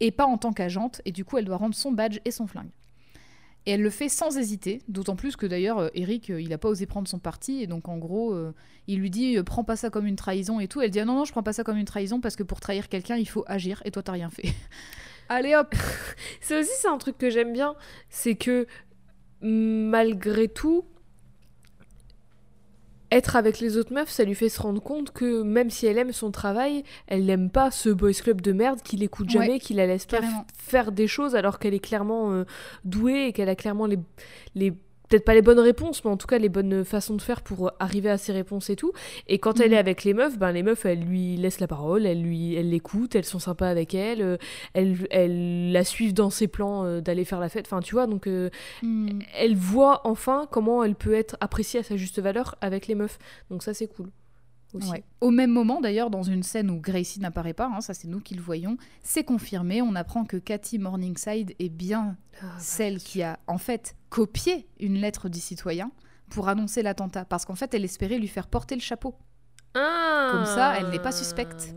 et 0.00 0.10
pas 0.10 0.24
en 0.26 0.38
tant 0.38 0.52
qu'agente. 0.52 1.00
Et 1.04 1.12
du 1.12 1.24
coup, 1.24 1.36
elle 1.38 1.44
doit 1.44 1.58
rendre 1.58 1.74
son 1.74 1.92
badge 1.92 2.18
et 2.24 2.30
son 2.30 2.46
flingue. 2.46 2.70
Et 3.64 3.72
elle 3.72 3.82
le 3.82 3.90
fait 3.90 4.08
sans 4.08 4.36
hésiter, 4.36 4.82
d'autant 4.88 5.14
plus 5.14 5.36
que 5.36 5.46
d'ailleurs, 5.46 5.78
euh, 5.78 5.88
Eric, 5.94 6.30
euh, 6.30 6.40
il 6.40 6.52
a 6.52 6.58
pas 6.58 6.68
osé 6.68 6.86
prendre 6.86 7.06
son 7.06 7.20
parti, 7.20 7.62
et 7.62 7.66
donc 7.66 7.88
en 7.88 7.96
gros, 7.96 8.32
euh, 8.32 8.52
il 8.88 8.98
lui 8.98 9.10
dit 9.10 9.38
prends 9.44 9.62
pas 9.62 9.76
ça 9.76 9.88
comme 9.88 10.06
une 10.06 10.16
trahison 10.16 10.58
et 10.58 10.66
tout. 10.66 10.80
Elle 10.80 10.90
dit 10.90 10.98
ah 10.98 11.04
non, 11.04 11.14
non, 11.14 11.24
je 11.24 11.32
prends 11.32 11.44
pas 11.44 11.52
ça 11.52 11.62
comme 11.62 11.76
une 11.76 11.84
trahison 11.84 12.20
parce 12.20 12.34
que 12.34 12.42
pour 12.42 12.60
trahir 12.60 12.88
quelqu'un, 12.88 13.16
il 13.16 13.28
faut 13.28 13.44
agir, 13.46 13.80
et 13.84 13.90
toi, 13.90 14.02
t'as 14.02 14.12
rien 14.12 14.30
fait. 14.30 14.48
Allez 15.28 15.54
hop 15.54 15.74
C'est 16.40 16.58
aussi 16.58 16.72
c'est 16.80 16.88
un 16.88 16.98
truc 16.98 17.16
que 17.18 17.30
j'aime 17.30 17.52
bien, 17.52 17.76
c'est 18.10 18.34
que 18.34 18.66
malgré 19.40 20.48
tout, 20.48 20.84
être 23.12 23.36
avec 23.36 23.60
les 23.60 23.76
autres 23.76 23.92
meufs, 23.92 24.08
ça 24.08 24.24
lui 24.24 24.34
fait 24.34 24.48
se 24.48 24.60
rendre 24.60 24.82
compte 24.82 25.12
que 25.12 25.42
même 25.42 25.70
si 25.70 25.86
elle 25.86 25.98
aime 25.98 26.12
son 26.12 26.30
travail, 26.30 26.82
elle 27.06 27.26
n'aime 27.26 27.50
pas 27.50 27.70
ce 27.70 27.90
boys 27.90 28.12
club 28.12 28.40
de 28.40 28.52
merde 28.52 28.80
qui 28.82 28.96
l'écoute 28.96 29.26
Ouais, 29.26 29.46
jamais, 29.46 29.58
qui 29.60 29.74
la 29.74 29.86
laisse 29.86 30.06
pas 30.06 30.20
faire 30.56 30.92
des 30.92 31.06
choses 31.06 31.36
alors 31.36 31.58
qu'elle 31.58 31.74
est 31.74 31.78
clairement 31.78 32.32
euh, 32.32 32.44
douée 32.84 33.26
et 33.26 33.32
qu'elle 33.32 33.50
a 33.50 33.54
clairement 33.54 33.86
les, 33.86 33.98
les 34.54 34.72
peut-être 35.12 35.24
pas 35.26 35.34
les 35.34 35.42
bonnes 35.42 35.58
réponses, 35.60 36.02
mais 36.04 36.10
en 36.10 36.16
tout 36.16 36.26
cas 36.26 36.38
les 36.38 36.48
bonnes 36.48 36.84
façons 36.86 37.14
de 37.14 37.20
faire 37.22 37.42
pour 37.42 37.70
arriver 37.78 38.08
à 38.08 38.16
ces 38.16 38.32
réponses 38.32 38.70
et 38.70 38.76
tout. 38.76 38.92
Et 39.28 39.38
quand 39.38 39.60
elle 39.60 39.68
Mhm. 39.68 39.74
est 39.74 39.78
avec 39.78 40.04
les 40.04 40.14
meufs, 40.14 40.38
ben 40.38 40.52
les 40.52 40.62
meufs, 40.62 40.86
elles 40.86 41.00
lui 41.02 41.36
laissent 41.36 41.60
la 41.60 41.66
parole, 41.66 42.06
elles 42.06 42.22
lui, 42.22 42.54
elles 42.54 42.70
l'écoutent, 42.70 43.14
elles 43.14 43.26
sont 43.26 43.38
sympas 43.38 43.68
avec 43.68 43.94
elle, 43.94 44.22
euh, 44.22 44.36
elles, 44.72 44.96
elles 45.10 45.70
la 45.72 45.84
suivent 45.84 46.14
dans 46.14 46.30
ses 46.30 46.48
plans 46.48 46.84
euh, 46.86 47.00
d'aller 47.02 47.24
faire 47.26 47.40
la 47.40 47.50
fête. 47.50 47.66
Enfin, 47.66 47.80
tu 47.80 47.94
vois, 47.94 48.06
donc 48.06 48.26
euh, 48.26 48.48
Hmm. 48.82 49.18
elle 49.36 49.54
voit 49.54 50.00
enfin 50.04 50.46
comment 50.50 50.82
elle 50.82 50.94
peut 50.94 51.12
être 51.14 51.36
appréciée 51.40 51.80
à 51.80 51.82
sa 51.82 51.96
juste 51.96 52.18
valeur 52.20 52.56
avec 52.62 52.86
les 52.86 52.94
meufs. 52.94 53.18
Donc 53.50 53.62
ça, 53.62 53.74
c'est 53.74 53.88
cool. 53.88 54.06
Aussi. 54.74 54.88
Ouais. 54.90 55.04
Au 55.20 55.30
même 55.30 55.50
moment, 55.50 55.80
d'ailleurs, 55.80 56.08
dans 56.10 56.22
une 56.22 56.42
scène 56.42 56.70
où 56.70 56.80
Gracie 56.80 57.20
n'apparaît 57.20 57.52
pas, 57.52 57.66
hein, 57.74 57.80
ça 57.80 57.94
c'est 57.94 58.08
nous 58.08 58.20
qui 58.20 58.34
le 58.34 58.40
voyons, 58.42 58.76
c'est 59.02 59.24
confirmé. 59.24 59.82
On 59.82 59.94
apprend 59.94 60.24
que 60.24 60.36
Cathy 60.36 60.78
Morningside 60.78 61.54
est 61.58 61.68
bien 61.68 62.16
Ah, 62.40 62.44
bah, 62.46 62.48
celle 62.58 62.98
qui 62.98 63.22
a 63.22 63.38
en 63.46 63.58
fait 63.58 63.96
copié 64.08 64.66
une 64.80 64.94
lettre 64.94 65.28
du 65.28 65.40
citoyen 65.40 65.90
pour 66.30 66.48
annoncer 66.48 66.82
l'attentat, 66.82 67.26
parce 67.26 67.44
qu'en 67.44 67.54
fait, 67.54 67.74
elle 67.74 67.84
espérait 67.84 68.18
lui 68.18 68.28
faire 68.28 68.46
porter 68.48 68.74
le 68.74 68.80
chapeau. 68.80 69.14
Ah, 69.74 70.30
Comme 70.32 70.44
ça, 70.46 70.78
elle 70.78 70.88
n'est 70.90 70.98
pas 70.98 71.12
suspecte. 71.12 71.74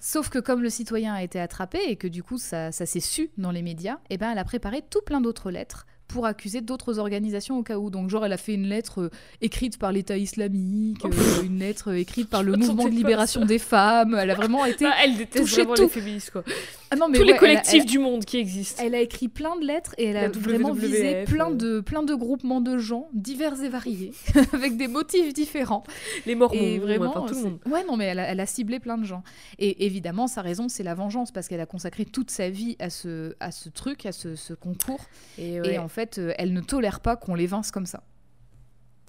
Sauf 0.00 0.28
que 0.28 0.38
comme 0.40 0.62
le 0.62 0.70
citoyen 0.70 1.14
a 1.14 1.22
été 1.22 1.38
attrapé 1.40 1.78
et 1.86 1.96
que 1.96 2.08
du 2.08 2.22
coup 2.22 2.36
ça, 2.38 2.72
ça 2.72 2.84
s'est 2.86 3.00
su 3.00 3.30
dans 3.38 3.52
les 3.52 3.62
médias, 3.62 3.98
eh 4.10 4.18
ben 4.18 4.30
elle 4.32 4.38
a 4.38 4.44
préparé 4.44 4.82
tout 4.88 5.00
plein 5.06 5.20
d'autres 5.20 5.50
lettres 5.50 5.86
pour 6.12 6.26
accuser 6.26 6.60
d'autres 6.60 6.98
organisations 6.98 7.58
au 7.58 7.62
cas 7.62 7.78
où. 7.78 7.90
Donc 7.90 8.10
genre 8.10 8.24
elle 8.26 8.32
a 8.32 8.36
fait 8.36 8.54
une 8.54 8.66
lettre 8.66 9.02
euh, 9.02 9.10
écrite 9.40 9.78
par 9.78 9.92
l'État 9.92 10.16
islamique, 10.16 11.04
euh, 11.04 11.42
une 11.44 11.58
lettre 11.60 11.90
euh, 11.90 11.98
écrite 11.98 12.28
par 12.28 12.42
le 12.42 12.52
mouvement 12.56 12.84
de 12.84 12.90
libération 12.90 13.44
des 13.44 13.58
femmes. 13.58 14.16
Elle 14.18 14.30
a 14.30 14.34
vraiment 14.34 14.64
été... 14.64 14.86
Ah, 14.86 14.94
elle 15.04 15.16
déteste 15.16 15.44
toucher 15.44 15.56
vraiment 15.62 15.74
tout. 15.74 15.82
les 15.82 15.88
féministes, 15.88 16.30
quoi. 16.30 16.44
Ah 16.90 16.96
non, 16.96 17.08
mais 17.08 17.18
Tous 17.18 17.20
ouais, 17.20 17.26
les 17.26 17.30
elle 17.32 17.36
a- 17.36 17.38
collectifs 17.38 17.82
elle- 17.84 17.88
du 17.88 17.98
monde 18.00 18.24
qui 18.24 18.38
existent. 18.38 18.82
Elle 18.84 18.94
a 18.96 19.00
écrit 19.00 19.28
plein 19.28 19.56
de 19.56 19.64
lettres 19.64 19.94
et 19.98 20.06
elle 20.06 20.16
a 20.16 20.28
vraiment 20.28 20.70
WWF, 20.72 20.84
visé 20.84 21.24
plein 21.24 21.50
de, 21.52 21.78
plein 21.80 22.02
de 22.02 22.14
groupements 22.14 22.60
de 22.60 22.78
gens 22.78 23.08
divers 23.12 23.62
et 23.62 23.68
variés, 23.68 24.12
avec 24.52 24.76
des 24.76 24.88
motifs 24.88 25.32
différents. 25.32 25.84
Les 26.26 26.34
mormons, 26.34 26.58
Et 26.60 26.78
vraiment, 26.80 27.10
enfin, 27.16 27.26
tout 27.32 27.34
le 27.34 27.50
monde. 27.50 27.58
Ouais, 27.70 27.84
non, 27.84 27.96
mais 27.96 28.06
elle 28.06 28.18
a, 28.18 28.24
elle 28.24 28.40
a 28.40 28.46
ciblé 28.46 28.80
plein 28.80 28.98
de 28.98 29.04
gens. 29.04 29.22
Et 29.60 29.86
évidemment, 29.86 30.26
sa 30.26 30.42
raison, 30.42 30.68
c'est 30.68 30.82
la 30.82 30.94
vengeance, 30.94 31.30
parce 31.30 31.46
qu'elle 31.46 31.60
a 31.60 31.66
consacré 31.66 32.04
toute 32.04 32.30
sa 32.32 32.50
vie 32.50 32.74
à 32.80 32.90
ce, 32.90 33.34
à 33.38 33.52
ce 33.52 33.68
truc, 33.68 34.04
à 34.06 34.12
ce, 34.12 34.34
ce 34.34 34.52
concours. 34.54 35.04
Et, 35.38 35.56
Et 35.64 35.78
en 35.78 35.86
fait, 35.88 35.99
euh, 36.18 36.32
elle 36.38 36.52
ne 36.52 36.60
tolère 36.60 37.00
pas 37.00 37.16
qu'on 37.16 37.34
les 37.34 37.46
vince 37.46 37.70
comme 37.70 37.86
ça. 37.86 38.02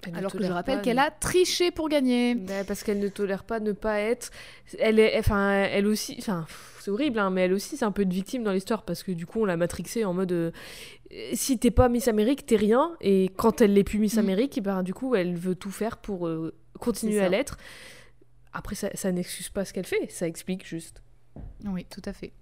Elle 0.06 0.16
Alors 0.16 0.32
que 0.32 0.42
je 0.42 0.50
rappelle 0.50 0.82
qu'elle 0.82 0.98
a 0.98 1.10
triché 1.10 1.70
pour 1.70 1.88
gagner. 1.88 2.34
Bah, 2.34 2.64
parce 2.66 2.82
qu'elle 2.82 2.98
ne 2.98 3.08
tolère 3.08 3.44
pas 3.44 3.60
ne 3.60 3.72
pas 3.72 4.00
être. 4.00 4.30
Elle 4.78 4.98
est, 4.98 5.16
enfin, 5.18 5.52
elle 5.52 5.86
aussi, 5.86 6.16
enfin, 6.18 6.44
c'est 6.80 6.90
horrible, 6.90 7.20
hein, 7.20 7.30
mais 7.30 7.42
elle 7.42 7.52
aussi, 7.52 7.76
c'est 7.76 7.84
un 7.84 7.92
peu 7.92 8.02
une 8.02 8.12
victime 8.12 8.42
dans 8.42 8.52
l'histoire 8.52 8.82
parce 8.82 9.02
que 9.04 9.12
du 9.12 9.26
coup, 9.26 9.42
on 9.42 9.44
l'a 9.44 9.56
matrixée 9.56 10.04
en 10.04 10.12
mode, 10.12 10.32
euh, 10.32 10.50
si 11.34 11.58
t'es 11.58 11.70
pas 11.70 11.88
Miss 11.88 12.08
Amérique, 12.08 12.46
t'es 12.46 12.56
rien. 12.56 12.96
Et 13.00 13.30
quand 13.36 13.60
elle 13.60 13.74
l'est 13.74 13.84
plus 13.84 13.98
Miss 13.98 14.16
Mm. 14.16 14.18
Amérique, 14.18 14.60
ben 14.62 14.82
du 14.82 14.92
coup, 14.92 15.14
elle 15.14 15.36
veut 15.36 15.54
tout 15.54 15.70
faire 15.70 15.98
pour 15.98 16.26
euh, 16.26 16.52
continuer 16.80 17.20
à 17.20 17.28
l'être. 17.28 17.56
Après, 18.52 18.74
ça, 18.74 18.90
ça 18.94 19.12
n'excuse 19.12 19.50
pas 19.50 19.64
ce 19.64 19.72
qu'elle 19.72 19.86
fait, 19.86 20.10
ça 20.10 20.26
explique 20.26 20.66
juste. 20.66 21.02
Oui, 21.64 21.86
tout 21.88 22.02
à 22.04 22.12
fait. 22.12 22.32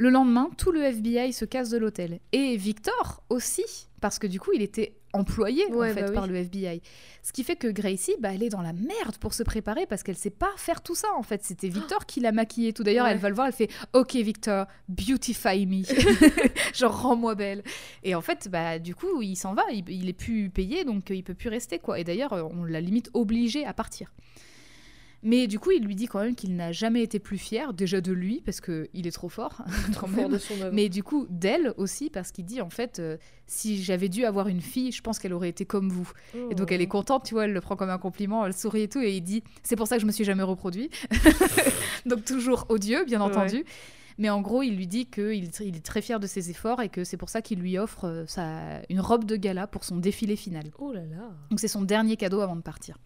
Le 0.00 0.08
lendemain, 0.08 0.48
tout 0.56 0.72
le 0.72 0.82
FBI 0.82 1.34
se 1.34 1.44
casse 1.44 1.68
de 1.68 1.76
l'hôtel. 1.76 2.20
Et 2.32 2.56
Victor 2.56 3.22
aussi, 3.28 3.64
parce 4.00 4.18
que 4.18 4.26
du 4.26 4.40
coup, 4.40 4.52
il 4.54 4.62
était 4.62 4.94
employé 5.12 5.66
Ouais, 5.66 5.90
en 5.90 5.94
fait 5.94 6.00
bah 6.00 6.06
oui. 6.08 6.14
par 6.14 6.26
le 6.26 6.36
FBI. 6.36 6.80
Ce 7.22 7.32
qui 7.34 7.44
fait 7.44 7.56
que 7.56 7.66
Gracie, 7.68 8.14
bah, 8.18 8.30
elle 8.32 8.42
est 8.42 8.48
dans 8.48 8.62
la 8.62 8.72
merde 8.72 9.18
pour 9.20 9.34
se 9.34 9.42
préparer 9.42 9.84
parce 9.84 10.02
qu'elle 10.02 10.16
sait 10.16 10.30
pas 10.30 10.48
faire 10.56 10.80
tout 10.82 10.94
ça 10.94 11.08
en 11.18 11.22
fait. 11.22 11.44
C'était 11.44 11.68
Victor 11.68 12.06
qui 12.06 12.20
l'a 12.20 12.32
maquillée. 12.32 12.72
Tout 12.72 12.82
d'ailleurs, 12.82 13.04
Ouais. 13.04 13.12
elle 13.12 13.18
va 13.18 13.28
le 13.28 13.34
voir, 13.34 13.46
elle 13.48 13.52
fait 13.52 13.68
OK 13.92 14.14
Victor, 14.14 14.64
beautify 14.88 15.66
me, 15.66 15.82
genre 16.74 17.02
rends-moi 17.02 17.34
belle. 17.34 17.62
Et 18.02 18.14
en 18.14 18.22
fait, 18.22 18.48
bah 18.50 18.78
du 18.78 18.94
coup, 18.94 19.20
il 19.20 19.36
s'en 19.36 19.52
va, 19.52 19.64
il, 19.70 19.86
il 19.90 20.08
est 20.08 20.14
plus 20.14 20.48
payé, 20.48 20.84
donc 20.84 21.10
euh, 21.10 21.14
il 21.14 21.24
peut 21.24 21.34
plus 21.34 21.50
rester 21.50 21.78
quoi. 21.78 21.98
Et 21.98 22.04
d'ailleurs, 22.04 22.32
euh, 22.32 22.42
on 22.42 22.64
l'a 22.64 22.80
limite 22.80 23.10
obligé 23.12 23.66
à 23.66 23.74
partir. 23.74 24.12
Mais 25.22 25.46
du 25.48 25.58
coup, 25.58 25.70
il 25.70 25.84
lui 25.84 25.94
dit 25.94 26.06
quand 26.06 26.20
même 26.20 26.34
qu'il 26.34 26.56
n'a 26.56 26.72
jamais 26.72 27.02
été 27.02 27.18
plus 27.18 27.36
fier, 27.36 27.74
déjà 27.74 28.00
de 28.00 28.10
lui, 28.12 28.40
parce 28.44 28.60
qu'il 28.62 28.88
est 29.06 29.10
trop 29.10 29.28
fort, 29.28 29.62
quand 30.00 30.06
Fort 30.08 30.28
de 30.30 30.38
son. 30.38 30.54
Mais 30.72 30.88
du 30.88 31.02
coup, 31.02 31.26
d'elle 31.28 31.74
aussi, 31.76 32.08
parce 32.08 32.30
qu'il 32.32 32.46
dit 32.46 32.60
en 32.62 32.70
fait, 32.70 32.98
euh, 33.00 33.16
si 33.46 33.82
j'avais 33.82 34.08
dû 34.08 34.24
avoir 34.24 34.48
une 34.48 34.62
fille, 34.62 34.92
je 34.92 35.02
pense 35.02 35.18
qu'elle 35.18 35.34
aurait 35.34 35.50
été 35.50 35.66
comme 35.66 35.90
vous. 35.90 36.10
Et 36.50 36.54
donc 36.54 36.72
elle 36.72 36.80
est 36.80 36.86
contente, 36.88 37.24
tu 37.24 37.34
vois, 37.34 37.44
elle 37.44 37.52
le 37.52 37.60
prend 37.60 37.76
comme 37.76 37.90
un 37.90 37.98
compliment, 37.98 38.46
elle 38.46 38.54
sourit 38.54 38.82
et 38.82 38.88
tout, 38.88 39.00
et 39.00 39.14
il 39.16 39.20
dit, 39.20 39.42
c'est 39.62 39.76
pour 39.76 39.86
ça 39.88 39.96
que 39.96 40.00
je 40.02 40.06
me 40.06 40.12
suis 40.12 40.24
jamais 40.24 40.42
reproduit. 40.42 40.88
donc 42.06 42.24
toujours 42.24 42.66
odieux, 42.68 43.04
bien 43.04 43.20
entendu. 43.20 43.64
Mais 44.18 44.28
en 44.28 44.40
gros, 44.42 44.62
il 44.62 44.76
lui 44.76 44.86
dit 44.86 45.06
qu'il 45.06 45.50
il 45.60 45.76
est 45.76 45.84
très 45.84 46.02
fier 46.02 46.20
de 46.20 46.26
ses 46.26 46.50
efforts 46.50 46.82
et 46.82 46.88
que 46.90 47.04
c'est 47.04 47.16
pour 47.16 47.30
ça 47.30 47.40
qu'il 47.40 47.58
lui 47.58 47.78
offre 47.78 48.04
euh, 48.04 48.24
sa- 48.26 48.82
une 48.90 49.00
robe 49.00 49.24
de 49.24 49.36
gala 49.36 49.66
pour 49.66 49.82
son 49.84 49.96
défilé 49.96 50.36
final. 50.36 50.64
Oh 50.78 50.92
là 50.92 51.00
là. 51.06 51.30
Donc 51.48 51.58
c'est 51.58 51.68
son 51.68 51.80
dernier 51.82 52.16
cadeau 52.16 52.40
avant 52.40 52.56
de 52.56 52.60
partir. 52.60 52.98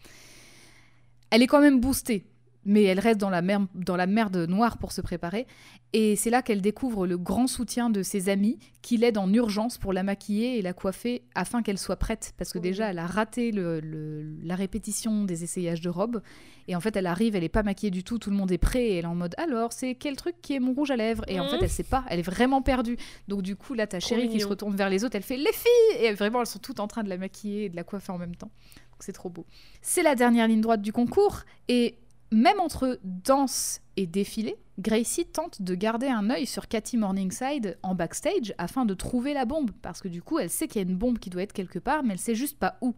Elle 1.34 1.42
est 1.42 1.46
quand 1.48 1.60
même 1.60 1.80
boostée, 1.80 2.24
mais 2.64 2.84
elle 2.84 3.00
reste 3.00 3.18
dans 3.20 3.30
la, 3.30 3.42
mer- 3.42 3.66
dans 3.74 3.96
la 3.96 4.06
merde 4.06 4.36
noire 4.48 4.78
pour 4.78 4.92
se 4.92 5.00
préparer. 5.00 5.46
Et 5.92 6.16
c'est 6.16 6.30
là 6.30 6.42
qu'elle 6.42 6.60
découvre 6.60 7.06
le 7.06 7.16
grand 7.18 7.46
soutien 7.46 7.88
de 7.88 8.02
ses 8.02 8.28
amis 8.28 8.58
qui 8.82 8.96
l'aident 8.96 9.18
en 9.18 9.32
urgence 9.32 9.78
pour 9.78 9.92
la 9.92 10.02
maquiller 10.02 10.58
et 10.58 10.62
la 10.62 10.72
coiffer 10.72 11.22
afin 11.36 11.62
qu'elle 11.62 11.78
soit 11.78 11.94
prête. 11.96 12.32
Parce 12.36 12.52
que 12.52 12.58
déjà, 12.58 12.90
elle 12.90 12.98
a 12.98 13.06
raté 13.06 13.52
le- 13.52 13.78
le- 13.80 14.24
la 14.42 14.56
répétition 14.56 15.24
des 15.24 15.44
essayages 15.44 15.80
de 15.80 15.88
robe. 15.88 16.20
Et 16.66 16.74
en 16.74 16.80
fait, 16.80 16.96
elle 16.96 17.06
arrive, 17.06 17.36
elle 17.36 17.42
n'est 17.42 17.48
pas 17.48 17.62
maquillée 17.62 17.90
du 17.92 18.02
tout, 18.02 18.18
tout 18.18 18.30
le 18.30 18.36
monde 18.36 18.50
est 18.50 18.58
prêt. 18.58 18.82
Et 18.86 18.96
elle 18.96 19.04
est 19.04 19.08
en 19.08 19.14
mode 19.14 19.34
alors, 19.38 19.72
c'est 19.72 19.94
quel 19.94 20.16
truc 20.16 20.34
qui 20.42 20.54
est 20.54 20.58
mon 20.60 20.72
rouge 20.72 20.90
à 20.90 20.96
lèvres? 20.96 21.24
Et 21.28 21.38
en 21.38 21.44
fait, 21.48 21.58
elle 21.62 21.70
sait 21.70 21.82
pas, 21.84 22.04
elle 22.08 22.18
est 22.18 22.22
vraiment 22.22 22.60
perdue. 22.62 22.96
Donc 23.28 23.42
du 23.42 23.54
coup, 23.54 23.74
là, 23.74 23.86
ta 23.86 24.00
chérie 24.00 24.22
qui 24.28 24.40
se 24.40 24.46
retourne 24.48 24.74
vers 24.74 24.88
les 24.90 25.04
autres, 25.04 25.14
elle 25.14 25.22
fait 25.22 25.36
les 25.36 25.52
filles 25.52 26.04
Et 26.06 26.12
vraiment, 26.14 26.40
elles 26.40 26.46
sont 26.46 26.58
toutes 26.58 26.80
en 26.80 26.88
train 26.88 27.04
de 27.04 27.08
la 27.08 27.18
maquiller 27.18 27.66
et 27.66 27.68
de 27.68 27.76
la 27.76 27.84
coiffer 27.84 28.10
en 28.10 28.18
même 28.18 28.34
temps. 28.34 28.50
C'est 29.00 29.12
trop 29.12 29.30
beau. 29.30 29.46
C'est 29.82 30.02
la 30.02 30.14
dernière 30.14 30.48
ligne 30.48 30.60
droite 30.60 30.82
du 30.82 30.92
concours 30.92 31.40
et 31.68 31.98
même 32.30 32.60
entre 32.60 32.98
danse 33.04 33.80
et 33.96 34.06
défilé, 34.06 34.56
Gracie 34.78 35.24
tente 35.24 35.62
de 35.62 35.74
garder 35.76 36.08
un 36.08 36.30
œil 36.30 36.46
sur 36.46 36.66
Cathy 36.66 36.96
Morningside 36.96 37.78
en 37.82 37.94
backstage 37.94 38.52
afin 38.58 38.84
de 38.84 38.94
trouver 38.94 39.32
la 39.34 39.44
bombe 39.44 39.70
parce 39.82 40.00
que 40.00 40.08
du 40.08 40.20
coup, 40.20 40.40
elle 40.40 40.50
sait 40.50 40.66
qu'il 40.66 40.82
y 40.82 40.84
a 40.84 40.88
une 40.88 40.96
bombe 40.96 41.18
qui 41.18 41.30
doit 41.30 41.42
être 41.42 41.52
quelque 41.52 41.78
part, 41.78 42.02
mais 42.02 42.14
elle 42.14 42.18
sait 42.18 42.34
juste 42.34 42.58
pas 42.58 42.76
où. 42.80 42.94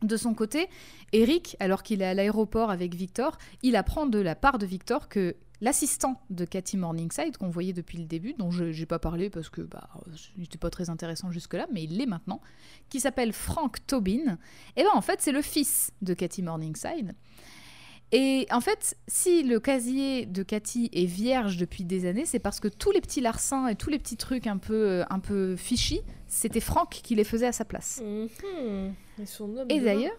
De 0.00 0.16
son 0.16 0.34
côté, 0.34 0.68
Eric, 1.12 1.56
alors 1.60 1.82
qu'il 1.82 2.02
est 2.02 2.06
à 2.06 2.14
l'aéroport 2.14 2.70
avec 2.70 2.94
Victor, 2.94 3.36
il 3.62 3.76
apprend 3.76 4.06
de 4.06 4.18
la 4.18 4.34
part 4.34 4.58
de 4.58 4.66
Victor 4.66 5.08
que 5.08 5.36
l'assistant 5.62 6.20
de 6.28 6.44
Cathy 6.44 6.76
Morningside, 6.76 7.38
qu'on 7.38 7.48
voyait 7.48 7.72
depuis 7.72 7.96
le 7.96 8.04
début, 8.04 8.34
dont 8.34 8.50
je 8.50 8.64
n'ai 8.64 8.86
pas 8.86 8.98
parlé 8.98 9.30
parce 9.30 9.48
que 9.48 9.62
bah, 9.62 9.88
n'était 10.36 10.58
pas 10.58 10.70
très 10.70 10.90
intéressant 10.90 11.30
jusque-là, 11.30 11.66
mais 11.72 11.84
il 11.84 11.96
l'est 11.96 12.06
maintenant, 12.06 12.40
qui 12.90 13.00
s'appelle 13.00 13.32
Frank 13.32 13.78
Tobin, 13.86 14.38
et 14.76 14.82
ben 14.82 14.90
en 14.92 15.00
fait 15.00 15.20
c'est 15.22 15.32
le 15.32 15.40
fils 15.40 15.92
de 16.02 16.12
Cathy 16.12 16.42
Morningside. 16.42 17.14
Et 18.14 18.46
en 18.50 18.60
fait, 18.60 18.98
si 19.06 19.42
le 19.42 19.58
casier 19.58 20.26
de 20.26 20.42
Cathy 20.42 20.90
est 20.92 21.06
vierge 21.06 21.56
depuis 21.56 21.84
des 21.84 22.04
années, 22.04 22.26
c'est 22.26 22.40
parce 22.40 22.60
que 22.60 22.68
tous 22.68 22.90
les 22.90 23.00
petits 23.00 23.22
larcins 23.22 23.68
et 23.68 23.74
tous 23.74 23.88
les 23.88 23.98
petits 23.98 24.18
trucs 24.18 24.46
un 24.46 24.58
peu, 24.58 25.02
un 25.08 25.18
peu 25.18 25.56
fishy, 25.56 26.00
c'était 26.26 26.60
Frank 26.60 26.90
qui 26.90 27.14
les 27.14 27.24
faisait 27.24 27.46
à 27.46 27.52
sa 27.52 27.64
place. 27.64 28.02
Mhm. 28.04 28.94
Et 29.70 29.80
d'ailleurs, 29.80 30.12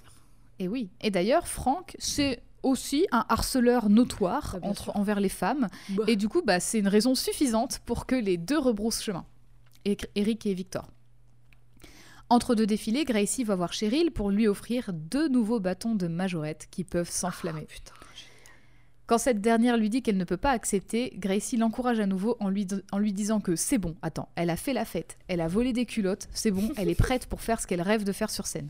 et 0.58 0.68
oui, 0.68 0.90
et 1.02 1.12
d'ailleurs, 1.12 1.48
Frank, 1.48 1.96
c'est 2.00 2.42
aussi 2.64 3.08
un 3.12 3.26
harceleur 3.30 3.90
notoire 3.90 4.58
Ah, 4.62 4.68
entre, 4.68 4.96
envers 4.96 5.20
les 5.20 5.30
femmes. 5.30 5.68
Bah. 5.90 6.04
Et 6.08 6.16
du 6.16 6.30
coup, 6.30 6.42
bah, 6.42 6.60
c'est 6.60 6.80
une 6.80 6.88
raison 6.88 7.16
suffisante 7.16 7.80
pour 7.86 8.06
que 8.06 8.16
les 8.16 8.38
deux 8.38 8.58
rebroussent 8.58 9.04
chemin. 9.04 9.26
Eric 9.86 10.46
et 10.46 10.54
Victor. 10.54 10.88
Entre 12.30 12.56
deux 12.56 12.66
défilés, 12.66 13.04
Gracie 13.04 13.44
va 13.44 13.56
voir 13.56 13.74
Cheryl 13.74 14.12
pour 14.12 14.32
lui 14.32 14.48
offrir 14.48 14.92
deux 14.94 15.28
nouveaux 15.28 15.60
bâtons 15.60 15.94
de 15.94 16.08
majorette 16.08 16.68
qui 16.72 16.84
peuvent 16.84 17.12
s'enflammer. 17.12 17.68
Ah. 17.70 18.04
Quand 19.06 19.18
cette 19.18 19.42
dernière 19.42 19.76
lui 19.76 19.90
dit 19.90 20.02
qu'elle 20.02 20.18
ne 20.18 20.24
peut 20.24 20.38
pas 20.38 20.52
accepter, 20.52 21.14
Gracie 21.18 21.58
l'encourage 21.58 22.00
à 22.00 22.06
nouveau 22.06 22.38
en 22.40 22.50
lui, 22.50 22.66
en 22.92 22.98
lui 22.98 23.12
disant 23.12 23.42
que 23.42 23.58
c'est 23.58 23.78
bon, 23.78 23.96
attends, 24.02 24.30
elle 24.36 24.50
a 24.50 24.56
fait 24.56 24.72
la 24.72 24.86
fête, 24.86 25.18
elle 25.28 25.42
a 25.42 25.50
volé 25.50 25.74
des 25.74 25.86
culottes, 25.86 26.30
c'est 26.32 26.52
bon, 26.52 26.72
elle 26.78 26.90
est 26.90 26.96
prête 26.96 27.28
pour 27.28 27.42
faire 27.42 27.60
ce 27.60 27.68
qu'elle 27.68 27.82
rêve 27.82 28.06
de 28.06 28.14
faire 28.14 28.30
sur 28.30 28.48
scène. 28.48 28.70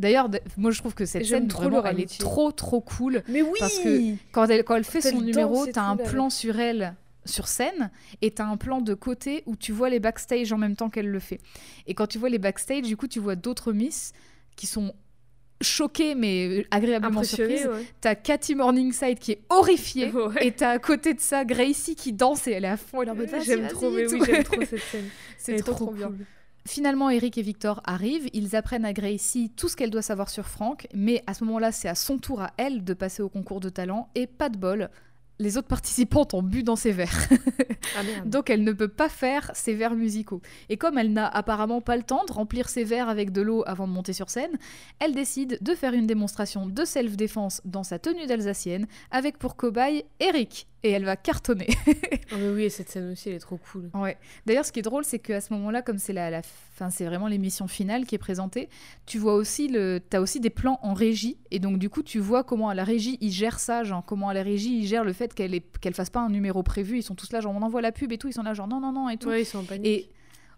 D'ailleurs, 0.00 0.28
moi 0.56 0.70
je 0.72 0.78
trouve 0.78 0.94
que 0.94 1.04
cette 1.04 1.24
scène, 1.26 1.46
trop 1.46 1.62
vraiment, 1.64 1.84
elle 1.84 2.00
est 2.00 2.18
trop 2.18 2.50
trop 2.52 2.80
cool. 2.80 3.22
Mais 3.28 3.42
oui 3.42 3.58
Parce 3.60 3.78
que 3.78 4.14
Quand 4.32 4.46
elle, 4.46 4.64
quand 4.64 4.74
elle 4.76 4.84
fait 4.84 5.00
son 5.02 5.20
numéro, 5.20 5.66
t'as 5.66 5.82
un 5.82 5.94
là, 5.96 6.04
plan 6.04 6.30
sur 6.30 6.58
elle 6.58 6.94
sur 7.26 7.46
scène 7.48 7.90
et 8.22 8.30
t'as 8.30 8.46
un 8.46 8.56
plan 8.56 8.80
de 8.80 8.94
côté 8.94 9.42
où 9.46 9.54
tu 9.54 9.72
vois 9.72 9.90
les 9.90 10.00
backstage 10.00 10.52
en 10.52 10.58
même 10.58 10.74
temps 10.74 10.88
qu'elle 10.88 11.08
le 11.10 11.18
fait. 11.20 11.38
Et 11.86 11.92
quand 11.94 12.06
tu 12.06 12.18
vois 12.18 12.30
les 12.30 12.38
backstage, 12.38 12.82
du 12.82 12.96
coup, 12.96 13.06
tu 13.06 13.20
vois 13.20 13.36
d'autres 13.36 13.72
miss 13.74 14.12
qui 14.56 14.66
sont 14.66 14.94
choquées 15.60 16.14
mais 16.14 16.66
agréablement 16.70 17.18
impressionné, 17.20 17.58
surprises. 17.58 17.80
ouais. 17.82 17.86
T'as 18.00 18.14
Cathy 18.14 18.54
Morningside 18.54 19.18
qui 19.18 19.32
est 19.32 19.42
horrifiée 19.50 20.10
Ouais. 20.14 20.46
et 20.46 20.52
t'as 20.52 20.70
à 20.70 20.78
côté 20.78 21.12
de 21.12 21.20
ça 21.20 21.44
Gracie 21.44 21.94
qui 21.94 22.14
danse 22.14 22.48
et 22.48 22.52
elle 22.52 22.64
est 22.64 22.68
à 22.68 22.78
fond. 22.78 23.02
Elle 23.02 23.08
est 23.08 23.10
en 23.10 23.14
mode, 23.14 23.28
J'aime 23.44 23.68
trop, 23.68 23.90
mais 23.90 24.06
oui, 24.10 24.20
j'aime 24.24 24.44
trop 24.44 24.60
cette 24.64 24.80
scène. 24.80 25.04
C'est 25.36 25.56
est 25.56 25.62
trop, 25.62 25.90
bien. 25.92 26.06
cool. 26.06 26.16
Finalement, 26.70 27.10
Eric 27.10 27.36
et 27.36 27.42
Victor 27.42 27.80
arrivent, 27.82 28.30
ils 28.32 28.54
apprennent 28.54 28.84
à 28.84 28.92
Gracie 28.92 29.50
tout 29.56 29.68
ce 29.68 29.74
qu'elle 29.74 29.90
doit 29.90 30.02
savoir 30.02 30.30
sur 30.30 30.46
Frank, 30.46 30.86
mais 30.94 31.24
à 31.26 31.34
ce 31.34 31.42
moment-là, 31.42 31.72
c'est 31.72 31.88
à 31.88 31.96
son 31.96 32.16
tour 32.16 32.42
à 32.42 32.52
elle 32.58 32.84
de 32.84 32.94
passer 32.94 33.24
au 33.24 33.28
concours 33.28 33.58
de 33.58 33.68
talent, 33.68 34.08
et 34.14 34.28
pas 34.28 34.48
de 34.48 34.56
bol, 34.56 34.88
les 35.40 35.58
autres 35.58 35.66
participantes 35.76 36.32
ont 36.32 36.44
bu 36.44 36.62
dans 36.62 36.76
ses 36.76 36.92
verres. 36.92 37.26
Ah. 37.96 38.02
Donc 38.24 38.50
elle 38.50 38.62
ne 38.62 38.70
peut 38.70 38.86
pas 38.86 39.08
faire 39.08 39.50
ses 39.52 39.74
verres 39.74 39.96
musicaux. 39.96 40.42
Et 40.68 40.76
comme 40.76 40.96
elle 40.96 41.12
n'a 41.12 41.26
apparemment 41.26 41.80
pas 41.80 41.96
le 41.96 42.04
temps 42.04 42.24
de 42.24 42.32
remplir 42.32 42.68
ses 42.68 42.84
verres 42.84 43.08
avec 43.08 43.32
de 43.32 43.42
l'eau 43.42 43.64
avant 43.66 43.88
de 43.88 43.92
monter 43.92 44.12
sur 44.12 44.30
scène, 44.30 44.56
elle 45.00 45.12
décide 45.12 45.58
de 45.60 45.74
faire 45.74 45.92
une 45.92 46.06
démonstration 46.06 46.66
de 46.66 46.84
self-défense 46.84 47.62
dans 47.64 47.82
sa 47.82 47.98
tenue 47.98 48.26
d'Alsacienne, 48.26 48.86
avec 49.10 49.38
pour 49.38 49.56
cobaye 49.56 50.04
Eric. 50.20 50.68
Et 50.82 50.90
elle 50.90 51.04
va 51.04 51.16
cartonner. 51.16 51.68
Mais 52.32 52.48
oui, 52.48 52.64
et 52.64 52.70
cette 52.70 52.88
scène 52.88 53.12
aussi, 53.12 53.28
elle 53.28 53.34
est 53.34 53.40
trop 53.40 53.58
cool. 53.58 53.90
Ouais. 53.92 54.16
D'ailleurs, 54.46 54.64
ce 54.64 54.72
qui 54.72 54.78
est 54.78 54.82
drôle, 54.82 55.04
c'est 55.04 55.18
qu'à 55.18 55.40
ce 55.40 55.52
moment-là, 55.52 55.82
comme 55.82 55.98
c'est 55.98 56.12
la, 56.12 56.30
la 56.30 56.42
fin, 56.42 56.88
c'est 56.88 57.04
vraiment 57.04 57.26
l'émission 57.26 57.68
finale 57.68 58.06
qui 58.06 58.14
est 58.14 58.18
présentée, 58.18 58.68
tu 59.04 59.18
vois 59.18 59.34
aussi 59.34 59.68
le, 59.68 60.00
t'as 60.00 60.20
aussi 60.20 60.40
des 60.40 60.48
plans 60.48 60.78
en 60.82 60.94
régie, 60.94 61.36
et 61.50 61.58
donc 61.58 61.78
du 61.78 61.90
coup, 61.90 62.02
tu 62.02 62.18
vois 62.18 62.44
comment 62.44 62.70
à 62.70 62.74
la 62.74 62.84
régie 62.84 63.18
ils 63.20 63.32
gèrent 63.32 63.60
ça, 63.60 63.84
genre 63.84 64.04
comment 64.04 64.30
à 64.30 64.34
la 64.34 64.42
régie 64.42 64.78
ils 64.78 64.86
gèrent 64.86 65.04
le 65.04 65.12
fait 65.12 65.34
qu'elle 65.34 65.54
est, 65.54 65.64
qu'elle 65.80 65.94
fasse 65.94 66.10
pas 66.10 66.20
un 66.20 66.30
numéro 66.30 66.62
prévu. 66.62 66.98
Ils 66.98 67.02
sont 67.02 67.14
tous 67.14 67.30
là, 67.32 67.40
genre 67.40 67.54
on 67.54 67.62
envoie 67.62 67.82
la 67.82 67.92
pub 67.92 68.12
et 68.12 68.18
tout, 68.18 68.28
ils 68.28 68.32
sont 68.32 68.42
là, 68.42 68.54
genre 68.54 68.68
non 68.68 68.80
non 68.80 68.92
non 68.92 69.08
et 69.10 69.18
tout. 69.18 69.28
Ouais, 69.28 69.42
ils 69.42 69.46
sont 69.46 69.58
en 69.58 69.64
panique. 69.64 69.86
Et 69.86 70.10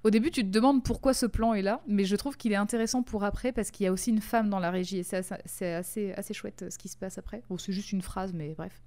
au 0.05 0.11
début, 0.11 0.31
tu 0.31 0.43
te 0.43 0.49
demandes 0.49 0.83
pourquoi 0.83 1.15
ce 1.15 1.27
plan 1.27 1.55
est 1.55 1.63
là, 1.63 1.81
mais 1.87 2.05
je 2.05 2.17
trouve 2.17 2.37
qu'il 2.37 2.53
est 2.53 2.57
intéressant 2.57 3.03
pour 3.03 3.25
après 3.25 3.53
parce 3.53 3.71
qu'il 3.71 3.85
y 3.85 3.87
a 3.87 3.93
aussi 3.93 4.11
une 4.11 4.21
femme 4.21 4.51
dans 4.51 4.59
la 4.59 4.71
régie 4.71 4.99
et 4.99 5.03
c'est 5.05 5.19
assez, 5.19 5.35
c'est 5.45 5.75
assez, 5.75 6.13
assez 6.13 6.35
chouette 6.35 6.63
euh, 6.63 6.71
ce 6.71 6.79
qui 6.79 6.89
se 6.89 6.97
passe 6.97 7.19
après. 7.19 7.43
Bon, 7.49 7.57
c'est 7.57 7.73
juste 7.73 7.93
une 7.93 8.03
phrase, 8.03 8.33
mais 8.33 8.55
bref. 8.57 8.81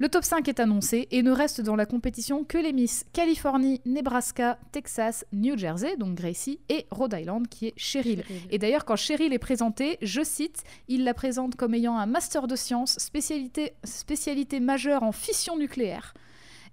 Le 0.00 0.08
top 0.08 0.22
5 0.22 0.46
est 0.48 0.60
annoncé 0.60 1.08
et 1.10 1.22
ne 1.22 1.32
reste 1.32 1.60
dans 1.60 1.74
la 1.74 1.84
compétition 1.84 2.44
que 2.44 2.56
les 2.56 2.72
Miss 2.72 3.04
Californie, 3.12 3.80
Nebraska, 3.84 4.58
Texas, 4.70 5.24
New 5.32 5.58
Jersey, 5.58 5.96
donc 5.96 6.14
Gracie, 6.14 6.60
et 6.68 6.86
Rhode 6.92 7.14
Island 7.18 7.48
qui 7.48 7.66
est 7.68 7.74
Cheryl. 7.76 8.22
Et 8.50 8.58
d'ailleurs, 8.58 8.84
quand 8.84 8.94
Cheryl 8.94 9.32
est 9.32 9.38
présentée, 9.40 9.98
je 10.00 10.22
cite, 10.22 10.62
il 10.86 11.02
la 11.02 11.14
présente 11.14 11.56
comme 11.56 11.74
ayant 11.74 11.96
un 11.98 12.06
master 12.06 12.46
de 12.46 12.54
sciences, 12.54 12.92
spécialité, 12.98 13.72
spécialité 13.82 14.60
majeure 14.60 15.02
en 15.02 15.10
fission 15.10 15.56
nucléaire 15.58 16.14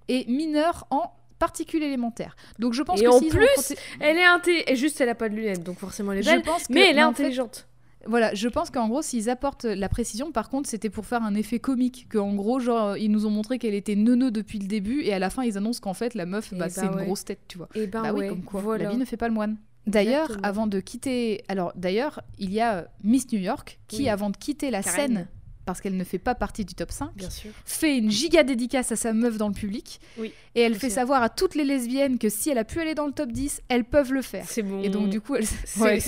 et 0.07 0.25
mineure 0.27 0.85
en 0.91 1.11
particules 1.39 1.81
élémentaires. 1.83 2.35
Donc 2.59 2.73
je 2.73 2.83
pense 2.83 3.01
Et 3.01 3.05
que 3.05 3.09
en 3.09 3.19
plus, 3.19 3.73
Elle 3.99 4.17
est 4.17 4.71
et 4.71 4.75
juste 4.75 5.01
elle 5.01 5.09
a 5.09 5.15
pas 5.15 5.29
de 5.29 5.35
lunettes, 5.35 5.63
donc 5.63 5.79
forcément 5.79 6.11
elle 6.11 6.19
est 6.19 6.23
je 6.23 6.29
belle. 6.29 6.41
pense 6.43 6.67
que- 6.67 6.73
Mais 6.73 6.81
elle 6.89 6.89
est 6.91 6.93
fait, 6.93 7.01
intelligente. 7.01 7.67
Voilà, 8.07 8.33
je 8.33 8.47
pense 8.47 8.69
qu'en 8.69 8.87
gros, 8.87 9.01
s'ils 9.01 9.29
apportent 9.29 9.65
la 9.65 9.89
précision, 9.89 10.31
par 10.31 10.49
contre, 10.49 10.69
c'était 10.69 10.89
pour 10.89 11.05
faire 11.05 11.23
un 11.23 11.35
effet 11.35 11.59
comique. 11.59 12.07
Qu'en 12.11 12.33
gros, 12.35 12.59
genre, 12.59 12.97
ils 12.97 13.09
nous 13.11 13.25
ont 13.25 13.29
montré 13.31 13.57
qu'elle 13.59 13.73
était 13.73 13.95
neuneu 13.95 14.31
depuis 14.31 14.59
le 14.59 14.67
début, 14.67 15.01
et 15.01 15.13
à 15.13 15.19
la 15.19 15.29
fin, 15.29 15.43
ils 15.43 15.57
annoncent 15.57 15.79
qu'en 15.81 15.93
fait, 15.93 16.13
la 16.13 16.25
meuf, 16.25 16.49
Eh 16.51 16.55
bah, 16.55 16.65
bah 16.65 16.69
c'est 16.69 16.85
une 16.85 17.03
grosse 17.05 17.25
tête, 17.25 17.41
tu 17.47 17.57
vois. 17.57 17.69
Et 17.75 17.87
ben 17.87 18.01
bah 18.03 18.13
oui, 18.13 18.21
ouais, 18.21 18.27
comme 18.29 18.43
quoi. 18.43 18.61
voilà. 18.61 18.85
La 18.85 18.89
vie 18.91 18.97
ne 18.97 19.05
fait 19.05 19.17
pas 19.17 19.27
le 19.27 19.33
moine. 19.33 19.57
D'ailleurs, 19.87 20.31
avant 20.43 20.65
de 20.65 20.79
quitter. 20.79 21.43
Alors, 21.47 21.71
d'ailleurs, 21.75 22.21
il 22.39 22.51
y 22.51 22.59
a 22.59 22.87
Miss 23.03 23.31
New 23.31 23.39
York 23.39 23.79
qui, 23.87 23.97
Oui. 24.03 24.09
avant 24.09 24.29
de 24.31 24.37
quitter 24.37 24.71
la 24.71 24.81
Karen. 24.81 24.95
scène, 24.99 25.27
parce 25.65 25.81
qu'elle 25.81 25.97
ne 25.97 26.03
fait 26.03 26.19
pas 26.19 26.35
partie 26.35 26.63
du 26.63 26.75
top 26.75 26.91
5, 26.91 27.09
Bien 27.15 27.29
sûr. 27.29 27.51
fait 27.65 27.97
une 27.97 28.11
giga 28.11 28.43
dédicace 28.43 28.91
à 28.91 28.95
sa 28.95 29.13
meuf 29.13 29.37
dans 29.37 29.47
le 29.47 29.53
public. 29.53 29.99
Oui, 30.17 30.31
Et 30.55 30.61
elle 30.61 30.75
fait 30.75 30.89
savoir 30.89 31.23
à 31.23 31.29
toutes 31.29 31.55
les 31.55 31.63
lesbiennes 31.63 32.19
que 32.19 32.29
si 32.29 32.49
elle 32.49 32.57
a 32.57 32.63
pu 32.63 32.79
aller 32.79 32.93
dans 32.95 33.07
le 33.07 33.11
top 33.11 33.31
10, 33.31 33.61
elles 33.69 33.83
peuvent 33.83 34.13
le 34.13 34.21
faire. 34.21 34.45
C'est 34.47 34.61
bon. 34.61 34.83
Et 34.83 34.89
donc, 34.89 35.09
du 35.09 35.21
coup, 35.21 35.35
elle. 35.35 35.45
Ouais. 35.77 35.99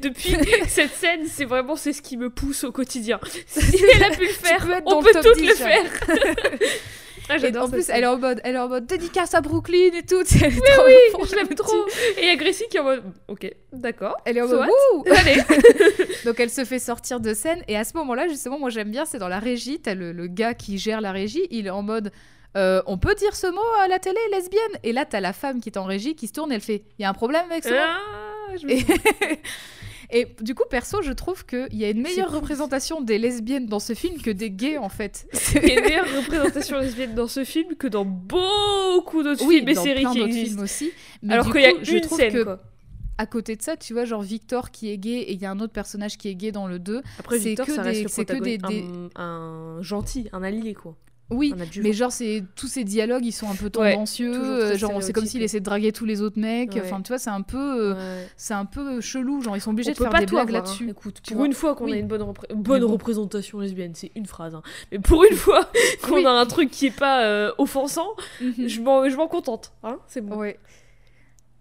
depuis 0.00 0.34
cette 0.68 0.92
scène, 0.94 1.26
c'est 1.28 1.44
vraiment 1.44 1.76
c'est 1.76 1.92
ce 1.92 2.02
qui 2.02 2.16
me 2.16 2.30
pousse 2.30 2.64
au 2.64 2.72
quotidien. 2.72 3.20
Si 3.46 3.76
elle 3.94 4.04
a 4.04 4.10
pu 4.10 4.22
le 4.22 4.32
faire, 4.32 4.82
on 4.86 5.02
peut 5.02 5.10
toutes 5.22 5.36
10, 5.38 5.46
le 5.48 5.54
faire. 5.54 5.84
Ah, 7.28 7.36
en 7.62 7.70
plus, 7.70 7.82
scène. 7.82 7.96
elle 7.96 8.04
est 8.04 8.06
en 8.06 8.18
mode, 8.18 8.40
elle 8.44 8.56
est 8.56 8.58
en 8.58 8.68
mode 8.68 8.86
dédicace 8.86 9.34
à 9.34 9.40
Brooklyn 9.40 9.90
et 9.94 10.02
tout. 10.02 10.22
Elle 10.42 10.52
est 10.52 10.60
Oui, 10.86 11.26
je 11.30 11.34
l'aime 11.36 11.54
trop. 11.54 11.86
Et 12.18 12.22
il 12.22 12.26
y 12.26 12.30
a 12.30 12.36
Gracie 12.36 12.64
qui 12.70 12.76
est 12.76 12.80
en 12.80 12.84
mode, 12.84 13.02
ok, 13.28 13.50
d'accord. 13.72 14.16
Elle 14.24 14.36
est 14.36 14.42
en 14.42 14.48
So 14.48 14.56
mode 14.58 14.68
Wouh 14.68 15.04
Allez. 15.10 15.42
Donc 16.24 16.38
elle 16.38 16.50
se 16.50 16.64
fait 16.64 16.78
sortir 16.78 17.20
de 17.20 17.32
scène 17.32 17.62
et 17.66 17.76
à 17.76 17.84
ce 17.84 17.96
moment-là, 17.96 18.28
justement, 18.28 18.58
moi 18.58 18.70
j'aime 18.70 18.90
bien, 18.90 19.04
c'est 19.06 19.18
dans 19.18 19.28
la 19.28 19.38
régie, 19.38 19.80
t'as 19.80 19.94
le, 19.94 20.12
le 20.12 20.26
gars 20.26 20.54
qui 20.54 20.76
gère 20.76 21.00
la 21.00 21.12
régie, 21.12 21.46
il 21.50 21.66
est 21.66 21.70
en 21.70 21.82
mode 21.82 22.12
euh, 22.56 22.82
on 22.86 22.98
peut 22.98 23.14
dire 23.14 23.34
ce 23.34 23.48
mot 23.48 23.60
à 23.80 23.88
la 23.88 23.98
télé, 23.98 24.18
lesbienne? 24.30 24.62
Et 24.84 24.92
là, 24.92 25.04
t'as 25.04 25.20
la 25.20 25.32
femme 25.32 25.60
qui 25.60 25.68
est 25.68 25.78
en 25.78 25.84
régie 25.84 26.14
qui 26.14 26.28
se 26.28 26.32
tourne, 26.32 26.52
elle 26.52 26.60
fait 26.60 26.84
il 26.98 27.02
y 27.02 27.04
a 27.04 27.08
un 27.08 27.14
problème 27.14 27.44
avec 27.50 27.64
ce 27.64 27.70
mot? 27.70 27.76
Ah, 27.76 28.56
je 28.60 28.66
me 28.66 28.72
Et, 28.72 28.84
et 30.10 30.28
du 30.40 30.54
coup, 30.54 30.64
perso, 30.70 31.02
je 31.02 31.12
trouve 31.12 31.44
qu'il 31.46 31.68
y 31.72 31.84
a 31.84 31.90
une 31.90 32.02
meilleure 32.02 32.30
représentation 32.32 33.00
des 33.00 33.18
lesbiennes 33.18 33.66
dans 33.66 33.80
ce 33.80 33.94
film 33.94 34.20
que 34.20 34.30
des 34.30 34.50
gays 34.50 34.78
en 34.78 34.88
fait. 34.88 35.26
Il 35.62 35.68
y 35.68 35.72
a 35.72 35.78
une 35.78 35.84
meilleure 35.84 36.16
représentation 36.16 36.78
lesbienne 36.78 37.14
dans 37.14 37.28
ce 37.28 37.44
film 37.44 37.74
que 37.76 37.86
dans 37.86 38.04
beaucoup 38.04 39.22
d'autres 39.22 39.44
Oui, 39.46 39.56
films 39.56 39.68
et 39.70 39.74
séries 39.74 40.04
qui 40.04 40.18
d'autres 40.18 40.26
existent. 40.26 40.46
films 40.50 40.60
aussi. 40.62 40.90
Mais 41.22 41.34
Alors 41.34 41.50
qu'il 41.52 41.62
y 41.62 41.66
a 41.66 41.72
coup, 41.72 41.78
je 41.82 41.94
une 41.96 42.00
trouve 42.02 42.18
scène, 42.18 42.32
que 42.32 42.42
quoi. 42.44 42.60
à 43.18 43.26
côté 43.26 43.56
de 43.56 43.62
ça, 43.62 43.76
tu 43.76 43.92
vois, 43.92 44.04
genre 44.04 44.22
Victor 44.22 44.70
qui 44.70 44.90
est 44.90 44.98
gay 44.98 45.20
et 45.20 45.32
il 45.32 45.40
y 45.40 45.46
a 45.46 45.50
un 45.50 45.60
autre 45.60 45.72
personnage 45.72 46.18
qui 46.18 46.28
est 46.28 46.34
gay 46.34 46.52
dans 46.52 46.66
le 46.66 46.78
2. 46.78 47.02
Après, 47.18 47.38
c'est 47.38 47.48
Victor, 47.50 47.66
que 47.66 47.74
ça 47.74 47.82
des- 47.82 47.88
reste 47.90 48.02
le 48.04 48.08
c'est 48.08 48.24
que 48.24 48.32
des- 48.34 48.58
protagoniste, 48.58 48.94
un, 49.16 49.22
un 49.78 49.82
gentil, 49.82 50.28
un 50.32 50.42
allié, 50.42 50.74
quoi. 50.74 50.96
Oui, 51.34 51.54
mais 51.82 51.92
genre 51.92 52.12
c'est 52.12 52.44
tous 52.56 52.66
ces 52.68 52.84
dialogues, 52.84 53.24
ils 53.24 53.32
sont 53.32 53.48
un 53.50 53.54
peu 53.54 53.70
tendancieux, 53.70 54.32
euh, 54.34 54.76
genre 54.76 55.02
c'est 55.02 55.12
comme 55.12 55.26
s'il 55.26 55.42
essaie 55.42 55.60
de 55.60 55.64
draguer 55.64 55.92
tous 55.92 56.04
les 56.04 56.22
autres 56.22 56.38
mecs. 56.38 56.72
Ouais. 56.74 56.82
Enfin, 56.84 57.00
tu 57.02 57.08
vois, 57.08 57.18
c'est 57.18 57.30
un 57.30 57.42
peu 57.42 57.56
euh, 57.58 57.94
Ouais. 57.94 58.28
c'est 58.36 58.54
un 58.54 58.64
peu 58.64 59.00
chelou, 59.00 59.42
genre 59.42 59.56
ils 59.56 59.60
sont 59.60 59.70
obligés 59.70 59.90
On 59.90 59.92
de 59.94 59.98
faire 59.98 60.10
pas 60.10 60.20
des 60.20 60.26
tout 60.26 60.34
blagues 60.36 60.50
hein. 60.50 60.52
là-dessus. 60.54 60.88
Écoute, 60.90 61.20
pour 61.26 61.36
vois. 61.36 61.46
une 61.46 61.52
fois 61.52 61.74
qu'on 61.74 61.84
Oui. 61.84 61.92
a 61.94 61.96
une 61.96 62.06
bonne, 62.08 62.22
repré- 62.22 62.52
bonne 62.54 62.82
bon. 62.82 62.92
représentation 62.92 63.58
lesbienne, 63.60 63.92
c'est 63.94 64.10
une 64.14 64.26
phrase. 64.26 64.54
hein. 64.54 64.62
Mais 64.92 64.98
pour 64.98 65.24
une 65.24 65.36
fois 65.36 65.68
qu'on 66.02 66.16
Oui. 66.16 66.24
a 66.26 66.30
un 66.30 66.46
truc 66.46 66.70
qui 66.70 66.86
est 66.86 66.96
pas 66.96 67.24
euh, 67.24 67.52
offensant, 67.58 68.08
Mhm. 68.40 68.68
je 68.68 68.80
m'en 68.80 69.08
je 69.08 69.16
m'en 69.16 69.28
contente. 69.28 69.72
Hein 69.82 69.98
c'est 70.06 70.20
bon. 70.20 70.36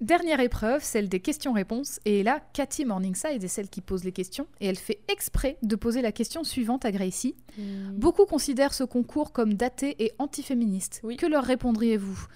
Dernière 0.04 0.42
épreuve, 0.42 0.84
celle 0.84 1.08
des 1.08 1.22
questions-réponses. 1.22 2.02
Et 2.04 2.24
là, 2.24 2.42
Cathy 2.52 2.84
Morningside 2.84 3.42
est 3.42 3.48
celle 3.48 3.70
qui 3.70 3.80
pose 3.80 4.04
les 4.04 4.12
questions. 4.12 4.48
Et 4.60 4.66
elle 4.66 4.76
fait 4.78 5.00
exprès 5.08 5.58
de 5.64 5.78
poser 5.78 6.02
la 6.02 6.12
question 6.12 6.44
suivante 6.44 6.84
à 6.84 6.92
Gracie. 6.92 7.36
Beaucoup 7.94 8.26
considèrent 8.26 8.74
ce 8.74 8.84
concours 8.84 9.32
comme 9.32 9.54
daté 9.54 9.96
et 10.04 10.12
antiféministe. 10.20 11.00
Oui. 11.06 11.16
Que 11.16 11.26
leur 11.26 11.46
répondriez-vous? 11.46 12.28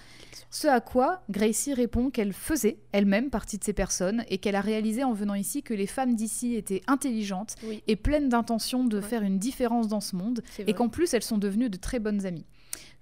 Ce 0.50 0.66
à 0.70 0.80
quoi 0.80 1.24
Gracie 1.30 1.74
répond 1.74 2.10
qu'elle 2.10 2.32
faisait 2.32 2.78
elle-même 2.94 3.30
partie 3.30 3.58
de 3.58 3.66
ces 3.66 3.74
personnes 3.74 4.24
et 4.30 4.38
qu'elle 4.38 4.56
a 4.56 4.62
réalisé 4.62 5.04
en 5.04 5.12
venant 5.12 5.34
ici 5.36 5.62
que 5.62 5.74
les 5.74 5.88
femmes 5.88 6.16
d'ici 6.16 6.56
étaient 6.56 6.84
intelligentes 6.88 7.56
Oui. 7.66 7.84
et 7.88 7.98
pleines 7.98 8.30
d'intention 8.30 8.86
de 8.86 8.96
Ouais. 8.96 9.04
faire 9.04 9.24
une 9.24 9.40
différence 9.40 9.90
dans 9.90 10.00
ce 10.00 10.16
monde 10.16 10.42
et 10.66 10.74
qu'en 10.74 10.88
plus 10.88 11.14
elles 11.14 11.22
sont 11.22 11.38
devenues 11.38 11.70
de 11.70 11.76
très 11.78 12.00
bonnes 12.00 12.26
amies. 12.26 12.46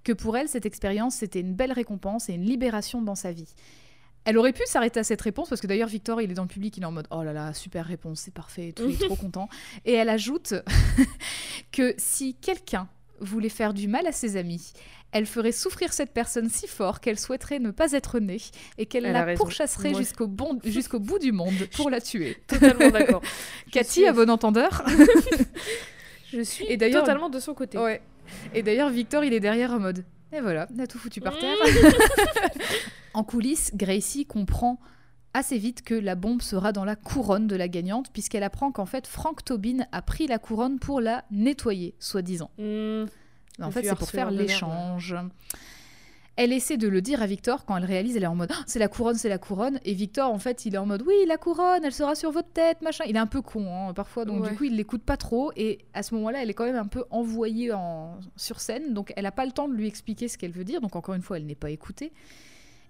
Que 0.02 0.12
pour 0.12 0.36
elle, 0.36 0.48
cette 0.48 0.66
expérience, 0.66 1.14
c'était 1.14 1.38
une 1.40 1.54
belle 1.54 1.72
récompense 1.72 2.28
et 2.28 2.32
une 2.34 2.44
libération 2.44 3.00
dans 3.00 3.14
sa 3.14 3.30
vie. 3.30 3.54
Elle 4.26 4.36
aurait 4.38 4.52
pu 4.52 4.62
s'arrêter 4.66 5.00
à 5.00 5.04
cette 5.04 5.22
réponse 5.22 5.48
parce 5.48 5.60
que 5.60 5.66
d'ailleurs 5.66 5.88
Victor 5.88 6.20
il 6.20 6.30
est 6.30 6.34
dans 6.34 6.42
le 6.42 6.48
public 6.48 6.76
il 6.76 6.82
est 6.82 6.86
en 6.86 6.92
mode 6.92 7.06
oh 7.10 7.22
là 7.22 7.32
là 7.32 7.54
super 7.54 7.86
réponse 7.86 8.20
c'est 8.20 8.34
parfait 8.34 8.68
et 8.68 8.72
tout, 8.72 8.84
il 8.88 9.02
est 9.02 9.06
trop 9.06 9.16
content 9.16 9.48
et 9.84 9.92
elle 9.94 10.08
ajoute 10.08 10.54
que 11.72 11.94
si 11.96 12.34
quelqu'un 12.34 12.88
voulait 13.20 13.48
faire 13.48 13.72
du 13.72 13.88
mal 13.88 14.06
à 14.06 14.12
ses 14.12 14.36
amis 14.36 14.72
elle 15.12 15.26
ferait 15.26 15.52
souffrir 15.52 15.92
cette 15.92 16.12
personne 16.12 16.50
si 16.50 16.66
fort 16.66 17.00
qu'elle 17.00 17.18
souhaiterait 17.18 17.58
ne 17.58 17.70
pas 17.70 17.92
être 17.92 18.18
née 18.18 18.40
et 18.76 18.86
qu'elle 18.86 19.04
la 19.04 19.34
pourchasserait 19.34 19.94
jusqu'au 19.94 20.26
bon, 20.26 20.58
jusqu'au 20.64 20.98
bout 20.98 21.18
du 21.18 21.32
monde 21.32 21.54
pour 21.74 21.88
la 21.88 22.00
tuer. 22.00 22.36
Totalement 22.46 22.90
d'accord. 22.90 23.22
Cathy, 23.70 23.92
suis- 23.92 24.06
à 24.06 24.12
bon 24.12 24.28
entendeur. 24.28 24.84
Je 26.32 26.40
suis 26.42 26.66
Et 26.66 26.76
totalement 26.76 27.30
de 27.30 27.38
son 27.38 27.54
côté. 27.54 27.78
Ouais. 27.78 28.02
Et 28.52 28.62
d'ailleurs, 28.62 28.90
Victor, 28.90 29.24
il 29.24 29.32
est 29.32 29.40
derrière 29.40 29.72
en 29.72 29.78
mode. 29.78 30.04
Et 30.36 30.40
voilà, 30.40 30.66
on 30.74 30.78
a 30.80 30.86
tout 30.86 30.98
foutu 30.98 31.22
par 31.22 31.38
terre. 31.38 31.56
en 33.14 33.24
coulisses, 33.24 33.70
Gracie 33.74 34.26
comprend 34.26 34.78
assez 35.32 35.56
vite 35.56 35.82
que 35.82 35.94
la 35.94 36.14
bombe 36.14 36.42
sera 36.42 36.72
dans 36.72 36.84
la 36.84 36.94
couronne 36.94 37.46
de 37.46 37.56
la 37.56 37.68
gagnante, 37.68 38.10
puisqu'elle 38.12 38.42
apprend 38.42 38.70
qu'en 38.70 38.86
fait, 38.86 39.06
Frank 39.06 39.44
Tobin 39.44 39.86
a 39.92 40.02
pris 40.02 40.26
la 40.26 40.38
couronne 40.38 40.78
pour 40.78 41.00
la 41.00 41.24
nettoyer, 41.30 41.94
soi-disant. 42.00 42.50
Mais 43.58 43.64
en 43.64 43.70
fait, 43.70 43.84
c'est 43.84 43.94
pour 43.94 44.10
faire 44.10 44.30
l'échange. 44.30 45.16
Elle 46.38 46.52
essaie 46.52 46.76
de 46.76 46.86
le 46.86 47.00
dire 47.00 47.22
à 47.22 47.26
Victor 47.26 47.64
quand 47.64 47.78
elle 47.78 47.86
réalise, 47.86 48.14
elle 48.14 48.24
est 48.24 48.26
en 48.26 48.34
mode 48.34 48.50
Ah, 48.52 48.62
c'est 48.66 48.78
la 48.78 48.88
couronne, 48.88 49.14
c'est 49.16 49.30
la 49.30 49.38
couronne. 49.38 49.80
Et 49.86 49.94
Victor, 49.94 50.30
en 50.30 50.38
fait, 50.38 50.66
il 50.66 50.74
est 50.74 50.78
en 50.78 50.84
mode 50.84 51.02
oui, 51.06 51.14
la 51.26 51.38
couronne, 51.38 51.82
elle 51.82 51.94
sera 51.94 52.14
sur 52.14 52.30
votre 52.30 52.50
tête, 52.50 52.82
machin. 52.82 53.04
Il 53.08 53.16
est 53.16 53.18
un 53.18 53.26
peu 53.26 53.40
con 53.40 53.66
hein, 53.88 53.94
parfois, 53.94 54.26
donc 54.26 54.42
Ouais. 54.42 54.50
du 54.50 54.54
coup, 54.56 54.64
il 54.64 54.76
l'écoute 54.76 55.02
pas 55.02 55.16
trop. 55.16 55.50
Et 55.56 55.78
à 55.94 56.02
ce 56.02 56.14
moment-là, 56.14 56.42
elle 56.42 56.50
est 56.50 56.54
quand 56.54 56.66
même 56.66 56.76
un 56.76 56.86
peu 56.86 57.04
envoyée 57.10 57.72
en... 57.72 58.18
sur 58.36 58.60
scène, 58.60 58.92
donc 58.92 59.14
elle 59.16 59.24
a 59.24 59.32
pas 59.32 59.46
le 59.46 59.52
temps 59.52 59.66
de 59.66 59.72
lui 59.74 59.86
expliquer 59.86 60.28
ce 60.28 60.36
qu'elle 60.36 60.52
veut 60.52 60.64
dire. 60.64 60.82
Donc 60.82 60.94
encore 60.94 61.14
une 61.14 61.22
fois, 61.22 61.38
elle 61.38 61.46
n'est 61.46 61.54
pas 61.54 61.70
écoutée. 61.70 62.12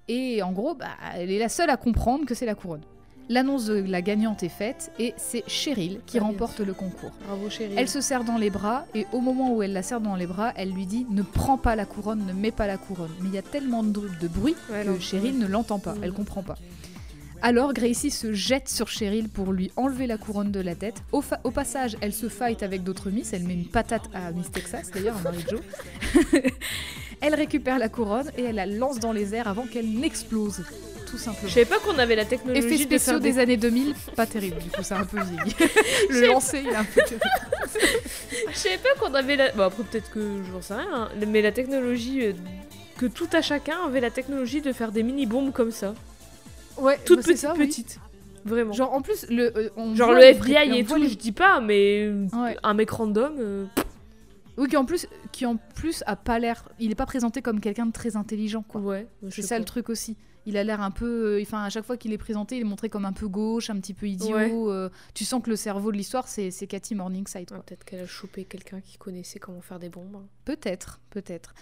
Et 0.09 0.43
en 0.43 0.51
gros, 0.52 0.74
bah, 0.74 0.89
elle 1.14 1.31
est 1.31 1.39
la 1.39 1.48
seule 1.48 1.70
à 1.70 1.77
comprendre 1.77 2.27
que 2.27 2.35
c'est 2.35 2.47
la 2.47 2.55
couronne. 2.56 2.82
L'annonce 3.28 3.66
de 3.66 3.82
la 3.82 4.02
gagnante 4.02 4.42
est 4.44 4.48
faite 4.48 4.92
et 5.00 5.12
c'est 5.16 5.42
Cheryl 5.48 6.00
qui 6.06 6.18
Ah, 6.18 6.22
remporte 6.22 6.60
le 6.60 6.74
concours. 6.74 7.10
Bravo 7.26 7.50
chérie. 7.50 7.74
Elle 7.76 7.88
se 7.88 8.00
serre 8.00 8.22
dans 8.22 8.38
les 8.38 8.50
bras 8.50 8.86
et 8.94 9.06
au 9.12 9.20
moment 9.20 9.52
où 9.52 9.62
elle 9.62 9.72
la 9.72 9.82
serre 9.82 10.00
dans 10.00 10.14
les 10.14 10.26
bras, 10.26 10.52
elle 10.56 10.70
lui 10.70 10.86
dit 10.86 11.06
ne 11.10 11.22
prends 11.22 11.58
pas 11.58 11.74
la 11.74 11.86
couronne, 11.86 12.24
ne 12.24 12.32
mets 12.32 12.52
pas 12.52 12.68
la 12.68 12.76
couronne. 12.78 13.10
Mais 13.20 13.28
il 13.28 13.34
y 13.34 13.38
a 13.38 13.42
tellement 13.42 13.82
de, 13.82 14.08
de 14.20 14.28
bruit 14.28 14.54
Ouais, 14.70 14.84
que 14.84 15.00
Cheryl 15.00 15.38
ne 15.38 15.46
l'entend 15.46 15.80
pas, 15.80 15.94
elle 16.02 16.12
comprend 16.12 16.42
pas. 16.42 16.54
Alors 17.42 17.72
Gracie 17.74 18.10
se 18.10 18.32
jette 18.32 18.68
sur 18.68 18.88
Cheryl 18.88 19.28
pour 19.28 19.52
lui 19.52 19.70
enlever 19.76 20.06
la 20.06 20.18
couronne 20.18 20.52
de 20.52 20.60
la 20.60 20.74
tête. 20.74 21.02
Au 21.12 21.20
passage, 21.50 21.96
elle 22.00 22.14
se 22.14 22.28
fight 22.28 22.62
avec 22.62 22.82
d'autres 22.84 23.10
Miss, 23.10 23.32
elle 23.32 23.42
met 23.42 23.54
une 23.54 23.66
patate 23.66 24.08
à 24.14 24.30
Miss 24.30 24.50
Texas 24.50 24.90
d'ailleurs, 24.92 25.16
à 25.18 25.20
Mary 25.22 25.44
Jo. 25.50 25.58
elle 27.20 27.34
récupère 27.34 27.78
la 27.78 27.88
couronne 27.88 28.30
et 28.38 28.44
elle 28.44 28.54
la 28.56 28.66
lance 28.66 29.00
dans 29.00 29.12
les 29.12 29.34
airs 29.34 29.48
avant 29.48 29.66
qu'elle 29.66 29.90
n'explose, 29.90 30.62
tout 31.06 31.16
Je 31.16 31.22
simplement. 31.22 31.48
savais 31.52 31.64
pas 31.64 31.78
qu'on 31.78 31.98
avait 31.98 32.16
la 32.16 32.24
technologie 32.24 32.66
Effets 32.66 32.76
de 32.76 32.82
spéciaux 32.82 33.12
faire 33.12 33.20
des... 33.20 33.32
des 33.32 33.38
années 33.38 33.56
2000, 33.56 33.94
pas 34.16 34.26
terrible, 34.26 34.58
du 34.58 34.68
coup 34.70 34.82
c'est 34.82 34.94
un 34.94 35.04
peu 35.04 35.18
vieilli. 35.22 35.54
Le 36.10 36.26
lancer, 36.26 36.60
il 36.64 36.68
est 36.68 36.74
un 36.76 36.84
peu 36.84 37.00
terrible. 37.02 37.20
Je 38.52 38.56
savais 38.56 38.78
pas 38.78 38.88
qu'on 39.00 39.14
avait 39.14 39.36
la... 39.36 39.52
Bon 39.52 39.62
après 39.64 39.82
peut-être 39.84 40.10
que 40.10 40.42
j'en 40.52 40.60
sais 40.62 40.74
rien, 40.74 40.88
hein, 40.92 41.08
mais 41.28 41.42
la 41.42 41.52
technologie... 41.52 42.22
euh, 42.26 42.32
Que 42.98 43.06
tout 43.06 43.28
à 43.32 43.40
chacun 43.42 43.76
avait 43.86 44.00
la 44.00 44.10
technologie 44.10 44.60
de 44.60 44.72
faire 44.72 44.92
des 44.92 45.02
mini-bombes 45.02 45.52
comme 45.52 45.70
ça. 45.70 45.94
Ouais, 46.78 46.98
Toutes 47.06 47.18
bah, 47.18 47.22
petites, 47.24 47.38
ça, 47.38 47.54
oui. 47.56 47.66
petites. 47.66 47.98
Vraiment. 48.44 48.72
Genre, 48.72 48.86
Genre 48.88 48.94
en 48.94 49.02
plus 49.02 49.26
le 49.28 49.56
euh, 49.56 49.70
on 49.76 49.92
le 49.94 50.22
FBI 50.22 50.78
et 50.78 50.84
tout, 50.84 50.94
les- 50.96 51.08
je 51.08 51.16
dis 51.16 51.32
pas, 51.32 51.60
mais 51.60 52.02
euh, 52.06 52.26
Ouais. 52.34 52.56
un 52.62 52.74
mec 52.74 52.90
random... 52.90 53.34
euh, 53.40 53.64
Oui, 54.56 54.68
qui 54.68 54.76
en 54.76 54.84
plus 54.84 55.06
qui 55.32 55.46
en 55.46 55.56
plus 55.74 56.02
a 56.06 56.14
pas 56.16 56.38
l'air 56.38 56.64
il 56.78 56.90
est 56.92 56.94
pas 56.94 57.06
présenté 57.06 57.42
comme 57.42 57.60
quelqu'un 57.60 57.86
de 57.86 57.92
très 57.92 58.16
intelligent 58.16 58.62
quoi. 58.66 58.80
Ouais, 58.80 59.06
je 59.24 59.30
C'est 59.34 59.42
ça 59.42 59.58
le 59.58 59.64
truc 59.64 59.88
aussi. 59.90 60.16
Il 60.47 60.56
a 60.56 60.64
l'air 60.64 60.81
un 60.81 60.90
peu 60.90 61.39
euh, 61.39 61.43
enfin 61.43 61.64
à 61.64 61.70
chaque 61.70 61.85
fois 61.85 61.97
qu'il 61.97 62.12
est 62.12 62.18
présenté, 62.18 62.56
il 62.56 62.60
est 62.60 62.64
montré 62.64 62.89
comme 62.89 63.05
un 63.05 63.12
peu 63.12 63.28
gauche, 63.28 63.68
un 63.68 63.77
petit 63.81 63.94
peu 63.94 64.06
idiot, 64.09 64.35
Ouais. 64.36 64.51
euh, 64.52 64.89
tu 65.12 65.24
sens 65.24 65.43
que 65.43 65.51
le 65.51 65.56
cerveau 65.56 65.90
de 65.93 65.97
l'histoire 65.97 66.28
c'est 66.28 66.51
Cathy 66.68 66.94
Morningside. 66.94 67.51
Ouais, 67.52 67.59
Peut-être 67.66 67.85
qu'elle 67.85 68.01
a 68.01 68.06
chopé 68.06 68.44
quelqu'un 68.44 68.81
qui 68.81 68.97
connaissait 68.97 69.39
comment 69.40 69.60
faire 69.60 69.78
des 69.78 69.89
bombes. 69.89 70.16
hein. 70.16 70.27
Peut-être, 70.44 71.01
peut-être. 71.10 71.55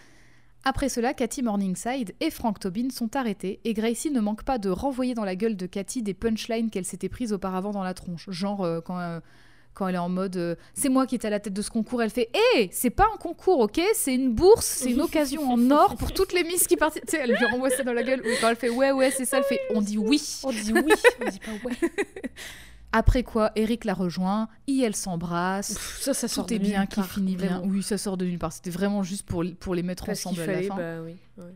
Après 0.66 0.89
cela, 0.89 1.12
Cathy 1.12 1.43
Morningside 1.43 2.15
et 2.20 2.31
Frank 2.31 2.59
Tobin 2.59 2.89
sont 2.90 3.16
arrêtés 3.16 3.61
et 3.65 3.74
Gracie 3.74 4.11
ne 4.11 4.20
manque 4.20 4.44
pas 4.44 4.56
de 4.56 4.70
renvoyer 4.70 5.12
dans 5.15 5.24
la 5.24 5.36
gueule 5.36 5.56
de 5.56 5.66
Cathy 5.66 6.02
des 6.02 6.15
punchlines 6.15 6.70
qu'elle 6.70 6.86
s'était 6.86 7.11
prises 7.11 7.35
auparavant 7.35 7.70
dans 7.73 7.82
la 7.82 7.93
tronche. 7.93 8.31
Genre 8.31 8.62
euh, 8.65 8.81
quand, 8.81 8.98
euh, 8.98 9.20
quand 9.74 9.88
elle 9.88 9.96
est 9.96 9.98
en 9.98 10.09
mode 10.09 10.36
euh, 10.36 10.55
c'est 10.72 10.88
moi 10.88 11.06
qui 11.06 11.16
étais 11.16 11.26
à 11.26 11.30
la 11.30 11.40
tête 11.40 11.52
de 11.52 11.62
ce 11.62 11.70
concours, 11.70 12.02
elle 12.02 12.10
fait 12.10 12.30
hé, 12.56 12.68
c'est 12.72 12.90
pas 12.90 13.06
un 13.12 13.16
concours, 13.16 13.59
ok 13.60 13.80
C'est 13.94 14.14
une 14.14 14.32
bourse, 14.32 14.64
c'est 14.64 14.92
une 14.92 15.01
occasion 15.01 15.51
en 15.51 15.70
or 15.70 15.96
pour 15.96 16.12
toutes 16.12 16.32
les 16.32 16.44
miss 16.44 16.66
qui 16.66 16.76
participent. 16.76 17.06
Tu 17.09 17.16
sais, 17.16 17.22
elle 17.22 17.30
lui 17.30 17.44
renvoie 17.46 17.70
ça 17.70 17.82
dans 17.82 17.92
la 17.92 18.02
gueule. 18.02 18.20
Ou 18.20 18.30
quand 18.40 18.48
elle 18.48 18.56
fait 18.56 18.70
ouais, 18.70 18.92
ouais, 18.92 19.10
c'est 19.10 19.24
ça, 19.24 19.38
elle 19.38 19.44
fait 19.44 19.60
on 19.70 19.80
dit 19.82 19.98
oui. 19.98 20.22
On 20.44 20.51
dit 20.52 20.72
oui, 20.72 20.92
on 21.20 21.30
dit 21.30 21.40
pas 21.40 21.68
ouais. 21.68 21.90
Après 22.96 23.24
quoi, 23.24 23.51
Eric 23.56 23.84
la 23.84 23.92
rejoint, 23.94 24.48
et 24.68 24.78
elles 24.78 24.94
s'embrassent. 24.94 25.74
Pff, 25.74 25.98
ça, 26.01 26.14
ça 26.14 26.28
sort 26.28 26.46
Tout 26.46 26.55
est 26.55 26.60
bien 26.60 26.86
qui 26.86 27.02
finit 27.02 27.34
bien. 27.34 27.59
vraiment. 27.59 27.64
Oui, 27.66 27.82
ça 27.82 27.98
sort 27.98 28.16
de 28.16 28.24
nulle 28.24 28.38
part. 28.38 28.52
C'était 28.52 28.70
vraiment 28.70 29.02
juste 29.02 29.26
pour, 29.26 29.42
pour 29.59 29.74
les 29.74 29.82
mettre 29.82 30.06
Parce 30.06 30.24
ensemble 30.24 30.42
à 30.42 30.46
la 30.46 30.62
fin. 30.62 30.76
bah 30.76 31.01
oui. 31.05 31.16
ouais. 31.38 31.52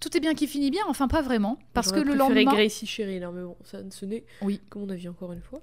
Tout 0.00 0.14
est 0.16 0.20
bien 0.20 0.34
qui 0.34 0.46
finit 0.46 0.70
bien, 0.70 0.82
enfin 0.88 1.08
pas 1.08 1.22
vraiment, 1.22 1.58
parce 1.72 1.90
que 1.90 1.98
le 1.98 2.14
lendemain, 2.14 2.44
Gracie 2.44 2.86
Cheryl, 2.86 3.24
hein, 3.24 3.32
mais 3.34 3.42
bon, 3.42 3.56
ça, 3.64 3.78
ce 3.90 4.04
n'est 4.04 4.24
Oui. 4.42 4.60
que 4.70 4.78
mon 4.78 4.88
avis 4.90 5.08
encore 5.08 5.32
une 5.32 5.40
fois. 5.40 5.60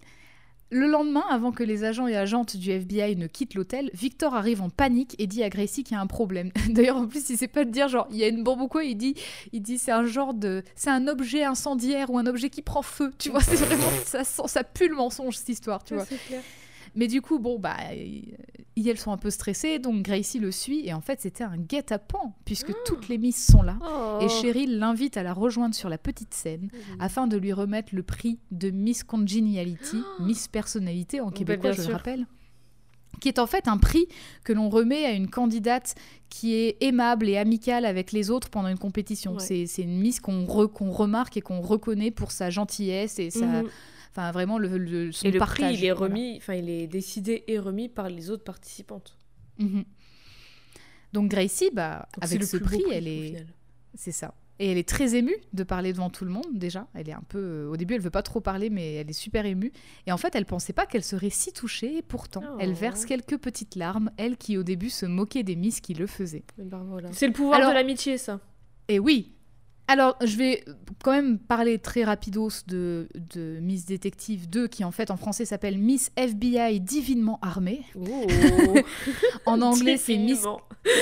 Le 0.71 0.85
lendemain, 0.87 1.23
avant 1.31 1.51
que 1.51 1.63
les 1.63 1.83
agents 1.83 2.07
et 2.07 2.15
agentes 2.15 2.55
du 2.55 2.69
FBI 2.71 3.15
ne 3.15 3.25
quittent 3.27 3.55
l'hôtel, 3.55 3.89
Victor 3.93 4.35
arrive 4.35 4.61
en 4.61 4.69
panique 4.69 5.15
et 5.17 5.25
dit 5.25 5.41
à 5.43 5.49
Gracie 5.49 5.83
qu'il 5.83 5.95
y 5.95 5.97
a 5.97 6.01
un 6.01 6.05
problème. 6.07 6.51
D'ailleurs, 6.69 6.97
en 6.97 7.07
plus, 7.07 7.27
il 7.29 7.37
sait 7.37 7.47
pas 7.47 7.65
de 7.65 7.71
dire 7.71 7.87
genre 7.87 8.07
il 8.11 8.17
y 8.17 8.23
a 8.23 8.27
une 8.27 8.43
bombe 8.43 8.61
ou 8.61 8.67
quoi. 8.67 8.83
Il 8.83 8.95
dit, 8.95 9.15
il 9.51 9.61
dit 9.61 9.77
c'est 9.79 9.91
un 9.91 10.05
genre 10.05 10.33
de, 10.35 10.63
c'est 10.75 10.91
un 10.91 11.07
objet 11.07 11.43
incendiaire 11.43 12.11
ou 12.11 12.19
un 12.19 12.25
objet 12.27 12.49
qui 12.51 12.61
prend 12.61 12.81
feu. 12.83 13.11
Tu 13.17 13.29
vois, 13.29 13.41
c'est 13.41 13.55
vraiment 13.55 13.89
ça, 14.05 14.23
sent- 14.23 14.43
ça 14.47 14.63
pue 14.63 14.87
le 14.89 14.95
mensonge 14.95 15.37
cette 15.37 15.49
histoire. 15.49 15.83
Tu 15.83 15.95
vois. 15.95 16.05
Mais 16.95 17.07
du 17.07 17.21
coup, 17.21 17.39
bon, 17.39 17.59
bah, 17.59 17.75
ils 18.75 18.87
elles 18.87 18.97
sont 18.97 19.11
un 19.11 19.17
peu 19.17 19.29
stressées, 19.29 19.77
donc 19.79 20.03
Gracie 20.03 20.39
le 20.39 20.51
suit, 20.51 20.87
et 20.87 20.93
en 20.93 21.01
fait, 21.01 21.19
c'était 21.21 21.43
un 21.43 21.57
guet-apens, 21.57 22.33
puisque 22.45 22.71
toutes 22.85 23.09
les 23.09 23.17
misses 23.17 23.45
sont 23.45 23.61
là. 23.61 23.77
Oh. 23.81 24.19
Et 24.21 24.29
Cheryl 24.29 24.79
l'invite 24.79 25.17
à 25.17 25.23
la 25.23 25.33
rejoindre 25.33 25.75
sur 25.75 25.89
la 25.89 25.97
petite 25.97 26.33
scène 26.33 26.69
afin 26.99 27.27
de 27.27 27.35
lui 27.37 27.51
remettre 27.51 27.93
le 27.93 28.03
prix 28.03 28.39
de 28.51 28.69
Miss 28.69 29.03
Congeniality, 29.03 29.97
Miss 30.21 30.47
Personnalité 30.47 31.19
en 31.19 31.25
Bah, 31.27 31.31
québécois, 31.33 31.71
je 31.73 31.81
le 31.83 31.93
rappelle. 31.93 32.25
Qui 33.19 33.27
est 33.27 33.39
en 33.39 33.47
fait 33.47 33.67
un 33.67 33.77
prix 33.77 34.05
que 34.45 34.53
l'on 34.53 34.69
remet 34.69 35.03
à 35.03 35.11
une 35.11 35.29
candidate 35.29 35.95
qui 36.29 36.53
est 36.53 36.77
aimable 36.79 37.27
et 37.27 37.37
amicale 37.37 37.83
avec 37.85 38.11
les 38.13 38.29
autres 38.29 38.49
pendant 38.49 38.69
une 38.69 38.77
compétition. 38.77 39.33
Ouais. 39.35 39.65
C'est 39.67 39.81
une 39.81 39.99
Miss 39.99 40.21
qu'on 40.21 40.45
re- 40.45 40.71
qu'on 40.71 40.91
remarque 40.91 41.35
et 41.35 41.41
qu'on 41.41 41.59
reconnaît 41.59 42.11
pour 42.11 42.31
sa 42.31 42.49
gentillesse 42.49 43.19
et 43.19 43.29
sa, 43.29 43.45
Mhm. 43.45 43.67
Enfin 44.11 44.31
vraiment 44.31 44.57
le, 44.57 44.77
le- 44.77 45.11
son 45.11 45.27
Et 45.27 45.31
le 45.31 45.39
partage. 45.39 45.65
prix, 45.67 45.73
il 45.75 45.85
est 45.85 45.91
remis, 45.91 46.37
enfin, 46.37 46.53
il 46.55 46.69
est 46.69 46.87
décidé 46.87 47.43
et 47.47 47.59
remis 47.59 47.89
par 47.89 48.09
les 48.09 48.29
autres 48.29 48.43
participantes. 48.43 49.17
Mhm. 49.59 49.83
Donc 51.13 51.29
Gracie, 51.29 51.69
bah, 51.73 52.07
Donc, 52.15 52.23
avec 52.23 52.39
le 52.39 52.45
ce 52.45 52.57
prix, 52.57 52.83
elle 52.91 53.07
est, 53.07 53.45
c'est 53.95 54.11
ça. 54.11 54.33
Et 54.61 54.69
elle 54.71 54.77
est 54.77 54.87
très 54.87 55.15
émue 55.15 55.37
de 55.53 55.63
parler 55.63 55.93
devant 55.93 56.09
tout 56.09 56.25
le 56.25 56.31
monde 56.31 56.45
déjà. 56.51 56.85
Elle 56.93 57.07
est 57.07 57.13
un 57.13 57.23
peu, 57.29 57.39
euh, 57.39 57.69
au 57.69 57.77
début, 57.77 57.93
elle 57.95 58.01
veut 58.01 58.09
pas 58.09 58.21
trop 58.23 58.41
parler, 58.41 58.69
mais 58.69 58.95
elle 58.95 59.09
est 59.09 59.13
super 59.13 59.45
émue. 59.45 59.71
Et 60.05 60.11
en 60.11 60.17
fait, 60.17 60.35
elle 60.35 60.45
pensait 60.45 60.73
pas 60.73 60.85
qu'elle 60.85 61.03
serait 61.03 61.29
si 61.29 61.53
touchée. 61.53 61.95
Et 61.97 62.01
pourtant, 62.01 62.43
elle 62.59 62.71
Oh. 62.73 62.79
verse 62.79 63.05
quelques 63.05 63.37
petites 63.37 63.75
larmes. 63.75 64.11
Elle 64.17 64.35
qui 64.35 64.57
au 64.57 64.63
début 64.63 64.89
se 64.89 65.05
moquait 65.05 65.43
des 65.43 65.55
miss 65.55 65.79
qui 65.79 65.93
le 65.93 66.07
faisaient. 66.07 66.43
Eh 66.59 66.63
ben, 66.65 66.83
voilà. 66.89 67.07
C'est 67.13 67.27
le 67.27 67.31
pouvoir 67.33 67.55
Alors- 67.59 67.69
de 67.69 67.75
l'amitié, 67.75 68.17
ça. 68.17 68.41
Et 68.89 68.99
oui. 68.99 69.31
Alors, 69.91 70.15
je 70.23 70.35
vais 70.37 70.63
quand 71.03 71.13
même 71.13 71.39
parler 71.39 71.79
très 71.79 72.03
rapidos 72.03 72.49
de, 72.67 73.09
de 73.33 73.57
Miss 73.59 73.85
Détective 73.87 74.47
2, 74.47 74.67
qui 74.67 74.83
en 74.83 74.91
fait 74.91 75.09
en 75.09 75.17
français 75.17 75.45
s'appelle 75.45 75.79
Miss 75.79 76.11
FBI 76.15 76.79
divinement 76.79 77.39
armée. 77.41 77.81
En 79.47 79.61
anglais, 79.61 79.97
c'est 79.97 80.17
Miss 80.17 80.45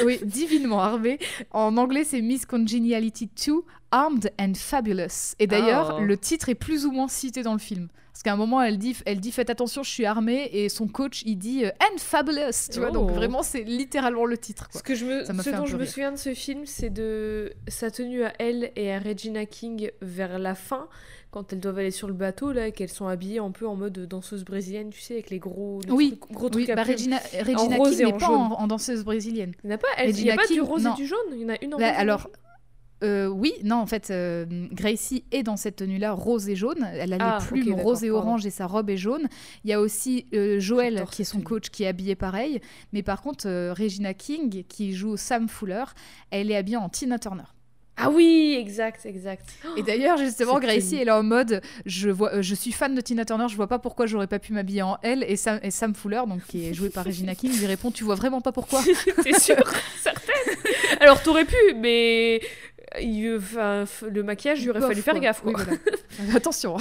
oui, 0.05 0.19
divinement 0.23 0.79
armée. 0.79 1.19
En 1.51 1.75
anglais, 1.75 2.05
c'est 2.05 2.21
Miss 2.21 2.45
Congeniality 2.45 3.29
2, 3.45 3.55
Armed 3.91 4.31
and 4.39 4.53
Fabulous. 4.55 5.35
Et 5.39 5.47
d'ailleurs, 5.47 5.97
Oh. 5.99 6.03
le 6.03 6.17
titre 6.17 6.47
est 6.47 6.55
plus 6.55 6.85
ou 6.85 6.91
moins 6.91 7.09
cité 7.09 7.43
dans 7.43 7.53
le 7.53 7.59
film. 7.59 7.89
Parce 8.17 8.23
qu'à 8.23 8.33
un 8.33 8.37
moment, 8.37 8.63
elle 8.63 8.79
dit, 8.79 8.97
elle 9.05 9.19
dit 9.19 9.31
Faites 9.31 9.51
attention, 9.51 9.83
je 9.83 9.91
suis 9.91 10.05
armée. 10.05 10.49
Et 10.51 10.69
son 10.69 10.87
coach, 10.87 11.21
il 11.27 11.35
dit 11.37 11.65
euh, 11.65 11.69
And 11.83 11.99
Fabulous. 11.99 12.67
Tu 12.71 12.79
vois, 12.79 12.89
donc 12.89 13.11
Oh. 13.11 13.13
vraiment, 13.13 13.43
c'est 13.43 13.61
littéralement 13.61 14.25
le 14.25 14.39
titre. 14.39 14.69
quoi. 14.71 14.79
Ce, 14.79 14.83
que 14.83 14.95
je 14.95 15.05
me, 15.05 15.23
ce 15.23 15.49
dont 15.51 15.67
je 15.67 15.77
me 15.77 15.85
souviens 15.85 16.11
de 16.11 16.17
ce 16.17 16.33
film, 16.33 16.65
c'est 16.65 16.89
de 16.89 17.53
sa 17.67 17.91
tenue 17.91 18.23
à 18.23 18.33
elle 18.39 18.71
et 18.75 18.91
à 18.91 18.97
Regina 18.97 19.45
King 19.45 19.91
vers 20.01 20.39
la 20.39 20.55
fin, 20.55 20.87
quand 21.29 21.53
elles 21.53 21.59
doivent 21.59 21.77
aller 21.77 21.91
sur 21.91 22.07
le 22.07 22.15
bateau, 22.15 22.51
là, 22.53 22.65
et 22.69 22.71
qu'elles 22.71 22.89
sont 22.89 23.05
habillées 23.05 23.37
un 23.37 23.51
peu 23.51 23.67
en 23.67 23.75
mode 23.75 23.99
danseuse 24.07 24.43
brésilienne, 24.43 24.89
tu 24.89 24.99
sais, 25.01 25.13
avec 25.13 25.29
les 25.29 25.37
gros, 25.37 25.81
les 25.85 25.91
Oui, 25.91 26.17
trucs- 26.17 26.31
gros 26.31 26.49
Oui, 26.55 26.65
trucs 26.65 26.75
bah. 26.75 26.81
Regina, 26.85 27.17
Regina 27.17 27.77
King 27.77 28.05
n'est 28.07 28.17
pas 28.17 28.29
en, 28.29 28.51
en 28.53 28.65
danseuse 28.65 29.03
brésilienne. 29.03 29.51
Il 29.63 29.67
n'y 29.67 29.73
a 29.73 29.77
pas, 29.77 29.87
elle- 29.95 30.09
il 30.09 30.25
y 30.25 30.31
Regina 30.31 30.33
a 30.33 30.37
pas 30.37 30.47
du 30.51 30.59
rose 30.61 30.83
non. 30.85 30.93
et 30.93 30.97
du 30.97 31.05
jaune 31.05 31.19
Il 31.33 31.41
y 31.41 31.45
en 31.45 31.49
a 31.49 31.63
une 31.63 31.75
en 31.75 31.77
Là, 31.77 31.95
alors, 31.99 32.31
euh, 33.03 33.27
oui, 33.27 33.53
non, 33.63 33.75
en 33.75 33.85
fait, 33.85 34.09
euh, 34.09 34.45
Gracie 34.71 35.23
est 35.31 35.43
dans 35.43 35.55
cette 35.57 35.75
tenue-là 35.77 36.13
rose 36.13 36.49
et 36.49 36.55
jaune. 36.55 36.87
Elle 36.93 37.13
a 37.13 37.17
Ah, 37.19 37.37
les 37.39 37.43
ok, 37.43 37.49
plumes 37.49 37.65
d'accord, 37.75 37.83
rose 37.83 38.03
et 38.03 38.09
pardon. 38.09 38.21
orange 38.27 38.45
et 38.45 38.49
sa 38.49 38.65
robe 38.65 38.89
est 38.89 38.97
jaune. 38.97 39.27
Il 39.63 39.69
y 39.69 39.73
a 39.73 39.79
aussi 39.79 40.25
euh, 40.33 40.59
Joël, 40.59 41.05
qui 41.11 41.21
est 41.21 41.25
son 41.25 41.41
coach, 41.41 41.69
qui 41.69 41.83
est 41.83 41.87
habillé 41.87 42.15
pareil. 42.15 42.59
Mais 42.93 43.03
par 43.03 43.21
contre, 43.21 43.47
Regina 43.77 44.13
King, 44.13 44.63
qui 44.67 44.93
joue 44.93 45.15
Sam 45.17 45.47
Fuller, 45.47 45.83
elle 46.31 46.49
est 46.49 46.55
habillée 46.55 46.77
en 46.77 46.89
Tina 46.89 47.19
Turner. 47.19 47.43
Ah 47.99 48.11
oui, 48.11 48.55
exact, 48.59 49.07
exact. 49.07 49.49
Et 49.75 49.81
d'ailleurs, 49.81 50.17
justement, 50.19 50.59
Gracie, 50.59 50.89
tenue. 50.91 51.01
elle 51.01 51.07
est 51.07 51.11
en 51.11 51.23
mode 51.23 51.61
je, 51.87 52.11
vois, 52.11 52.41
je 52.43 52.53
suis 52.53 52.71
fan 52.71 52.93
de 52.93 53.01
Tina 53.01 53.25
Turner, 53.25 53.47
je 53.49 53.55
vois 53.55 53.65
pas 53.65 53.79
pourquoi 53.79 54.05
j'aurais 54.05 54.27
pas 54.27 54.37
pu 54.37 54.53
m'habiller 54.53 54.83
en 54.83 54.99
elle. 55.01 55.23
Et 55.27 55.35
Sam, 55.35 55.59
et 55.63 55.71
Sam 55.71 55.95
Fuller, 55.95 56.21
donc, 56.27 56.45
qui 56.45 56.67
est 56.67 56.75
joué 56.75 56.89
par 56.91 57.05
Regina 57.05 57.33
King, 57.33 57.57
lui 57.57 57.65
répond 57.65 57.89
Tu 57.89 58.03
vois 58.03 58.13
vraiment 58.13 58.39
pas 58.39 58.51
pourquoi 58.51 58.81
T'es 59.23 59.33
sûre 59.39 59.55
Certaine 59.99 60.55
Alors, 60.99 61.23
t'aurais 61.23 61.45
pu, 61.45 61.55
mais 61.75 62.39
il- 63.01 63.35
enfin, 63.37 63.83
f- 63.83 64.05
le 64.07 64.23
maquillage, 64.23 64.61
il 64.63 64.69
aurait 64.69 64.79
Bof, 64.79 64.89
fallu 64.89 65.01
faire 65.01 65.13
quoi. 65.13 65.21
gaffe. 65.21 65.41
Oui, 65.45 65.53
voilà. 65.55 65.71
Attention. 66.35 66.77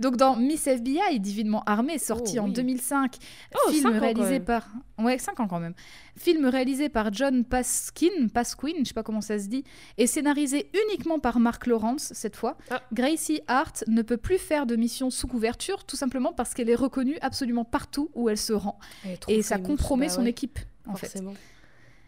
Donc 0.00 0.16
dans 0.16 0.34
Miss 0.36 0.66
FBI, 0.66 1.20
divinement 1.20 1.62
armée, 1.66 1.98
sorti 1.98 2.38
Oh, 2.40 2.42
en 2.42 2.46
oui. 2.46 2.52
2005, 2.52 3.16
Oh, 3.54 3.70
film 3.70 3.86
réalisé 3.90 4.40
par 4.40 4.66
ouais 4.98 5.18
5 5.18 5.38
ans 5.38 5.46
quand 5.46 5.60
même. 5.60 5.74
Film 6.16 6.46
réalisé 6.46 6.88
par 6.88 7.12
John 7.12 7.44
Paskin, 7.44 8.26
Pasquin, 8.32 8.72
je 8.80 8.84
sais 8.88 8.94
pas 8.94 9.04
comment 9.04 9.20
ça 9.20 9.38
se 9.38 9.46
dit, 9.46 9.62
et 9.98 10.06
scénarisé 10.08 10.70
uniquement 10.88 11.20
par 11.20 11.38
Mark 11.38 11.66
Lawrence 11.66 12.10
cette 12.14 12.34
fois. 12.34 12.56
Ah. 12.70 12.82
Gracie 12.92 13.40
Hart 13.46 13.84
ne 13.86 14.02
peut 14.02 14.16
plus 14.16 14.38
faire 14.38 14.66
de 14.66 14.74
mission 14.74 15.10
sous 15.10 15.28
couverture 15.28 15.84
tout 15.84 15.96
simplement 15.96 16.32
parce 16.32 16.54
qu'elle 16.54 16.70
est 16.70 16.74
reconnue 16.74 17.18
absolument 17.20 17.64
partout 17.64 18.10
où 18.14 18.28
elle 18.28 18.38
se 18.38 18.52
rend 18.52 18.78
et 19.28 19.42
ça 19.42 19.58
compromet 19.58 20.06
bah 20.06 20.12
son 20.12 20.22
ouais, 20.22 20.30
équipe 20.30 20.58
en 20.86 20.96
fait. 20.96 21.22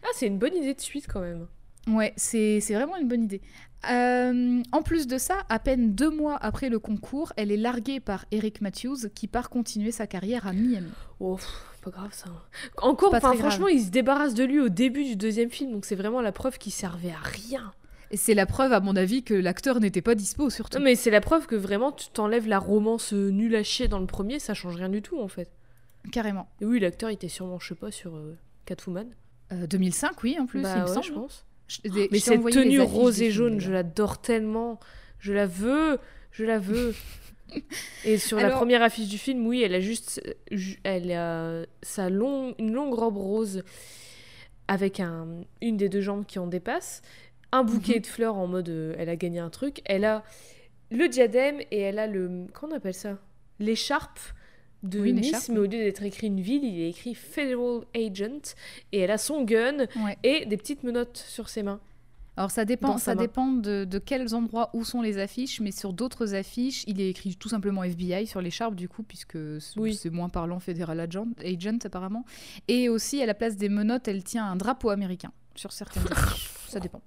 Ah, 0.03 0.07
c'est 0.13 0.27
une 0.27 0.39
bonne 0.39 0.55
idée 0.55 0.73
de 0.73 0.81
suite 0.81 1.05
quand 1.11 1.21
même. 1.21 1.47
Ouais, 1.87 2.13
c'est 2.17 2.59
vraiment 2.69 2.97
une 2.97 3.07
bonne 3.07 3.23
idée. 3.23 3.41
Euh, 3.89 4.61
en 4.71 4.81
plus 4.81 5.07
de 5.07 5.17
ça, 5.17 5.35
à 5.49 5.59
peine 5.59 5.93
deux 5.93 6.09
mois 6.09 6.37
après 6.41 6.69
le 6.69 6.79
concours, 6.79 7.31
elle 7.37 7.51
est 7.51 7.57
larguée 7.57 7.99
par 7.99 8.25
Eric 8.31 8.61
Matthews 8.61 9.09
qui 9.13 9.27
part 9.27 9.49
continuer 9.49 9.91
sa 9.91 10.07
carrière 10.07 10.47
à 10.47 10.53
Miami. 10.53 10.89
Oh, 11.19 11.37
pas 11.83 11.91
grave 11.91 12.11
ça. 12.11 12.25
Encore, 12.81 13.11
Pas 13.11 13.19
franchement, 13.21 13.67
il 13.67 13.81
se 13.81 13.89
débarrasse 13.89 14.33
de 14.33 14.43
lui 14.43 14.59
au 14.59 14.69
début 14.69 15.05
du 15.05 15.15
deuxième 15.15 15.49
film, 15.51 15.71
donc 15.71 15.85
c'est 15.85 15.95
vraiment 15.95 16.21
la 16.21 16.31
preuve 16.31 16.57
qu'il 16.57 16.73
servait 16.73 17.11
à 17.11 17.19
rien. 17.23 17.71
Et 18.09 18.17
c'est 18.17 18.33
la 18.33 18.45
preuve, 18.45 18.73
à 18.73 18.79
mon 18.79 18.95
avis, 18.95 19.23
que 19.23 19.33
l'acteur 19.33 19.79
n'était 19.79 20.01
pas 20.01 20.15
dispo 20.15 20.49
surtout. 20.49 20.79
Non, 20.79 20.83
mais 20.83 20.95
c'est 20.95 21.11
la 21.11 21.21
preuve 21.21 21.45
que 21.45 21.55
vraiment, 21.55 21.91
tu 21.91 22.09
t'enlèves 22.09 22.47
la 22.47 22.57
romance 22.59 23.13
euh, 23.13 23.29
nulle 23.29 23.55
à 23.55 23.63
chier 23.63 23.87
dans 23.87 23.99
le 23.99 24.05
premier, 24.07 24.39
ça 24.39 24.53
change 24.53 24.75
rien 24.75 24.89
du 24.89 25.01
tout 25.01 25.19
en 25.19 25.27
fait. 25.27 25.49
Carrément. 26.11 26.49
Et 26.61 26.65
oui, 26.65 26.79
l'acteur 26.79 27.09
était 27.09 27.27
sûrement, 27.27 27.59
je 27.59 27.67
sais 27.69 27.75
pas, 27.75 27.91
sur 27.91 28.15
euh, 28.15 28.35
Catwoman. 28.65 29.07
Euh, 29.51 29.67
2005, 29.67 30.23
oui, 30.23 30.37
en 30.39 30.45
plus, 30.45 30.61
Bah 30.61 30.73
il 30.77 30.81
me 30.81 30.87
ouais, 30.87 30.93
semble. 30.93 31.05
je 31.05 31.11
pense. 31.13 31.45
Des- 31.83 32.07
Mais 32.11 32.19
cette 32.19 32.43
tenue 32.49 32.79
rose 32.81 33.21
et 33.21 33.31
jaune, 33.31 33.59
je 33.59 33.71
l'adore 33.71 34.19
tellement. 34.21 34.79
Je 35.19 35.33
la 35.33 35.45
veux, 35.45 35.99
je 36.31 36.43
la 36.45 36.59
veux. 36.59 36.93
et 38.05 38.17
sur 38.17 38.37
la 38.39 38.49
première 38.51 38.81
affiche 38.83 39.07
du 39.07 39.17
film, 39.17 39.45
oui, 39.47 39.61
elle 39.63 39.73
a 39.75 39.79
juste, 39.79 40.21
ju- 40.51 40.79
elle 40.83 41.11
a 41.11 41.63
sa 41.81 42.09
long, 42.09 42.55
une 42.59 42.73
longue 42.73 42.93
robe 42.93 43.17
rose 43.17 43.63
avec 44.67 44.99
un, 44.99 45.27
une 45.61 45.77
des 45.77 45.89
deux 45.89 46.01
jambes 46.01 46.25
qui 46.25 46.39
en 46.39 46.47
dépasse, 46.47 47.01
un 47.51 47.63
bouquet 47.63 47.95
Mhm. 47.95 48.01
de 48.01 48.07
fleurs 48.07 48.35
en 48.35 48.47
mode, 48.47 48.69
euh, 48.69 48.95
elle 48.97 49.09
a 49.09 49.15
gagné 49.15 49.39
un 49.39 49.49
truc. 49.49 49.81
Elle 49.85 50.03
a 50.05 50.23
le 50.91 51.07
diadème 51.07 51.59
et 51.71 51.79
elle 51.79 51.99
a 51.99 52.07
le, 52.07 52.47
comment 52.53 52.73
on 52.73 52.77
appelle 52.77 52.93
ça, 52.93 53.17
l'écharpe 53.59 54.19
de 54.87 54.99
Oui, 54.99 55.17
écharpe, 55.17 55.49
mais 55.49 55.59
au 55.59 55.63
lieu 55.63 55.67
d'être 55.69 56.03
écrit 56.03 56.27
une 56.27 56.41
ville, 56.41 56.63
il 56.63 56.79
est 56.81 56.89
écrit 56.89 57.13
Federal 57.15 57.81
Agent 57.95 58.55
et 58.91 58.99
elle 58.99 59.11
a 59.11 59.17
son 59.17 59.43
gun 59.43 59.85
Ouais. 60.03 60.17
et 60.23 60.45
des 60.45 60.57
petites 60.57 60.83
menottes 60.83 61.17
sur 61.17 61.49
ses 61.49 61.63
mains. 61.63 61.79
Alors 62.39 62.51
ça 62.51 62.65
dépend, 62.65 62.99
ça 62.99 63.15
main. 63.15 63.21
dépend 63.23 63.47
de, 63.51 63.83
de 63.83 63.97
quels 63.97 64.35
endroits 64.35 64.69
où 64.73 64.83
sont 64.83 65.01
les 65.01 65.17
affiches, 65.17 65.59
mais 65.59 65.71
sur 65.71 65.91
d'autres 65.91 66.35
affiches, 66.35 66.83
il 66.85 67.01
est 67.01 67.09
écrit 67.09 67.35
tout 67.35 67.49
simplement 67.49 67.83
FBI 67.83 68.27
sur 68.27 68.41
l'écharpe 68.41 68.75
du 68.75 68.87
coup, 68.87 69.01
puisque 69.01 69.37
c'est 69.59 69.79
Oui. 69.79 69.95
c'est 69.95 70.11
moins 70.11 70.29
parlant 70.29 70.59
Federal 70.59 70.99
Agent, 70.99 71.29
Agent 71.43 71.79
apparemment. 71.83 72.25
Et 72.67 72.89
aussi 72.89 73.23
à 73.23 73.25
la 73.25 73.33
place 73.33 73.57
des 73.57 73.69
menottes, 73.69 74.07
elle 74.07 74.23
tient 74.23 74.45
un 74.45 74.55
drapeau 74.55 74.89
américain 74.91 75.31
sur 75.57 75.71
certaines. 75.71 76.03
Ça 76.67 76.79
dépend. 76.79 77.01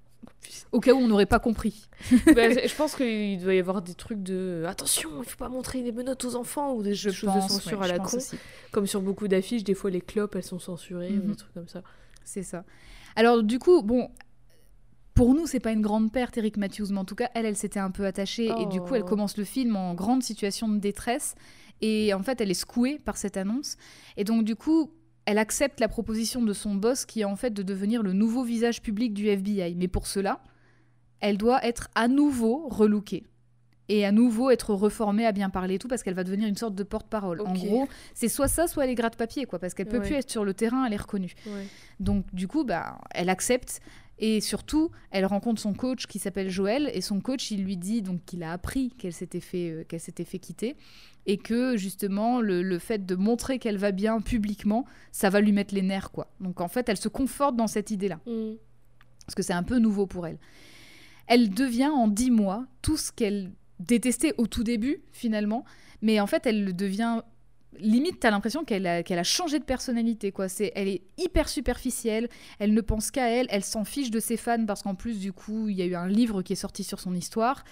Au 0.71 0.79
cas 0.79 0.93
où 0.93 0.97
on 0.97 1.07
n'aurait 1.07 1.25
pas 1.25 1.39
compris. 1.39 1.87
Bah, 2.35 2.49
je 2.67 2.75
pense 2.75 2.95
qu'il 2.95 3.39
doit 3.41 3.53
y 3.53 3.59
avoir 3.59 3.81
des 3.81 3.93
trucs 3.95 4.21
de 4.23 4.63
attention, 4.67 5.09
il 5.23 5.29
faut 5.29 5.37
pas 5.37 5.49
montrer 5.49 5.81
des 5.83 5.91
menottes 5.91 6.23
aux 6.25 6.35
enfants 6.35 6.73
ou 6.73 6.83
des 6.83 6.93
Je 6.93 7.09
choses 7.09 7.29
pense, 7.31 7.47
de 7.47 7.51
censure 7.53 7.79
ouais, 7.79 7.85
à 7.89 7.93
la 7.93 7.99
con. 7.99 8.17
aussi. 8.17 8.37
Comme 8.71 8.85
sur 8.87 9.01
beaucoup 9.01 9.27
d'affiches, 9.27 9.63
des 9.63 9.73
fois 9.73 9.89
les 9.89 10.01
clopes 10.01 10.35
elles 10.35 10.43
sont 10.43 10.59
censurées 10.59 11.09
ou 11.11 11.23
Mhm. 11.23 11.31
des 11.31 11.35
trucs 11.35 11.53
comme 11.53 11.67
ça. 11.67 11.81
C'est 12.23 12.43
ça. 12.43 12.63
Alors 13.15 13.43
du 13.43 13.59
coup, 13.59 13.81
bon, 13.81 14.09
pour 15.13 15.33
nous, 15.33 15.45
c'est 15.45 15.59
pas 15.59 15.71
une 15.71 15.81
grande 15.81 16.11
perte, 16.11 16.37
Eric 16.37 16.57
Matthews, 16.57 16.87
mais 16.91 16.99
en 16.99 17.05
tout 17.05 17.15
cas, 17.15 17.29
elle, 17.35 17.45
elle 17.45 17.57
s'était 17.57 17.79
un 17.79 17.91
peu 17.91 18.05
attachée 18.05 18.49
et 18.59 18.65
du 18.67 18.79
coup, 18.79 18.95
elle 18.95 19.03
Oh. 19.03 19.07
commence 19.09 19.37
le 19.37 19.43
film 19.43 19.75
en 19.75 19.93
grande 19.93 20.23
situation 20.23 20.67
de 20.69 20.77
détresse 20.77 21.35
et 21.81 22.13
en 22.13 22.23
fait, 22.23 22.39
elle 22.41 22.49
est 22.51 22.55
secouée 22.55 22.99
par 22.99 23.17
cette 23.17 23.37
annonce 23.37 23.75
et 24.17 24.23
donc 24.23 24.43
du 24.45 24.55
coup, 24.55 24.91
elle 25.25 25.37
accepte 25.37 25.79
la 25.79 25.87
proposition 25.87 26.41
de 26.41 26.53
son 26.53 26.75
boss 26.75 27.05
qui 27.05 27.21
est 27.21 27.25
en 27.25 27.35
fait 27.35 27.51
de 27.51 27.63
devenir 27.63 28.03
le 28.03 28.13
nouveau 28.13 28.43
visage 28.43 28.81
public 28.81 29.13
du 29.13 29.27
FBI. 29.27 29.75
Mais 29.75 29.87
pour 29.87 30.07
cela, 30.07 30.41
elle 31.19 31.37
doit 31.37 31.63
être 31.65 31.89
à 31.95 32.07
nouveau 32.07 32.67
relookée 32.69 33.23
et 33.89 34.05
à 34.05 34.11
nouveau 34.11 34.49
être 34.49 34.73
reformée 34.73 35.25
à 35.25 35.31
bien 35.31 35.49
parler 35.49 35.75
et 35.75 35.79
tout 35.79 35.87
parce 35.87 36.01
qu'elle 36.01 36.13
va 36.13 36.23
devenir 36.23 36.47
une 36.47 36.55
sorte 36.55 36.75
de 36.75 36.83
porte-parole. 36.83 37.41
En 37.41 37.53
gros, 37.53 37.87
c'est 38.13 38.29
soit 38.29 38.47
ça, 38.47 38.67
soit 38.67 38.85
elle 38.85 38.89
est 38.91 38.95
gratte-papier 38.95 39.45
quoi, 39.45 39.59
parce 39.59 39.73
qu'elle 39.73 39.87
peut 39.87 39.99
Ouais. 39.99 40.05
plus 40.07 40.15
être 40.15 40.29
sur 40.31 40.45
le 40.45 40.53
terrain, 40.53 40.85
elle 40.85 40.93
est 40.93 41.01
reconnue. 41.01 41.33
Ouais. 41.45 41.65
Donc 41.99 42.25
du 42.33 42.47
coup, 42.47 42.63
bah, 42.63 42.99
elle 43.11 43.29
accepte. 43.29 43.79
Et 44.23 44.39
surtout, 44.39 44.91
elle 45.09 45.25
rencontre 45.25 45.59
son 45.59 45.73
coach 45.73 46.05
qui 46.05 46.19
s'appelle 46.19 46.47
Joël, 46.49 46.91
et 46.93 47.01
son 47.01 47.21
coach, 47.21 47.49
il 47.49 47.63
lui 47.63 47.75
dit 47.75 48.03
donc 48.03 48.23
qu'il 48.23 48.43
a 48.43 48.51
appris 48.53 48.91
qu'elle 48.99 49.13
s'était 49.13 49.39
fait, 49.39 49.71
euh, 49.71 49.83
qu'elle 49.83 49.99
s'était 49.99 50.25
fait 50.25 50.37
quitter, 50.37 50.75
et 51.27 51.37
que 51.37 51.77
justement, 51.77 52.41
le, 52.41 52.61
le 52.63 52.79
fait 52.79 53.05
de 53.05 53.15
montrer 53.15 53.59
qu'elle 53.59 53.77
va 53.77 53.91
bien 53.91 54.21
publiquement, 54.21 54.85
ça 55.11 55.29
va 55.29 55.39
lui 55.41 55.51
mettre 55.51 55.73
les 55.75 55.81
nerfs, 55.83 56.11
quoi. 56.11 56.31
Donc 56.39 56.61
en 56.61 56.67
fait, 56.67 56.89
elle 56.89 56.97
se 56.97 57.09
conforte 57.09 57.55
dans 57.55 57.67
cette 57.67 57.91
idée-là, 57.91 58.19
Mm. 58.25 58.53
parce 59.25 59.35
que 59.35 59.43
c'est 59.43 59.53
un 59.53 59.63
peu 59.63 59.77
nouveau 59.77 60.07
pour 60.07 60.25
elle. 60.27 60.37
Elle 61.27 61.49
devient 61.51 61.87
en 61.93 62.07
dix 62.07 62.31
mois 62.31 62.65
tout 62.81 62.97
ce 62.97 63.11
qu'elle 63.11 63.51
détestait 63.79 64.33
au 64.37 64.47
tout 64.47 64.63
début, 64.63 65.01
finalement, 65.11 65.63
mais 66.01 66.19
en 66.19 66.27
fait, 66.27 66.45
elle 66.45 66.63
le 66.65 66.73
devient 66.73 67.21
limite, 67.79 68.19
t'as 68.19 68.31
l'impression 68.31 68.63
qu'elle 68.63 68.85
a, 68.87 69.03
qu'elle 69.03 69.19
a 69.19 69.23
changé 69.23 69.59
de 69.59 69.63
personnalité, 69.63 70.31
quoi. 70.31 70.49
C'est, 70.49 70.71
elle 70.75 70.87
est 70.87 71.01
hyper 71.17 71.49
superficielle, 71.49 72.29
elle 72.59 72.73
ne 72.73 72.81
pense 72.81 73.11
qu'à 73.11 73.29
elle, 73.29 73.47
elle 73.49 73.63
s'en 73.63 73.83
fiche 73.83 74.11
de 74.11 74.19
ses 74.19 74.37
fans 74.37 74.65
parce 74.65 74.83
qu'en 74.83 74.95
plus, 74.95 75.19
du 75.19 75.33
coup, 75.33 75.69
il 75.69 75.75
y 75.75 75.81
a 75.81 75.85
eu 75.85 75.95
un 75.95 76.07
livre 76.07 76.41
qui 76.41 76.53
est 76.53 76.57
sorti 76.57 76.83
sur 76.83 76.99
son 76.99 77.13
histoire. 77.13 77.63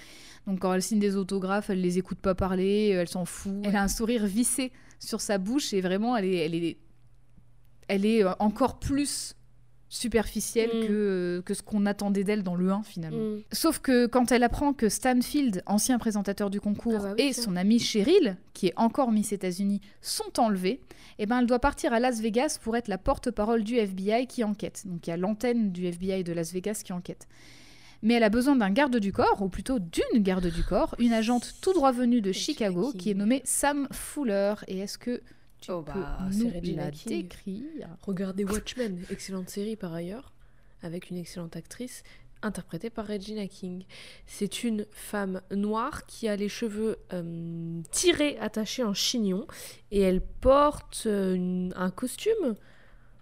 Donc, 0.48 0.60
quand 0.60 0.74
elle 0.74 0.82
signe 0.82 1.00
des 1.00 1.16
autographes, 1.16 1.70
elle 1.70 1.82
les 1.82 1.98
écoute 1.98 2.20
pas 2.20 2.36
parler, 2.36 2.94
euh, 2.94 3.02
elle 3.02 3.10
s'en 3.10 3.26
fout. 3.26 3.62
Elle 3.64 3.76
a 3.76 3.84
un 3.84 3.88
sourire 3.88 4.26
vissé 4.26 4.72
sur 5.00 5.22
sa 5.22 5.38
bouche 5.38 5.74
et 5.74 5.82
vraiment, 5.82 6.16
elle 6.16 6.26
est, 6.26 6.46
elle 6.46 6.56
est, 6.56 6.78
elle 7.88 8.06
est 8.06 8.24
encore 8.40 8.80
plus 8.80 9.36
superficielle 9.90 10.70
Mm. 10.70 10.88
que, 10.88 10.92
euh, 10.92 11.42
que 11.42 11.54
ce 11.54 11.62
qu'on 11.64 11.86
attendait 11.86 12.24
d'elle 12.24 12.44
dans 12.44 12.56
le 12.56 12.72
1 12.72 12.84
finalement. 12.84 13.18
Mm. 13.38 13.42
Sauf 13.52 13.80
que 13.80 14.06
quand 14.06 14.32
elle 14.32 14.44
apprend 14.44 14.72
que 14.74 14.88
Stanfield, 14.88 15.64
ancien 15.66 15.98
présentateur 15.98 16.50
du 16.50 16.62
concours, 16.62 17.00
Ah 17.00 17.10
bah 17.10 17.14
oui, 17.18 17.26
et 17.26 17.34
son 17.34 17.56
amie 17.56 17.80
Cheryl, 17.80 18.38
qui 18.54 18.68
est 18.68 18.74
encore 18.78 19.12
Miss 19.12 19.32
États-Unis, 19.32 19.82
sont 20.02 20.40
enlevés, 20.40 20.80
eh 21.18 21.26
ben 21.26 21.40
elle 21.40 21.48
doit 21.48 21.60
partir 21.60 21.92
à 21.92 22.00
Las 22.00 22.22
Vegas 22.22 22.60
pour 22.62 22.78
être 22.78 22.88
la 22.88 22.98
porte-parole 23.00 23.64
du 23.64 23.76
FBI 23.78 24.28
qui 24.28 24.44
enquête. 24.44 24.84
Donc 24.86 25.08
il 25.08 25.10
y 25.10 25.14
a 25.14 25.18
l'antenne 25.18 25.72
du 25.72 25.86
FBI 25.88 26.24
de 26.24 26.34
Las 26.34 26.54
Vegas 26.54 26.82
qui 26.86 26.94
enquête. 26.94 27.28
Mais 28.02 28.14
elle 28.14 28.24
a 28.24 28.30
besoin 28.30 28.56
d'un 28.56 28.70
garde 28.70 28.96
du 28.98 29.12
corps, 29.12 29.42
ou 29.42 29.50
plutôt 29.50 29.78
d'une 29.80 30.24
garde 30.24 30.48
du 30.48 30.64
corps, 30.64 30.96
une 31.00 31.12
agente 31.12 31.56
tout 31.62 31.74
droit 31.74 31.92
venue 31.92 32.22
de 32.22 32.32
Chicago, 32.32 32.94
qui 32.98 33.12
est 33.12 33.14
nommée 33.14 33.42
Sam 33.44 33.90
Fuller. 33.92 34.54
Et 34.70 34.78
est-ce 34.80 34.98
que 34.98 35.22
tu 35.62 35.72
Oh 35.72 35.82
peux 35.82 35.92
bah, 35.94 36.20
c'est 36.32 36.44
nous 36.44 36.52
Regina 36.54 36.86
la 36.86 36.92
King. 36.92 37.22
décrire 37.24 37.88
Regardez 38.02 38.44
Watchmen, 38.46 39.04
excellente 39.10 39.50
série 39.50 39.76
par 39.76 39.94
ailleurs, 39.94 40.32
avec 40.84 41.10
une 41.10 41.18
excellente 41.18 41.56
actrice 41.56 42.04
interprétée 42.42 42.90
par 42.90 43.06
Regina 43.08 43.46
King. 43.48 43.84
C'est 44.26 44.64
une 44.64 44.86
femme 44.92 45.42
noire 45.52 46.06
qui 46.06 46.30
a 46.30 46.36
les 46.38 46.48
cheveux 46.48 46.98
euh, 47.12 47.82
tirés, 47.92 48.38
attachés 48.40 48.84
en 48.84 48.94
chignon, 48.94 49.46
et 49.92 50.00
elle 50.00 50.22
porte 50.22 51.04
euh, 51.06 51.34
une- 51.36 51.74
un 51.76 51.90
costume 51.92 52.56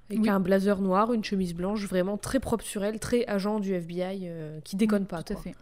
avec 0.10 0.22
Oui. 0.22 0.30
un 0.30 0.40
blazer 0.40 0.80
noir, 0.82 1.12
une 1.14 1.24
chemise 1.24 1.54
blanche, 1.56 1.84
vraiment 1.86 2.18
très 2.18 2.40
propre 2.40 2.64
sur 2.64 2.84
elle, 2.84 3.00
très 3.00 3.26
agent 3.26 3.60
du 3.60 3.74
FBI, 3.74 4.20
euh, 4.26 4.60
qui 4.62 4.76
déconne 4.76 5.06
pas. 5.08 5.24
Tout 5.24 5.34
à 5.34 5.38
fait. 5.38 5.56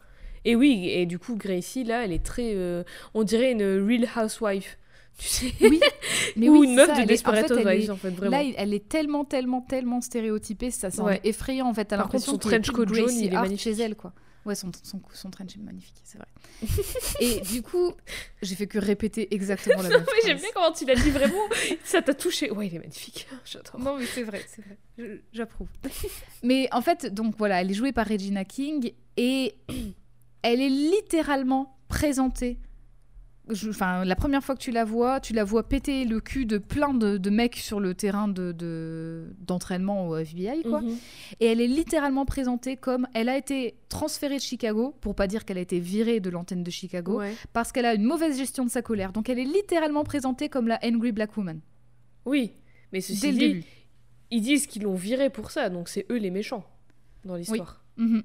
Et 0.43 0.55
oui, 0.55 0.89
et 0.89 1.05
du 1.07 1.17
coup, 1.17 1.35
Gracie, 1.37 1.83
là, 1.85 2.03
elle 2.05 2.11
est 2.11 2.23
très. 2.23 2.55
on 3.15 3.23
dirait 3.23 3.53
une 3.53 3.63
real 3.63 4.05
housewife. 4.15 4.77
Tu 5.17 5.27
sais 5.27 5.53
Oui, 5.61 5.79
mais 6.35 6.49
Ou 6.49 6.59
oui, 6.59 6.67
une 6.67 6.75
meuf 6.75 6.87
ça, 6.87 6.93
de 6.95 6.99
est- 6.99 7.03
en 7.03 7.05
Desperate 7.05 7.47
fait, 7.47 7.89
en 7.89 7.95
fait, 7.95 8.09
vraiment. 8.11 8.37
Là, 8.37 8.43
elle 8.57 8.73
est 8.73 8.87
tellement, 8.89 9.23
tellement, 9.25 9.61
tellement 9.61 10.01
stéréotypée, 10.01 10.71
ça 10.71 10.91
c'est 10.91 11.01
Ouais. 11.01 11.21
effrayant 11.23 11.67
en 11.69 11.73
fait. 11.73 11.87
Par 11.89 12.09
contre, 12.09 12.23
son 12.25 12.37
trench 12.37 12.69
coat 12.71 12.85
jaune, 12.93 13.13
il 13.15 13.27
est 13.27 13.31
magnifique. 13.31 13.59
chez 13.61 13.81
elle, 13.81 13.95
quoi. 13.95 14.13
Ouais, 14.45 14.53
son, 14.53 14.69
son, 14.83 15.01
son 15.11 15.31
trench 15.31 15.55
est 15.55 15.59
magnifique, 15.59 15.95
c'est 16.03 16.19
vrai. 16.19 16.27
Et 17.19 17.39
du 17.51 17.63
coup, 17.63 17.93
j'ai 18.43 18.53
fait 18.53 18.67
que 18.67 18.77
répéter 18.77 19.33
exactement 19.33 19.81
la 19.81 19.89
même 19.89 20.05
Oui, 20.07 20.19
j'aime 20.23 20.37
bien 20.37 20.49
comment 20.53 20.71
tu 20.71 20.85
l'as 20.85 20.93
dit 20.93 21.09
vraiment. 21.09 21.41
Ça 21.83 22.03
t'a 22.03 22.13
touché. 22.13 22.51
Ouais, 22.51 22.67
il 22.67 22.75
est 22.75 22.79
magnifique. 22.79 23.27
J'adore. 23.43 23.79
Non, 23.79 23.97
mais 23.97 24.05
c'est 24.05 24.21
vrai, 24.21 24.45
c'est 24.47 24.63
vrai. 24.63 25.21
J'approuve. 25.33 25.67
mais 26.43 26.67
en 26.73 26.81
fait, 26.81 27.11
donc 27.11 27.33
voilà, 27.39 27.61
elle 27.61 27.71
est 27.71 27.73
jouée 27.73 27.91
par 27.91 28.07
Regina 28.07 28.45
King 28.45 28.91
et 29.17 29.55
elle 30.43 30.61
est 30.61 30.69
littéralement 30.69 31.77
présentée. 31.87 32.59
Enfin, 33.69 34.03
la 34.05 34.15
première 34.15 34.43
fois 34.43 34.55
que 34.55 34.59
tu 34.61 34.71
la 34.71 34.85
vois, 34.85 35.19
tu 35.19 35.33
la 35.33 35.43
vois 35.43 35.67
péter 35.67 36.03
le 36.05 36.19
cul 36.19 36.45
de 36.47 36.57
plein 36.57 36.95
de, 36.95 37.17
de 37.17 37.29
mecs 37.29 37.57
sur 37.57 37.79
le 37.79 37.93
terrain 37.93 38.27
de- 38.27 38.51
de- 38.51 39.35
d'entraînement 39.39 40.07
au 40.07 40.17
FBI, 40.17 40.63
quoi. 40.63 40.81
Mhm. 40.81 40.95
Et 41.39 41.45
elle 41.45 41.61
est 41.61 41.67
littéralement 41.67 42.25
présentée 42.25 42.75
comme 42.75 43.07
elle 43.13 43.29
a 43.29 43.37
été 43.37 43.75
transférée 43.89 44.37
de 44.37 44.41
Chicago, 44.41 44.95
pour 44.99 45.13
pas 45.13 45.27
dire 45.27 45.45
qu'elle 45.45 45.59
a 45.59 45.61
été 45.61 45.79
virée 45.79 46.19
de 46.19 46.29
l'antenne 46.31 46.63
de 46.63 46.71
Chicago, 46.71 47.19
Ouais. 47.19 47.35
parce 47.53 47.71
qu'elle 47.71 47.85
a 47.85 47.93
une 47.93 48.03
mauvaise 48.03 48.35
gestion 48.37 48.65
de 48.65 48.69
sa 48.71 48.81
colère. 48.81 49.11
Donc 49.11 49.29
elle 49.29 49.37
est 49.39 49.43
littéralement 49.45 50.03
présentée 50.03 50.49
comme 50.49 50.67
la 50.67 50.79
angry 50.83 51.11
black 51.11 51.37
woman 51.37 51.59
Oui, 52.25 52.51
mais 52.91 53.01
ceci 53.01 53.21
dès 53.21 53.27
le 53.31 53.33
dit, 53.37 53.47
début. 53.47 53.63
ils 54.31 54.41
disent 54.41 54.65
qu'ils 54.65 54.81
l'ont 54.83 54.95
virée 54.95 55.29
pour 55.29 55.51
ça, 55.51 55.69
donc 55.69 55.87
c'est 55.87 56.07
eux 56.11 56.17
les 56.17 56.31
méchants 56.31 56.65
dans 57.25 57.35
l'histoire. 57.35 57.83
Mhm. 57.97 58.23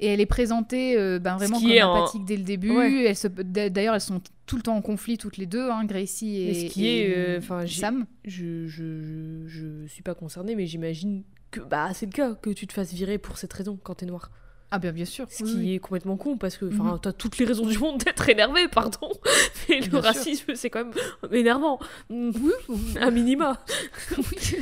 Et 0.00 0.08
elle 0.08 0.20
est 0.20 0.26
présentée 0.26 0.96
euh, 0.98 1.18
ben, 1.18 1.36
vraiment 1.36 1.60
comme 1.60 1.70
empathique 1.70 2.24
dès 2.24 2.36
le 2.36 2.42
début. 2.42 2.70
Ouais. 2.76 3.14
Se- 3.14 3.28
D'ailleurs, 3.28 3.94
elles 3.94 4.00
sont 4.00 4.20
tout 4.46 4.56
le 4.56 4.62
temps 4.62 4.76
en 4.76 4.82
conflit 4.82 5.16
toutes 5.18 5.36
les 5.36 5.46
deux, 5.46 5.70
hein, 5.70 5.84
Gracie 5.84 6.42
et, 6.42 6.46
Mais 6.48 6.54
ce 6.68 6.72
qui 6.72 6.86
et, 6.86 7.10
est, 7.10 7.40
euh, 7.50 7.66
Sam. 7.66 8.04
Je, 8.24 8.66
je, 8.66 9.46
je, 9.46 9.86
suis 9.86 10.02
pas 10.02 10.14
concernée, 10.14 10.54
mais 10.56 10.66
j'imagine 10.66 11.22
que 11.50 11.60
bah 11.60 11.90
c'est 11.94 12.06
le 12.06 12.12
cas 12.12 12.34
que 12.34 12.50
tu 12.50 12.66
te 12.66 12.72
fasses 12.72 12.92
virer 12.92 13.18
pour 13.18 13.38
cette 13.38 13.52
raison 13.52 13.78
quand 13.82 13.94
t'es 13.96 14.06
noir. 14.06 14.30
Ah 14.72 14.80
bien, 14.80 14.90
bien 14.90 15.04
sûr. 15.04 15.26
Ce 15.30 15.44
oui, 15.44 15.50
qui 15.52 15.56
oui. 15.58 15.74
est 15.74 15.78
complètement 15.78 16.16
con 16.16 16.36
parce 16.36 16.56
que 16.56 16.64
enfin 16.66 16.94
Mhm. 16.94 16.98
t'as 17.00 17.12
toutes 17.12 17.38
les 17.38 17.44
raisons 17.44 17.64
du 17.66 17.78
monde 17.78 17.98
d'être 18.02 18.28
énervé, 18.28 18.66
pardon. 18.66 19.08
Mais 19.68 19.78
le 19.78 19.86
Bien 19.88 20.00
racisme 20.00 20.52
c'est 20.56 20.68
quand 20.68 20.84
même 20.84 20.94
énervant. 21.32 21.78
Mm. 22.10 22.30
Un 23.00 23.10
minima. 23.12 23.64
Oui, 24.18 24.56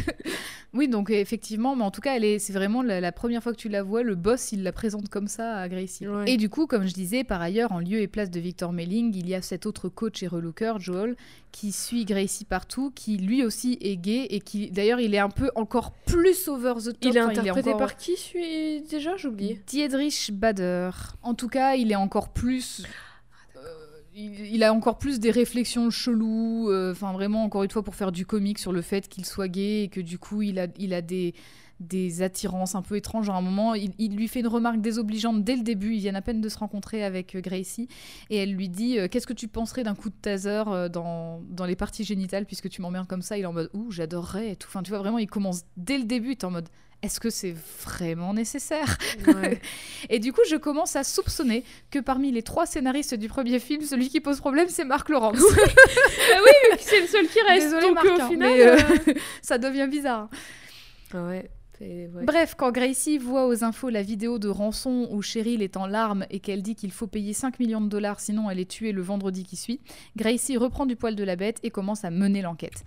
donc 0.89 1.11
effectivement, 1.11 1.77
mais 1.77 1.85
en 1.85 1.91
tout 1.91 2.01
cas, 2.01 2.17
elle 2.17 2.25
est, 2.25 2.39
c'est 2.39 2.53
vraiment 2.55 2.83
la, 2.83 3.01
la 3.01 3.13
première 3.13 3.43
fois 3.43 3.53
que 3.53 3.59
tu 3.59 3.69
la 3.69 3.83
vois, 3.83 4.03
le 4.03 4.15
boss, 4.15 4.53
il 4.53 4.63
la 4.63 4.73
présente 4.73 5.09
comme 5.11 5.29
ça 5.29 5.57
à 5.59 5.69
Gracie. 5.69 6.09
Ouais. 6.09 6.31
Et 6.31 6.37
du 6.39 6.49
coup, 6.49 6.67
comme 6.67 6.87
je 6.87 6.95
disais, 6.95 7.25
par 7.25 7.43
ailleurs, 7.43 7.73
en 7.73 7.79
lieu 7.79 8.01
et 8.01 8.09
place 8.09 8.31
de 8.31 8.41
Victor 8.41 8.73
Melling, 8.73 9.15
il 9.15 9.29
y 9.29 9.35
a 9.35 9.43
cet 9.43 9.67
autre 9.67 9.89
coach 9.91 10.23
et 10.23 10.27
relooker, 10.29 10.75
Joel, 10.81 11.15
qui 11.53 11.73
suit 11.73 12.07
Gracie 12.07 12.47
partout, 12.47 12.91
qui 12.95 13.19
lui 13.19 13.45
aussi 13.45 13.77
est 13.83 13.97
gay 13.99 14.27
et 14.31 14.41
qui, 14.41 14.71
d'ailleurs, 14.71 15.01
il 15.01 15.15
est 15.15 15.19
un 15.19 15.29
peu 15.29 15.51
encore 15.57 15.93
plus 16.07 16.49
over 16.49 16.75
the 16.79 16.85
top. 16.85 16.97
Il 17.03 17.17
est 17.17 17.21
Enfin, 17.21 17.31
interprété 17.31 17.69
encore- 17.71 17.79
par 17.89 17.97
qui 17.97 18.17
celui 18.17 18.81
déjà 18.89 19.17
j'ai 19.19 19.29
oublié. 19.29 19.61
Diedrich 19.67 20.31
Bader. 20.33 20.91
En 21.23 21.35
tout 21.35 21.49
cas, 21.49 21.75
il 21.75 21.93
est 21.93 21.97
encore 21.97 22.31
plus. 22.31 22.85
Il, 24.15 24.55
il 24.55 24.63
a 24.65 24.73
encore 24.73 24.99
plus 24.99 25.21
des 25.21 25.31
réflexions 25.31 25.91
cheloues. 25.91 26.71
euh, 26.71 26.93
Enfin, 26.93 27.13
vraiment, 27.13 27.45
encore 27.45 27.63
une 27.63 27.71
fois, 27.71 27.83
pour 27.83 27.95
faire 27.95 28.13
du 28.13 28.27
comique 28.27 28.59
sur 28.59 28.73
le 28.73 28.83
fait 28.83 29.09
qu'il 29.09 29.25
soit 29.25 29.49
gay 29.49 29.85
et 29.85 29.89
que 29.89 30.01
du 30.01 30.19
coup, 30.19 30.43
il 30.43 30.59
a, 30.59 30.67
il 30.79 30.95
a 30.95 31.03
des, 31.03 31.35
des 31.81 32.23
attirances 32.23 32.75
un 32.75 32.83
peu 32.83 32.97
étranges. 32.97 33.29
À 33.31 33.35
un 33.35 33.41
moment, 33.41 33.75
il, 33.75 33.93
il 33.99 34.15
lui 34.17 34.29
fait 34.29 34.41
une 34.41 34.47
remarque 34.49 34.81
désobligeante 34.81 35.43
dès 35.45 35.57
le 35.57 35.63
début. 35.63 35.95
Ils 35.95 36.01
viennent 36.01 36.17
à 36.17 36.23
peine 36.23 36.41
de 36.41 36.49
se 36.49 36.59
rencontrer 36.59 37.05
avec 37.05 37.35
euh, 37.35 37.41
Gracie. 37.41 37.89
Et 38.31 38.37
elle 38.37 38.53
lui 38.53 38.69
dit 38.69 38.99
euh, 38.99 39.09
Qu'est-ce 39.09 39.27
que 39.27 39.33
tu 39.33 39.49
penserais 39.49 39.83
d'un 39.83 39.95
coup 39.95 40.11
de 40.11 40.15
taser 40.21 40.63
dans, 40.93 41.41
dans 41.51 41.65
les 41.65 41.77
parties 41.77 42.05
génitales 42.05 42.47
puisque 42.47 42.69
tu 42.69 42.83
m'emmerdes 42.83 43.09
comme 43.09 43.23
ça? 43.23 43.37
Il 43.39 43.43
est 43.43 43.47
en 43.47 43.53
mode 43.53 43.71
Ouh, 43.75 43.91
j'adorerais. 43.91 44.53
Et 44.53 44.57
tout. 44.57 44.69
Enfin, 44.69 44.83
tu 44.83 44.91
vois, 44.91 44.99
vraiment, 44.99 45.19
il 45.19 45.27
commence 45.29 45.63
dès 45.77 45.99
le 45.99 46.05
début. 46.05 46.37
T'es 46.37 46.45
en 46.45 46.51
mode 46.51 46.69
Est-ce 47.03 47.19
que 47.19 47.31
c'est 47.31 47.55
vraiment 47.85 48.33
nécessaire 48.33 48.97
Ouais. 49.27 49.61
et 50.09 50.21
du 50.21 50.33
coup, 50.33 50.43
je 50.49 50.55
commence 50.55 50.95
à 50.95 51.03
soupçonner 51.03 51.65
que 51.91 51.99
parmi 51.99 52.31
les 52.31 52.43
trois 52.43 52.65
scénaristes 52.65 53.15
du 53.15 53.29
premier 53.29 53.59
film, 53.59 53.83
celui 53.83 54.09
qui 54.09 54.21
pose 54.21 54.39
problème, 54.39 54.69
c'est 54.69 54.85
Marc 54.85 55.09
Lawrence. 55.09 55.39
c'est 56.79 57.01
le 57.01 57.07
seul 57.09 57.27
qui 57.27 57.41
reste. 57.41 57.67
Désolée, 57.67 57.87
donc 57.87 57.95
Marc, 57.95 58.07
au 58.07 58.23
hein, 58.23 58.29
final. 58.29 58.53
mais, 58.53 58.63
euh, 58.63 58.77
euh, 59.09 59.15
Ça 59.43 59.59
devient 59.59 59.89
bizarre. 59.91 60.29
Ah 61.13 61.25
ouais. 61.25 61.51
Ouais. 61.83 62.25
Bref, 62.25 62.55
quand 62.57 62.73
Gracie 62.73 63.19
voit 63.19 63.47
aux 63.47 63.65
infos 63.65 63.91
la 63.91 64.03
vidéo 64.03 64.39
de 64.39 64.49
rançon 64.49 65.09
où 65.11 65.23
Cheryl 65.23 65.63
est 65.63 65.77
en 65.77 65.87
larmes 65.87 66.27
et 66.31 66.41
qu'elle 66.41 66.63
dit 66.63 66.75
qu'il 66.75 66.93
faut 66.93 67.07
payer 67.07 67.33
5 67.33 67.59
millions 67.59 67.81
de 67.81 67.89
dollars 67.89 68.21
sinon 68.21 68.51
elle 68.51 68.59
est 68.59 68.71
tuée 68.71 68.93
le 68.93 69.03
vendredi 69.03 69.45
qui 69.45 69.57
suit, 69.57 69.81
Gracie 70.17 70.57
reprend 70.57 70.87
du 70.87 70.97
poil 70.97 71.17
de 71.17 71.25
la 71.25 71.37
bête 71.37 71.59
et 71.63 71.71
commence 71.71 72.05
à 72.05 72.11
mener 72.11 72.43
l'enquête. 72.43 72.85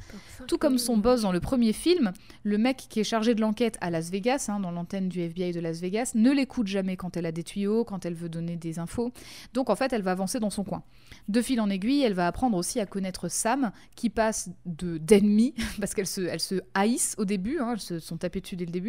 Tout 0.47 0.57
comme 0.57 0.77
son 0.77 0.97
boss 0.97 1.21
dans 1.21 1.31
le 1.31 1.39
premier 1.39 1.73
film, 1.73 2.13
le 2.43 2.57
mec 2.57 2.85
qui 2.89 2.99
est 2.99 3.03
chargé 3.03 3.35
de 3.35 3.41
l'enquête 3.41 3.77
à 3.81 3.89
Las 3.89 4.09
Vegas, 4.09 4.47
hein, 4.49 4.59
dans 4.59 4.71
l'antenne 4.71 5.09
du 5.09 5.21
FBI 5.21 5.51
de 5.51 5.59
Las 5.59 5.81
Vegas, 5.81 6.11
ne 6.15 6.31
l'écoute 6.31 6.67
jamais 6.67 6.97
quand 6.97 7.17
elle 7.17 7.25
a 7.25 7.31
des 7.31 7.43
tuyaux, 7.43 7.83
quand 7.83 8.05
elle 8.05 8.13
veut 8.13 8.29
donner 8.29 8.55
des 8.55 8.79
infos. 8.79 9.11
Donc 9.53 9.69
en 9.69 9.75
fait, 9.75 9.93
elle 9.93 10.01
va 10.01 10.11
avancer 10.11 10.39
dans 10.39 10.49
son 10.49 10.63
coin. 10.63 10.83
De 11.27 11.41
fil 11.41 11.59
en 11.59 11.69
aiguille, 11.69 12.01
elle 12.01 12.13
va 12.13 12.27
apprendre 12.27 12.57
aussi 12.57 12.79
à 12.79 12.85
connaître 12.85 13.29
Sam, 13.29 13.71
qui 13.95 14.09
passe 14.09 14.49
de 14.65 14.97
d'ennemi, 14.97 15.53
parce 15.79 15.93
qu'elle 15.93 16.07
se, 16.07 16.21
elle 16.21 16.39
se 16.39 16.55
haïssent 16.73 17.15
au 17.17 17.25
début, 17.25 17.59
hein, 17.59 17.71
elles 17.73 17.79
se 17.79 17.99
sont 17.99 18.17
tapées 18.17 18.41
dessus 18.41 18.55
dès 18.55 18.65
le 18.65 18.71
début, 18.71 18.84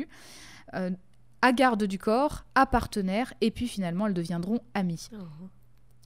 euh, 0.74 0.90
à 1.42 1.52
garde 1.52 1.84
du 1.84 1.98
corps, 1.98 2.44
à 2.54 2.66
partenaire, 2.66 3.32
et 3.40 3.50
puis 3.50 3.68
finalement 3.68 4.06
elles 4.06 4.14
deviendront 4.14 4.60
amies. 4.74 5.08
Ah. 5.14 5.18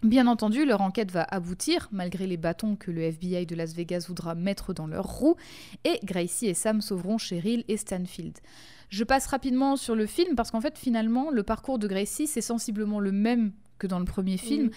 Bien 0.02 0.26
entendu, 0.26 0.64
leur 0.64 0.80
enquête 0.80 1.10
va 1.10 1.26
aboutir, 1.30 1.88
malgré 1.92 2.26
les 2.26 2.38
bâtons 2.38 2.74
que 2.74 2.90
le 2.90 3.02
FBI 3.02 3.44
de 3.44 3.54
Las 3.54 3.74
Vegas 3.74 4.06
voudra 4.08 4.34
mettre 4.34 4.72
dans 4.72 4.86
leurs 4.86 5.06
roues, 5.06 5.36
et 5.84 5.98
Gracie 6.04 6.46
et 6.46 6.54
Sam 6.54 6.80
sauveront 6.80 7.18
Cheryl 7.18 7.64
et 7.68 7.76
Stanfield. 7.76 8.38
Je 8.88 9.04
passe 9.04 9.26
rapidement 9.26 9.76
sur 9.76 9.94
le 9.94 10.06
film 10.06 10.34
parce 10.36 10.50
qu'en 10.50 10.60
fait, 10.60 10.78
finalement, 10.78 11.30
le 11.30 11.42
parcours 11.42 11.78
de 11.78 11.86
Gracie, 11.86 12.26
c'est 12.26 12.40
sensiblement 12.40 12.98
le 12.98 13.12
même 13.12 13.52
que 13.78 13.86
dans 13.86 13.98
le 13.98 14.04
premier 14.06 14.36
film, 14.38 14.70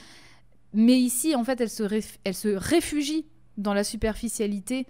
mais 0.73 0.99
ici, 0.99 1.35
en 1.35 1.43
fait, 1.43 1.61
elle 1.61 1.69
se, 1.69 1.83
réf- 1.83 2.17
elle 2.23 2.35
se 2.35 2.49
réfugie 2.49 3.25
dans 3.57 3.73
la 3.73 3.83
superficialité 3.83 4.87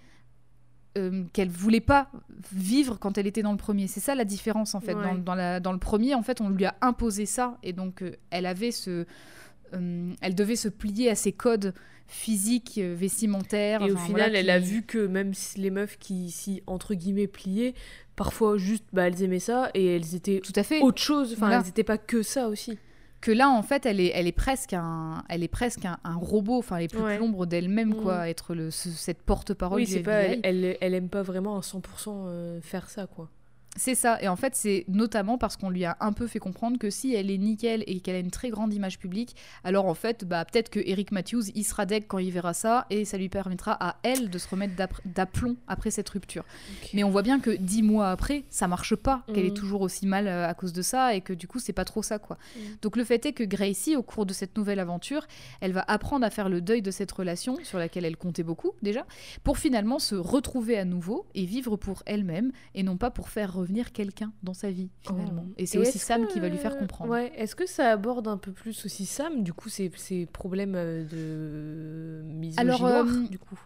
euh, 0.96 1.24
qu'elle 1.32 1.48
voulait 1.48 1.80
pas 1.80 2.10
vivre 2.52 2.98
quand 2.98 3.18
elle 3.18 3.26
était 3.26 3.42
dans 3.42 3.52
le 3.52 3.56
premier. 3.58 3.86
C'est 3.88 4.00
ça 4.00 4.14
la 4.14 4.24
différence 4.24 4.74
en 4.74 4.80
fait. 4.80 4.94
Ouais. 4.94 5.02
Dans, 5.02 5.14
dans 5.16 5.34
la- 5.34 5.60
dans 5.60 5.72
le 5.72 5.78
premier, 5.78 6.14
en 6.14 6.22
fait, 6.22 6.40
on 6.40 6.48
lui 6.50 6.64
a 6.64 6.74
imposé 6.80 7.26
ça 7.26 7.58
et 7.62 7.72
donc 7.72 8.02
euh, 8.02 8.12
elle 8.30 8.46
avait 8.46 8.70
ce, 8.70 9.04
euh, 9.74 10.12
elle 10.20 10.34
devait 10.34 10.56
se 10.56 10.68
plier 10.68 11.10
à 11.10 11.14
ses 11.14 11.32
codes 11.32 11.74
physiques, 12.06 12.78
vestimentaires. 12.78 13.82
Et 13.82 13.90
au 13.90 13.96
final, 13.96 14.10
voilà, 14.30 14.38
elle 14.38 14.50
a 14.50 14.58
vu 14.58 14.82
que 14.82 15.06
même 15.06 15.32
les 15.56 15.70
meufs 15.70 15.98
qui, 15.98 16.30
si, 16.30 16.62
entre 16.66 16.94
guillemets, 16.94 17.26
pliaient, 17.26 17.74
parfois 18.14 18.56
juste, 18.58 18.84
bah, 18.92 19.06
elles 19.08 19.22
aimaient 19.22 19.38
ça 19.40 19.70
et 19.74 19.96
elles 19.96 20.14
étaient 20.14 20.40
tout 20.40 20.52
à 20.54 20.62
fait. 20.62 20.80
autre 20.82 21.00
chose. 21.02 21.32
Enfin, 21.32 21.46
Voilà. 21.46 21.58
elles 21.60 21.64
n'étaient 21.66 21.82
pas 21.82 21.98
que 21.98 22.22
ça 22.22 22.48
aussi. 22.48 22.78
Que 23.24 23.32
là 23.32 23.48
en 23.48 23.62
fait 23.62 23.86
elle 23.86 24.00
est, 24.00 24.12
elle 24.14 24.26
est 24.26 24.32
presque 24.32 24.74
un, 24.74 25.24
elle 25.30 25.42
est 25.42 25.48
presque 25.48 25.84
un, 25.86 25.96
un 26.04 26.14
robot, 26.14 26.58
enfin 26.58 26.76
elle 26.76 26.84
est 26.84 26.88
plus 26.88 27.00
Ouais. 27.02 27.16
l'ombre 27.18 27.46
d'elle-même 27.46 27.94
quoi, 27.94 28.18
Mhm. 28.20 28.26
être 28.28 28.54
le, 28.54 28.70
ce- 28.70 28.90
cette 28.90 29.22
porte-parole 29.22 29.76
Oui, 29.80 29.86
du 29.86 29.92
c'est 29.92 30.02
pas, 30.02 30.24
FBI. 30.24 30.40
elle, 30.44 30.64
elle, 30.64 30.76
elle 30.80 30.94
aime 30.94 31.08
pas 31.08 31.22
vraiment 31.22 31.56
à 31.56 31.60
100% 31.62 32.26
euh, 32.26 32.60
faire 32.60 32.90
ça, 32.90 33.06
quoi. 33.06 33.30
C'est 33.76 33.94
ça, 33.96 34.22
et 34.22 34.28
en 34.28 34.36
fait 34.36 34.54
c'est 34.54 34.84
notamment 34.88 35.36
parce 35.36 35.56
qu'on 35.56 35.68
lui 35.70 35.84
a 35.84 35.96
un 36.00 36.12
peu 36.12 36.26
fait 36.28 36.38
comprendre 36.38 36.78
que 36.78 36.90
si 36.90 37.14
elle 37.14 37.30
est 37.30 37.38
nickel 37.38 37.82
et 37.88 37.98
qu'elle 38.00 38.14
a 38.14 38.20
une 38.20 38.30
très 38.30 38.50
grande 38.50 38.72
image 38.72 38.98
publique, 39.00 39.34
alors 39.64 39.86
en 39.86 39.94
fait 39.94 40.24
bah 40.24 40.44
peut-être 40.44 40.70
que 40.70 40.80
Eric 40.84 41.10
Matthews 41.10 41.44
il 41.56 41.64
sera 41.64 41.84
deg 41.84 42.04
quand 42.06 42.18
il 42.18 42.30
verra 42.30 42.54
ça 42.54 42.86
et 42.90 43.04
ça 43.04 43.18
lui 43.18 43.28
permettra 43.28 43.76
à 43.80 43.96
elle 44.04 44.30
de 44.30 44.38
se 44.38 44.48
remettre 44.48 44.76
d'ap- 44.76 45.00
d'aplomb 45.04 45.56
après 45.66 45.90
cette 45.90 46.08
rupture. 46.08 46.44
Mais 46.92 47.02
on 47.02 47.10
voit 47.10 47.22
bien 47.22 47.40
que 47.40 47.50
dix 47.50 47.82
mois 47.82 48.10
après, 48.10 48.44
ça 48.48 48.68
marche 48.68 48.94
pas, 48.94 49.24
qu'elle 49.34 49.46
est 49.46 49.56
toujours 49.56 49.80
aussi 49.80 50.06
mal 50.06 50.28
euh, 50.28 50.46
à 50.48 50.54
cause 50.54 50.72
de 50.72 50.82
ça 50.82 51.14
et 51.16 51.20
que 51.20 51.32
du 51.32 51.48
coup, 51.48 51.58
c'est 51.58 51.72
pas 51.72 51.84
trop 51.84 52.02
ça 52.02 52.18
quoi. 52.20 52.38
Mhm. 52.56 52.76
Donc 52.82 52.96
le 52.96 53.02
fait 53.04 53.26
est 53.26 53.32
que 53.32 53.42
Gracie, 53.44 53.96
au 53.96 54.02
cours 54.02 54.24
de 54.26 54.32
cette 54.32 54.56
nouvelle 54.56 54.78
aventure, 54.78 55.26
elle 55.60 55.72
va 55.72 55.84
apprendre 55.88 56.24
à 56.24 56.30
faire 56.30 56.48
le 56.48 56.60
deuil 56.60 56.80
de 56.82 56.92
cette 56.92 57.10
relation 57.10 57.56
sur 57.64 57.78
laquelle 57.78 58.04
elle 58.04 58.16
comptait 58.16 58.44
beaucoup 58.44 58.70
déjà, 58.82 59.04
pour 59.42 59.58
finalement 59.58 59.98
se 59.98 60.14
retrouver 60.14 60.78
à 60.78 60.84
nouveau 60.84 61.26
et 61.34 61.44
vivre 61.44 61.76
pour 61.76 62.04
elle-même 62.06 62.52
et 62.76 62.84
non 62.84 62.96
pas 62.96 63.10
pour 63.10 63.28
faire 63.28 63.63
revenir 63.64 63.92
quelqu'un 63.92 64.32
dans 64.42 64.54
sa 64.54 64.70
vie 64.70 64.90
finalement. 65.00 65.46
Et 65.56 65.66
c'est 65.66 65.78
aussi 65.78 65.98
Sam 65.98 66.26
que, 66.26 66.32
qui 66.32 66.40
va 66.40 66.48
lui 66.48 66.58
faire 66.58 66.76
comprendre. 66.76 67.10
Ouais, 67.10 67.32
est-ce 67.36 67.54
que 67.56 67.66
ça 67.66 67.90
aborde 67.92 68.28
un 68.28 68.36
peu 68.38 68.52
plus 68.52 68.84
aussi 68.86 69.04
Sam, 69.06 69.42
du 69.42 69.52
coup, 69.52 69.68
ces, 69.68 69.90
ces 69.96 70.26
problèmes 70.26 70.74
euh, 70.76 71.04
de 71.04 72.22
misogynie 72.28 72.60
Alors, 72.60 72.84
euh, 72.86 73.04
du 73.28 73.38
coup? 73.38 73.58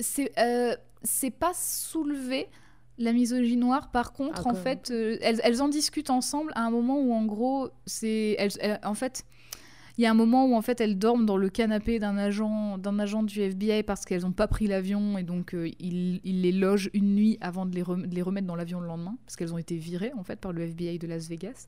c'est 0.00 0.32
euh, 0.38 0.74
c'est 1.02 1.30
pas 1.30 1.52
soulevé 1.54 2.48
la 2.98 3.12
misogynie 3.12 3.56
noire 3.56 3.90
par 3.90 4.12
contre 4.12 4.46
Ah, 4.46 4.50
en 4.50 4.54
fait 4.54 4.90
euh, 4.90 5.16
elles, 5.20 5.40
elles 5.42 5.62
en 5.62 5.68
discutent 5.68 6.10
ensemble 6.10 6.52
à 6.54 6.62
un 6.62 6.70
moment 6.70 7.00
où 7.00 7.12
en 7.12 7.24
gros 7.24 7.70
c'est 7.86 8.36
en 8.84 8.94
fait 8.94 9.24
il 9.98 10.02
y 10.02 10.06
a 10.06 10.10
un 10.10 10.14
moment 10.14 10.46
où 10.46 10.54
en 10.54 10.62
fait 10.62 10.80
elles 10.80 10.98
dorment 10.98 11.26
dans 11.26 11.36
le 11.36 11.48
canapé 11.48 11.98
d'un 11.98 12.16
agent 12.16 12.78
d'un 12.78 12.98
agent 12.98 13.22
du 13.22 13.40
FBI 13.40 13.82
parce 13.82 14.04
qu'elles 14.04 14.22
n'ont 14.22 14.32
pas 14.32 14.48
pris 14.48 14.66
l'avion 14.66 15.18
et 15.18 15.22
donc 15.22 15.54
euh, 15.54 15.68
il, 15.80 16.20
les 16.24 16.52
loge 16.52 16.90
une 16.94 17.14
nuit 17.14 17.38
avant 17.40 17.66
de 17.66 17.74
les, 17.74 17.82
rem- 17.82 18.06
de 18.06 18.14
les 18.14 18.22
remettre 18.22 18.46
dans 18.46 18.56
l'avion 18.56 18.80
le 18.80 18.86
lendemain 18.86 19.16
parce 19.26 19.36
qu'elles 19.36 19.52
ont 19.54 19.58
été 19.58 19.76
virées 19.76 20.12
en 20.16 20.22
fait 20.24 20.38
par 20.40 20.52
le 20.52 20.62
FBI 20.62 20.98
de 20.98 21.06
Las 21.06 21.28
Vegas 21.28 21.66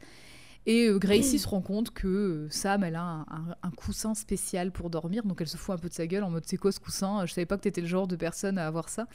et 0.66 0.86
euh, 0.88 0.98
Gracie 0.98 1.38
se 1.38 1.48
rend 1.48 1.60
compte 1.60 1.90
que 1.92 2.06
euh, 2.08 2.46
Sam, 2.50 2.84
elle 2.84 2.94
a 2.96 3.02
un, 3.02 3.20
un- 3.22 3.56
un 3.62 3.70
coussin 3.70 4.14
spécial 4.14 4.70
pour 4.72 4.90
dormir, 4.90 5.24
donc 5.24 5.40
elle 5.40 5.48
se 5.48 5.56
fout 5.56 5.74
un 5.74 5.78
peu 5.78 5.88
de 5.88 5.94
sa 5.94 6.06
gueule 6.06 6.22
en 6.24 6.30
mode 6.30 6.44
c'est 6.46 6.56
quoi 6.56 6.70
ce 6.72 6.80
coussin? 6.80 7.26
Je 7.26 7.32
savais 7.32 7.46
pas 7.46 7.56
que 7.56 7.62
t'étais 7.62 7.80
le 7.80 7.86
genre 7.86 8.06
de 8.06 8.16
personne 8.16 8.58
à 8.58 8.66
avoir 8.66 8.88
ça. 8.88 9.06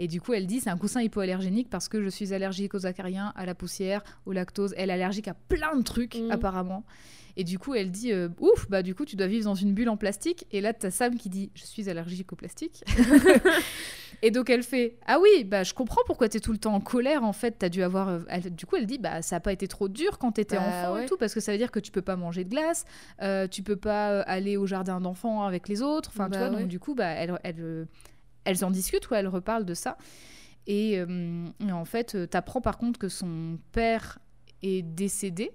Et 0.00 0.06
du 0.08 0.20
coup, 0.20 0.32
elle 0.32 0.46
dit 0.46 0.60
c'est 0.60 0.70
un 0.70 0.76
coussin 0.76 1.02
hypoallergénique 1.02 1.68
parce 1.70 1.88
que 1.88 2.02
je 2.02 2.08
suis 2.08 2.32
allergique 2.32 2.74
aux 2.74 2.86
acariens, 2.86 3.32
à 3.36 3.46
la 3.46 3.54
poussière, 3.54 4.02
au 4.26 4.32
lactose. 4.32 4.72
Elle 4.76 4.90
est 4.90 4.92
allergique 4.94 5.28
à 5.28 5.34
plein 5.34 5.76
de 5.76 5.82
trucs 5.82 6.16
Mhm. 6.16 6.30
apparemment. 6.30 6.84
Et 7.36 7.44
du 7.44 7.58
coup, 7.60 7.74
elle 7.74 7.90
dit 7.92 8.12
euh, 8.12 8.28
ouf, 8.40 8.68
bah 8.68 8.82
du 8.82 8.94
coup, 8.96 9.04
tu 9.04 9.14
dois 9.14 9.28
vivre 9.28 9.44
dans 9.44 9.54
une 9.54 9.72
bulle 9.74 9.88
en 9.88 9.96
plastique. 9.96 10.46
Et 10.50 10.60
là, 10.60 10.72
t'as 10.72 10.90
Sam 10.90 11.16
qui 11.16 11.28
dit 11.28 11.50
je 11.54 11.64
suis 11.64 11.88
allergique 11.88 12.32
au 12.32 12.36
plastique. 12.36 12.82
et 14.22 14.30
donc 14.30 14.50
elle 14.50 14.62
fait 14.62 14.96
ah 15.06 15.18
oui, 15.20 15.44
bah 15.44 15.62
je 15.64 15.74
comprends 15.74 16.02
pourquoi 16.06 16.28
t'es 16.28 16.40
tout 16.40 16.52
le 16.52 16.58
temps 16.58 16.74
en 16.74 16.80
colère. 16.80 17.22
En 17.24 17.32
fait, 17.32 17.52
t'as 17.58 17.68
dû 17.68 17.82
avoir. 17.82 18.08
euh, 18.08 18.18
elle- 18.28 18.54
du 18.54 18.66
coup, 18.66 18.76
elle 18.76 18.86
dit 18.86 18.98
bah 18.98 19.22
ça 19.22 19.36
a 19.36 19.40
pas 19.40 19.52
été 19.52 19.68
trop 19.68 19.88
dur 19.88 20.18
quand 20.18 20.32
t'étais 20.32 20.56
Bah, 20.56 20.62
enfant 20.90 20.98
et 20.98 21.06
tout 21.06 21.16
parce 21.16 21.34
que 21.34 21.40
ça 21.40 21.52
veut 21.52 21.58
dire 21.58 21.70
que 21.70 21.80
tu 21.80 21.90
peux 21.92 22.02
pas 22.02 22.16
manger 22.16 22.44
de 22.44 22.50
glace, 22.50 22.84
euh, 23.22 23.46
tu 23.46 23.62
peux 23.62 23.76
pas 23.76 24.10
euh, 24.12 24.22
aller 24.26 24.56
au 24.56 24.66
jardin 24.66 25.00
d'enfants 25.00 25.44
avec 25.44 25.68
les 25.68 25.82
autres. 25.82 26.10
Enfin, 26.12 26.24
tu 26.26 26.32
Bah, 26.38 26.48
vois. 26.48 26.56
ouais. 26.56 26.62
Donc 26.62 26.68
du 26.68 26.80
coup, 26.80 26.94
bah 26.94 27.06
elle, 27.08 27.38
elle, 27.44 27.56
euh, 27.60 27.84
elles 28.44 28.64
en 28.64 28.70
discutent 28.70 29.08
ou 29.10 29.14
elles 29.14 29.28
reparlent 29.28 29.64
de 29.66 29.74
ça. 29.74 29.96
Et, 30.66 30.98
euh, 30.98 31.46
et 31.66 31.72
en 31.72 31.84
fait, 31.84 32.28
t'apprends 32.28 32.60
par 32.60 32.76
contre 32.78 32.98
que 32.98 33.08
son 33.08 33.58
père 33.72 34.18
est 34.62 34.82
décédé 34.82 35.50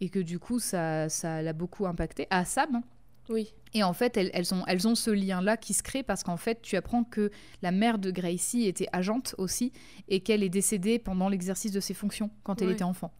et 0.00 0.08
que 0.08 0.18
du 0.18 0.38
coup, 0.38 0.58
ça, 0.60 1.08
ça 1.08 1.42
l'a 1.42 1.52
beaucoup 1.52 1.86
impacté. 1.86 2.26
À 2.30 2.44
Sam. 2.44 2.76
hein. 2.76 2.82
Oui. 3.28 3.52
Et 3.76 3.82
en 3.82 3.92
fait, 3.92 4.16
elles, 4.16 4.30
elles 4.34 4.54
ont, 4.54 4.62
elles 4.66 4.86
ont 4.86 4.94
ce 4.94 5.10
lien-là 5.10 5.56
qui 5.56 5.74
se 5.74 5.82
crée 5.82 6.02
parce 6.04 6.22
qu'en 6.22 6.36
fait, 6.36 6.62
tu 6.62 6.76
apprends 6.76 7.02
que 7.04 7.30
la 7.60 7.72
mère 7.72 7.98
de 7.98 8.10
Gracie 8.12 8.66
était 8.66 8.86
agente 8.92 9.34
aussi 9.36 9.72
et 10.08 10.20
qu'elle 10.20 10.42
est 10.44 10.48
décédée 10.48 10.98
pendant 11.00 11.28
l'exercice 11.28 11.72
de 11.72 11.80
ses 11.80 11.94
fonctions 11.94 12.30
quand 12.44 12.62
elle 12.62 12.70
était 12.70 12.84
enfant. 12.84 13.12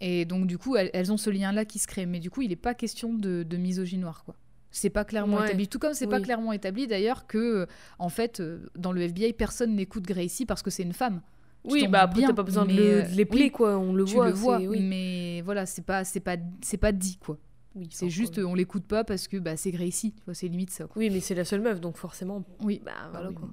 Et 0.00 0.24
donc, 0.24 0.46
du 0.46 0.58
coup, 0.58 0.76
elles, 0.76 0.90
elles 0.94 1.12
ont 1.12 1.16
ce 1.16 1.30
lien-là 1.30 1.64
qui 1.64 1.78
se 1.78 1.86
crée. 1.86 2.06
Mais 2.06 2.18
du 2.18 2.30
coup, 2.30 2.42
il 2.42 2.48
n'est 2.48 2.56
pas 2.56 2.74
question 2.74 3.12
de, 3.12 3.42
de 3.42 3.56
misogynie 3.56 4.02
noire, 4.02 4.24
quoi. 4.24 4.34
C'est 4.70 4.90
pas 4.90 5.04
clairement 5.04 5.36
Ouais. 5.36 5.46
établi. 5.46 5.68
Tout 5.68 5.78
comme 5.78 5.94
c'est 5.94 6.08
pas 6.08 6.16
Oui. 6.16 6.22
clairement 6.24 6.52
établi 6.52 6.86
d'ailleurs 6.88 7.26
que, 7.28 7.68
en 8.00 8.08
fait, 8.08 8.40
euh, 8.40 8.66
dans 8.76 8.90
le 8.90 9.02
FBI, 9.02 9.32
personne 9.34 9.76
n'écoute 9.76 10.02
Gracie 10.04 10.46
parce 10.46 10.62
que 10.62 10.70
c'est 10.70 10.82
une 10.82 10.92
femme. 10.94 11.20
Tu 11.68 11.72
Oui, 11.74 11.86
bah 11.88 12.00
après, 12.02 12.22
t'as 12.22 12.32
pas 12.32 12.42
besoin 12.42 12.64
de, 12.66 12.72
le- 12.74 12.82
euh, 12.82 13.02
de 13.02 13.14
les 13.14 13.26
oui, 13.30 13.50
quoi. 13.52 13.78
On 13.78 13.92
le 13.94 14.04
tu 14.04 14.14
voit. 14.14 14.26
le 14.26 14.32
vois, 14.32 14.58
oui. 14.58 14.80
mais 14.80 15.42
voilà, 15.42 15.64
c'est 15.64 15.82
pas, 15.86 16.02
c'est 16.04 16.18
pas, 16.20 16.36
c'est 16.60 16.76
pas 16.76 16.90
dit, 16.90 17.16
quoi. 17.18 17.38
Oui, 17.76 17.88
C'est 17.90 18.08
juste, 18.10 18.38
euh, 18.38 18.44
on 18.44 18.54
l'écoute 18.54 18.84
pas 18.84 19.02
parce 19.04 19.26
que 19.28 19.36
bah, 19.36 19.56
c'est 19.56 19.72
Gracie. 19.72 20.14
C'est 20.32 20.46
limite 20.48 20.70
ça, 20.70 20.84
quoi. 20.84 21.00
Oui, 21.00 21.10
mais 21.10 21.20
c'est 21.20 21.34
la 21.34 21.44
seule 21.44 21.60
meuf, 21.60 21.80
donc 21.80 21.96
forcément. 21.96 22.44
Oui, 22.62 22.80
Bah, 22.84 22.92
bah 23.04 23.08
voilà, 23.12 23.28
oui, 23.30 23.34
quoi. 23.34 23.48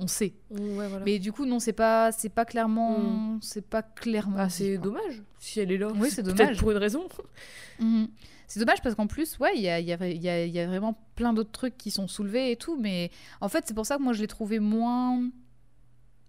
On 0.00 0.06
sait. 0.06 0.34
Ouais, 0.50 0.86
voilà. 0.88 1.00
Mais 1.04 1.18
du 1.18 1.32
coup, 1.32 1.44
non, 1.44 1.58
c'est 1.58 1.72
pas, 1.72 2.12
c'est 2.12 2.28
pas 2.28 2.44
clairement, 2.44 3.38
c'est 3.42 3.66
pas 3.66 3.82
clairement. 3.82 4.36
Ah, 4.38 4.48
c'est 4.48 4.78
dommage. 4.78 5.22
Si 5.40 5.58
elle 5.58 5.72
est 5.72 5.78
là. 5.78 5.88
Oui, 5.96 6.08
c'est 6.10 6.22
dommage. 6.22 6.58
pour 6.58 6.70
une 6.70 6.76
raison. 6.78 7.06
Mhm. 7.80 8.08
C'est 8.50 8.60
dommage 8.60 8.80
parce 8.82 8.94
qu'en 8.94 9.06
plus, 9.06 9.38
ouais, 9.40 9.52
il 9.56 9.60
y 9.62 9.68
a, 9.68 9.78
y, 9.78 9.92
a, 9.92 10.08
y 10.08 10.28
a- 10.28 10.44
il 10.46 10.52
y 10.52 10.58
a 10.58 10.66
vraiment 10.66 10.98
plein 11.16 11.32
d'autres 11.34 11.50
trucs 11.52 11.76
qui 11.76 11.90
sont 11.90 12.08
soulevés 12.08 12.50
et 12.52 12.56
tout, 12.56 12.76
mais 12.80 13.10
en 13.42 13.48
fait, 13.50 13.64
c'est 13.68 13.74
pour 13.74 13.84
ça 13.84 13.98
que 13.98 14.02
moi 14.02 14.14
je 14.14 14.20
l'ai 14.22 14.26
trouvé 14.26 14.58
moins. 14.58 15.20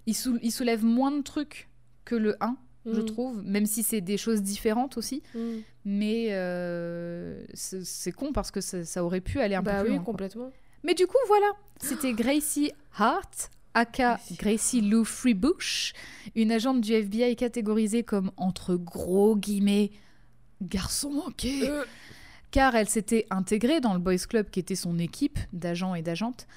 Il, 0.05 0.13
sou- 0.15 0.37
il 0.41 0.51
soulève 0.51 0.83
moins 0.83 1.11
de 1.11 1.21
trucs 1.21 1.69
que 2.03 2.15
le 2.15 2.35
1, 2.43 2.57
je 2.85 3.01
Mm. 3.01 3.05
trouve, 3.05 3.43
même 3.43 3.65
si 3.65 3.83
c'est 3.83 4.01
des 4.01 4.17
choses 4.17 4.41
différentes 4.41 4.97
aussi, 4.97 5.21
Mm. 5.35 5.39
mais 5.85 6.27
euh, 6.31 7.43
c'est 7.53 8.11
con 8.11 8.31
parce 8.33 8.51
que 8.51 8.61
ça, 8.61 8.83
ça 8.85 9.03
aurait 9.03 9.21
pu 9.21 9.39
aller 9.39 9.55
un 9.55 9.61
Bah 9.61 9.77
peu 9.77 9.81
plus 9.81 9.89
oui, 9.89 9.95
loin. 9.95 10.03
quoi. 10.03 10.13
complètement. 10.13 10.51
Mais 10.83 10.93
du 10.93 11.07
coup, 11.07 11.17
voilà, 11.27 11.47
c'était 11.81 12.13
Gracie 12.13 12.71
Hart, 12.97 13.51
aka 13.73 14.15
Gracie 14.15 14.35
Gracie 14.37 14.81
Lou 14.81 15.03
Freebush, 15.03 15.93
une 16.35 16.51
agente 16.51 16.81
du 16.81 16.93
FBI 16.93 17.35
catégorisée 17.35 18.03
comme 18.03 18.31
entre 18.37 18.75
gros 18.75 19.35
guillemets 19.35 19.91
garçon 20.61 21.11
manqué, 21.11 21.69
Euh. 21.69 21.83
car 22.51 22.75
elle 22.75 22.89
s'était 22.89 23.25
intégrée 23.29 23.79
dans 23.81 23.93
le 23.93 23.99
Boys 23.99 24.25
Club 24.27 24.49
qui 24.49 24.59
était 24.59 24.75
son 24.75 24.97
équipe 24.99 25.37
d'agents 25.53 25.95
et 25.95 26.01
d'agentes. 26.01 26.47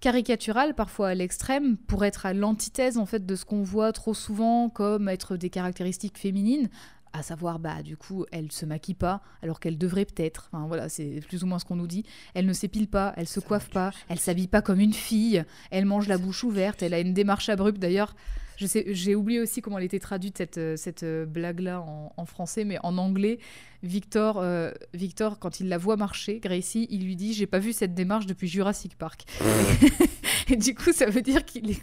Caricaturale, 0.00 0.74
parfois 0.74 1.08
à 1.08 1.14
l'extrême, 1.14 1.76
pour 1.76 2.04
être 2.04 2.24
à 2.24 2.32
l'antithèse 2.32 2.96
en 2.96 3.04
fait 3.04 3.26
de 3.26 3.36
ce 3.36 3.44
qu'on 3.44 3.62
voit 3.62 3.92
trop 3.92 4.14
souvent 4.14 4.70
comme 4.70 5.08
être 5.08 5.36
des 5.36 5.50
caractéristiques 5.50 6.16
féminines, 6.16 6.70
à 7.12 7.22
savoir 7.22 7.58
bah 7.58 7.82
du 7.82 7.96
coup 7.96 8.24
elle 8.30 8.52
se 8.52 8.64
maquille 8.64 8.94
pas 8.94 9.20
alors 9.42 9.60
qu'elle 9.60 9.76
devrait 9.76 10.06
peut-être. 10.06 10.48
Enfin 10.52 10.66
voilà, 10.66 10.88
c'est 10.88 11.20
plus 11.28 11.42
ou 11.42 11.46
moins 11.46 11.58
ce 11.58 11.64
qu'on 11.64 11.76
nous 11.76 11.86
dit. 11.86 12.04
Elle 12.34 12.46
ne 12.46 12.52
s'épile 12.52 12.88
pas, 12.88 13.12
elle 13.16 13.28
se 13.28 13.40
coiffe 13.40 13.68
pas, 13.68 13.90
elle 14.08 14.18
s'habille 14.18 14.48
pas 14.48 14.62
comme 14.62 14.80
une 14.80 14.94
fille, 14.94 15.44
elle 15.70 15.84
mange 15.84 16.08
la 16.08 16.18
bouche 16.18 16.44
ouverte, 16.44 16.82
elle 16.82 16.94
a 16.94 17.00
une 17.00 17.12
démarche 17.12 17.48
abrupte 17.48 17.78
d'ailleurs. 17.78 18.14
Je 18.60 18.66
sais, 18.66 18.84
j'ai 18.88 19.14
oublié 19.14 19.40
aussi 19.40 19.62
comment 19.62 19.78
elle 19.78 19.84
était 19.84 19.98
traduite 19.98 20.36
cette, 20.36 20.58
euh, 20.58 20.76
cette 20.76 21.02
euh, 21.02 21.24
blague-là 21.24 21.80
en, 21.80 22.12
en 22.14 22.26
français, 22.26 22.64
mais 22.64 22.76
en 22.82 22.98
anglais, 22.98 23.38
Victor, 23.82 24.36
euh, 24.38 24.70
Victor, 24.92 25.38
quand 25.38 25.60
il 25.60 25.70
la 25.70 25.78
voit 25.78 25.96
marcher, 25.96 26.40
Gracie, 26.40 26.86
il 26.90 27.06
lui 27.06 27.16
dit 27.16 27.32
J'ai 27.32 27.46
pas 27.46 27.58
vu 27.58 27.72
cette 27.72 27.94
démarche 27.94 28.26
depuis 28.26 28.48
Jurassic 28.48 28.98
Park. 28.98 29.24
Et 30.50 30.56
du 30.56 30.74
coup, 30.74 30.92
ça 30.92 31.06
veut 31.06 31.22
dire 31.22 31.46
qu'il 31.46 31.70
est, 31.70 31.80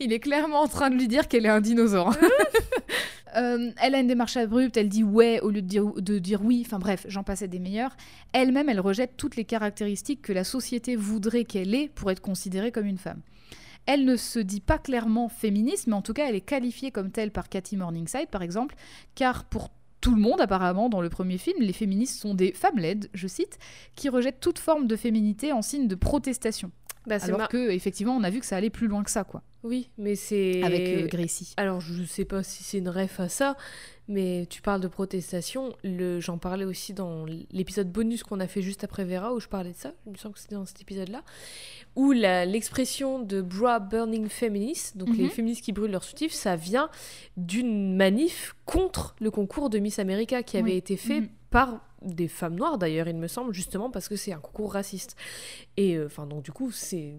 il 0.00 0.12
est 0.12 0.18
clairement 0.18 0.60
en 0.60 0.68
train 0.68 0.90
de 0.90 0.96
lui 0.96 1.08
dire 1.08 1.28
qu'elle 1.28 1.46
est 1.46 1.50
un 1.50 1.62
dinosaure. 1.62 2.14
Euh, 3.36 3.70
elle 3.82 3.94
a 3.94 4.00
une 4.00 4.06
démarche 4.06 4.38
abrupte, 4.38 4.78
elle 4.78 4.88
dit 4.88 5.04
ouais 5.04 5.38
au 5.40 5.50
lieu 5.50 5.60
de 5.60 5.66
dire, 5.66 5.84
de 5.84 6.18
dire 6.18 6.42
oui, 6.42 6.62
enfin 6.64 6.78
bref, 6.78 7.04
j'en 7.08 7.22
passais 7.22 7.46
des 7.46 7.58
meilleurs. 7.58 7.94
Elle-même, 8.32 8.70
elle 8.70 8.80
rejette 8.80 9.18
toutes 9.18 9.36
les 9.36 9.44
caractéristiques 9.44 10.22
que 10.22 10.32
la 10.32 10.44
société 10.44 10.96
voudrait 10.96 11.44
qu'elle 11.44 11.74
ait 11.74 11.90
pour 11.94 12.10
être 12.10 12.22
considérée 12.22 12.72
comme 12.72 12.86
une 12.86 12.96
femme. 12.96 13.20
Elle 13.90 14.04
ne 14.04 14.16
se 14.16 14.38
dit 14.38 14.60
pas 14.60 14.76
clairement 14.76 15.30
féministe, 15.30 15.86
mais 15.86 15.94
en 15.94 16.02
tout 16.02 16.12
cas, 16.12 16.28
elle 16.28 16.34
est 16.34 16.42
qualifiée 16.42 16.90
comme 16.90 17.10
telle 17.10 17.30
par 17.30 17.48
Cathy 17.48 17.74
Morningside, 17.78 18.28
par 18.30 18.42
exemple, 18.42 18.74
car 19.14 19.44
pour 19.44 19.70
tout 20.02 20.14
le 20.14 20.20
monde, 20.20 20.42
apparemment, 20.42 20.90
dans 20.90 21.00
le 21.00 21.08
premier 21.08 21.38
film, 21.38 21.56
les 21.62 21.72
féministes 21.72 22.20
sont 22.20 22.34
des 22.34 22.52
femmes 22.52 22.76
laides, 22.78 23.08
je 23.14 23.26
cite, 23.26 23.58
qui 23.96 24.10
rejettent 24.10 24.40
toute 24.40 24.58
forme 24.58 24.86
de 24.86 24.94
féminité 24.94 25.52
en 25.52 25.62
signe 25.62 25.88
de 25.88 25.94
protestation. 25.94 26.70
Bah, 27.06 27.16
Alors 27.22 27.38
mar- 27.38 27.48
que, 27.48 27.70
effectivement, 27.70 28.14
on 28.14 28.22
a 28.24 28.28
vu 28.30 28.40
que 28.40 28.46
ça 28.46 28.56
allait 28.58 28.68
plus 28.68 28.88
loin 28.88 29.02
que 29.02 29.10
ça, 29.10 29.24
quoi. 29.24 29.42
Oui, 29.64 29.90
mais 29.98 30.14
c'est. 30.14 30.62
avec 30.62 30.88
euh, 30.88 31.06
Gracie. 31.08 31.52
Alors, 31.56 31.80
je 31.80 32.04
sais 32.04 32.24
pas 32.24 32.42
si 32.42 32.62
c'est 32.62 32.78
une 32.78 32.88
ref 32.88 33.18
à 33.18 33.28
ça, 33.28 33.56
mais 34.06 34.46
tu 34.48 34.62
parles 34.62 34.80
de 34.80 34.86
protestation. 34.88 35.74
Le... 35.82 36.20
J'en 36.20 36.38
parlais 36.38 36.64
aussi 36.64 36.94
dans 36.94 37.26
l'épisode 37.50 37.90
bonus 37.90 38.22
qu'on 38.22 38.38
a 38.40 38.46
fait 38.46 38.62
juste 38.62 38.84
après 38.84 39.04
Vera, 39.04 39.34
où 39.34 39.40
je 39.40 39.48
parlais 39.48 39.72
de 39.72 39.76
ça. 39.76 39.92
Il 40.06 40.12
me 40.12 40.16
semble 40.16 40.34
que 40.34 40.40
c'était 40.40 40.54
dans 40.54 40.64
cet 40.64 40.80
épisode-là. 40.80 41.22
Où 41.96 42.12
la- 42.12 42.44
l'expression 42.46 43.18
de 43.18 43.42
bra 43.42 43.80
burning 43.80 44.28
feminists, 44.28 44.96
donc 44.96 45.08
les 45.16 45.24
Mhm. 45.24 45.30
féministes 45.30 45.64
qui 45.64 45.72
brûlent 45.72 45.90
leurs 45.90 46.04
soutifs, 46.04 46.32
ça 46.32 46.54
vient 46.54 46.88
d'une 47.36 47.96
manif 47.96 48.54
contre 48.64 49.16
le 49.20 49.30
concours 49.32 49.70
de 49.70 49.78
Miss 49.80 49.98
America 49.98 50.42
qui 50.44 50.56
avait 50.56 50.70
Oui. 50.70 50.76
été 50.76 50.96
fait 50.96 51.22
Mhm. 51.22 51.28
par 51.50 51.80
des 52.00 52.28
femmes 52.28 52.54
noires 52.54 52.78
d'ailleurs, 52.78 53.08
il 53.08 53.16
me 53.16 53.26
semble, 53.26 53.52
justement 53.52 53.90
parce 53.90 54.08
que 54.08 54.14
c'est 54.14 54.32
un 54.32 54.38
concours 54.38 54.74
raciste. 54.74 55.16
Et 55.76 55.96
euh, 55.96 56.06
enfin, 56.06 56.26
donc 56.26 56.44
du 56.44 56.52
coup, 56.52 56.70
c'est. 56.70 57.16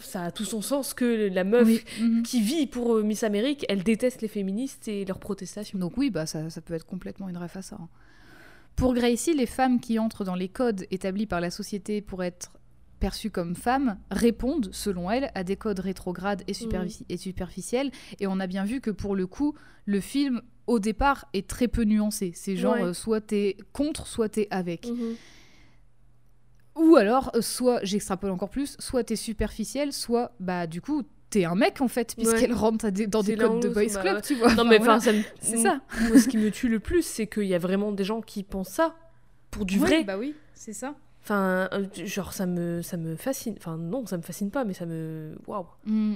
Ça 0.00 0.24
a 0.24 0.30
tout 0.30 0.44
son 0.44 0.62
sens 0.62 0.94
que 0.94 1.28
la 1.32 1.44
meuf 1.44 1.66
Oui, 1.66 1.82
mhm. 2.00 2.22
qui 2.22 2.40
vit 2.40 2.66
pour 2.66 2.96
euh, 2.96 3.02
Miss 3.02 3.22
Amérique, 3.22 3.64
elle 3.68 3.82
déteste 3.82 4.22
les 4.22 4.28
féministes 4.28 4.88
et 4.88 5.04
leurs 5.04 5.18
protestations. 5.18 5.78
Donc 5.78 5.96
oui, 5.96 6.10
bah 6.10 6.26
ça, 6.26 6.48
ça 6.50 6.60
peut 6.60 6.74
être 6.74 6.86
complètement 6.86 7.28
une 7.28 7.36
ref 7.36 7.56
à 7.56 7.62
ça. 7.62 7.76
hein. 7.80 7.88
Pour 8.76 8.94
Gracie, 8.94 9.34
les 9.34 9.46
femmes 9.46 9.80
qui 9.80 9.98
entrent 9.98 10.24
dans 10.24 10.34
les 10.36 10.48
codes 10.48 10.86
établis 10.90 11.26
par 11.26 11.40
la 11.40 11.50
société 11.50 12.00
pour 12.00 12.22
être 12.22 12.52
perçues 12.98 13.30
comme 13.30 13.54
femmes 13.56 13.98
répondent, 14.10 14.68
selon 14.72 15.10
elle, 15.10 15.30
à 15.34 15.42
des 15.44 15.56
codes 15.56 15.80
rétrogrades 15.80 16.42
et, 16.46 16.52
superfici- 16.52 17.04
et 17.08 17.16
superficiels. 17.16 17.90
Et 18.20 18.26
on 18.26 18.38
a 18.40 18.46
bien 18.46 18.64
vu 18.64 18.80
que 18.80 18.90
pour 18.90 19.16
le 19.16 19.26
coup, 19.26 19.54
le 19.86 20.00
film, 20.00 20.40
au 20.66 20.78
départ, 20.78 21.26
est 21.32 21.48
très 21.48 21.66
peu 21.68 21.82
nuancé. 21.84 22.32
C'est 22.34 22.56
genre, 22.56 22.74
Ouais. 22.74 22.82
euh, 22.84 22.92
soit 22.92 23.20
t'es 23.22 23.56
contre, 23.72 24.06
soit 24.06 24.28
t'es 24.28 24.48
avec. 24.50 24.86
Mhm. 24.86 25.14
Ou 26.76 26.96
alors, 26.96 27.30
euh, 27.34 27.40
soit, 27.42 27.80
j'extrapole 27.82 28.30
encore 28.30 28.50
plus, 28.50 28.76
soit 28.78 29.04
t'es 29.04 29.16
superficiel, 29.16 29.92
soit, 29.92 30.32
bah 30.40 30.66
du 30.66 30.80
coup, 30.80 31.02
t'es 31.30 31.44
un 31.44 31.54
mec 31.54 31.80
en 31.80 31.88
fait, 31.88 32.14
puisqu'elle 32.16 32.52
rentre 32.52 32.84
à 32.86 32.90
des- 32.90 33.06
dans 33.06 33.22
des 33.22 33.36
codes 33.36 33.60
de 33.60 33.68
boys 33.68 33.84
bah 33.94 34.00
club, 34.00 34.22
tu 34.22 34.34
vois. 34.36 34.54
Non 34.54 34.64
mais 34.64 34.80
enfin, 34.80 34.98
c'est 35.00 35.56
ça. 35.56 35.80
Moi, 36.08 36.18
ce 36.18 36.28
qui 36.28 36.38
me 36.38 36.50
tue 36.50 36.68
le 36.68 36.80
plus, 36.80 37.02
c'est 37.04 37.26
qu'il 37.26 37.44
y 37.44 37.54
a 37.54 37.58
vraiment 37.58 37.92
des 37.92 38.04
gens 38.04 38.20
qui 38.20 38.42
pensent 38.42 38.70
ça 38.70 38.96
pour 39.50 39.64
du 39.64 39.78
Ouais, 39.78 39.86
vrai. 39.86 40.04
Bah 40.04 40.16
oui, 40.18 40.34
c'est 40.54 40.72
ça. 40.72 40.94
Enfin, 41.22 41.68
euh, 41.72 41.86
genre 42.06 42.32
ça 42.32 42.46
me, 42.46 42.82
ça 42.82 42.96
me 42.96 43.14
fascine. 43.14 43.54
Enfin 43.58 43.76
non, 43.76 44.06
ça 44.06 44.16
me 44.16 44.22
fascine 44.22 44.50
pas, 44.50 44.64
mais 44.64 44.72
ça 44.74 44.86
me, 44.86 45.34
waouh. 45.46 45.66
Mm. 45.84 46.14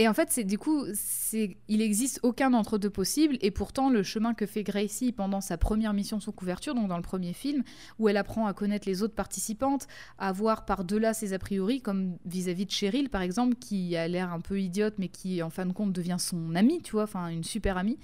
Et 0.00 0.08
en 0.08 0.14
fait, 0.14 0.28
c'est 0.32 0.44
du 0.44 0.56
coup, 0.56 0.86
c'est 0.94 1.58
il 1.68 1.82
existe 1.82 2.20
aucun 2.22 2.54
entre-deux 2.54 2.88
possible, 2.88 3.36
et 3.42 3.50
pourtant 3.50 3.90
le 3.90 4.02
chemin 4.02 4.32
que 4.32 4.46
fait 4.46 4.62
Gracie 4.62 5.12
pendant 5.12 5.42
sa 5.42 5.58
première 5.58 5.92
mission 5.92 6.20
sous 6.20 6.32
couverture, 6.32 6.74
donc 6.74 6.88
dans 6.88 6.96
le 6.96 7.02
premier 7.02 7.34
film, 7.34 7.62
où 7.98 8.08
elle 8.08 8.16
apprend 8.16 8.46
à 8.46 8.54
connaître 8.54 8.88
les 8.88 9.02
autres 9.02 9.14
participantes, 9.14 9.86
à 10.16 10.32
voir 10.32 10.64
par-delà 10.64 11.12
ses 11.12 11.34
a 11.34 11.38
priori, 11.38 11.82
comme 11.82 12.16
vis-à-vis 12.24 12.64
de 12.64 12.70
Cheryl 12.70 13.10
par 13.10 13.20
exemple, 13.20 13.56
qui 13.56 13.94
a 13.94 14.08
l'air 14.08 14.32
un 14.32 14.40
peu 14.40 14.58
idiote, 14.58 14.94
mais 14.96 15.08
qui 15.08 15.42
en 15.42 15.50
fin 15.50 15.66
de 15.66 15.72
compte 15.74 15.92
devient 15.92 16.16
son 16.18 16.54
amie, 16.54 16.80
tu 16.80 16.92
vois, 16.92 17.02
enfin 17.02 17.28
une 17.28 17.44
super 17.44 17.76
amie. 17.76 17.98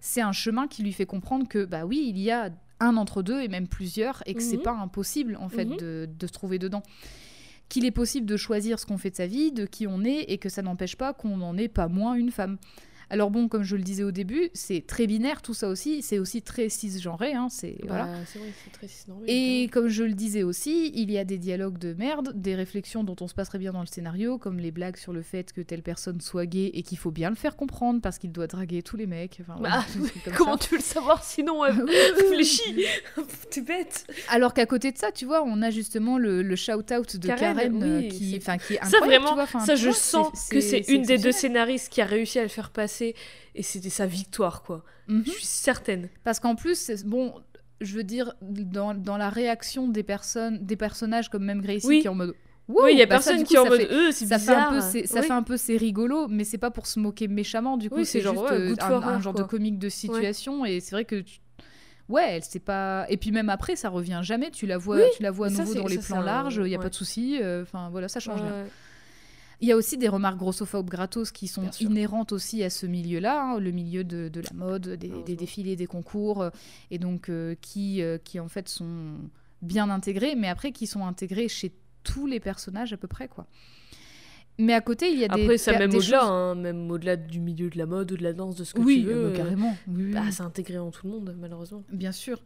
C'est 0.00 0.22
un 0.22 0.32
chemin 0.32 0.68
qui 0.68 0.82
lui 0.82 0.92
fait 0.94 1.04
comprendre 1.04 1.46
que 1.46 1.66
bah 1.66 1.84
oui, 1.84 2.06
il 2.08 2.18
y 2.18 2.30
a 2.30 2.48
un 2.80 2.96
entre 2.96 3.22
deux 3.22 3.42
et 3.42 3.48
même 3.48 3.68
plusieurs, 3.68 4.22
et 4.24 4.32
que 4.32 4.42
c'est 4.42 4.56
Mhm. 4.56 4.62
pas 4.62 4.72
impossible 4.72 5.36
en 5.38 5.50
fait 5.50 5.66
Mhm. 5.66 5.76
de, 5.76 6.08
de 6.18 6.26
se 6.26 6.32
trouver 6.32 6.58
dedans 6.58 6.82
qu'il 7.72 7.86
est 7.86 7.90
possible 7.90 8.26
de 8.26 8.36
choisir 8.36 8.78
ce 8.78 8.84
qu'on 8.84 8.98
fait 8.98 9.08
de 9.08 9.16
sa 9.16 9.26
vie, 9.26 9.50
de 9.50 9.64
qui 9.64 9.86
on 9.86 10.04
est, 10.04 10.24
et 10.28 10.36
que 10.36 10.50
ça 10.50 10.60
n'empêche 10.60 10.94
pas 10.94 11.14
qu'on 11.14 11.38
n'en 11.38 11.56
est 11.56 11.68
pas 11.68 11.88
moins 11.88 12.12
une 12.12 12.30
femme. 12.30 12.58
Alors 13.12 13.30
bon, 13.30 13.46
comme 13.46 13.62
je 13.62 13.76
le 13.76 13.82
disais 13.82 14.04
au 14.04 14.10
début, 14.10 14.48
c'est 14.54 14.86
très 14.86 15.06
binaire 15.06 15.42
tout 15.42 15.52
ça 15.52 15.68
aussi, 15.68 16.00
c'est 16.00 16.18
aussi 16.18 16.40
très 16.40 16.70
cisgenré, 16.70 17.34
hein, 17.34 17.48
c'est 17.50 17.76
voilà. 17.86 18.04
Bah, 18.06 18.12
vrai, 18.36 18.48
très 18.72 18.88
cisnormé, 18.88 19.26
Et 19.28 19.68
comme 19.68 19.88
je 19.88 20.02
le 20.02 20.14
disais 20.14 20.42
aussi, 20.42 20.90
il 20.94 21.10
y 21.10 21.18
a 21.18 21.24
des 21.24 21.36
dialogues 21.36 21.76
de 21.76 21.92
merde, 21.92 22.32
des 22.34 22.54
réflexions 22.54 23.04
dont 23.04 23.16
on 23.20 23.28
se 23.28 23.34
passerait 23.34 23.58
bien 23.58 23.72
dans 23.72 23.82
le 23.82 23.86
scénario, 23.86 24.38
comme 24.38 24.58
les 24.58 24.70
blagues 24.70 24.96
sur 24.96 25.12
le 25.12 25.20
fait 25.20 25.52
que 25.52 25.60
telle 25.60 25.82
personne 25.82 26.22
soit 26.22 26.46
gay 26.46 26.70
et 26.72 26.82
qu'il 26.82 26.96
faut 26.96 27.10
bien 27.10 27.28
le 27.28 27.36
faire 27.36 27.54
comprendre 27.54 28.00
parce 28.00 28.16
qu'il 28.16 28.32
doit 28.32 28.46
draguer 28.46 28.82
tous 28.82 28.96
les 28.96 29.06
mecs. 29.06 29.36
Enfin, 29.42 29.56
voilà, 29.58 29.84
Bah, 29.94 30.06
comme 30.24 30.32
Comment 30.34 30.52
ça. 30.56 30.64
tu 30.64 30.70
veux 30.70 30.78
le 30.78 30.82
savoir 30.82 31.22
sinon 31.22 31.62
euh, 31.64 31.70
Réfléchis 32.16 32.86
T'es 33.50 33.60
bête 33.60 34.06
Alors 34.30 34.54
qu'à 34.54 34.64
côté 34.64 34.90
de 34.90 34.96
ça, 34.96 35.12
tu 35.12 35.26
vois, 35.26 35.42
on 35.42 35.60
a 35.60 35.68
justement 35.68 36.16
le, 36.16 36.42
le 36.42 36.56
shout-out 36.56 37.16
de 37.18 37.26
Karen, 37.26 37.56
Karen, 37.56 37.84
oui, 37.98 38.08
qui, 38.08 38.38
enfin, 38.38 38.56
qui 38.56 38.72
est 38.72 38.84
Ça 38.86 39.00
vraiment, 39.00 39.34
vois, 39.34 39.46
ça 39.46 39.74
je 39.74 39.88
vois, 39.88 39.94
sens 39.94 40.48
que 40.48 40.62
c'est 40.62 40.88
une 40.88 41.02
des 41.02 41.18
deux 41.18 41.32
scénaristes 41.32 41.92
qui 41.92 42.00
a 42.00 42.06
réussi 42.06 42.38
à 42.38 42.42
le 42.42 42.48
faire 42.48 42.70
passer 42.70 43.01
et 43.54 43.62
c'était 43.62 43.90
sa 43.90 44.06
victoire 44.06 44.62
quoi. 44.62 44.84
Mhm. 45.08 45.22
Je 45.26 45.30
suis 45.30 45.44
certaine. 45.44 46.08
Parce 46.24 46.40
qu'en 46.40 46.54
plus, 46.54 46.76
c'est- 46.78 47.04
bon, 47.06 47.34
je 47.80 47.94
veux 47.96 48.04
dire, 48.04 48.34
dans, 48.42 48.94
dans 48.94 49.16
la 49.16 49.28
réaction 49.30 49.88
des 49.88 50.02
personnes, 50.02 50.64
des 50.64 50.76
personnages 50.76 51.28
comme 51.28 51.44
même 51.44 51.60
Gracie 51.60 51.86
Oui. 51.86 52.00
qui 52.00 52.06
est 52.06 52.10
en 52.10 52.14
mode. 52.14 52.34
oui, 52.68 52.92
il 52.92 52.98
y 52.98 53.02
a 53.02 53.06
bah 53.06 53.18
ça, 53.20 53.30
personne 53.30 53.44
qui 53.44 53.54
est 53.54 53.58
en 53.58 53.66
mode 53.66 53.80
fait- 53.80 53.90
euh, 53.92 54.10
c'est 54.12 54.26
ça 54.26 54.38
fait 54.38 54.54
un 54.54 54.70
peu 54.70 54.80
c'est 54.80 55.06
ça 55.06 55.20
fait 55.22 55.32
un 55.32 55.42
peu 55.42 55.56
c'est 55.56 55.76
rigolo 55.76 56.28
mais 56.28 56.44
c'est 56.44 56.58
pas 56.58 56.70
pour 56.70 56.86
se 56.86 57.00
moquer 57.00 57.26
méchamment 57.26 57.76
du 57.76 57.90
coup 57.90 57.96
Oui, 57.96 58.06
c'est 58.06 58.20
c'est 58.20 58.28
juste 58.30 58.40
ouais, 58.40 58.52
euh, 58.52 58.74
un, 58.80 59.20
genre 59.20 59.34
quoi. 59.34 59.42
de 59.42 59.48
comique 59.48 59.78
de 59.80 59.88
situation 59.88 60.64
et 60.64 60.78
c'est 60.80 60.92
vrai 60.94 61.04
que 61.04 61.20
tu- 61.22 61.40
ouais 62.08 62.36
elle 62.36 62.44
sait 62.44 62.60
pas 62.60 63.04
et 63.08 63.16
puis 63.16 63.32
même 63.32 63.48
après 63.50 63.74
ça 63.74 63.88
revient 63.88 64.20
jamais 64.22 64.50
tu 64.52 64.66
la 64.66 64.78
vois 64.78 65.00
tu 65.16 65.22
la 65.24 65.32
vois 65.32 65.48
à 65.48 65.50
mais 65.50 65.56
ça, 65.56 65.62
nouveau 65.62 65.74
c'est- 65.74 65.80
dans 65.80 65.86
les 65.88 65.96
c'est 66.00 66.06
plans 66.06 66.20
larges 66.22 66.60
il 66.64 66.70
y 66.70 66.74
a 66.74 66.78
pas 66.78 66.88
de 66.88 66.94
souci 66.94 67.38
euh, 67.42 67.62
enfin 67.62 67.88
voilà 67.90 68.06
ça 68.08 68.20
change 68.20 68.40
rien. 68.40 68.64
Il 69.62 69.68
y 69.68 69.72
a 69.72 69.76
aussi 69.76 69.96
des 69.96 70.08
remarques 70.08 70.36
grossophobes 70.38 70.90
gratos 70.90 71.30
qui 71.30 71.46
sont 71.48 71.70
inhérentes 71.80 72.32
aussi 72.32 72.62
à 72.62 72.68
ce 72.70 72.84
milieu-là, 72.84 73.40
hein, 73.42 73.58
le 73.60 73.70
milieu 73.70 74.04
de, 74.04 74.28
de 74.28 74.40
la 74.40 74.50
mode, 74.54 74.82
des, 74.88 74.96
des 74.96 75.08
Heureusement. 75.08 75.36
défilés, 75.36 75.76
des 75.76 75.86
concours, 75.86 76.42
euh, 76.42 76.50
et 76.90 76.98
donc 76.98 77.28
euh, 77.30 77.54
qui, 77.60 78.02
euh, 78.02 78.18
qui 78.18 78.38
en 78.40 78.48
fait 78.48 78.68
sont 78.68 79.14
bien 79.62 79.88
intégrés, 79.88 80.34
mais 80.34 80.48
après 80.48 80.72
qui 80.72 80.86
sont 80.86 81.06
intégrés 81.06 81.48
chez 81.48 81.72
tous 82.02 82.26
les 82.26 82.40
personnages 82.40 82.92
à 82.92 82.96
peu 82.96 83.06
près, 83.08 83.28
quoi. 83.28 83.46
Mais 84.58 84.74
à 84.74 84.80
côté, 84.82 85.10
il 85.10 85.18
y 85.18 85.24
a 85.24 85.28
des 85.28 85.42
Après 85.44 85.56
ça 85.56 85.72
même 85.78 85.94
au-delà, 85.94 86.20
choses- 86.20 86.28
hein, 86.28 86.54
même 86.56 86.90
au-delà 86.90 87.16
du 87.16 87.40
milieu 87.40 87.70
de 87.70 87.78
la 87.78 87.86
mode 87.86 88.12
ou 88.12 88.16
de 88.18 88.22
la 88.22 88.32
danse, 88.34 88.54
de 88.56 88.64
ce 88.64 88.74
que 88.74 88.80
oui, 88.82 89.00
tu 89.00 89.06
veux. 89.06 89.26
euh, 89.28 89.36
carrément. 89.36 89.74
Oui, 89.88 90.04
oui, 90.06 90.12
bah, 90.12 90.20
oui. 90.26 90.32
c'est 90.32 90.42
intégré 90.42 90.76
en 90.78 90.90
tout 90.90 91.06
le 91.06 91.12
monde 91.12 91.34
malheureusement. 91.40 91.82
Bien 91.90 92.12
sûr. 92.12 92.42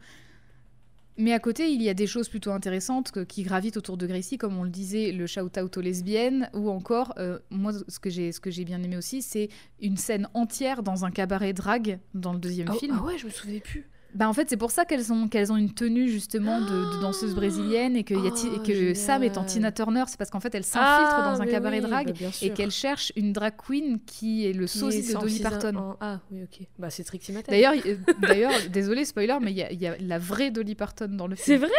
Mais 1.17 1.33
à 1.33 1.39
côté, 1.39 1.71
il 1.71 1.81
y 1.81 1.89
a 1.89 1.93
des 1.93 2.05
choses 2.07 2.29
plutôt 2.29 2.51
intéressantes 2.51 3.25
qui 3.25 3.43
gravitent 3.43 3.77
autour 3.77 3.97
de 3.97 4.05
Gracie, 4.05 4.37
comme 4.37 4.57
on 4.57 4.63
le 4.63 4.69
disait, 4.69 5.11
le 5.11 5.25
shout-out 5.25 5.75
aux 5.77 5.81
lesbiennes, 5.81 6.49
ou 6.53 6.69
encore, 6.69 7.13
euh, 7.17 7.39
moi, 7.49 7.71
ce 7.87 7.99
que 7.99 8.09
j'ai 8.09 8.31
ce 8.31 8.39
que 8.39 8.51
j'ai 8.51 8.65
bien 8.65 8.81
aimé 8.83 8.97
aussi, 8.97 9.21
c'est 9.21 9.49
une 9.81 9.97
scène 9.97 10.27
entière 10.35 10.83
dans 10.83 11.05
un 11.05 11.11
cabaret 11.11 11.53
drague 11.53 11.99
dans 12.13 12.33
le 12.33 12.39
deuxième 12.39 12.67
Ah, 12.69 12.73
film. 12.73 12.97
ah 12.99 13.03
ouais, 13.03 13.17
je 13.17 13.25
me 13.25 13.31
souvenais 13.31 13.59
plus. 13.59 13.87
Bah 14.15 14.27
en 14.27 14.33
fait, 14.33 14.49
c'est 14.49 14.57
pour 14.57 14.71
ça 14.71 14.85
qu'elles 14.85 15.11
ont, 15.13 15.27
qu'elles 15.27 15.51
ont 15.51 15.57
une 15.57 15.73
tenue 15.73 16.07
justement 16.07 16.59
de, 16.61 16.95
de 16.95 17.01
danseuse 17.01 17.35
brésilienne 17.35 17.95
et 17.95 18.03
que, 18.03 18.13
y 18.13 18.27
a 18.27 18.31
Ti- 18.31 18.47
Oh, 18.55 18.59
que 18.65 18.93
Sam 18.93 19.21
est 19.23 19.37
en 19.37 19.41
génial. 19.41 19.45
Tina 19.47 19.71
Turner, 19.71 20.03
c'est 20.07 20.17
parce 20.17 20.29
qu'en 20.31 20.39
fait, 20.39 20.55
elle 20.55 20.63
s'infiltre 20.63 21.15
Ah, 21.17 21.33
dans 21.35 21.41
un 21.41 21.45
cabaret 21.45 21.81
oui, 21.81 21.87
drague 21.89 22.13
bah, 22.19 22.27
et 22.41 22.51
qu'elle 22.51 22.71
cherche 22.71 23.11
une 23.15 23.33
drag 23.33 23.53
queen 23.57 23.99
qui 24.05 24.47
est 24.47 24.53
le 24.53 24.65
sosie 24.65 25.07
de 25.07 25.13
Dolly 25.19 25.39
Parton. 25.39 25.75
en- 25.75 25.97
Ah 25.99 26.19
oui, 26.31 26.41
ok. 26.43 26.65
Bah 26.79 26.89
c'est 26.89 27.03
Trixie. 27.03 27.33
D'ailleurs, 27.47 27.73
il- 27.75 27.99
d'ailleurs, 28.21 28.53
désolé 28.71 29.05
spoiler, 29.05 29.37
mais 29.41 29.51
il 29.51 29.57
y, 29.71 29.75
y 29.75 29.87
a 29.87 29.95
la 29.99 30.17
vraie 30.19 30.49
Dolly 30.51 30.75
Parton 30.75 31.09
dans 31.11 31.27
le 31.27 31.35
film. 31.35 31.45
C'est 31.45 31.57
vrai? 31.57 31.71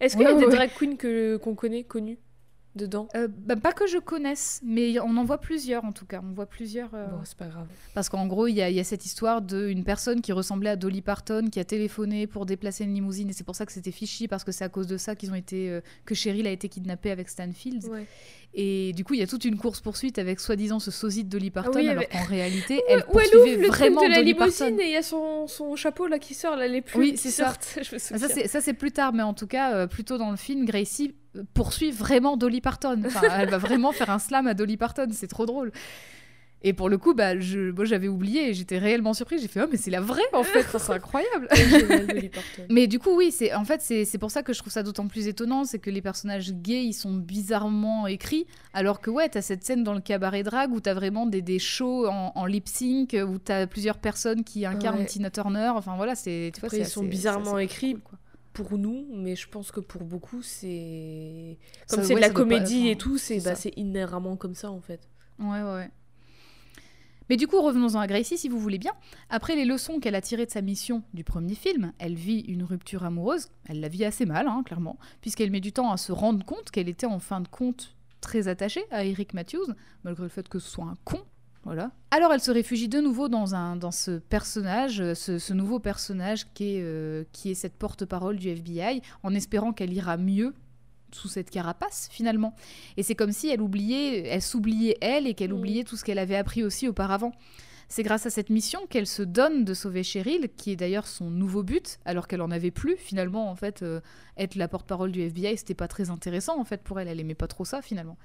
Est-ce 0.00 0.16
qu'il 0.16 0.24
y 0.26 0.28
a 0.28 0.34
Ouais, 0.34 0.46
des 0.46 0.52
drag 0.54 0.70
queens 0.78 0.96
que 0.96 1.36
qu'on 1.38 1.54
connaît, 1.54 1.84
connues? 1.84 2.18
Dedans 2.76 3.08
Euh, 3.16 3.28
bah, 3.28 3.56
pas 3.56 3.72
que 3.72 3.86
je 3.86 3.98
connaisse, 3.98 4.60
mais 4.64 4.98
on 5.00 5.16
en 5.16 5.24
voit 5.24 5.38
plusieurs 5.38 5.84
en 5.84 5.92
tout 5.92 6.06
cas. 6.06 6.20
On 6.22 6.32
voit 6.32 6.46
plusieurs. 6.46 6.90
euh, 6.94 7.06
Bon, 7.08 7.20
c'est 7.24 7.36
pas 7.36 7.46
grave. 7.48 7.66
Parce 7.94 8.08
qu'en 8.08 8.26
gros, 8.26 8.46
il 8.46 8.54
y, 8.54 8.62
a- 8.62 8.70
il 8.70 8.76
y 8.76 8.80
a 8.80 8.84
cette 8.84 9.04
histoire 9.04 9.42
d'une 9.42 9.84
personne 9.84 10.20
qui 10.20 10.32
ressemblait 10.32 10.70
à 10.70 10.76
Dolly 10.76 11.02
Parton 11.02 11.48
qui 11.50 11.58
a 11.60 11.64
téléphoné 11.64 12.26
pour 12.26 12.46
déplacer 12.46 12.84
une 12.84 12.94
limousine 12.94 13.30
et 13.30 13.32
c'est 13.32 13.44
pour 13.44 13.56
ça 13.56 13.66
que 13.66 13.72
c'était 13.72 13.90
fichi 13.90 14.28
parce 14.28 14.44
que 14.44 14.52
c'est 14.52 14.64
à 14.64 14.68
cause 14.68 14.86
de 14.86 14.96
ça 14.96 15.16
qu'ils 15.16 15.30
ont 15.32 15.34
été 15.36 15.70
euh, 15.70 15.80
que 16.04 16.14
Cheryl 16.14 16.46
a 16.46 16.50
été 16.50 16.68
kidnappée 16.68 17.10
avec 17.10 17.28
Stanfield. 17.28 17.84
Ouais. 17.86 18.06
Et 18.54 18.92
du 18.94 19.04
coup, 19.04 19.12
il 19.14 19.20
y 19.20 19.22
a 19.22 19.26
toute 19.26 19.44
une 19.44 19.58
course 19.58 19.80
poursuite 19.80 20.18
avec 20.18 20.40
soi-disant 20.40 20.78
ce 20.80 20.90
sosie 20.90 21.22
de 21.24 21.28
Dolly 21.28 21.50
Parton 21.50 21.72
Ah 21.74 21.78
oui, 21.80 21.88
alors 21.88 22.08
qu'en 22.08 22.24
réalité, 22.24 22.82
elle 22.88 23.04
Où 23.12 23.20
elle 23.20 23.30
poursuivait 23.30 23.56
le 23.56 23.68
vraiment 23.68 24.00
de 24.02 24.08
la 24.08 24.16
Dolly 24.16 24.32
limousine 24.32 24.58
Parton. 24.68 24.78
et 24.82 24.86
il 24.86 24.92
y 24.92 24.96
a 24.96 25.02
son, 25.02 25.46
son 25.46 25.76
chapeau 25.76 26.06
là 26.06 26.18
qui 26.18 26.32
sort, 26.34 26.56
là, 26.56 26.66
les 26.66 26.80
plumes 26.80 27.02
Oui, 27.02 27.14
qui 27.14 27.30
sortent. 27.30 27.62
Ça 27.82 28.18
c'est 28.28 28.48
ça, 28.48 28.60
c'est 28.62 28.72
plus 28.72 28.90
tard, 28.90 29.12
mais 29.12 29.22
en 29.22 29.34
tout 29.34 29.46
cas, 29.46 29.86
plutôt 29.86 30.16
dans 30.16 30.30
le 30.30 30.36
film, 30.38 30.64
Gracie 30.64 31.14
poursuit 31.54 31.90
vraiment 31.90 32.36
Dolly 32.36 32.60
Parton. 32.60 33.02
Enfin, 33.06 33.22
elle 33.38 33.50
va 33.50 33.58
vraiment 33.58 33.92
faire 33.92 34.10
un 34.10 34.18
slam 34.18 34.46
à 34.46 34.54
Dolly 34.54 34.76
Parton, 34.76 35.08
c'est 35.12 35.28
trop 35.28 35.46
drôle. 35.46 35.72
Et 36.62 36.72
pour 36.72 36.88
le 36.88 36.98
coup, 36.98 37.14
bah, 37.14 37.38
je, 37.38 37.70
moi 37.70 37.84
j'avais 37.84 38.08
oublié 38.08 38.48
et 38.50 38.54
j'étais 38.54 38.78
réellement 38.78 39.14
surprise. 39.14 39.40
J'ai 39.42 39.46
fait, 39.46 39.62
oh, 39.62 39.68
mais 39.70 39.76
c'est 39.76 39.92
la 39.92 40.00
vraie 40.00 40.20
en 40.32 40.42
fait, 40.42 40.66
c'est 40.76 40.92
incroyable. 40.92 41.46
Mais 42.68 42.88
du 42.88 42.98
coup, 42.98 43.16
oui, 43.16 43.30
c'est 43.30 43.54
en 43.54 43.64
fait 43.64 43.80
c'est 43.80 44.18
pour 44.18 44.32
ça 44.32 44.42
que 44.42 44.52
je 44.52 44.58
trouve 44.58 44.72
ça 44.72 44.82
d'autant 44.82 45.06
plus 45.06 45.28
étonnant, 45.28 45.64
c'est 45.64 45.78
que 45.78 45.90
les 45.90 46.02
personnages 46.02 46.52
gays 46.52 46.84
ils 46.84 46.94
sont 46.94 47.14
bizarrement 47.14 48.08
écrits, 48.08 48.46
alors 48.72 49.00
que 49.00 49.08
ouais, 49.08 49.28
t'as 49.28 49.40
cette 49.40 49.64
scène 49.64 49.84
dans 49.84 49.94
le 49.94 50.00
cabaret 50.00 50.42
drag 50.42 50.72
où 50.72 50.80
t'as 50.80 50.94
vraiment 50.94 51.26
des, 51.26 51.42
des 51.42 51.60
shows 51.60 52.08
en, 52.08 52.32
en 52.34 52.46
lip 52.46 52.66
sync 52.66 53.16
où 53.28 53.38
t'as 53.38 53.68
plusieurs 53.68 53.98
personnes 53.98 54.42
qui 54.42 54.66
incarnent 54.66 54.98
Ouais. 54.98 55.06
Tina 55.06 55.30
Turner. 55.30 55.70
Enfin 55.74 55.94
voilà, 55.96 56.16
c'est 56.16 56.50
ils 56.72 56.86
sont 56.86 57.04
bizarrement 57.04 57.58
écrits. 57.58 57.92
cool, 57.92 58.02
quoi. 58.02 58.18
Pour 58.64 58.76
nous, 58.76 59.06
mais 59.14 59.36
je 59.36 59.48
pense 59.48 59.70
que 59.70 59.78
pour 59.78 60.02
beaucoup, 60.02 60.42
c'est. 60.42 61.58
Comme 61.88 62.02
c'est 62.02 62.14
ouais, 62.14 62.16
de 62.16 62.20
la 62.20 62.28
pas- 62.28 62.34
comédie 62.34 62.88
et 62.88 62.96
tout, 62.96 63.16
c'est 63.16 63.40
bah, 63.40 63.54
inhéremment 63.76 64.36
comme 64.36 64.56
ça 64.56 64.72
en 64.72 64.80
fait. 64.80 65.08
Ouais, 65.38 65.62
ouais, 65.62 65.74
ouais. 65.74 65.90
Mais 67.30 67.36
du 67.36 67.46
coup, 67.46 67.60
revenons-en 67.62 68.00
à 68.00 68.06
Gracie, 68.08 68.36
si 68.36 68.48
vous 68.48 68.58
voulez 68.58 68.78
bien. 68.78 68.92
Après 69.30 69.54
les 69.54 69.64
leçons 69.64 70.00
qu'elle 70.00 70.16
a 70.16 70.20
tirées 70.20 70.46
de 70.46 70.50
sa 70.50 70.60
mission 70.60 71.04
du 71.14 71.22
premier 71.22 71.54
film, 71.54 71.92
elle 71.98 72.14
vit 72.14 72.40
une 72.40 72.64
rupture 72.64 73.04
amoureuse. 73.04 73.48
Elle 73.68 73.78
la 73.80 73.88
vit 73.88 74.04
assez 74.04 74.26
mal, 74.26 74.48
hein, 74.48 74.62
clairement, 74.64 74.98
puisqu'elle 75.20 75.50
met 75.52 75.60
du 75.60 75.72
temps 75.72 75.92
à 75.92 75.98
se 75.98 76.10
rendre 76.10 76.44
compte 76.44 76.70
qu'elle 76.72 76.88
était 76.88 77.06
en 77.06 77.20
fin 77.20 77.40
de 77.40 77.48
compte 77.48 77.94
très 78.20 78.48
attachée 78.48 78.82
à 78.90 79.04
Eric 79.04 79.34
Matthews, 79.34 79.72
malgré 80.02 80.24
le 80.24 80.28
fait 80.30 80.48
que 80.48 80.58
ce 80.58 80.68
soit 80.68 80.86
un 80.86 80.96
con. 81.04 81.20
Voilà. 81.68 81.90
Alors 82.10 82.32
elle 82.32 82.40
se 82.40 82.50
réfugie 82.50 82.88
de 82.88 82.98
nouveau 82.98 83.28
dans, 83.28 83.54
un, 83.54 83.76
dans 83.76 83.90
ce 83.90 84.12
personnage, 84.18 85.02
euh, 85.02 85.14
ce, 85.14 85.38
ce 85.38 85.52
nouveau 85.52 85.78
personnage 85.78 86.46
qui 86.54 86.76
est, 86.76 86.80
euh, 86.82 87.24
qui 87.32 87.50
est 87.50 87.54
cette 87.54 87.74
porte-parole 87.74 88.36
du 88.38 88.48
FBI, 88.48 89.02
en 89.22 89.34
espérant 89.34 89.74
qu'elle 89.74 89.92
ira 89.92 90.16
mieux 90.16 90.54
sous 91.12 91.28
cette 91.28 91.50
carapace 91.50 92.08
finalement. 92.10 92.54
Et 92.96 93.02
c'est 93.02 93.14
comme 93.14 93.32
si 93.32 93.48
elle 93.50 93.60
oubliait, 93.60 94.26
elle 94.28 94.40
s'oubliait 94.42 94.96
elle 95.02 95.26
et 95.26 95.34
qu'elle 95.34 95.50
Mm. 95.52 95.58
oubliait 95.58 95.84
tout 95.84 95.96
ce 95.96 96.04
qu'elle 96.04 96.18
avait 96.18 96.36
appris 96.36 96.62
aussi 96.64 96.88
auparavant. 96.88 97.32
C'est 97.90 98.02
grâce 98.02 98.24
à 98.26 98.30
cette 98.30 98.50
mission 98.50 98.80
qu'elle 98.90 99.06
se 99.06 99.22
donne 99.22 99.64
de 99.64 99.72
sauver 99.74 100.02
Cheryl, 100.02 100.48
qui 100.56 100.72
est 100.72 100.76
d'ailleurs 100.76 101.06
son 101.06 101.30
nouveau 101.30 101.62
but, 101.62 101.98
alors 102.04 102.28
qu'elle 102.28 102.42
en 102.42 102.50
avait 102.50 102.70
plus 102.70 102.96
finalement 102.96 103.50
en 103.50 103.54
fait. 103.56 103.82
euh, 103.82 104.00
être 104.38 104.54
la 104.56 104.68
porte-parole 104.68 105.10
du 105.12 105.20
FBI, 105.22 105.56
c'était 105.58 105.74
pas 105.74 105.88
très 105.88 106.10
intéressant 106.10 106.58
en 106.60 106.64
fait 106.64 106.82
pour 106.82 106.98
elle. 107.00 107.08
Elle 107.08 107.20
aimait 107.20 107.34
pas 107.34 107.46
trop 107.48 107.64
ça 107.64 107.80
finalement. 107.82 108.16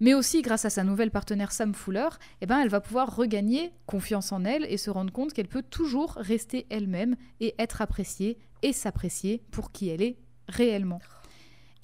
Mais 0.00 0.14
aussi 0.14 0.42
grâce 0.42 0.64
à 0.64 0.70
sa 0.70 0.82
nouvelle 0.82 1.10
partenaire 1.10 1.52
Sam 1.52 1.74
Fuller, 1.74 2.08
eh 2.40 2.46
ben, 2.46 2.58
elle 2.60 2.70
va 2.70 2.80
pouvoir 2.80 3.14
regagner 3.14 3.72
confiance 3.86 4.32
en 4.32 4.44
elle 4.44 4.64
et 4.64 4.78
se 4.78 4.90
rendre 4.90 5.12
compte 5.12 5.32
qu'elle 5.32 5.48
peut 5.48 5.62
toujours 5.62 6.12
rester 6.16 6.66
elle-même 6.70 7.16
et 7.40 7.54
être 7.58 7.82
appréciée 7.82 8.38
et 8.62 8.72
s'apprécier 8.72 9.42
pour 9.50 9.72
qui 9.72 9.90
elle 9.90 10.02
est 10.02 10.16
réellement. 10.48 11.00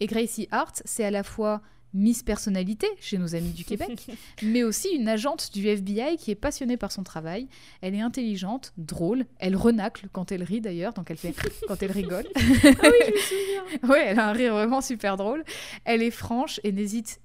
Et 0.01 0.07
Gracie 0.07 0.49
Hart, 0.51 0.83
c'est 0.85 1.05
à 1.05 1.11
la 1.11 1.23
fois 1.23 1.63
Miss 1.95 2.23
Personnalité 2.23 2.87
chez 3.01 3.17
nos 3.19 3.35
amis 3.35 3.53
du 3.53 3.65
Québec, 3.67 4.07
mais 4.43 4.63
aussi 4.63 4.89
une 4.91 5.09
agente 5.09 5.53
du 5.53 5.67
FBI 5.67 6.17
qui 6.19 6.31
est 6.31 6.37
passionnée 6.37 6.77
par 6.77 6.93
son 6.93 7.03
travail. 7.03 7.49
Elle 7.81 7.95
est 7.95 8.01
intelligente, 8.01 8.73
drôle, 8.77 9.25
elle 9.39 9.57
renacle 9.57 10.09
quand 10.13 10.33
elle 10.33 10.43
rit 10.43 10.61
d'ailleurs, 10.61 10.93
donc 10.93 11.11
elle 11.11 11.17
fait 11.17 11.35
quand 11.69 11.83
elle 11.83 11.93
rigole. 11.93 12.27
Ah 12.35 12.41
oui, 12.43 12.71
je 13.07 13.13
me 13.13 13.19
souviens. 13.19 13.63
Ouais, 13.89 14.05
elle 14.07 14.19
a 14.19 14.29
un 14.29 14.33
rire 14.33 14.55
vraiment 14.55 14.81
super 14.81 15.17
drôle. 15.17 15.45
Elle 15.85 16.03
est 16.03 16.11
franche 16.11 16.61
et 16.65 16.73
n'hésite 16.73 17.21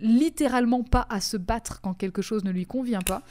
littéralement 0.00 0.82
pas 0.84 1.06
à 1.10 1.20
se 1.20 1.36
battre 1.36 1.80
quand 1.80 1.94
quelque 1.94 2.22
chose 2.22 2.44
ne 2.44 2.50
lui 2.50 2.66
convient 2.66 3.00
pas. 3.02 3.22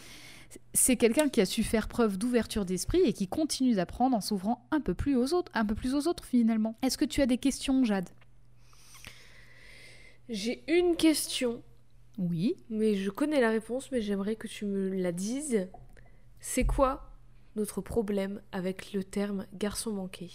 C'est 0.74 0.96
quelqu'un 0.98 1.30
qui 1.30 1.42
a 1.42 1.46
su 1.46 1.64
faire 1.64 1.88
preuve 1.88 2.18
d'ouverture 2.18 2.66
d'esprit 2.66 3.02
et 3.06 3.14
qui 3.14 3.28
continue 3.28 3.76
d'apprendre 3.76 4.16
en 4.18 4.22
s'ouvrant 4.22 4.68
un 4.72 4.82
peu 4.82 4.94
plus 4.96 5.16
aux 5.16 5.34
autres, 5.34 5.52
un 5.54 5.66
peu 5.66 5.76
plus 5.76 5.94
aux 5.94 6.08
autres 6.08 6.26
finalement. 6.26 6.76
Est-ce 6.82 6.98
que 6.98 7.06
tu 7.06 7.22
as 7.22 7.26
des 7.28 7.38
questions, 7.38 7.84
Jade? 7.84 8.10
J'ai 10.28 10.64
une 10.72 10.96
question, 10.96 11.64
Oui. 12.18 12.56
mais 12.70 12.96
je 12.96 13.10
connais 13.10 13.42
la 13.42 13.50
réponse, 13.50 13.92
mais 13.92 14.02
j'aimerais 14.02 14.36
que 14.36 14.48
tu 14.48 14.66
me 14.66 14.90
la 14.96 15.12
dises. 15.12 15.68
C'est 16.40 16.66
quoi 16.66 17.12
notre 17.56 17.82
problème 17.82 18.42
avec 18.52 18.94
le 18.94 19.04
terme 19.04 19.46
garçon 19.54 19.92
manqué 19.92 20.30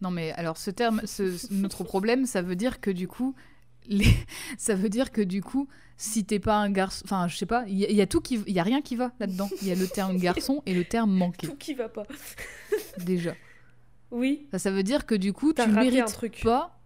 Non 0.00 0.10
mais 0.10 0.32
alors 0.32 0.56
ce 0.56 0.70
terme, 0.70 1.02
ce- 1.06 1.52
notre 1.52 1.84
problème, 1.84 2.24
ça 2.26 2.40
veut 2.42 2.56
dire 2.56 2.80
que 2.80 2.90
du 2.90 3.06
coup, 3.08 3.34
les... 3.88 4.06
ça 4.58 4.74
veut 4.74 4.88
dire 4.88 5.10
que 5.12 5.20
du 5.20 5.42
coup, 5.42 5.68
si 5.96 6.24
t'es 6.24 6.38
pas 6.38 6.56
un 6.56 6.70
garçon, 6.70 7.02
enfin 7.04 7.26
je 7.28 7.36
sais 7.36 7.46
pas, 7.46 7.64
il 7.66 7.74
y, 7.78 7.92
y 7.94 8.00
a 8.00 8.06
tout 8.06 8.20
qui, 8.20 8.40
il 8.46 8.52
y 8.54 8.60
a 8.60 8.62
rien 8.62 8.80
qui 8.82 8.94
va 8.96 9.12
là-dedans. 9.18 9.48
Il 9.62 9.68
y 9.68 9.72
a 9.72 9.74
le 9.74 9.86
terme 9.88 10.16
garçon 10.18 10.62
et 10.66 10.74
le 10.74 10.84
terme 10.84 11.10
manqué 11.12 11.46
Tout 11.48 11.56
qui 11.56 11.74
va 11.74 11.88
pas. 11.88 12.06
déjà. 12.98 13.34
Oui, 14.10 14.46
Ça, 14.52 14.58
ça 14.58 14.70
veut 14.70 14.82
dire 14.82 15.04
que 15.06 15.14
du 15.14 15.32
coup, 15.32 15.52
tu 15.52 15.60
raté 15.60 15.72
un 15.72 15.82
mérites 15.82 16.06
truc. 16.06 16.40
pas 16.42 16.78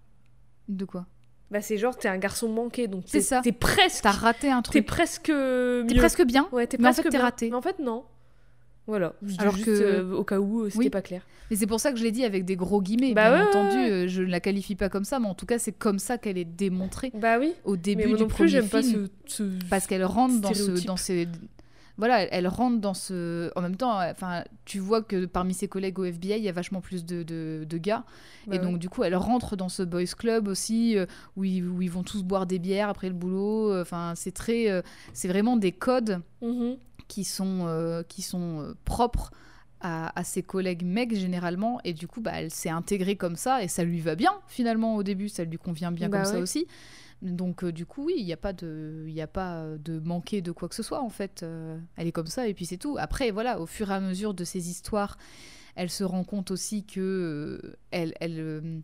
de 0.69 0.85
quoi? 0.85 1.07
Bah 1.51 1.61
c'est 1.61 1.77
genre 1.77 1.95
t'es 1.97 2.09
un 2.09 2.17
garçon 2.17 2.49
manqué, 2.49 2.89
donc 2.89 3.03
C'est 3.07 3.19
t'es- 3.19 3.25
ça. 3.25 3.41
T'es 3.43 3.53
presque. 3.53 4.03
T'as 4.03 4.11
raté 4.11 4.51
un 4.51 4.63
T'es 4.63 4.71
truc. 4.81 4.87
presque. 4.87 5.29
mieux. 5.29 5.85
T'es 5.87 5.95
presque 5.97 6.25
bien. 6.25 6.49
Ouais, 6.51 6.67
t'es 6.67 6.79
mais 6.79 6.85
en 6.85 6.87
presque 6.89 7.03
fait, 7.03 7.11
t'es 7.11 7.19
bien. 7.19 7.25
raté. 7.25 7.51
Mais 7.51 7.57
en 7.57 7.61
fait, 7.63 7.79
non. 7.79 8.05
Voilà. 8.87 9.13
Je 9.23 9.33
dis 9.33 9.37
Alors 9.39 9.55
juste, 9.55 9.67
que- 9.67 9.71
euh, 9.71 10.13
au 10.15 10.25
cas 10.25 10.39
où 10.41 10.63
euh, 10.63 10.67
c'était 10.71 10.79
Oui. 10.79 10.91
pas 10.91 11.03
clair. 11.03 11.23
Mais 11.51 11.57
c'est 11.57 11.67
pour 11.67 11.81
ça 11.81 11.93
que 11.93 11.99
je 11.99 12.03
l'ai 12.05 12.11
dit 12.13 12.25
avec 12.25 12.45
des 12.45 12.57
gros 12.57 12.81
guillemets. 12.81 13.13
Bah 13.15 13.31
bien 13.31 13.43
ouais, 13.45 13.49
entendu, 13.49 13.77
ouais, 13.77 13.91
euh, 13.91 14.09
je 14.09 14.23
ne 14.23 14.29
la 14.29 14.41
qualifie 14.41 14.75
pas 14.75 14.89
comme 14.89 15.05
ça, 15.05 15.21
mais 15.21 15.27
en 15.29 15.35
tout 15.35 15.47
cas, 15.47 15.59
c'est 15.59 15.73
comme 15.73 15.99
ça 15.99 16.17
qu'elle 16.19 16.39
est 16.39 16.45
démontrée 16.47 17.13
Bah 17.15 17.39
oui. 17.39 17.53
au 17.65 17.77
début 17.77 18.03
mais 18.03 18.09
moi 18.09 18.17
du 18.17 18.23
non 18.23 18.29
plus, 18.29 18.47
premier 18.51 18.63
pas 18.69 18.83
ce. 18.83 19.09
ce- 19.27 19.43
parce 19.69 19.87
qu'elle 19.87 20.05
rentre 20.05 20.41
dans 20.41 20.55
ce, 20.55 20.85
dans 20.87 20.97
ces, 20.97 21.29
voilà, 21.99 22.23
elle, 22.23 22.29
elle 22.33 22.49
rentre 22.49 22.81
dans 22.81 22.95
ce. 22.95 23.51
En 23.55 23.61
même 23.61 23.77
temps, 23.77 24.01
enfin, 24.11 24.45
tu 24.65 24.79
vois 24.79 25.03
que 25.03 25.27
parmi 25.27 25.53
ses 25.53 25.69
collègues 25.69 25.99
au 25.99 26.05
FBI, 26.05 26.39
il 26.39 26.43
y 26.43 26.49
a 26.49 26.53
vachement 26.53 26.81
plus 26.81 27.05
de, 27.05 27.23
de, 27.23 27.65
de 27.69 27.79
gars, 27.79 28.05
Bah 28.47 28.57
et 28.57 28.59
donc 28.59 28.79
du 28.79 28.89
coup, 28.89 29.05
elle 29.05 29.15
rentre 29.15 29.55
dans 29.57 29.69
ce 29.69 29.83
boys 29.83 30.05
club 30.17 30.49
aussi, 30.49 30.97
euh, 30.97 31.05
où 31.37 31.45
ils, 31.45 31.63
où 31.69 31.83
ils 31.83 31.91
vont 31.91 32.03
tous 32.03 32.23
boire 32.25 32.47
des 32.47 32.59
bières 32.59 32.89
après 32.89 33.09
le 33.09 33.15
boulot. 33.15 33.79
Enfin, 33.79 34.15
c'est 34.17 34.33
très, 34.33 34.71
euh, 34.71 34.81
c'est 35.13 35.29
vraiment 35.29 35.57
des 35.59 35.73
codes. 35.73 36.21
Mhm. 36.41 36.77
Qui 37.13 37.25
sont, 37.25 37.67
euh, 37.67 38.03
qui 38.03 38.23
sont 38.23 38.63
euh, 38.63 38.75
propres 38.87 39.33
à, 39.83 40.19
à 40.19 40.25
ses 40.25 40.43
collègues 40.43 40.83
mecs 40.83 41.15
généralement. 41.15 41.79
Et 41.85 41.93
du 41.93 42.09
coup 42.09 42.23
bah, 42.23 42.31
elle 42.35 42.51
s'est 42.51 42.71
intégrée 42.71 43.17
comme 43.17 43.37
ça 43.37 43.63
et 43.63 43.69
ça 43.69 43.85
lui 43.85 44.01
va 44.01 44.15
bien 44.15 44.33
finalement 44.47 44.97
au 44.97 45.03
début. 45.03 45.29
Ça 45.29 45.45
lui 45.45 45.59
convient 45.59 45.93
bien 45.93 46.09
Bah 46.09 46.23
comme 46.23 46.33
ça 46.33 46.39
aussi. 46.39 46.67
Donc 47.21 47.65
euh, 47.65 47.71
du 47.71 47.85
coup 47.85 48.07
oui 48.07 48.15
il 48.17 48.25
n'y 48.25 48.33
a 48.33 48.39
pas 48.39 48.55
de 48.55 49.05
il 49.07 49.21
a 49.21 49.27
pas 49.27 49.63
de 49.79 50.01
manquer 50.01 50.41
de 50.41 50.53
quoi 50.53 50.71
que 50.71 50.75
ce 50.75 50.83
soit 50.83 51.03
en 51.03 51.11
fait. 51.11 51.43
Euh, 51.43 51.79
elle 51.97 52.07
est 52.07 52.13
comme 52.13 52.27
ça 52.27 52.49
et 52.49 52.55
puis 52.55 52.65
c'est 52.65 52.79
tout. 52.79 52.97
Après 52.99 53.31
voilà 53.31 53.61
au 53.61 53.67
fur 53.67 53.91
et 53.91 53.95
à 53.95 54.01
mesure 54.01 54.33
de 54.33 54.45
ses 54.45 54.71
histoires 54.71 55.19
elle 55.75 55.91
se 55.91 56.05
rend 56.05 56.25
compte 56.25 56.51
aussi 56.51 56.85
que 56.85 57.01
euh, 57.01 57.77
elle, 57.91 58.15
elle, 58.21 58.81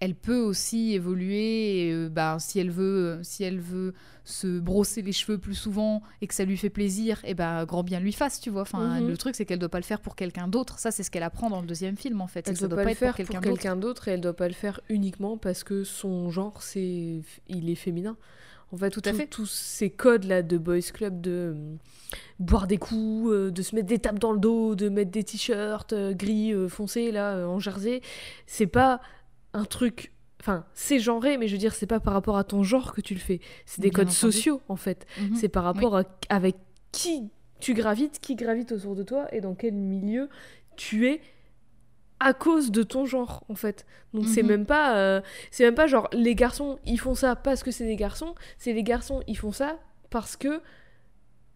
elle 0.00 0.14
peut 0.14 0.38
aussi 0.40 0.94
évoluer 0.94 1.86
et, 1.88 1.92
euh, 1.92 2.08
bah, 2.08 2.36
si 2.40 2.58
elle 2.58 2.70
veut 2.70 3.18
si 3.22 3.44
elle 3.44 3.60
veut 3.60 3.94
se 4.24 4.58
brosser 4.58 5.02
les 5.02 5.12
cheveux 5.12 5.38
plus 5.38 5.54
souvent 5.54 6.02
et 6.20 6.26
que 6.26 6.34
ça 6.34 6.44
lui 6.44 6.56
fait 6.56 6.70
plaisir 6.70 7.20
et 7.24 7.34
ben 7.34 7.64
grand 7.64 7.82
bien 7.82 8.00
lui 8.00 8.12
fasse 8.12 8.40
tu 8.40 8.50
vois 8.50 8.62
enfin 8.62 9.00
Mhm. 9.00 9.08
le 9.08 9.16
truc 9.16 9.34
c'est 9.34 9.44
qu'elle 9.44 9.58
doit 9.58 9.68
pas 9.68 9.78
le 9.78 9.84
faire 9.84 10.00
pour 10.00 10.14
quelqu'un 10.16 10.48
d'autre 10.48 10.78
ça 10.78 10.90
c'est 10.90 11.02
ce 11.02 11.10
qu'elle 11.10 11.22
apprend 11.22 11.50
dans 11.50 11.60
le 11.60 11.66
deuxième 11.66 11.96
film 11.96 12.20
en 12.20 12.26
fait 12.26 12.48
Elle 12.48 12.56
ça 12.56 12.68
doit 12.68 12.82
pas 12.82 12.88
le 12.88 12.94
faire 12.94 13.14
pour 13.16 13.40
quelqu'un 13.40 13.76
d'autre 13.76 14.08
et 14.08 14.12
elle 14.12 14.20
doit 14.20 14.36
pas 14.36 14.48
le 14.48 14.54
faire 14.54 14.80
uniquement 14.88 15.36
parce 15.36 15.64
que 15.64 15.84
son 15.84 16.30
genre 16.30 16.62
c'est 16.62 17.20
il 17.48 17.70
est 17.70 17.74
féminin. 17.74 18.16
En 18.72 18.76
fait, 18.76 18.90
Tout 18.90 19.02
à 19.04 19.12
fait. 19.12 19.26
Tous 19.26 19.50
ces 19.50 19.90
codes 19.90 20.22
là 20.22 20.42
de 20.42 20.56
boys 20.56 20.78
club 20.94 21.20
de 21.20 21.30
euh, 21.56 21.74
boire 22.38 22.68
des 22.68 22.76
coups, 22.78 23.28
euh, 23.32 23.50
de 23.50 23.62
se 23.62 23.74
mettre 23.74 23.88
des 23.88 23.98
tapes 23.98 24.20
dans 24.20 24.32
le 24.32 24.38
dos, 24.38 24.76
de 24.76 24.88
mettre 24.88 25.10
des 25.10 25.24
t-shirts 25.24 25.92
euh, 25.92 26.14
gris 26.14 26.52
euh, 26.54 26.68
foncé 26.68 27.10
là 27.10 27.32
euh, 27.34 27.46
en 27.46 27.58
jersey, 27.58 28.00
c'est 28.46 28.68
pas 28.68 29.00
un 29.52 29.64
truc. 29.64 30.12
Enfin, 30.40 30.64
c'est 30.72 30.98
genré, 31.00 31.36
mais 31.36 31.48
je 31.48 31.52
veux 31.52 31.58
dire, 31.58 31.74
c'est 31.74 31.86
pas 31.86 32.00
par 32.00 32.14
rapport 32.14 32.38
à 32.38 32.44
ton 32.44 32.62
genre 32.62 32.92
que 32.94 33.00
tu 33.02 33.12
le 33.14 33.20
fais. 33.20 33.40
C'est 33.66 33.80
des 33.82 33.90
Bien 33.90 33.96
codes 33.98 34.06
entendu. 34.08 34.16
sociaux 34.16 34.62
en 34.68 34.76
fait. 34.76 35.06
Mhm. 35.20 35.36
C'est 35.36 35.48
par 35.48 35.64
rapport 35.64 35.96
à 35.96 36.04
avec 36.30 36.56
qui 36.92 37.28
tu 37.60 37.74
gravites, 37.74 38.20
qui 38.20 38.36
gravite 38.36 38.72
autour 38.72 38.96
de 38.96 39.02
toi 39.02 39.26
et 39.34 39.40
dans 39.42 39.54
quel 39.54 39.74
milieu 39.74 40.30
tu 40.76 41.08
es 41.08 41.20
à 42.20 42.32
cause 42.32 42.70
de 42.70 42.82
ton 42.82 43.04
genre 43.06 43.44
en 43.48 43.54
fait. 43.54 43.84
Donc 44.14 44.26
c'est 44.26 44.42
Mhm. 44.42 44.48
même 44.48 44.66
pas 44.66 44.96
euh, 44.96 45.20
c'est 45.50 45.64
même 45.64 45.74
pas 45.74 45.86
genre 45.86 46.08
les 46.12 46.34
garçons 46.34 46.78
ils 46.86 46.98
font 47.00 47.14
ça 47.14 47.36
parce 47.36 47.62
que 47.62 47.70
c'est 47.70 47.86
des 47.86 47.96
garçons, 47.96 48.34
c'est 48.58 48.72
les 48.72 48.82
garçons 48.82 49.22
ils 49.26 49.36
font 49.36 49.52
ça 49.52 49.78
parce 50.10 50.36
que 50.36 50.60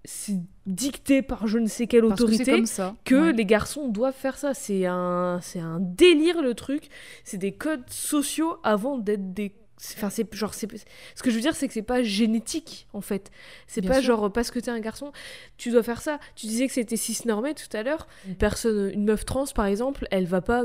c'est 0.04 0.38
dicté 0.66 1.22
par 1.22 1.46
je 1.46 1.58
ne 1.58 1.66
sais 1.66 1.86
quelle 1.86 2.06
Parce 2.06 2.20
que 2.20 2.26
c'est 2.26 2.34
autorité 2.34 2.50
comme 2.52 2.66
ça 2.66 2.94
que 3.04 3.28
ouais. 3.28 3.32
les 3.32 3.46
garçons 3.46 3.88
doivent 3.88 4.14
faire 4.14 4.36
ça. 4.36 4.54
C'est 4.54 4.86
un, 4.86 5.40
c'est 5.42 5.60
un 5.60 5.78
délire 5.80 6.42
le 6.42 6.54
truc. 6.54 6.88
C'est 7.24 7.38
des 7.38 7.52
codes 7.52 7.88
sociaux 7.88 8.58
avant 8.62 8.98
d'être 8.98 9.32
des. 9.32 9.52
Enfin, 9.96 10.08
c'est 10.08 10.32
genre, 10.34 10.54
c'est 10.54 10.68
ce 11.14 11.22
que 11.22 11.30
je 11.30 11.34
veux 11.34 11.40
dire, 11.40 11.54
c'est 11.56 11.66
que 11.66 11.74
c'est 11.74 11.82
pas 11.82 12.02
génétique 12.02 12.86
en 12.92 13.00
fait. 13.00 13.30
C'est 13.66 13.82
pas 13.82 14.00
sûr. 14.00 14.16
genre 14.16 14.32
parce 14.32 14.50
que 14.50 14.58
t'es 14.58 14.70
un 14.70 14.80
garçon, 14.80 15.12
tu 15.56 15.70
dois 15.70 15.82
faire 15.82 16.00
ça. 16.00 16.18
Tu 16.36 16.46
disais 16.46 16.66
que 16.66 16.72
c'était 16.72 16.96
cisnormé 16.96 17.54
tout 17.54 17.74
à 17.76 17.82
l'heure. 17.82 18.06
Une 18.26 18.36
personne, 18.36 18.90
une 18.92 19.04
meuf 19.04 19.24
trans 19.24 19.46
par 19.54 19.66
exemple, 19.66 20.06
elle 20.10 20.26
va 20.26 20.40
pas 20.40 20.64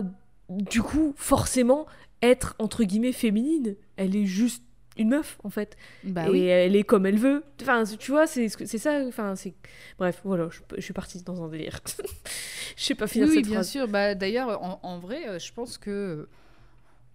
du 0.49 0.81
coup 0.81 1.13
forcément 1.15 1.85
être 2.21 2.55
entre 2.59 2.83
guillemets 2.83 3.11
féminine. 3.11 3.75
Elle 3.97 4.15
est 4.15 4.25
juste 4.25 4.63
une 4.99 5.09
meuf 5.09 5.39
en 5.43 5.49
fait 5.49 5.75
bah 6.03 6.27
et 6.27 6.29
oui 6.29 6.41
elle 6.45 6.75
est 6.75 6.83
comme 6.83 7.05
elle 7.07 7.17
veut. 7.17 7.43
Enfin, 7.61 7.83
tu 7.97 8.11
vois, 8.11 8.27
c'est 8.27 8.47
c'est 8.49 8.77
ça. 8.77 9.01
Enfin, 9.07 9.35
c'est 9.35 9.53
bref, 9.97 10.21
voilà, 10.23 10.49
je, 10.51 10.59
je 10.77 10.81
suis 10.81 10.93
partie 10.93 11.21
dans 11.23 11.41
un 11.43 11.47
délire. 11.47 11.79
je 12.77 12.83
sais 12.83 12.95
pas 12.95 13.07
finir 13.07 13.27
oui, 13.27 13.35
cette 13.35 13.45
bien 13.45 13.53
phrase. 13.55 13.69
sûr. 13.69 13.87
Bah, 13.87 14.13
D'ailleurs, 14.15 14.61
en, 14.63 14.79
en 14.83 14.99
vrai, 14.99 15.27
euh, 15.27 15.39
je 15.39 15.51
pense 15.53 15.77
que. 15.77 16.27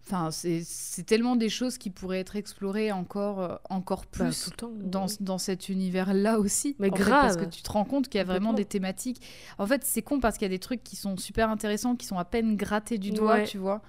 Enfin, 0.07 0.31
c'est 0.31 0.61
c'est 0.65 1.05
tellement 1.05 1.35
des 1.35 1.49
choses 1.49 1.79
qui 1.79 1.89
pourraient 1.89 2.21
être 2.21 2.37
explorées 2.37 2.93
encore, 2.93 3.41
euh, 3.41 3.57
encore 3.71 4.03
Bah, 4.03 4.27
plus 4.27 4.45
tout 4.45 4.51
le 4.51 4.57
temps, 4.57 4.73
dans, 4.77 5.07
oui. 5.07 5.17
dans 5.21 5.39
cet 5.39 5.71
univers-là 5.71 6.39
aussi. 6.39 6.77
Mais 6.79 6.91
fait, 6.91 7.05
parce 7.09 7.37
que 7.37 7.41
grave. 7.43 7.51
tu 7.51 7.63
te 7.63 7.71
rends 7.73 7.87
compte 7.87 8.11
qu'il 8.11 8.19
y 8.19 8.21
a 8.21 8.25
vraiment 8.25 8.53
des 8.53 8.67
thématiques. 8.67 9.23
En 9.57 9.67
fait, 9.67 9.83
c'est 9.85 10.03
con 10.03 10.21
parce 10.21 10.37
qu'il 10.37 10.45
y 10.45 10.51
a 10.53 10.55
des 10.55 10.59
trucs 10.59 10.85
qui 10.85 10.97
sont 10.97 11.17
super 11.17 11.49
intéressants, 11.49 11.97
qui 11.97 12.05
sont 12.07 12.19
à 12.19 12.27
peine 12.27 12.55
grattés 12.55 12.99
du 12.99 13.13
doigt, 13.13 13.37
Ouais. 13.37 13.45
tu 13.45 13.57
vois. 13.57 13.81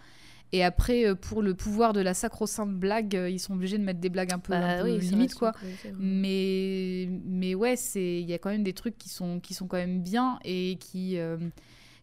Et 0.56 0.64
après, 0.64 1.06
euh, 1.06 1.16
pour 1.16 1.42
le 1.42 1.54
pouvoir 1.54 1.92
de 1.92 2.00
la 2.00 2.14
sacro-sainte 2.14 2.74
blague, 2.74 3.14
euh, 3.18 3.30
ils 3.30 3.40
sont 3.40 3.56
obligés 3.56 3.78
de 3.78 3.84
mettre 3.84 4.00
des 4.00 4.08
blagues 4.08 4.32
un 4.32 4.40
peu, 4.40 4.54
Bah 4.54 4.78
un 4.80 4.84
peu 4.84 4.90
oui, 4.90 5.28
quoi. 5.38 5.52
Mais, 6.00 7.10
mais 7.26 7.56
ouais, 7.56 7.76
il 7.96 8.22
y 8.22 8.34
a 8.34 8.38
quand 8.38 8.52
même 8.52 8.64
des 8.64 8.72
trucs 8.72 8.98
qui 8.98 9.10
sont, 9.10 9.42
qui 9.42 9.54
sont 9.54 9.68
quand 9.68 9.76
même 9.76 10.02
bien 10.02 10.40
et 10.46 10.78
qui, 10.80 11.18
euh, 11.20 11.38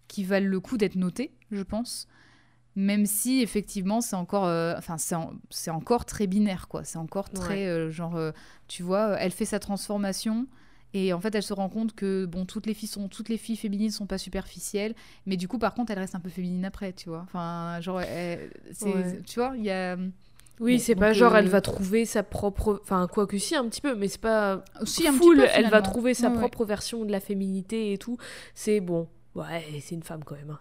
qui 0.06 0.22
valent 0.22 0.48
le 0.48 0.60
coup 0.60 0.76
d'être 0.76 0.96
notés, 0.96 1.32
je 1.50 1.62
pense. 1.62 2.08
Même 2.76 3.06
si 3.06 3.40
effectivement 3.40 4.02
c'est 4.02 4.16
encore, 4.16 4.44
euh, 4.44 4.74
enfin 4.76 4.98
c'est 4.98 5.14
en- 5.14 5.32
encore 5.68 6.04
très 6.04 6.26
binaire 6.26 6.68
quoi. 6.68 6.84
C'est 6.84 6.98
encore 6.98 7.30
très 7.30 7.90
genre, 7.90 8.18
tu 8.68 8.82
vois, 8.82 9.16
elle 9.18 9.32
fait 9.32 9.44
sa 9.46 9.60
transformation 9.60 10.46
et 10.94 11.12
en 11.12 11.20
fait 11.20 11.34
elle 11.34 11.42
se 11.42 11.52
rend 11.54 11.68
compte 11.68 11.94
que 11.94 12.26
bon 12.26 12.44
toutes 12.44 12.66
les 12.66 12.74
filles 12.74 12.88
sont, 12.88 13.08
toutes 13.08 13.28
les 13.28 13.38
filles 13.38 13.56
féminines 13.56 13.90
sont 13.90 14.06
pas 14.06 14.18
superficielles, 14.18 14.94
mais 15.26 15.36
du 15.36 15.48
coup 15.48 15.58
par 15.58 15.74
contre 15.74 15.92
elle 15.92 15.98
reste 15.98 16.14
un 16.14 16.20
peu 16.20 16.28
féminine 16.30 16.64
après, 16.64 16.92
tu 16.92 17.08
vois. 17.08 17.22
Enfin 17.24 17.80
genre, 17.80 18.00
elle- 18.02 18.50
Ouais. 18.82 19.22
tu 19.26 19.38
vois, 19.40 19.54
il 19.56 19.64
y 19.64 19.70
a 19.70 19.96
Oui, 20.60 20.78
c'est 20.78 20.94
pas 20.94 21.12
genre 21.12 21.34
elle 21.36 21.46
euh, 21.46 21.50
va 21.50 21.60
trouver 21.60 22.04
sa 22.04 22.22
propre. 22.22 22.78
Enfin, 22.82 23.08
quoi 23.10 23.26
que 23.26 23.38
si, 23.38 23.56
un 23.56 23.66
petit 23.68 23.80
peu, 23.80 23.94
mais 23.96 24.06
c'est 24.08 24.20
pas. 24.20 24.62
Aussi 24.80 25.08
un 25.08 25.12
petit 25.12 25.18
full, 25.18 25.36
peu, 25.38 25.46
elle 25.54 25.70
va 25.70 25.82
trouver 25.82 26.14
sa 26.14 26.28
Ouais, 26.28 26.34
ouais. 26.34 26.38
propre 26.40 26.64
version 26.64 27.04
de 27.04 27.10
la 27.10 27.20
féminité 27.20 27.92
et 27.92 27.98
tout. 27.98 28.16
C'est 28.54 28.80
bon. 28.80 29.08
Ouais, 29.34 29.64
c'est 29.80 29.94
une 29.94 30.02
femme 30.02 30.22
quand 30.24 30.34
même. 30.36 30.50
hein. 30.50 30.60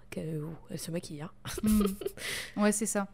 Elle 0.69 0.79
se 0.79 0.91
maquille. 0.91 1.21
Hein. 1.21 1.29
Mm. 1.61 2.61
Ouais, 2.61 2.71
c'est 2.71 2.85
ça. 2.85 3.07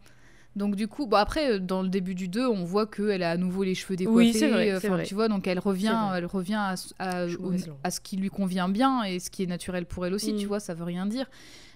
Donc 0.56 0.74
du 0.74 0.88
coup, 0.88 1.06
bon 1.06 1.16
après 1.16 1.52
euh, 1.52 1.58
dans 1.58 1.82
le 1.82 1.88
début 1.88 2.14
du 2.14 2.26
2, 2.28 2.46
on 2.46 2.64
voit 2.64 2.86
qu'elle 2.86 3.22
a 3.22 3.30
à 3.30 3.36
nouveau 3.36 3.62
les 3.62 3.74
cheveux 3.74 3.94
décoiffés. 3.96 4.16
Oui, 4.18 4.32
c'est 4.34 4.48
vrai, 4.48 4.70
euh, 4.72 4.78
c'est 4.80 4.88
enfin, 4.88 4.96
vrai. 4.96 5.04
Tu 5.04 5.14
vois, 5.14 5.28
donc 5.28 5.46
elle 5.46 5.58
revient, 5.60 5.96
elle 6.14 6.26
revient 6.26 6.54
à, 6.58 6.76
ce- 6.76 6.92
à- 6.98 7.26
au- 7.26 7.52
ce 7.90 8.00
qui 8.00 8.16
lui 8.16 8.28
convient 8.28 8.68
bien 8.68 9.04
et 9.04 9.20
ce 9.20 9.30
qui 9.30 9.42
est 9.44 9.46
naturel 9.46 9.86
pour 9.86 10.04
elle 10.06 10.14
aussi. 10.14 10.32
Mm. 10.32 10.36
Tu 10.38 10.46
vois, 10.46 10.58
ça 10.60 10.74
veut 10.74 10.84
rien 10.84 11.06
dire. 11.06 11.26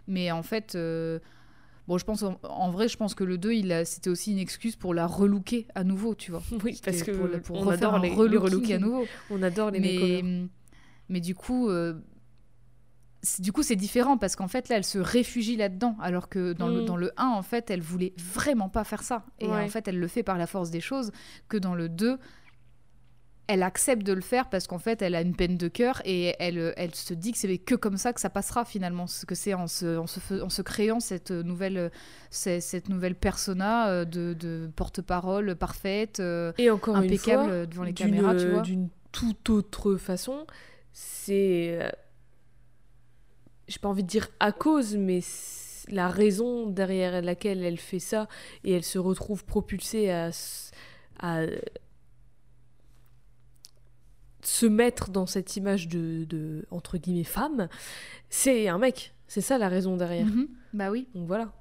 Mais 0.09 0.33
en 0.33 0.43
fait, 0.43 0.75
euh, 0.75 1.21
bon, 1.87 1.97
je 1.97 2.05
pense 2.05 2.25
en, 2.25 2.41
en 2.43 2.71
vrai, 2.71 2.89
je 2.89 2.97
pense 2.97 3.15
que 3.15 3.23
le 3.23 3.39
2, 3.39 3.53
il 3.53 3.71
a, 3.71 3.85
c'était 3.85 4.11
aussi 4.11 4.33
une 4.33 4.39
excuse 4.39 4.75
pour 4.75 4.95
la 4.95 5.07
relooker 5.07 5.69
à 5.77 5.85
nouveau, 5.85 6.15
tu 6.17 6.33
vois. 6.33 6.43
Oui, 6.65 6.81
parce 6.85 6.97
C'était 6.97 7.13
que 7.13 7.17
pour, 7.17 7.41
pour 7.43 7.57
on 7.59 7.61
refaire 7.61 7.75
adore 7.91 7.95
un 7.95 8.03
les, 8.03 8.09
les 8.31 8.37
relooking 8.37 8.75
à 8.75 8.79
nouveau. 8.79 9.07
On 9.31 9.43
adore 9.45 9.71
les 9.71 9.79
mais, 9.81 9.93
makeovers. 9.95 10.49
mais 11.09 11.21
du 11.21 11.37
coup, 11.37 11.69
euh, 11.69 11.95
du 13.39 13.53
coup, 13.53 13.63
c'est 13.63 13.77
différent 13.77 14.19
parce 14.19 14.35
qu'en 14.37 14.49
fait, 14.49 14.69
là, 14.69 14.77
elle 14.77 14.85
se 14.85 14.99
réfugie 14.99 15.57
là-dedans, 15.57 15.97
alors 16.01 16.29
que 16.29 16.53
dans, 16.55 16.67
le, 16.69 16.83
Mm. 16.83 16.85
dans 16.87 16.97
le 16.97 17.13
1, 17.17 17.27
en 17.29 17.43
fait, 17.43 17.71
elle 17.71 17.81
voulait 17.83 18.15
vraiment 18.19 18.69
pas 18.69 18.85
faire 18.85 19.03
ça. 19.03 19.25
Et 19.39 19.47
Ouais. 19.47 19.63
en 19.65 19.69
fait, 19.69 19.87
elle 19.87 19.99
le 20.01 20.09
fait 20.09 20.23
par 20.25 20.39
la 20.39 20.47
force 20.47 20.71
des 20.71 20.81
choses, 20.81 21.13
que 21.49 21.57
dans 21.57 21.75
le 21.77 21.89
2, 21.89 22.19
elle 23.49 23.63
accepte 23.65 24.03
de 24.05 24.13
le 24.13 24.21
faire 24.23 24.49
parce 24.49 24.67
qu'en 24.67 24.79
fait, 24.79 25.03
elle 25.03 25.15
a 25.15 25.21
une 25.21 25.35
peine 25.37 25.57
de 25.59 25.69
cœur 25.69 26.01
et 26.05 26.35
elle, 26.39 26.73
elle 26.77 26.95
se 26.95 27.13
dit 27.13 27.33
que 27.33 27.39
c'est 27.39 27.59
que 27.59 27.75
comme 27.75 27.97
ça 27.97 28.13
que 28.13 28.21
ça 28.21 28.31
passera 28.31 28.65
finalement, 28.65 29.07
ce 29.07 29.27
que 29.27 29.35
c'est 29.35 29.53
en 29.53 29.67
se, 29.67 29.99
en, 29.99 30.07
se 30.07 30.41
en 30.43 30.49
se 30.49 30.63
créant 30.63 31.01
cette 31.01 31.33
nouvelle, 31.33 31.91
cette, 32.31 32.63
cette 32.63 32.89
nouvelle 32.89 33.15
persona 33.17 33.89
euh, 33.89 34.05
de, 34.05 34.33
de 34.33 34.71
porte-parole 34.75 35.55
parfaite. 35.57 36.21
euh, 36.21 36.53
Et 36.57 36.71
encore 36.71 36.97
une 36.97 37.05
impeccable 37.05 37.45
fois, 37.49 37.67
devant 37.67 37.83
les 37.85 37.93
caméras, 37.93 38.35
tu 38.37 38.49
vois. 38.49 38.63
D'une 38.63 38.89
toute 39.11 39.51
autre 39.51 39.97
façon, 39.97 40.47
c'est. 40.93 41.93
J'ai 43.73 43.79
pas 43.79 43.89
envie 43.89 44.03
de 44.03 44.09
dire 44.09 44.29
à 44.39 44.53
cause, 44.53 44.97
mais 44.97 45.21
la 45.89 46.09
raison 46.09 46.67
derrière 46.67 47.23
laquelle 47.23 47.65
elle 47.65 47.79
fait 47.79 47.99
ça 48.01 48.29
et 48.65 48.73
elle 48.73 48.85
se 48.85 48.99
retrouve 48.99 49.45
propulsée 49.47 50.11
à, 50.11 50.31
à 51.21 51.43
se 54.43 54.67
mettre 54.67 55.11
dans 55.11 55.27
cette 55.27 55.57
image 55.57 55.89
de, 55.89 56.25
de 56.29 56.67
entre 56.71 56.99
guillemets 56.99 57.25
femme, 57.25 57.69
c'est 58.29 58.69
un 58.69 58.79
mec. 58.79 59.15
C'est 59.27 59.41
ça 59.41 59.57
la 59.57 59.69
raison 59.69 59.97
derrière. 59.97 60.27
mhm. 60.27 60.49
Bah 60.75 60.91
oui. 60.91 61.09
Donc 61.15 61.27
voilà. 61.27 61.53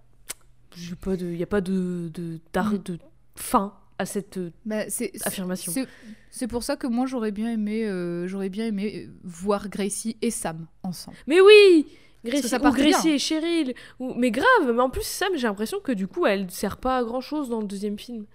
Il 0.78 1.38
n'y 1.38 1.44
a 1.44 1.48
pas 1.48 1.62
de, 1.62 2.10
de, 2.14 2.40
Mm. 2.74 2.78
de 2.84 3.00
fin 3.36 3.74
à 4.02 4.06
cette 4.06 4.38
euh, 4.38 4.52
Bah, 4.66 4.90
c'est 4.90 5.12
affirmation. 5.26 5.72
C'est- 6.30 6.48
pour 6.48 6.64
ça 6.64 6.76
que 6.76 6.88
moi 6.88 7.06
j'aurais 7.06 7.32
bien 7.32 7.52
aimé, 7.52 7.86
euh, 7.86 8.28
j'aurais 8.28 8.50
bien 8.50 8.66
aimé 8.68 9.06
euh, 9.08 9.12
voir 9.24 9.70
Gracie 9.70 10.18
et 10.22 10.32
Sam 10.32 10.68
ensemble. 10.84 11.18
Mais 11.28 11.40
oui 11.42 11.88
Gracie, 12.24 12.48
ça 12.48 12.58
ou 12.58 12.72
Gracie 12.72 13.04
bien. 13.08 13.14
et 13.16 13.20
Cheryl. 13.20 13.74
Ou... 14.00 14.14
Mais 14.16 14.30
grave, 14.32 14.46
mais 14.74 14.80
en 14.82 14.90
plus, 14.92 15.04
Sam, 15.04 15.30
j'ai 15.36 15.48
l'impression 15.48 15.80
que 15.80 15.92
du 15.92 16.08
coup, 16.08 16.26
elle 16.28 16.50
sert 16.52 16.78
pas 16.78 16.98
à 16.98 17.04
grand 17.04 17.22
chose 17.22 17.50
dans 17.50 17.60
le 17.62 17.66
deuxième 17.68 17.98
film. 17.98 18.26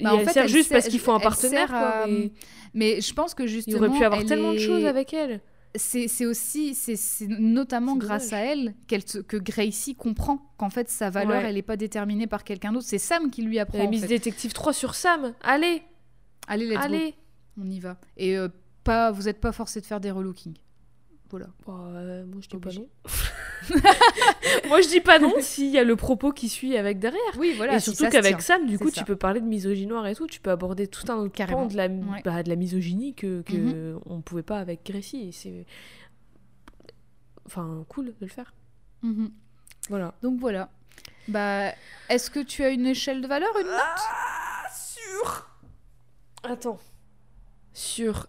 Bah, 0.00 0.14
en 0.14 0.18
elle 0.18 0.26
fait, 0.26 0.32
sert 0.34 0.42
elle 0.44 0.48
juste 0.48 0.68
sert- 0.68 0.76
parce 0.78 0.88
qu'il 0.88 1.00
faut 1.00 1.10
un 1.12 1.18
partenaire, 1.18 1.68
sert 1.68 1.76
quoi. 1.76 1.88
à- 1.88 2.06
mais 2.06 2.30
Mais 2.72 3.00
je 3.00 3.12
pense 3.12 3.34
que 3.34 3.42
Il 3.42 3.48
justement, 3.48 3.78
aurait 3.78 3.98
pu 3.98 4.04
avoir 4.04 4.20
elle 4.20 4.26
tellement 4.28 4.52
de 4.52 4.58
choses 4.58 4.84
avec 4.84 5.12
elle. 5.12 5.40
C'est 5.76 6.26
aussi, 6.26 6.74
c'est 6.74 7.26
notamment 7.28 7.96
grâce 7.96 8.32
à 8.32 8.38
elle 8.38 8.74
que 8.88 9.36
Gracie 9.36 9.94
comprend 9.94 10.52
qu'en 10.56 10.68
fait 10.70 10.88
sa 10.88 11.10
valeur, 11.10 11.42
Ouais. 11.42 11.48
elle 11.48 11.54
n'est 11.54 11.62
pas 11.62 11.76
déterminée 11.76 12.26
par 12.26 12.42
quelqu'un 12.42 12.72
d'autre. 12.72 12.86
C'est 12.88 12.98
Sam 12.98 13.30
qui 13.30 13.42
lui 13.42 13.58
apprend. 13.58 13.78
Elle 13.78 13.86
a 13.86 13.90
mis. 13.90 14.00
Détective 14.00 14.52
3 14.52 14.72
sur 14.72 14.94
Sam. 14.96 15.32
Allez, 15.42 15.82
Allez, 16.48 16.66
let's 16.66 16.76
go, 16.78 16.82
allez 16.82 17.14
on 17.60 17.66
y 17.70 17.78
va. 17.78 17.98
Et 18.16 18.36
euh, 18.36 18.48
pas, 18.84 19.10
vous 19.12 19.24
n'êtes 19.24 19.40
pas 19.40 19.52
forcé 19.52 19.80
de 19.80 19.86
faire 19.86 20.00
des 20.00 20.10
relookings. 20.10 20.56
Voilà. 21.30 21.46
Bah, 21.66 21.72
euh, 21.94 22.24
Moi, 22.26 22.40
je 22.42 22.48
dis 22.48 22.58
pas 22.58 22.70
non. 22.72 22.88
moi, 24.68 24.80
je 24.80 24.88
dis 24.88 25.00
pas 25.00 25.18
non 25.18 25.34
s'il 25.40 25.70
y 25.70 25.78
a 25.78 25.84
le 25.84 25.94
propos 25.96 26.32
qui 26.32 26.48
suit 26.48 26.76
avec 26.76 26.98
derrière. 26.98 27.20
Oui, 27.38 27.54
voilà. 27.56 27.74
et 27.76 27.80
surtout 27.80 28.08
qu'avec. 28.08 28.40
Sam, 28.40 28.66
du 28.66 28.78
coup, 28.78 28.90
ça. 28.90 29.00
tu 29.00 29.04
peux 29.04 29.16
parler 29.16 29.40
de 29.40 29.46
misogynoire 29.46 30.06
et 30.06 30.14
tout. 30.14 30.26
Tu 30.26 30.40
peux 30.40 30.50
aborder 30.50 30.86
tout 30.88 31.04
un 31.10 31.16
autre 31.16 31.32
Carrément. 31.34 31.62
pan 31.62 31.66
de 31.66 31.76
la, 31.76 31.86
Ouais. 31.86 32.22
bah, 32.24 32.42
de 32.42 32.48
la 32.48 32.56
misogynie 32.56 33.14
que, 33.14 33.42
que 33.42 33.56
Mhm. 33.56 34.00
on 34.06 34.20
pouvait 34.22 34.42
pas 34.42 34.58
avec 34.58 34.84
Gracie. 34.84 35.32
C'est. 35.32 35.66
Enfin, 37.46 37.84
cool 37.88 38.06
de 38.06 38.14
le 38.20 38.28
faire. 38.28 38.52
Mhm. 39.02 39.30
Voilà. 39.88 40.14
Donc 40.22 40.38
voilà. 40.40 40.68
Bah, 41.28 41.72
est-ce 42.08 42.30
que 42.30 42.40
tu 42.40 42.64
as 42.64 42.70
une 42.70 42.86
échelle 42.86 43.20
de 43.20 43.26
valeur, 43.28 43.50
une 43.60 43.66
note? 43.66 43.76
Ah, 43.78 44.66
sur. 44.72 45.48
Attends. 46.42 46.78
Sur 47.72 48.26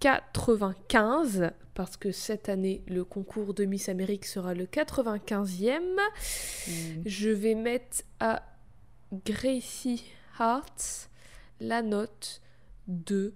95, 0.00 1.52
parce 1.74 1.96
que 1.96 2.10
cette 2.10 2.48
année, 2.48 2.82
le 2.88 3.04
concours 3.04 3.54
de 3.54 3.64
Miss 3.66 3.88
Amérique 3.90 4.24
sera 4.24 4.54
le 4.54 4.64
95e, 4.64 5.82
je 7.04 7.28
vais 7.28 7.54
mettre 7.54 7.98
à 8.18 8.42
Gracie 9.24 10.02
Hart 10.38 11.10
la 11.60 11.82
note 11.82 12.40
de. 12.88 13.34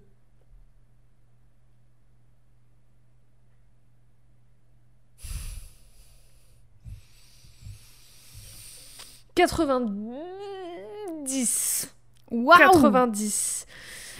Quatre-vingt-dix. 9.35 11.93
Waouh 12.31 12.57
90. 12.57 13.67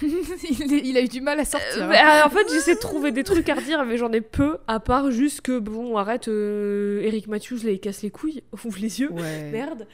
il, 0.04 0.74
est- 0.74 0.82
il 0.86 0.98
a 0.98 1.02
eu 1.02 1.08
du 1.08 1.22
mal 1.22 1.40
à 1.40 1.46
sortir. 1.46 1.68
Euh, 1.78 1.84
hein. 1.84 1.90
bah, 1.90 2.24
en 2.26 2.30
fait, 2.30 2.48
j'essaie 2.52 2.76
de 2.76 2.80
trouver 2.80 3.12
des 3.12 3.24
trucs 3.24 3.48
à 3.50 3.56
redire, 3.56 3.84
mais 3.86 3.98
j'en 3.98 4.12
ai 4.12 4.22
peu, 4.22 4.58
à 4.68 4.80
part 4.80 5.12
juste 5.12 5.42
que, 5.42 5.60
bon, 5.60 5.98
arrête, 5.98 6.28
euh, 6.28 7.02
Eric 7.04 7.28
Matthews, 7.28 7.60
là, 7.64 7.72
il 7.72 7.80
casse 7.80 8.02
les 8.02 8.10
couilles, 8.12 8.44
ouvre 8.66 8.78
les 8.80 9.00
yeux, 9.00 9.12
Ouais. 9.12 9.50
merde. 9.52 9.88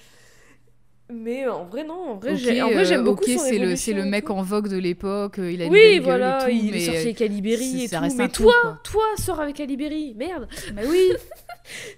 Mais 1.14 1.46
en 1.46 1.66
vrai, 1.66 1.84
non, 1.84 2.12
en 2.12 2.16
vrai, 2.16 2.38
j'aime 2.38 2.70
euh, 3.02 3.04
beaucoup 3.04 3.26
son 3.26 3.38
c'est 3.40 3.58
le, 3.60 3.76
c'est 3.76 3.94
mec 3.94 4.30
en 4.30 4.42
vogue 4.44 4.70
de 4.70 4.78
l'époque, 4.78 5.40
il 5.40 5.62
a 5.62 5.66
une 5.66 5.72
Oui, 5.74 6.00
voilà, 6.00 6.48
et 6.48 6.52
tout, 6.54 6.58
il 6.66 6.72
mais 6.72 6.78
est 6.78 6.86
sorti 6.86 7.02
avec 7.02 7.22
Ali 7.22 7.42
Berry 7.42 7.84
et 7.84 7.88
ça 7.90 7.98
tout. 7.98 8.04
reste 8.04 8.18
Mais 8.18 8.30
toi, 8.30 8.54
quoi. 8.62 8.80
toi, 8.82 9.04
sors 9.18 9.42
avec 9.42 9.60
Ali 9.60 9.76
Berry, 9.76 10.14
merde, 10.16 10.48
Bah 10.74 10.84
oui 10.88 11.10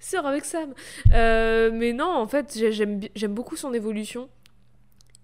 sors 0.01 0.25
avec 0.25 0.45
Sam. 0.45 0.73
Euh, 1.13 1.69
mais 1.71 1.93
non, 1.93 2.07
en 2.09 2.25
fait, 2.27 2.57
j'aime 2.71 3.33
beaucoup 3.33 3.55
son 3.55 3.71
évolution. 3.75 4.29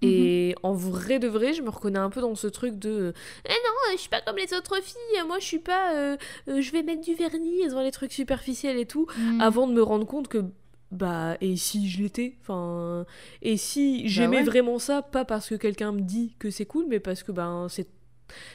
Et 0.02 0.56
en 0.64 0.74
vrai 0.74 1.20
de 1.20 1.28
vrai, 1.28 1.54
je 1.54 1.62
me 1.62 1.70
reconnais 1.70 2.00
un 2.00 2.10
peu 2.10 2.22
dans 2.22 2.36
ce 2.36 2.48
truc 2.48 2.76
de 2.80 3.14
Eh 3.46 3.50
non, 3.50 3.94
je 3.94 3.98
suis 3.98 4.10
pas 4.10 4.22
comme 4.22 4.38
les 4.38 4.54
autres 4.54 4.82
filles, 4.82 5.24
moi 5.28 5.40
je 5.40 5.46
suis 5.46 5.60
pas. 5.60 5.94
euh, 5.96 6.18
euh, 6.48 6.62
je 6.62 6.72
vais 6.72 6.84
mettre 6.84 7.02
du 7.02 7.14
vernis 7.16 7.68
dans 7.70 7.82
les 7.82 7.92
trucs 7.92 8.14
superficiels 8.14 8.78
et 8.78 8.86
tout. 8.86 9.08
Mm. 9.18 9.42
Avant 9.42 9.68
de 9.68 9.74
me 9.74 9.84
rendre 9.84 10.06
compte 10.06 10.28
que. 10.28 10.46
Bah, 10.92 11.38
et 11.40 11.56
si 11.56 11.88
je 11.90 12.02
l'étais 12.02 12.38
Enfin. 12.42 13.06
Et 13.42 13.58
si 13.58 14.08
j'aimais 14.08 14.38
ouais. 14.38 14.44
vraiment 14.44 14.80
ça, 14.80 15.02
pas 15.02 15.26
parce 15.26 15.50
que 15.50 15.56
quelqu'un 15.56 15.92
me 15.92 16.02
dit 16.02 16.36
que 16.40 16.50
c'est 16.50 16.66
cool, 16.66 16.86
mais 16.88 17.00
parce 17.00 17.24
que 17.24 17.32
ben 17.32 17.68
c'est. 17.70 17.88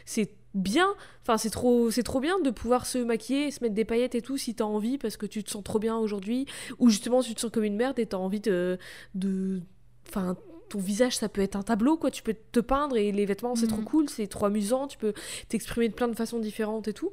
C'est 0.05 0.31
bien, 0.55 0.87
enfin 1.23 1.37
c'est 1.37 1.51
trop, 1.51 1.91
c'est 1.91 2.05
trop 2.05 2.21
bien 2.21 2.39
de 2.39 2.51
pouvoir 2.51 2.87
se 2.87 2.99
maquiller, 2.99 3.51
se 3.51 3.61
mettre 3.63 3.75
des 3.75 3.85
paillettes 3.85 4.15
et 4.15 4.23
tout 4.23 4.37
si 4.37 4.55
t'as 4.55 4.63
envie 4.65 4.99
parce 4.99 5.17
que 5.17 5.27
tu 5.27 5.43
te 5.43 5.51
sens 5.51 5.65
trop 5.65 5.81
bien 5.81 5.97
aujourd'hui 5.97 6.47
ou 6.79 6.91
justement 6.91 7.23
tu 7.23 7.35
te 7.35 7.41
sens 7.41 7.51
comme 7.51 7.65
une 7.65 7.75
merde 7.75 7.99
et 7.99 8.07
t'as 8.07 8.19
envie 8.19 8.39
de, 8.39 8.79
de, 9.17 9.61
enfin 10.09 10.37
ton 10.69 10.79
visage 10.79 11.17
ça 11.17 11.29
peut 11.29 11.41
être 11.43 11.57
un 11.57 11.63
tableau 11.63 11.97
quoi, 11.97 12.11
tu 12.11 12.23
peux 12.23 12.35
te 12.53 12.61
peindre 12.61 12.97
et 12.97 13.13
les 13.13 13.27
vêtements 13.27 13.55
c'est 13.57 13.67
trop 13.67 13.83
cool, 13.83 14.09
c'est 14.09 14.27
trop 14.27 14.47
amusant, 14.47 14.87
tu 14.87 14.99
peux 14.99 15.13
t'exprimer 15.49 15.89
de 15.89 15.95
plein 15.95 16.09
de 16.09 16.15
façons 16.15 16.39
différentes 16.39 16.89
et 16.89 16.93
tout. 16.93 17.11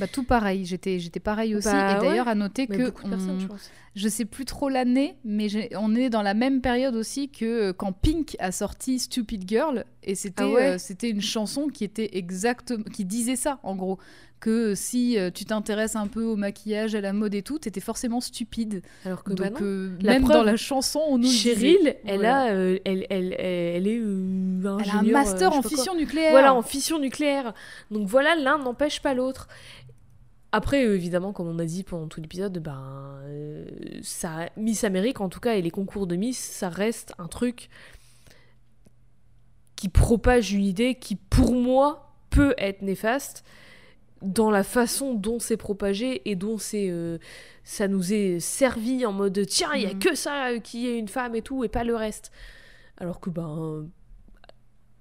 Bah 0.00 0.08
tout 0.08 0.24
pareil, 0.24 0.64
j'étais 0.64 0.98
j'étais 0.98 1.20
pareil 1.20 1.54
aussi. 1.54 1.68
Bah 1.68 1.96
et 1.96 2.00
d'ailleurs 2.00 2.26
à 2.26 2.34
noter 2.34 2.66
Mais 2.68 2.76
que 2.76 2.92
on- 3.04 3.38
je 3.38 3.46
pense. 3.46 3.70
je 3.94 4.08
sais 4.08 4.24
plus 4.24 4.44
trop 4.44 4.68
l'année, 4.68 5.16
mais 5.24 5.46
on 5.76 5.94
est 5.94 6.10
dans 6.10 6.22
la 6.22 6.34
même 6.34 6.60
période 6.60 6.96
aussi 6.96 7.28
que 7.28 7.44
euh, 7.44 7.72
quand 7.72 7.92
Pink 7.92 8.36
a 8.40 8.50
sorti 8.50 8.98
Stupid 8.98 9.48
Girl 9.48 9.84
et 10.02 10.16
c'était 10.16 10.42
Ah 10.42 10.48
ouais 10.48 10.66
euh, 10.70 10.78
c'était 10.78 11.08
une 11.08 11.20
chanson 11.22 11.68
qui 11.68 11.84
était 11.84 12.16
exactement 12.18 12.82
qui 12.82 13.04
disait 13.04 13.36
ça 13.36 13.60
en 13.62 13.76
gros 13.76 13.98
que 14.40 14.74
si 14.74 15.18
euh, 15.18 15.30
tu 15.30 15.44
t'intéresses 15.44 15.96
un 15.96 16.06
peu 16.06 16.24
au 16.24 16.34
maquillage, 16.34 16.94
à 16.94 17.00
la 17.00 17.12
mode 17.12 17.34
et 17.34 17.42
tout, 17.42 17.58
t'étais 17.58 17.80
forcément 17.80 18.20
stupide. 18.20 18.82
Alors 19.04 19.22
que 19.22 19.34
bah 19.34 19.50
Donc 19.50 19.60
non. 19.60 19.66
euh, 19.66 19.98
La 20.00 20.12
même 20.14 20.22
preuve, 20.22 20.36
dans 20.38 20.42
la 20.42 20.56
chanson, 20.56 21.00
on 21.08 21.18
nous. 21.18 21.28
Cheryl, 21.28 21.96
elle 22.04 22.16
Voilà. 22.20 22.40
a, 22.44 22.50
euh, 22.52 22.78
elle, 22.84 23.06
elle, 23.10 23.34
elle, 23.38 23.76
elle 23.76 23.86
est 23.86 23.98
euh, 24.00 24.78
Elle 24.82 24.90
a 24.90 24.94
un 24.98 25.02
master 25.02 25.52
en 25.52 25.60
quoi. 25.60 25.70
fission 25.70 25.94
nucléaire. 25.94 26.30
Voilà, 26.32 26.54
en 26.54 26.62
fission 26.62 26.98
nucléaire. 26.98 27.52
Donc 27.90 28.08
voilà, 28.08 28.34
l'un 28.34 28.58
n'empêche 28.58 29.00
pas 29.02 29.12
l'autre. 29.14 29.46
Après, 30.52 30.82
évidemment, 30.84 31.32
comme 31.32 31.46
on 31.46 31.58
a 31.60 31.64
dit 31.64 31.84
pendant 31.84 32.08
tout 32.08 32.20
l'épisode, 32.20 32.58
ben, 32.58 33.20
ça, 34.02 34.48
Miss 34.56 34.82
Amérique, 34.84 35.20
en 35.20 35.28
tout 35.28 35.38
cas, 35.38 35.54
et 35.54 35.62
les 35.62 35.70
concours 35.70 36.06
de 36.08 36.16
Miss, 36.16 36.38
ça 36.38 36.68
reste 36.68 37.12
un 37.18 37.28
truc 37.28 37.68
qui 39.76 39.88
propage 39.88 40.52
une 40.52 40.64
idée 40.64 40.94
qui, 40.96 41.14
pour 41.16 41.54
moi, 41.54 42.14
peut 42.30 42.54
être 42.58 42.82
néfaste 42.82 43.44
dans 44.22 44.50
la 44.50 44.62
façon 44.64 45.14
dont 45.14 45.38
c'est 45.38 45.56
propagé 45.56 46.28
et 46.30 46.34
dont 46.36 46.58
c'est 46.58 46.88
euh, 46.90 47.18
ça 47.64 47.88
nous 47.88 48.12
est 48.12 48.38
servi 48.40 49.06
en 49.06 49.12
mode 49.12 49.46
tiens 49.46 49.72
il 49.74 49.82
y 49.82 49.86
a 49.86 49.94
Mhm. 49.94 49.98
que 49.98 50.14
ça 50.14 50.48
euh, 50.50 50.58
qui 50.58 50.86
est 50.88 50.98
une 50.98 51.08
femme 51.08 51.34
et 51.34 51.42
tout 51.42 51.64
et 51.64 51.68
pas 51.68 51.84
le 51.84 51.96
reste 51.96 52.30
Alors 52.98 53.18
que, 53.20 53.30
ben, 53.30 53.88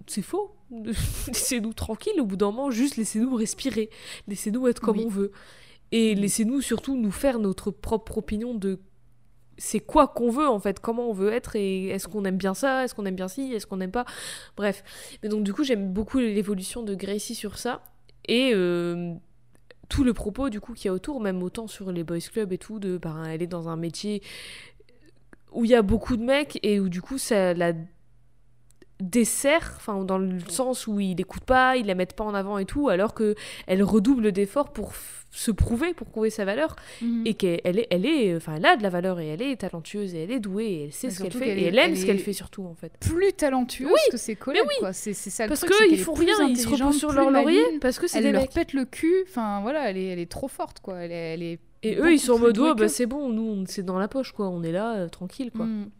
c'est 0.07 0.21
faux. 0.21 0.55
laissez-nous 1.27 1.73
tranquilles, 1.73 2.19
au 2.21 2.25
bout 2.25 2.37
d'un 2.37 2.47
moment, 2.51 2.71
juste 2.71 2.95
laissez-nous 2.97 3.35
respirer. 3.35 3.89
Laissez-nous 4.27 4.67
être 4.67 4.79
comme 4.79 4.97
Oui. 4.97 5.03
on 5.05 5.09
veut. 5.09 5.31
Et 5.91 6.15
laissez-nous 6.15 6.61
surtout 6.61 6.95
nous 6.95 7.11
faire 7.11 7.39
notre 7.39 7.71
propre 7.71 8.19
opinion 8.19 8.53
de 8.53 8.79
c'est 9.57 9.81
quoi 9.81 10.07
qu'on 10.07 10.29
veut 10.31 10.47
en 10.47 10.59
fait, 10.59 10.79
comment 10.79 11.09
on 11.09 11.13
veut 11.13 11.33
être 11.33 11.57
et 11.57 11.87
est-ce 11.89 12.07
qu'on 12.07 12.23
aime 12.23 12.37
bien 12.37 12.53
ça, 12.53 12.85
est-ce 12.85 12.95
qu'on 12.95 13.05
aime 13.05 13.15
bien 13.15 13.27
ci, 13.27 13.51
est-ce 13.53 13.67
qu'on 13.67 13.75
n'aime 13.77 13.91
pas. 13.91 14.05
Bref. 14.55 14.83
Mais 15.21 15.27
donc 15.29 15.43
du 15.43 15.51
coup 15.51 15.65
j'aime 15.65 15.91
beaucoup 15.91 16.19
l'évolution 16.19 16.81
de 16.83 16.95
Gracie 16.95 17.35
sur 17.35 17.57
ça 17.57 17.83
et 18.29 18.51
euh, 18.53 19.15
tout 19.89 20.03
le 20.03 20.13
propos 20.13 20.49
du 20.49 20.61
coup 20.61 20.73
qu'il 20.73 20.85
y 20.85 20.89
a 20.89 20.93
autour, 20.93 21.19
même 21.19 21.41
autant 21.41 21.67
sur 21.67 21.91
les 21.91 22.03
boys 22.03 22.19
club 22.19 22.53
et 22.53 22.59
tout, 22.59 22.79
de 22.79 22.97
ben, 22.97 23.25
elle 23.25 23.41
est 23.41 23.47
dans 23.47 23.69
un 23.69 23.75
métier 23.75 24.21
où 25.51 25.65
il 25.65 25.71
y 25.71 25.75
a 25.75 25.81
beaucoup 25.81 26.15
de 26.15 26.23
mecs 26.23 26.59
et 26.61 26.79
où 26.79 26.89
du 26.89 27.01
coup 27.01 27.17
ça 27.17 27.55
la 27.55 27.73
dessert, 28.99 29.73
enfin 29.77 30.03
dans 30.03 30.17
le 30.17 30.39
sens 30.49 30.87
où 30.87 30.99
ils 30.99 31.15
l'écoutent 31.15 31.43
pas, 31.45 31.77
ils 31.77 31.85
la 31.85 31.95
mettent 31.95 32.15
pas 32.15 32.23
en 32.25 32.33
avant 32.33 32.57
et 32.57 32.65
tout, 32.65 32.89
alors 32.89 33.13
que 33.13 33.35
elle 33.67 33.81
redouble 33.83 34.31
d'efforts 34.31 34.71
pour 34.73 34.91
se 35.31 35.51
prouver, 35.51 35.93
pour 35.93 36.07
prouver 36.07 36.31
sa 36.31 36.43
valeur 36.43 36.75
Mhm. 37.01 37.21
et 37.27 37.33
qu'elle 37.35 37.61
est, 37.79 37.87
elle 37.91 38.05
est, 38.05 38.35
enfin 38.35 38.55
elle 38.57 38.65
a 38.65 38.75
de 38.75 38.81
la 38.83 38.89
valeur 38.89 39.19
et 39.19 39.27
elle 39.27 39.41
est 39.43 39.57
talentueuse 39.57 40.15
et 40.15 40.23
elle 40.23 40.31
est 40.31 40.39
douée 40.39 40.65
et 40.65 40.83
elle 40.85 40.91
sait 40.91 41.11
ce 41.11 41.21
qu'elle 41.21 41.31
fait 41.31 41.45
qu'elle 41.45 41.59
et 41.59 41.63
elle 41.65 41.77
aime 41.77 41.91
elle 41.91 41.97
ce 41.97 42.05
qu'elle 42.07 42.17
fait 42.19 42.33
surtout 42.33 42.63
en 42.65 42.73
fait. 42.73 42.91
plus 42.99 43.31
talentueuse 43.33 43.87
Oui, 43.91 43.99
que 44.11 44.17
ses 44.17 44.35
collègues. 44.35 44.63
oui. 44.67 44.73
quoi. 44.79 44.91
C'est 44.91 45.13
c'est 45.13 45.29
ça 45.29 45.43
le 45.45 45.49
Parce 45.49 45.61
truc. 45.61 45.73
c'est 45.77 45.87
qu'ils 45.87 45.99
font 45.99 46.13
rien, 46.13 46.33
ils 46.47 46.57
se 46.57 46.67
reposent 46.67 46.97
sur 46.97 47.11
leur 47.13 47.29
laurier 47.29 47.63
parce 47.79 47.99
que 47.99 48.07
c'est 48.07 48.17
Elle 48.17 48.23
des 48.25 48.31
leur 48.31 48.41
mecs. 48.41 48.53
pète 48.53 48.73
le 48.73 48.85
cul. 48.85 49.13
Enfin 49.29 49.61
voilà, 49.61 49.89
elle 49.91 49.97
est, 49.97 50.07
elle 50.07 50.19
est 50.19 50.31
trop 50.31 50.47
forte 50.47 50.79
quoi. 50.79 50.95
Elle 50.97 51.11
est, 51.11 51.33
elle 51.35 51.43
est 51.43 51.59
Et 51.83 51.95
eux 51.97 52.11
ils 52.11 52.19
sont 52.19 52.33
en 52.33 52.39
mode 52.39 52.57
oh, 52.57 52.73
bah 52.73 52.89
c'est 52.89 53.05
bon, 53.05 53.29
nous 53.29 53.63
c'est 53.67 53.83
dans 53.83 53.99
la 53.99 54.07
poche 54.07 54.31
quoi, 54.31 54.49
on 54.49 54.63
est 54.63 54.71
là 54.71 54.95
euh, 54.95 55.09
tranquille 55.09 55.51
quoi. 55.55 55.65
Mm. 55.67 55.91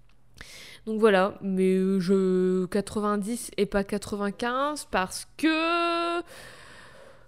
Donc 0.90 1.00
voilà, 1.00 1.36
mais 1.44 1.76
euh, 1.76 2.00
je 2.00 2.66
90 2.66 3.52
et 3.58 3.68
pas 3.68 3.84
95 3.84 4.88
parce 4.90 5.28
que 5.38 6.20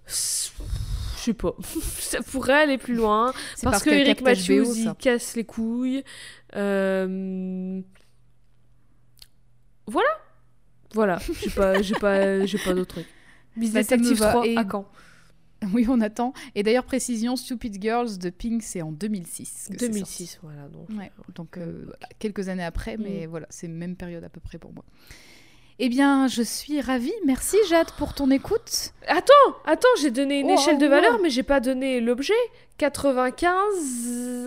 je 0.08 0.12
sais 1.16 1.32
pas, 1.32 1.54
ça 2.00 2.22
pourrait 2.22 2.64
aller 2.64 2.76
plus 2.76 2.96
loin 2.96 3.32
parce, 3.62 3.84
que 3.84 3.90
qu'elle 3.90 4.00
Eric 4.00 4.20
Matthews 4.22 4.74
il 4.74 4.92
casse 4.98 5.36
les 5.36 5.44
couilles. 5.44 6.02
Euh, 6.56 7.80
Voilà, 9.86 10.10
voilà, 10.92 11.20
j'ai 11.40 11.50
pas, 11.50 11.80
j'ai 11.82 11.94
pas, 11.94 12.44
j'ai 12.44 12.58
pas 12.58 12.74
d'autres 12.74 12.94
trucs. 12.94 13.14
Business 13.56 13.92
Active 13.92 14.18
va. 14.18 14.30
3 14.30 14.44
Et- 14.44 14.56
à 14.56 14.64
quand? 14.64 14.88
Oui, 15.74 15.86
on 15.88 16.00
attend. 16.00 16.32
Et 16.54 16.62
d'ailleurs, 16.62 16.84
précision, 16.84 17.36
Stupid 17.36 17.80
Girls 17.80 18.18
de 18.18 18.30
Pink, 18.30 18.62
c'est 18.62 18.82
en 18.82 18.92
2006. 18.92 19.68
que 19.72 19.78
c'est 19.78 19.88
2006, 19.88 20.38
voilà 20.42 20.68
donc. 20.68 20.88
Ouais, 20.98 21.10
donc 21.34 21.56
euh, 21.56 21.60
euh, 21.62 21.82
voilà, 21.84 22.08
quelques 22.18 22.48
années 22.48 22.64
après, 22.64 22.96
mais 22.96 23.26
Mm. 23.26 23.30
voilà, 23.30 23.46
c'est 23.50 23.68
même 23.68 23.94
période 23.96 24.24
à 24.24 24.28
peu 24.28 24.40
près 24.40 24.58
pour 24.58 24.72
moi. 24.72 24.84
Eh 25.78 25.88
bien, 25.88 26.28
je 26.28 26.42
suis 26.42 26.80
ravie. 26.82 27.12
Merci 27.24 27.56
Jade 27.68 27.90
pour 27.98 28.12
ton 28.14 28.30
écoute. 28.30 28.92
Attends, 29.08 29.32
attends, 29.64 29.88
j'ai 30.00 30.10
donné 30.10 30.40
une 30.40 30.50
Oh, 30.50 30.54
échelle 30.54 30.76
de 30.78 30.86
valeur, 30.86 31.16
oh. 31.18 31.20
mais 31.22 31.30
j'ai 31.30 31.42
pas 31.42 31.60
donné 31.60 32.00
l'objet. 32.00 32.34
95. 32.78 33.54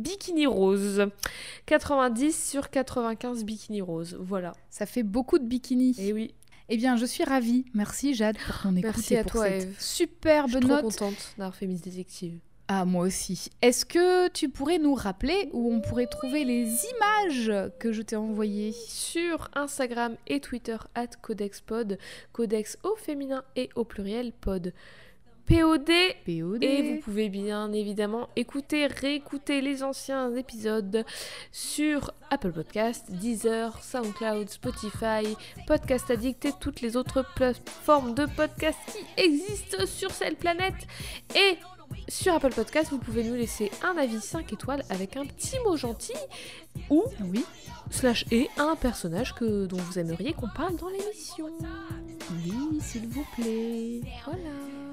Bikini 0.00 0.46
rose. 0.46 1.06
90 1.66 2.50
sur 2.50 2.70
95 2.70 3.44
bikini 3.44 3.80
rose. 3.80 4.16
Voilà. 4.20 4.52
Ça 4.70 4.86
fait 4.86 5.02
beaucoup 5.02 5.38
de 5.38 5.44
bikini. 5.46 5.94
Et 5.98 6.12
oui, 6.12 6.34
Eh 6.68 6.76
bien, 6.76 6.96
je 6.96 7.04
suis 7.06 7.24
ravie. 7.24 7.64
Merci 7.74 8.14
Jade 8.14 8.36
pour 8.38 8.62
ton 8.62 8.70
écoute 8.76 8.92
Merci 8.96 9.16
à 9.16 9.22
pour 9.22 9.32
toi, 9.32 9.44
cette 9.48 9.62
Eve. 9.64 9.74
je 9.78 9.82
superbe 9.84 10.50
suis 10.50 10.60
trop 10.60 10.68
note. 10.68 10.82
contente 10.82 11.34
d'avoir 11.38 11.54
fait 11.54 11.66
Miss 11.66 11.80
Détective. 11.82 12.38
Ah, 12.72 12.84
moi 12.84 13.04
aussi. 13.06 13.48
Est-ce 13.62 13.84
que 13.84 14.28
tu 14.28 14.48
pourrais 14.48 14.78
nous 14.78 14.94
rappeler 14.94 15.48
où 15.52 15.72
on 15.74 15.80
pourrait 15.80 16.06
trouver 16.06 16.44
les 16.44 16.68
images 16.94 17.52
que 17.80 17.90
je 17.90 18.00
t'ai 18.00 18.14
envoyées? 18.14 18.70
Sur 18.86 19.50
Instagram 19.56 20.14
et 20.28 20.38
Twitter, 20.38 20.76
at 20.94 21.08
CodexPod. 21.20 21.98
Codex 22.32 22.78
au 22.84 22.94
féminin 22.94 23.42
et 23.56 23.70
au 23.74 23.82
pluriel 23.84 24.30
pod. 24.32 24.72
POD 25.50 25.90
POD. 26.24 26.62
Et 26.62 26.94
vous 26.94 27.00
pouvez 27.00 27.28
bien 27.28 27.72
évidemment 27.72 28.28
écouter, 28.36 28.86
réécouter 28.86 29.60
les 29.60 29.82
anciens 29.82 30.32
épisodes 30.36 31.04
sur 31.50 32.12
Apple 32.30 32.52
Podcast, 32.52 33.10
Deezer, 33.10 33.82
SoundCloud, 33.82 34.48
Spotify, 34.48 35.36
Podcast 35.66 36.08
Addict 36.10 36.44
et 36.44 36.52
toutes 36.60 36.80
les 36.82 36.96
autres 36.96 37.24
plateformes 37.34 38.14
de 38.14 38.26
podcast 38.26 38.78
qui 38.92 39.20
existent 39.20 39.86
sur 39.86 40.12
cette 40.12 40.38
planète. 40.38 40.86
Et 41.34 41.58
sur 42.06 42.32
Apple 42.34 42.54
Podcast, 42.54 42.90
vous 42.90 42.98
pouvez 42.98 43.24
nous 43.24 43.34
laisser 43.34 43.72
un 43.82 43.96
avis 43.96 44.20
5 44.20 44.52
étoiles 44.52 44.84
avec 44.88 45.16
un 45.16 45.24
petit 45.24 45.56
mot 45.64 45.76
gentil 45.76 46.14
ou 46.90 47.02
Oui. 47.24 47.44
slash 47.90 48.24
et 48.30 48.48
un 48.56 48.76
personnage 48.76 49.34
que, 49.34 49.66
dont 49.66 49.78
vous 49.78 49.98
aimeriez 49.98 50.32
qu'on 50.32 50.48
parle 50.54 50.76
dans 50.76 50.88
l'émission. 50.88 51.48
Oui, 52.44 52.78
s'il 52.80 53.08
vous 53.08 53.26
plaît. 53.34 54.02
Voilà. 54.24 54.89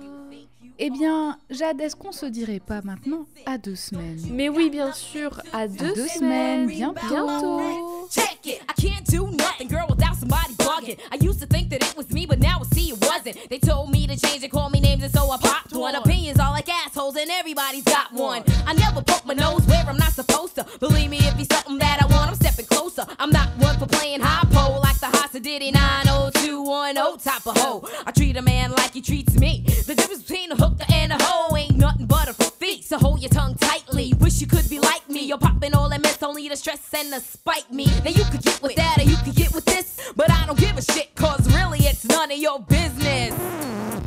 Eh 0.80 0.92
bien, 0.92 1.38
Jade, 1.50 1.82
est-ce 1.82 1.96
qu'on 1.96 2.12
se 2.12 2.28
dirait 2.28 2.60
pas 2.60 2.82
maintenant 2.84 3.26
à 3.48 3.58
deux 3.58 3.76
semaines? 3.76 4.20
Mais 4.32 4.48
oui, 4.48 4.70
bien 4.70 4.92
sûr, 4.94 5.42
à 5.52 5.68
deux, 5.68 5.96
deux 5.96 6.08
semaines, 6.08 6.70
semaines, 6.70 6.94
bientôt. 7.08 8.08
Check 8.12 8.40
it. 8.46 8.62
I 8.70 8.74
can't 8.80 9.04
do 9.10 9.28
nothing, 9.32 9.68
girl, 9.68 9.88
without 9.90 10.16
somebody 10.16 10.54
bugging. 10.60 10.98
I 11.12 11.18
used 11.20 11.40
to 11.40 11.48
think 11.48 11.70
that 11.72 11.82
it 11.84 11.96
was 11.98 12.10
me, 12.12 12.28
but 12.28 12.40
now 12.40 12.60
I 12.62 12.76
see 12.76 12.92
it 12.92 13.02
wasn't. 13.02 13.50
They 13.50 13.58
told 13.58 13.90
me 13.92 14.06
to 14.06 14.16
change 14.16 14.44
and 14.44 14.52
call 14.52 14.70
me 14.70 14.80
names, 14.80 15.04
and 15.04 15.12
so 15.12 15.32
I 15.32 15.38
popped 15.38 15.74
one. 15.74 15.96
Opinions 15.96 16.40
are 16.40 16.52
like 16.52 16.70
assholes, 16.70 17.16
and 17.16 17.30
everybody's 17.32 17.84
got 17.84 18.14
one. 18.14 18.44
I 18.68 18.74
never 18.74 19.02
poke 19.02 19.26
my 19.26 19.34
nose 19.34 19.66
where 19.66 19.84
I'm 19.88 19.98
not 19.98 20.14
supposed 20.14 20.56
to. 20.56 20.66
Believe 20.80 21.10
me, 21.10 21.18
if 21.18 21.34
he's 21.38 21.48
something 21.52 21.80
that 21.80 22.04
I 22.04 22.06
want, 22.06 22.30
I'm 22.30 22.36
stepping 22.58 22.78
closer. 22.78 23.06
I'm 23.20 23.30
not 23.30 23.50
one 23.58 23.78
for 23.78 23.86
playing 23.86 24.22
high 24.22 24.46
pole 24.52 24.80
like 24.82 25.00
the 25.00 25.08
Hasa 25.08 25.42
Diddy 25.42 25.72
90210 25.72 27.20
type 27.20 27.46
of 27.46 27.58
hoe. 27.58 27.88
I 28.06 28.12
treat 28.12 28.36
a 28.38 28.42
man 28.42 28.72
like 28.72 28.94
he 28.94 29.02
treats 29.02 29.40
me. 29.40 29.64
The 29.86 29.96
difference 29.96 30.24
between 30.24 30.52
a 30.52 30.56
hooker 30.56 30.86
and 30.92 31.12
a 31.12 31.18
hoe 31.22 31.56
ain't 31.56 31.78
nothing 31.78 32.08
but 32.08 32.28
a 32.28 32.34
feet. 32.34 32.86
So 32.86 32.98
hold 32.98 33.22
your 33.22 33.30
tongue 33.30 33.56
tightly. 33.56 34.14
Wish 34.20 34.42
you 34.42 34.48
could 34.48 34.70
be 34.70 34.80
like 34.80 35.08
me. 35.10 35.22
You're 35.26 35.38
popping 35.38 35.74
all 35.76 35.90
that 35.90 36.02
mess, 36.02 36.22
only 36.24 36.50
to 36.50 36.56
stress 36.56 36.94
and 36.94 37.14
to 37.14 37.20
spite 37.20 37.72
me. 37.72 37.86
Now 38.04 38.12
you 38.12 38.24
could 38.26 38.42
get 38.42 38.62
with 38.62 38.76
that 38.76 38.98
or 39.00 39.04
you 39.04 39.18
could 39.18 39.36
get 39.36 39.54
with 39.54 39.66
this. 39.66 40.12
But 40.16 40.32
I 40.32 40.46
don't 40.46 40.60
give 40.60 40.78
a 40.78 40.82
shit, 40.82 41.14
cause 41.16 41.48
really 41.54 41.87
it's 41.98 42.06
none 42.06 42.32
of 42.32 42.38
your 42.38 42.60
business. 42.60 43.32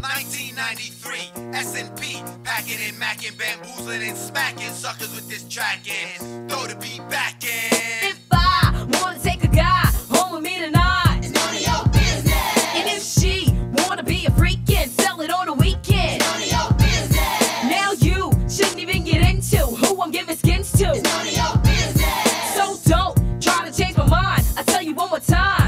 1993, 0.00 1.32
S&P, 1.54 2.22
packing 2.44 2.78
and 2.86 2.96
macking, 2.96 3.36
bamboozling 3.36 4.02
and 4.02 4.16
smacking 4.16 4.70
suckers 4.70 5.12
with 5.12 5.28
this 5.28 5.42
track 5.48 5.80
in. 5.88 6.48
Throw 6.48 6.66
the 6.68 6.76
beat 6.76 7.02
back 7.10 7.42
in. 7.42 8.08
If 8.10 8.20
I 8.30 8.86
wanna 9.02 9.18
take 9.18 9.42
a 9.42 9.48
guy 9.48 9.90
home 10.08 10.34
with 10.34 10.42
me 10.44 10.60
tonight, 10.60 11.18
it's 11.22 11.32
none 11.32 11.54
of 11.54 11.60
your 11.60 11.84
business. 11.92 12.74
And 12.76 12.88
if 12.88 13.02
she 13.02 13.52
wanna 13.88 14.04
be 14.04 14.24
a 14.26 14.30
freak 14.30 14.70
and 14.70 14.88
sell 14.90 15.20
it 15.20 15.32
on 15.32 15.46
the 15.46 15.54
weekend, 15.54 16.22
it's 16.22 16.30
none 16.30 16.42
of 16.42 16.50
your 16.56 16.70
business. 16.78 17.40
Now 17.64 17.90
you 17.98 18.30
shouldn't 18.48 18.78
even 18.78 19.02
get 19.02 19.28
into 19.28 19.58
who 19.66 20.00
I'm 20.00 20.12
giving 20.12 20.36
skins 20.36 20.70
to. 20.78 20.92
It's 20.92 21.02
none 21.02 21.26
of 21.26 21.36
your 21.42 21.56
business. 21.64 22.54
So 22.54 22.78
don't 22.88 23.42
try 23.42 23.68
to 23.68 23.72
change 23.76 23.96
my 23.96 24.06
mind. 24.06 24.44
I 24.56 24.62
tell 24.62 24.82
you 24.82 24.94
one 24.94 25.10
more 25.10 25.18
time, 25.18 25.59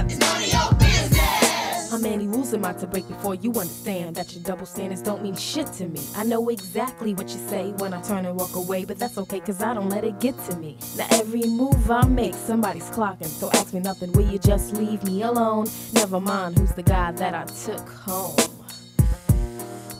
rules 2.33 2.55
am 2.55 2.65
I 2.65 2.73
to 2.75 2.87
break 2.87 3.07
before 3.07 3.35
you 3.35 3.51
understand 3.53 4.17
that 4.17 4.35
your 4.35 4.43
double 4.43 4.67
standards 4.67 5.03
don't 5.03 5.23
mean 5.23 5.37
shit 5.37 5.67
to 5.75 5.87
me? 5.87 6.01
I 6.17 6.25
know 6.25 6.49
exactly 6.49 7.15
what 7.15 7.29
you 7.29 7.39
say 7.49 7.73
when 7.79 7.93
I 7.93 8.01
turn 8.03 8.25
and 8.25 8.39
walk 8.39 8.55
away, 8.57 8.85
but 8.85 8.99
that's 8.99 9.19
okay 9.19 9.41
cause 9.41 9.63
I 9.63 9.75
don't 9.75 9.91
let 9.91 10.05
it 10.05 10.19
get 10.19 10.39
to 10.47 10.57
me. 10.57 10.79
Now 10.97 11.07
every 11.13 11.43
move 11.43 11.91
I 11.91 12.07
make, 12.07 12.35
somebody's 12.35 12.89
clocking, 12.91 13.27
so 13.27 13.51
ask 13.53 13.75
me 13.75 13.81
nothing, 13.81 14.13
will 14.13 14.29
you 14.31 14.39
just 14.39 14.73
leave 14.75 15.05
me 15.05 15.23
alone? 15.23 15.69
Never 15.93 16.21
mind 16.21 16.59
who's 16.59 16.73
the 16.73 16.83
guy 16.83 17.13
that 17.13 17.35
I 17.35 17.45
took 17.45 17.89
home 17.89 18.37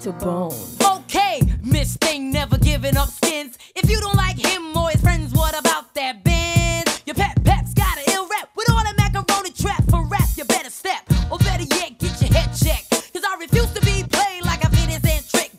to 0.01 0.13
bone. 0.13 0.55
Okay, 0.99 1.41
Miss 1.63 1.97
Thing 1.97 2.33
never 2.33 2.59
giving 2.59 2.97
up 2.97 3.09
skins. 3.09 3.59
If 3.77 3.91
you 3.91 4.01
don't 4.01 4.17
like 4.17 4.39
him 4.39 4.77
or 4.77 4.91
his 4.91 5.01
friends, 5.01 5.33
what 5.33 5.59
about 5.59 5.95
that 5.95 6.25
Benz? 6.25 7.03
Your 7.07 7.15
pet 7.15 7.43
pep's 7.45 7.75
got 7.75 7.99
an 7.99 8.05
ill 8.15 8.27
rep 8.27 8.49
with 8.57 8.71
all 8.71 8.83
that 8.83 8.97
macaroni 8.97 9.51
trap 9.51 9.85
for 9.91 10.05
rap. 10.07 10.22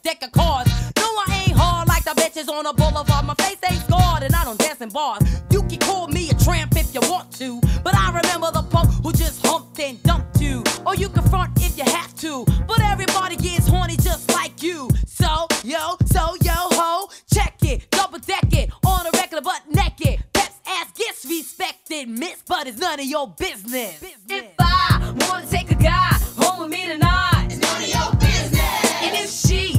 deck 0.04 0.22
of 0.22 0.32
cards. 0.34 0.70
No, 0.98 1.04
I 1.04 1.46
ain't 1.48 1.58
hard 1.58 1.88
like 1.88 2.04
the 2.04 2.12
bitches 2.12 2.50
on 2.50 2.66
the 2.66 2.74
boulevard. 2.74 3.26
My 3.26 3.34
face 3.36 3.58
ain't 3.70 3.82
scarred 3.84 4.24
and 4.24 4.36
I 4.36 4.44
don't 4.44 4.60
dance 4.60 4.82
in 4.82 4.90
bars. 4.90 5.24
You 5.50 5.64
can 5.64 5.80
call 5.80 6.08
me 6.08 6.30
a 6.30 6.34
tramp 6.34 6.76
if 6.76 6.94
you 6.94 7.00
want 7.10 7.32
to, 7.38 7.62
but 7.84 7.96
I 7.96 8.10
remember 8.10 8.52
the 8.52 8.64
punk 8.64 8.90
who 9.02 9.14
just 9.14 9.46
humped 9.46 9.80
and 9.80 10.02
dumped 10.04 10.42
you. 10.42 10.62
Or 10.86 10.96
you 10.96 11.08
confront 11.08 11.52
if 11.62 11.78
you 11.78 11.86
have 11.86 12.14
to, 12.18 12.44
but 12.68 12.82
everybody 12.82 13.38
gets 13.38 13.68
horny 13.68 13.96
just 13.96 14.30
like 14.34 14.62
you. 14.62 14.90
So, 15.08 15.48
yo, 15.64 15.96
so, 16.08 16.36
yo, 16.42 16.54
ho, 16.54 17.10
check 17.34 17.56
it, 17.62 17.90
double 17.90 18.20
deck 18.20 18.52
it, 18.52 18.72
on 18.86 19.06
a 19.06 19.10
regular 19.14 19.42
but 19.42 19.62
naked. 19.70 20.22
Pep's 20.34 20.60
ass 20.68 20.92
gets 20.98 21.26
respected, 21.26 22.10
miss, 22.10 22.44
but 22.46 22.68
it's 22.68 22.78
none 22.78 23.00
of 23.00 23.06
your 23.06 23.30
business. 23.30 24.04
If 24.30 24.48
I 24.60 25.14
wanna 25.30 25.46
take 25.48 25.72
a 25.72 25.76
guy 25.76 26.20
home 26.38 26.64
with 26.64 26.72
me 26.72 26.88
tonight, 26.88 27.48
it's 27.50 27.60
none 27.60 27.82
of 27.82 27.88
your 27.88 28.12
business. 28.20 29.04
And 29.04 29.16
if 29.16 29.30
she 29.30 29.73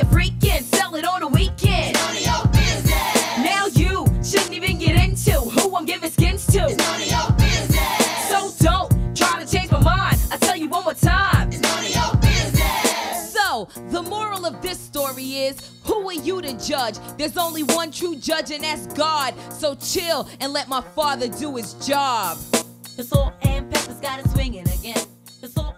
a 0.00 0.06
freak 0.06 0.32
and 0.44 0.64
sell 0.64 0.94
it 0.94 1.04
on 1.04 1.20
the 1.20 1.28
weekend. 1.28 1.96
It's 1.96 2.00
none 2.00 2.16
of 2.16 2.22
your 2.22 2.52
business. 2.52 3.36
Now 3.38 3.66
you 3.66 4.06
shouldn't 4.24 4.54
even 4.54 4.78
get 4.78 4.96
into 5.04 5.32
who 5.32 5.76
I'm 5.76 5.84
giving 5.84 6.10
skins 6.10 6.46
to. 6.48 6.64
It's 6.64 6.76
none 6.76 7.02
of 7.02 7.10
your 7.10 7.36
business. 7.36 8.28
So 8.28 8.50
don't 8.64 9.16
try 9.16 9.42
to 9.42 9.50
change 9.50 9.70
my 9.70 9.80
mind. 9.82 10.18
I 10.30 10.36
tell 10.38 10.56
you 10.56 10.68
one 10.68 10.84
more 10.84 10.94
time. 10.94 11.48
It's 11.48 11.60
none 11.60 11.84
of 11.84 11.94
your 11.94 12.20
business. 12.20 13.32
So 13.32 13.68
the 13.90 14.02
moral 14.02 14.46
of 14.46 14.62
this 14.62 14.78
story 14.78 15.24
is 15.36 15.70
who 15.84 16.08
are 16.08 16.14
you 16.14 16.40
to 16.40 16.54
judge? 16.58 16.96
There's 17.18 17.36
only 17.36 17.62
one 17.62 17.90
true 17.90 18.16
judge, 18.16 18.50
and 18.50 18.64
that's 18.64 18.86
God. 18.86 19.34
So 19.52 19.74
chill 19.74 20.28
and 20.40 20.52
let 20.52 20.68
my 20.68 20.80
father 20.80 21.28
do 21.28 21.56
his 21.56 21.74
job. 21.86 22.38
The 22.96 23.04
salt 23.04 23.34
and 23.42 23.70
pepper's 23.70 24.00
got 24.00 24.20
it 24.20 24.28
swinging 24.30 24.68
again. 24.68 25.04
The 25.40 25.48
salt 25.48 25.76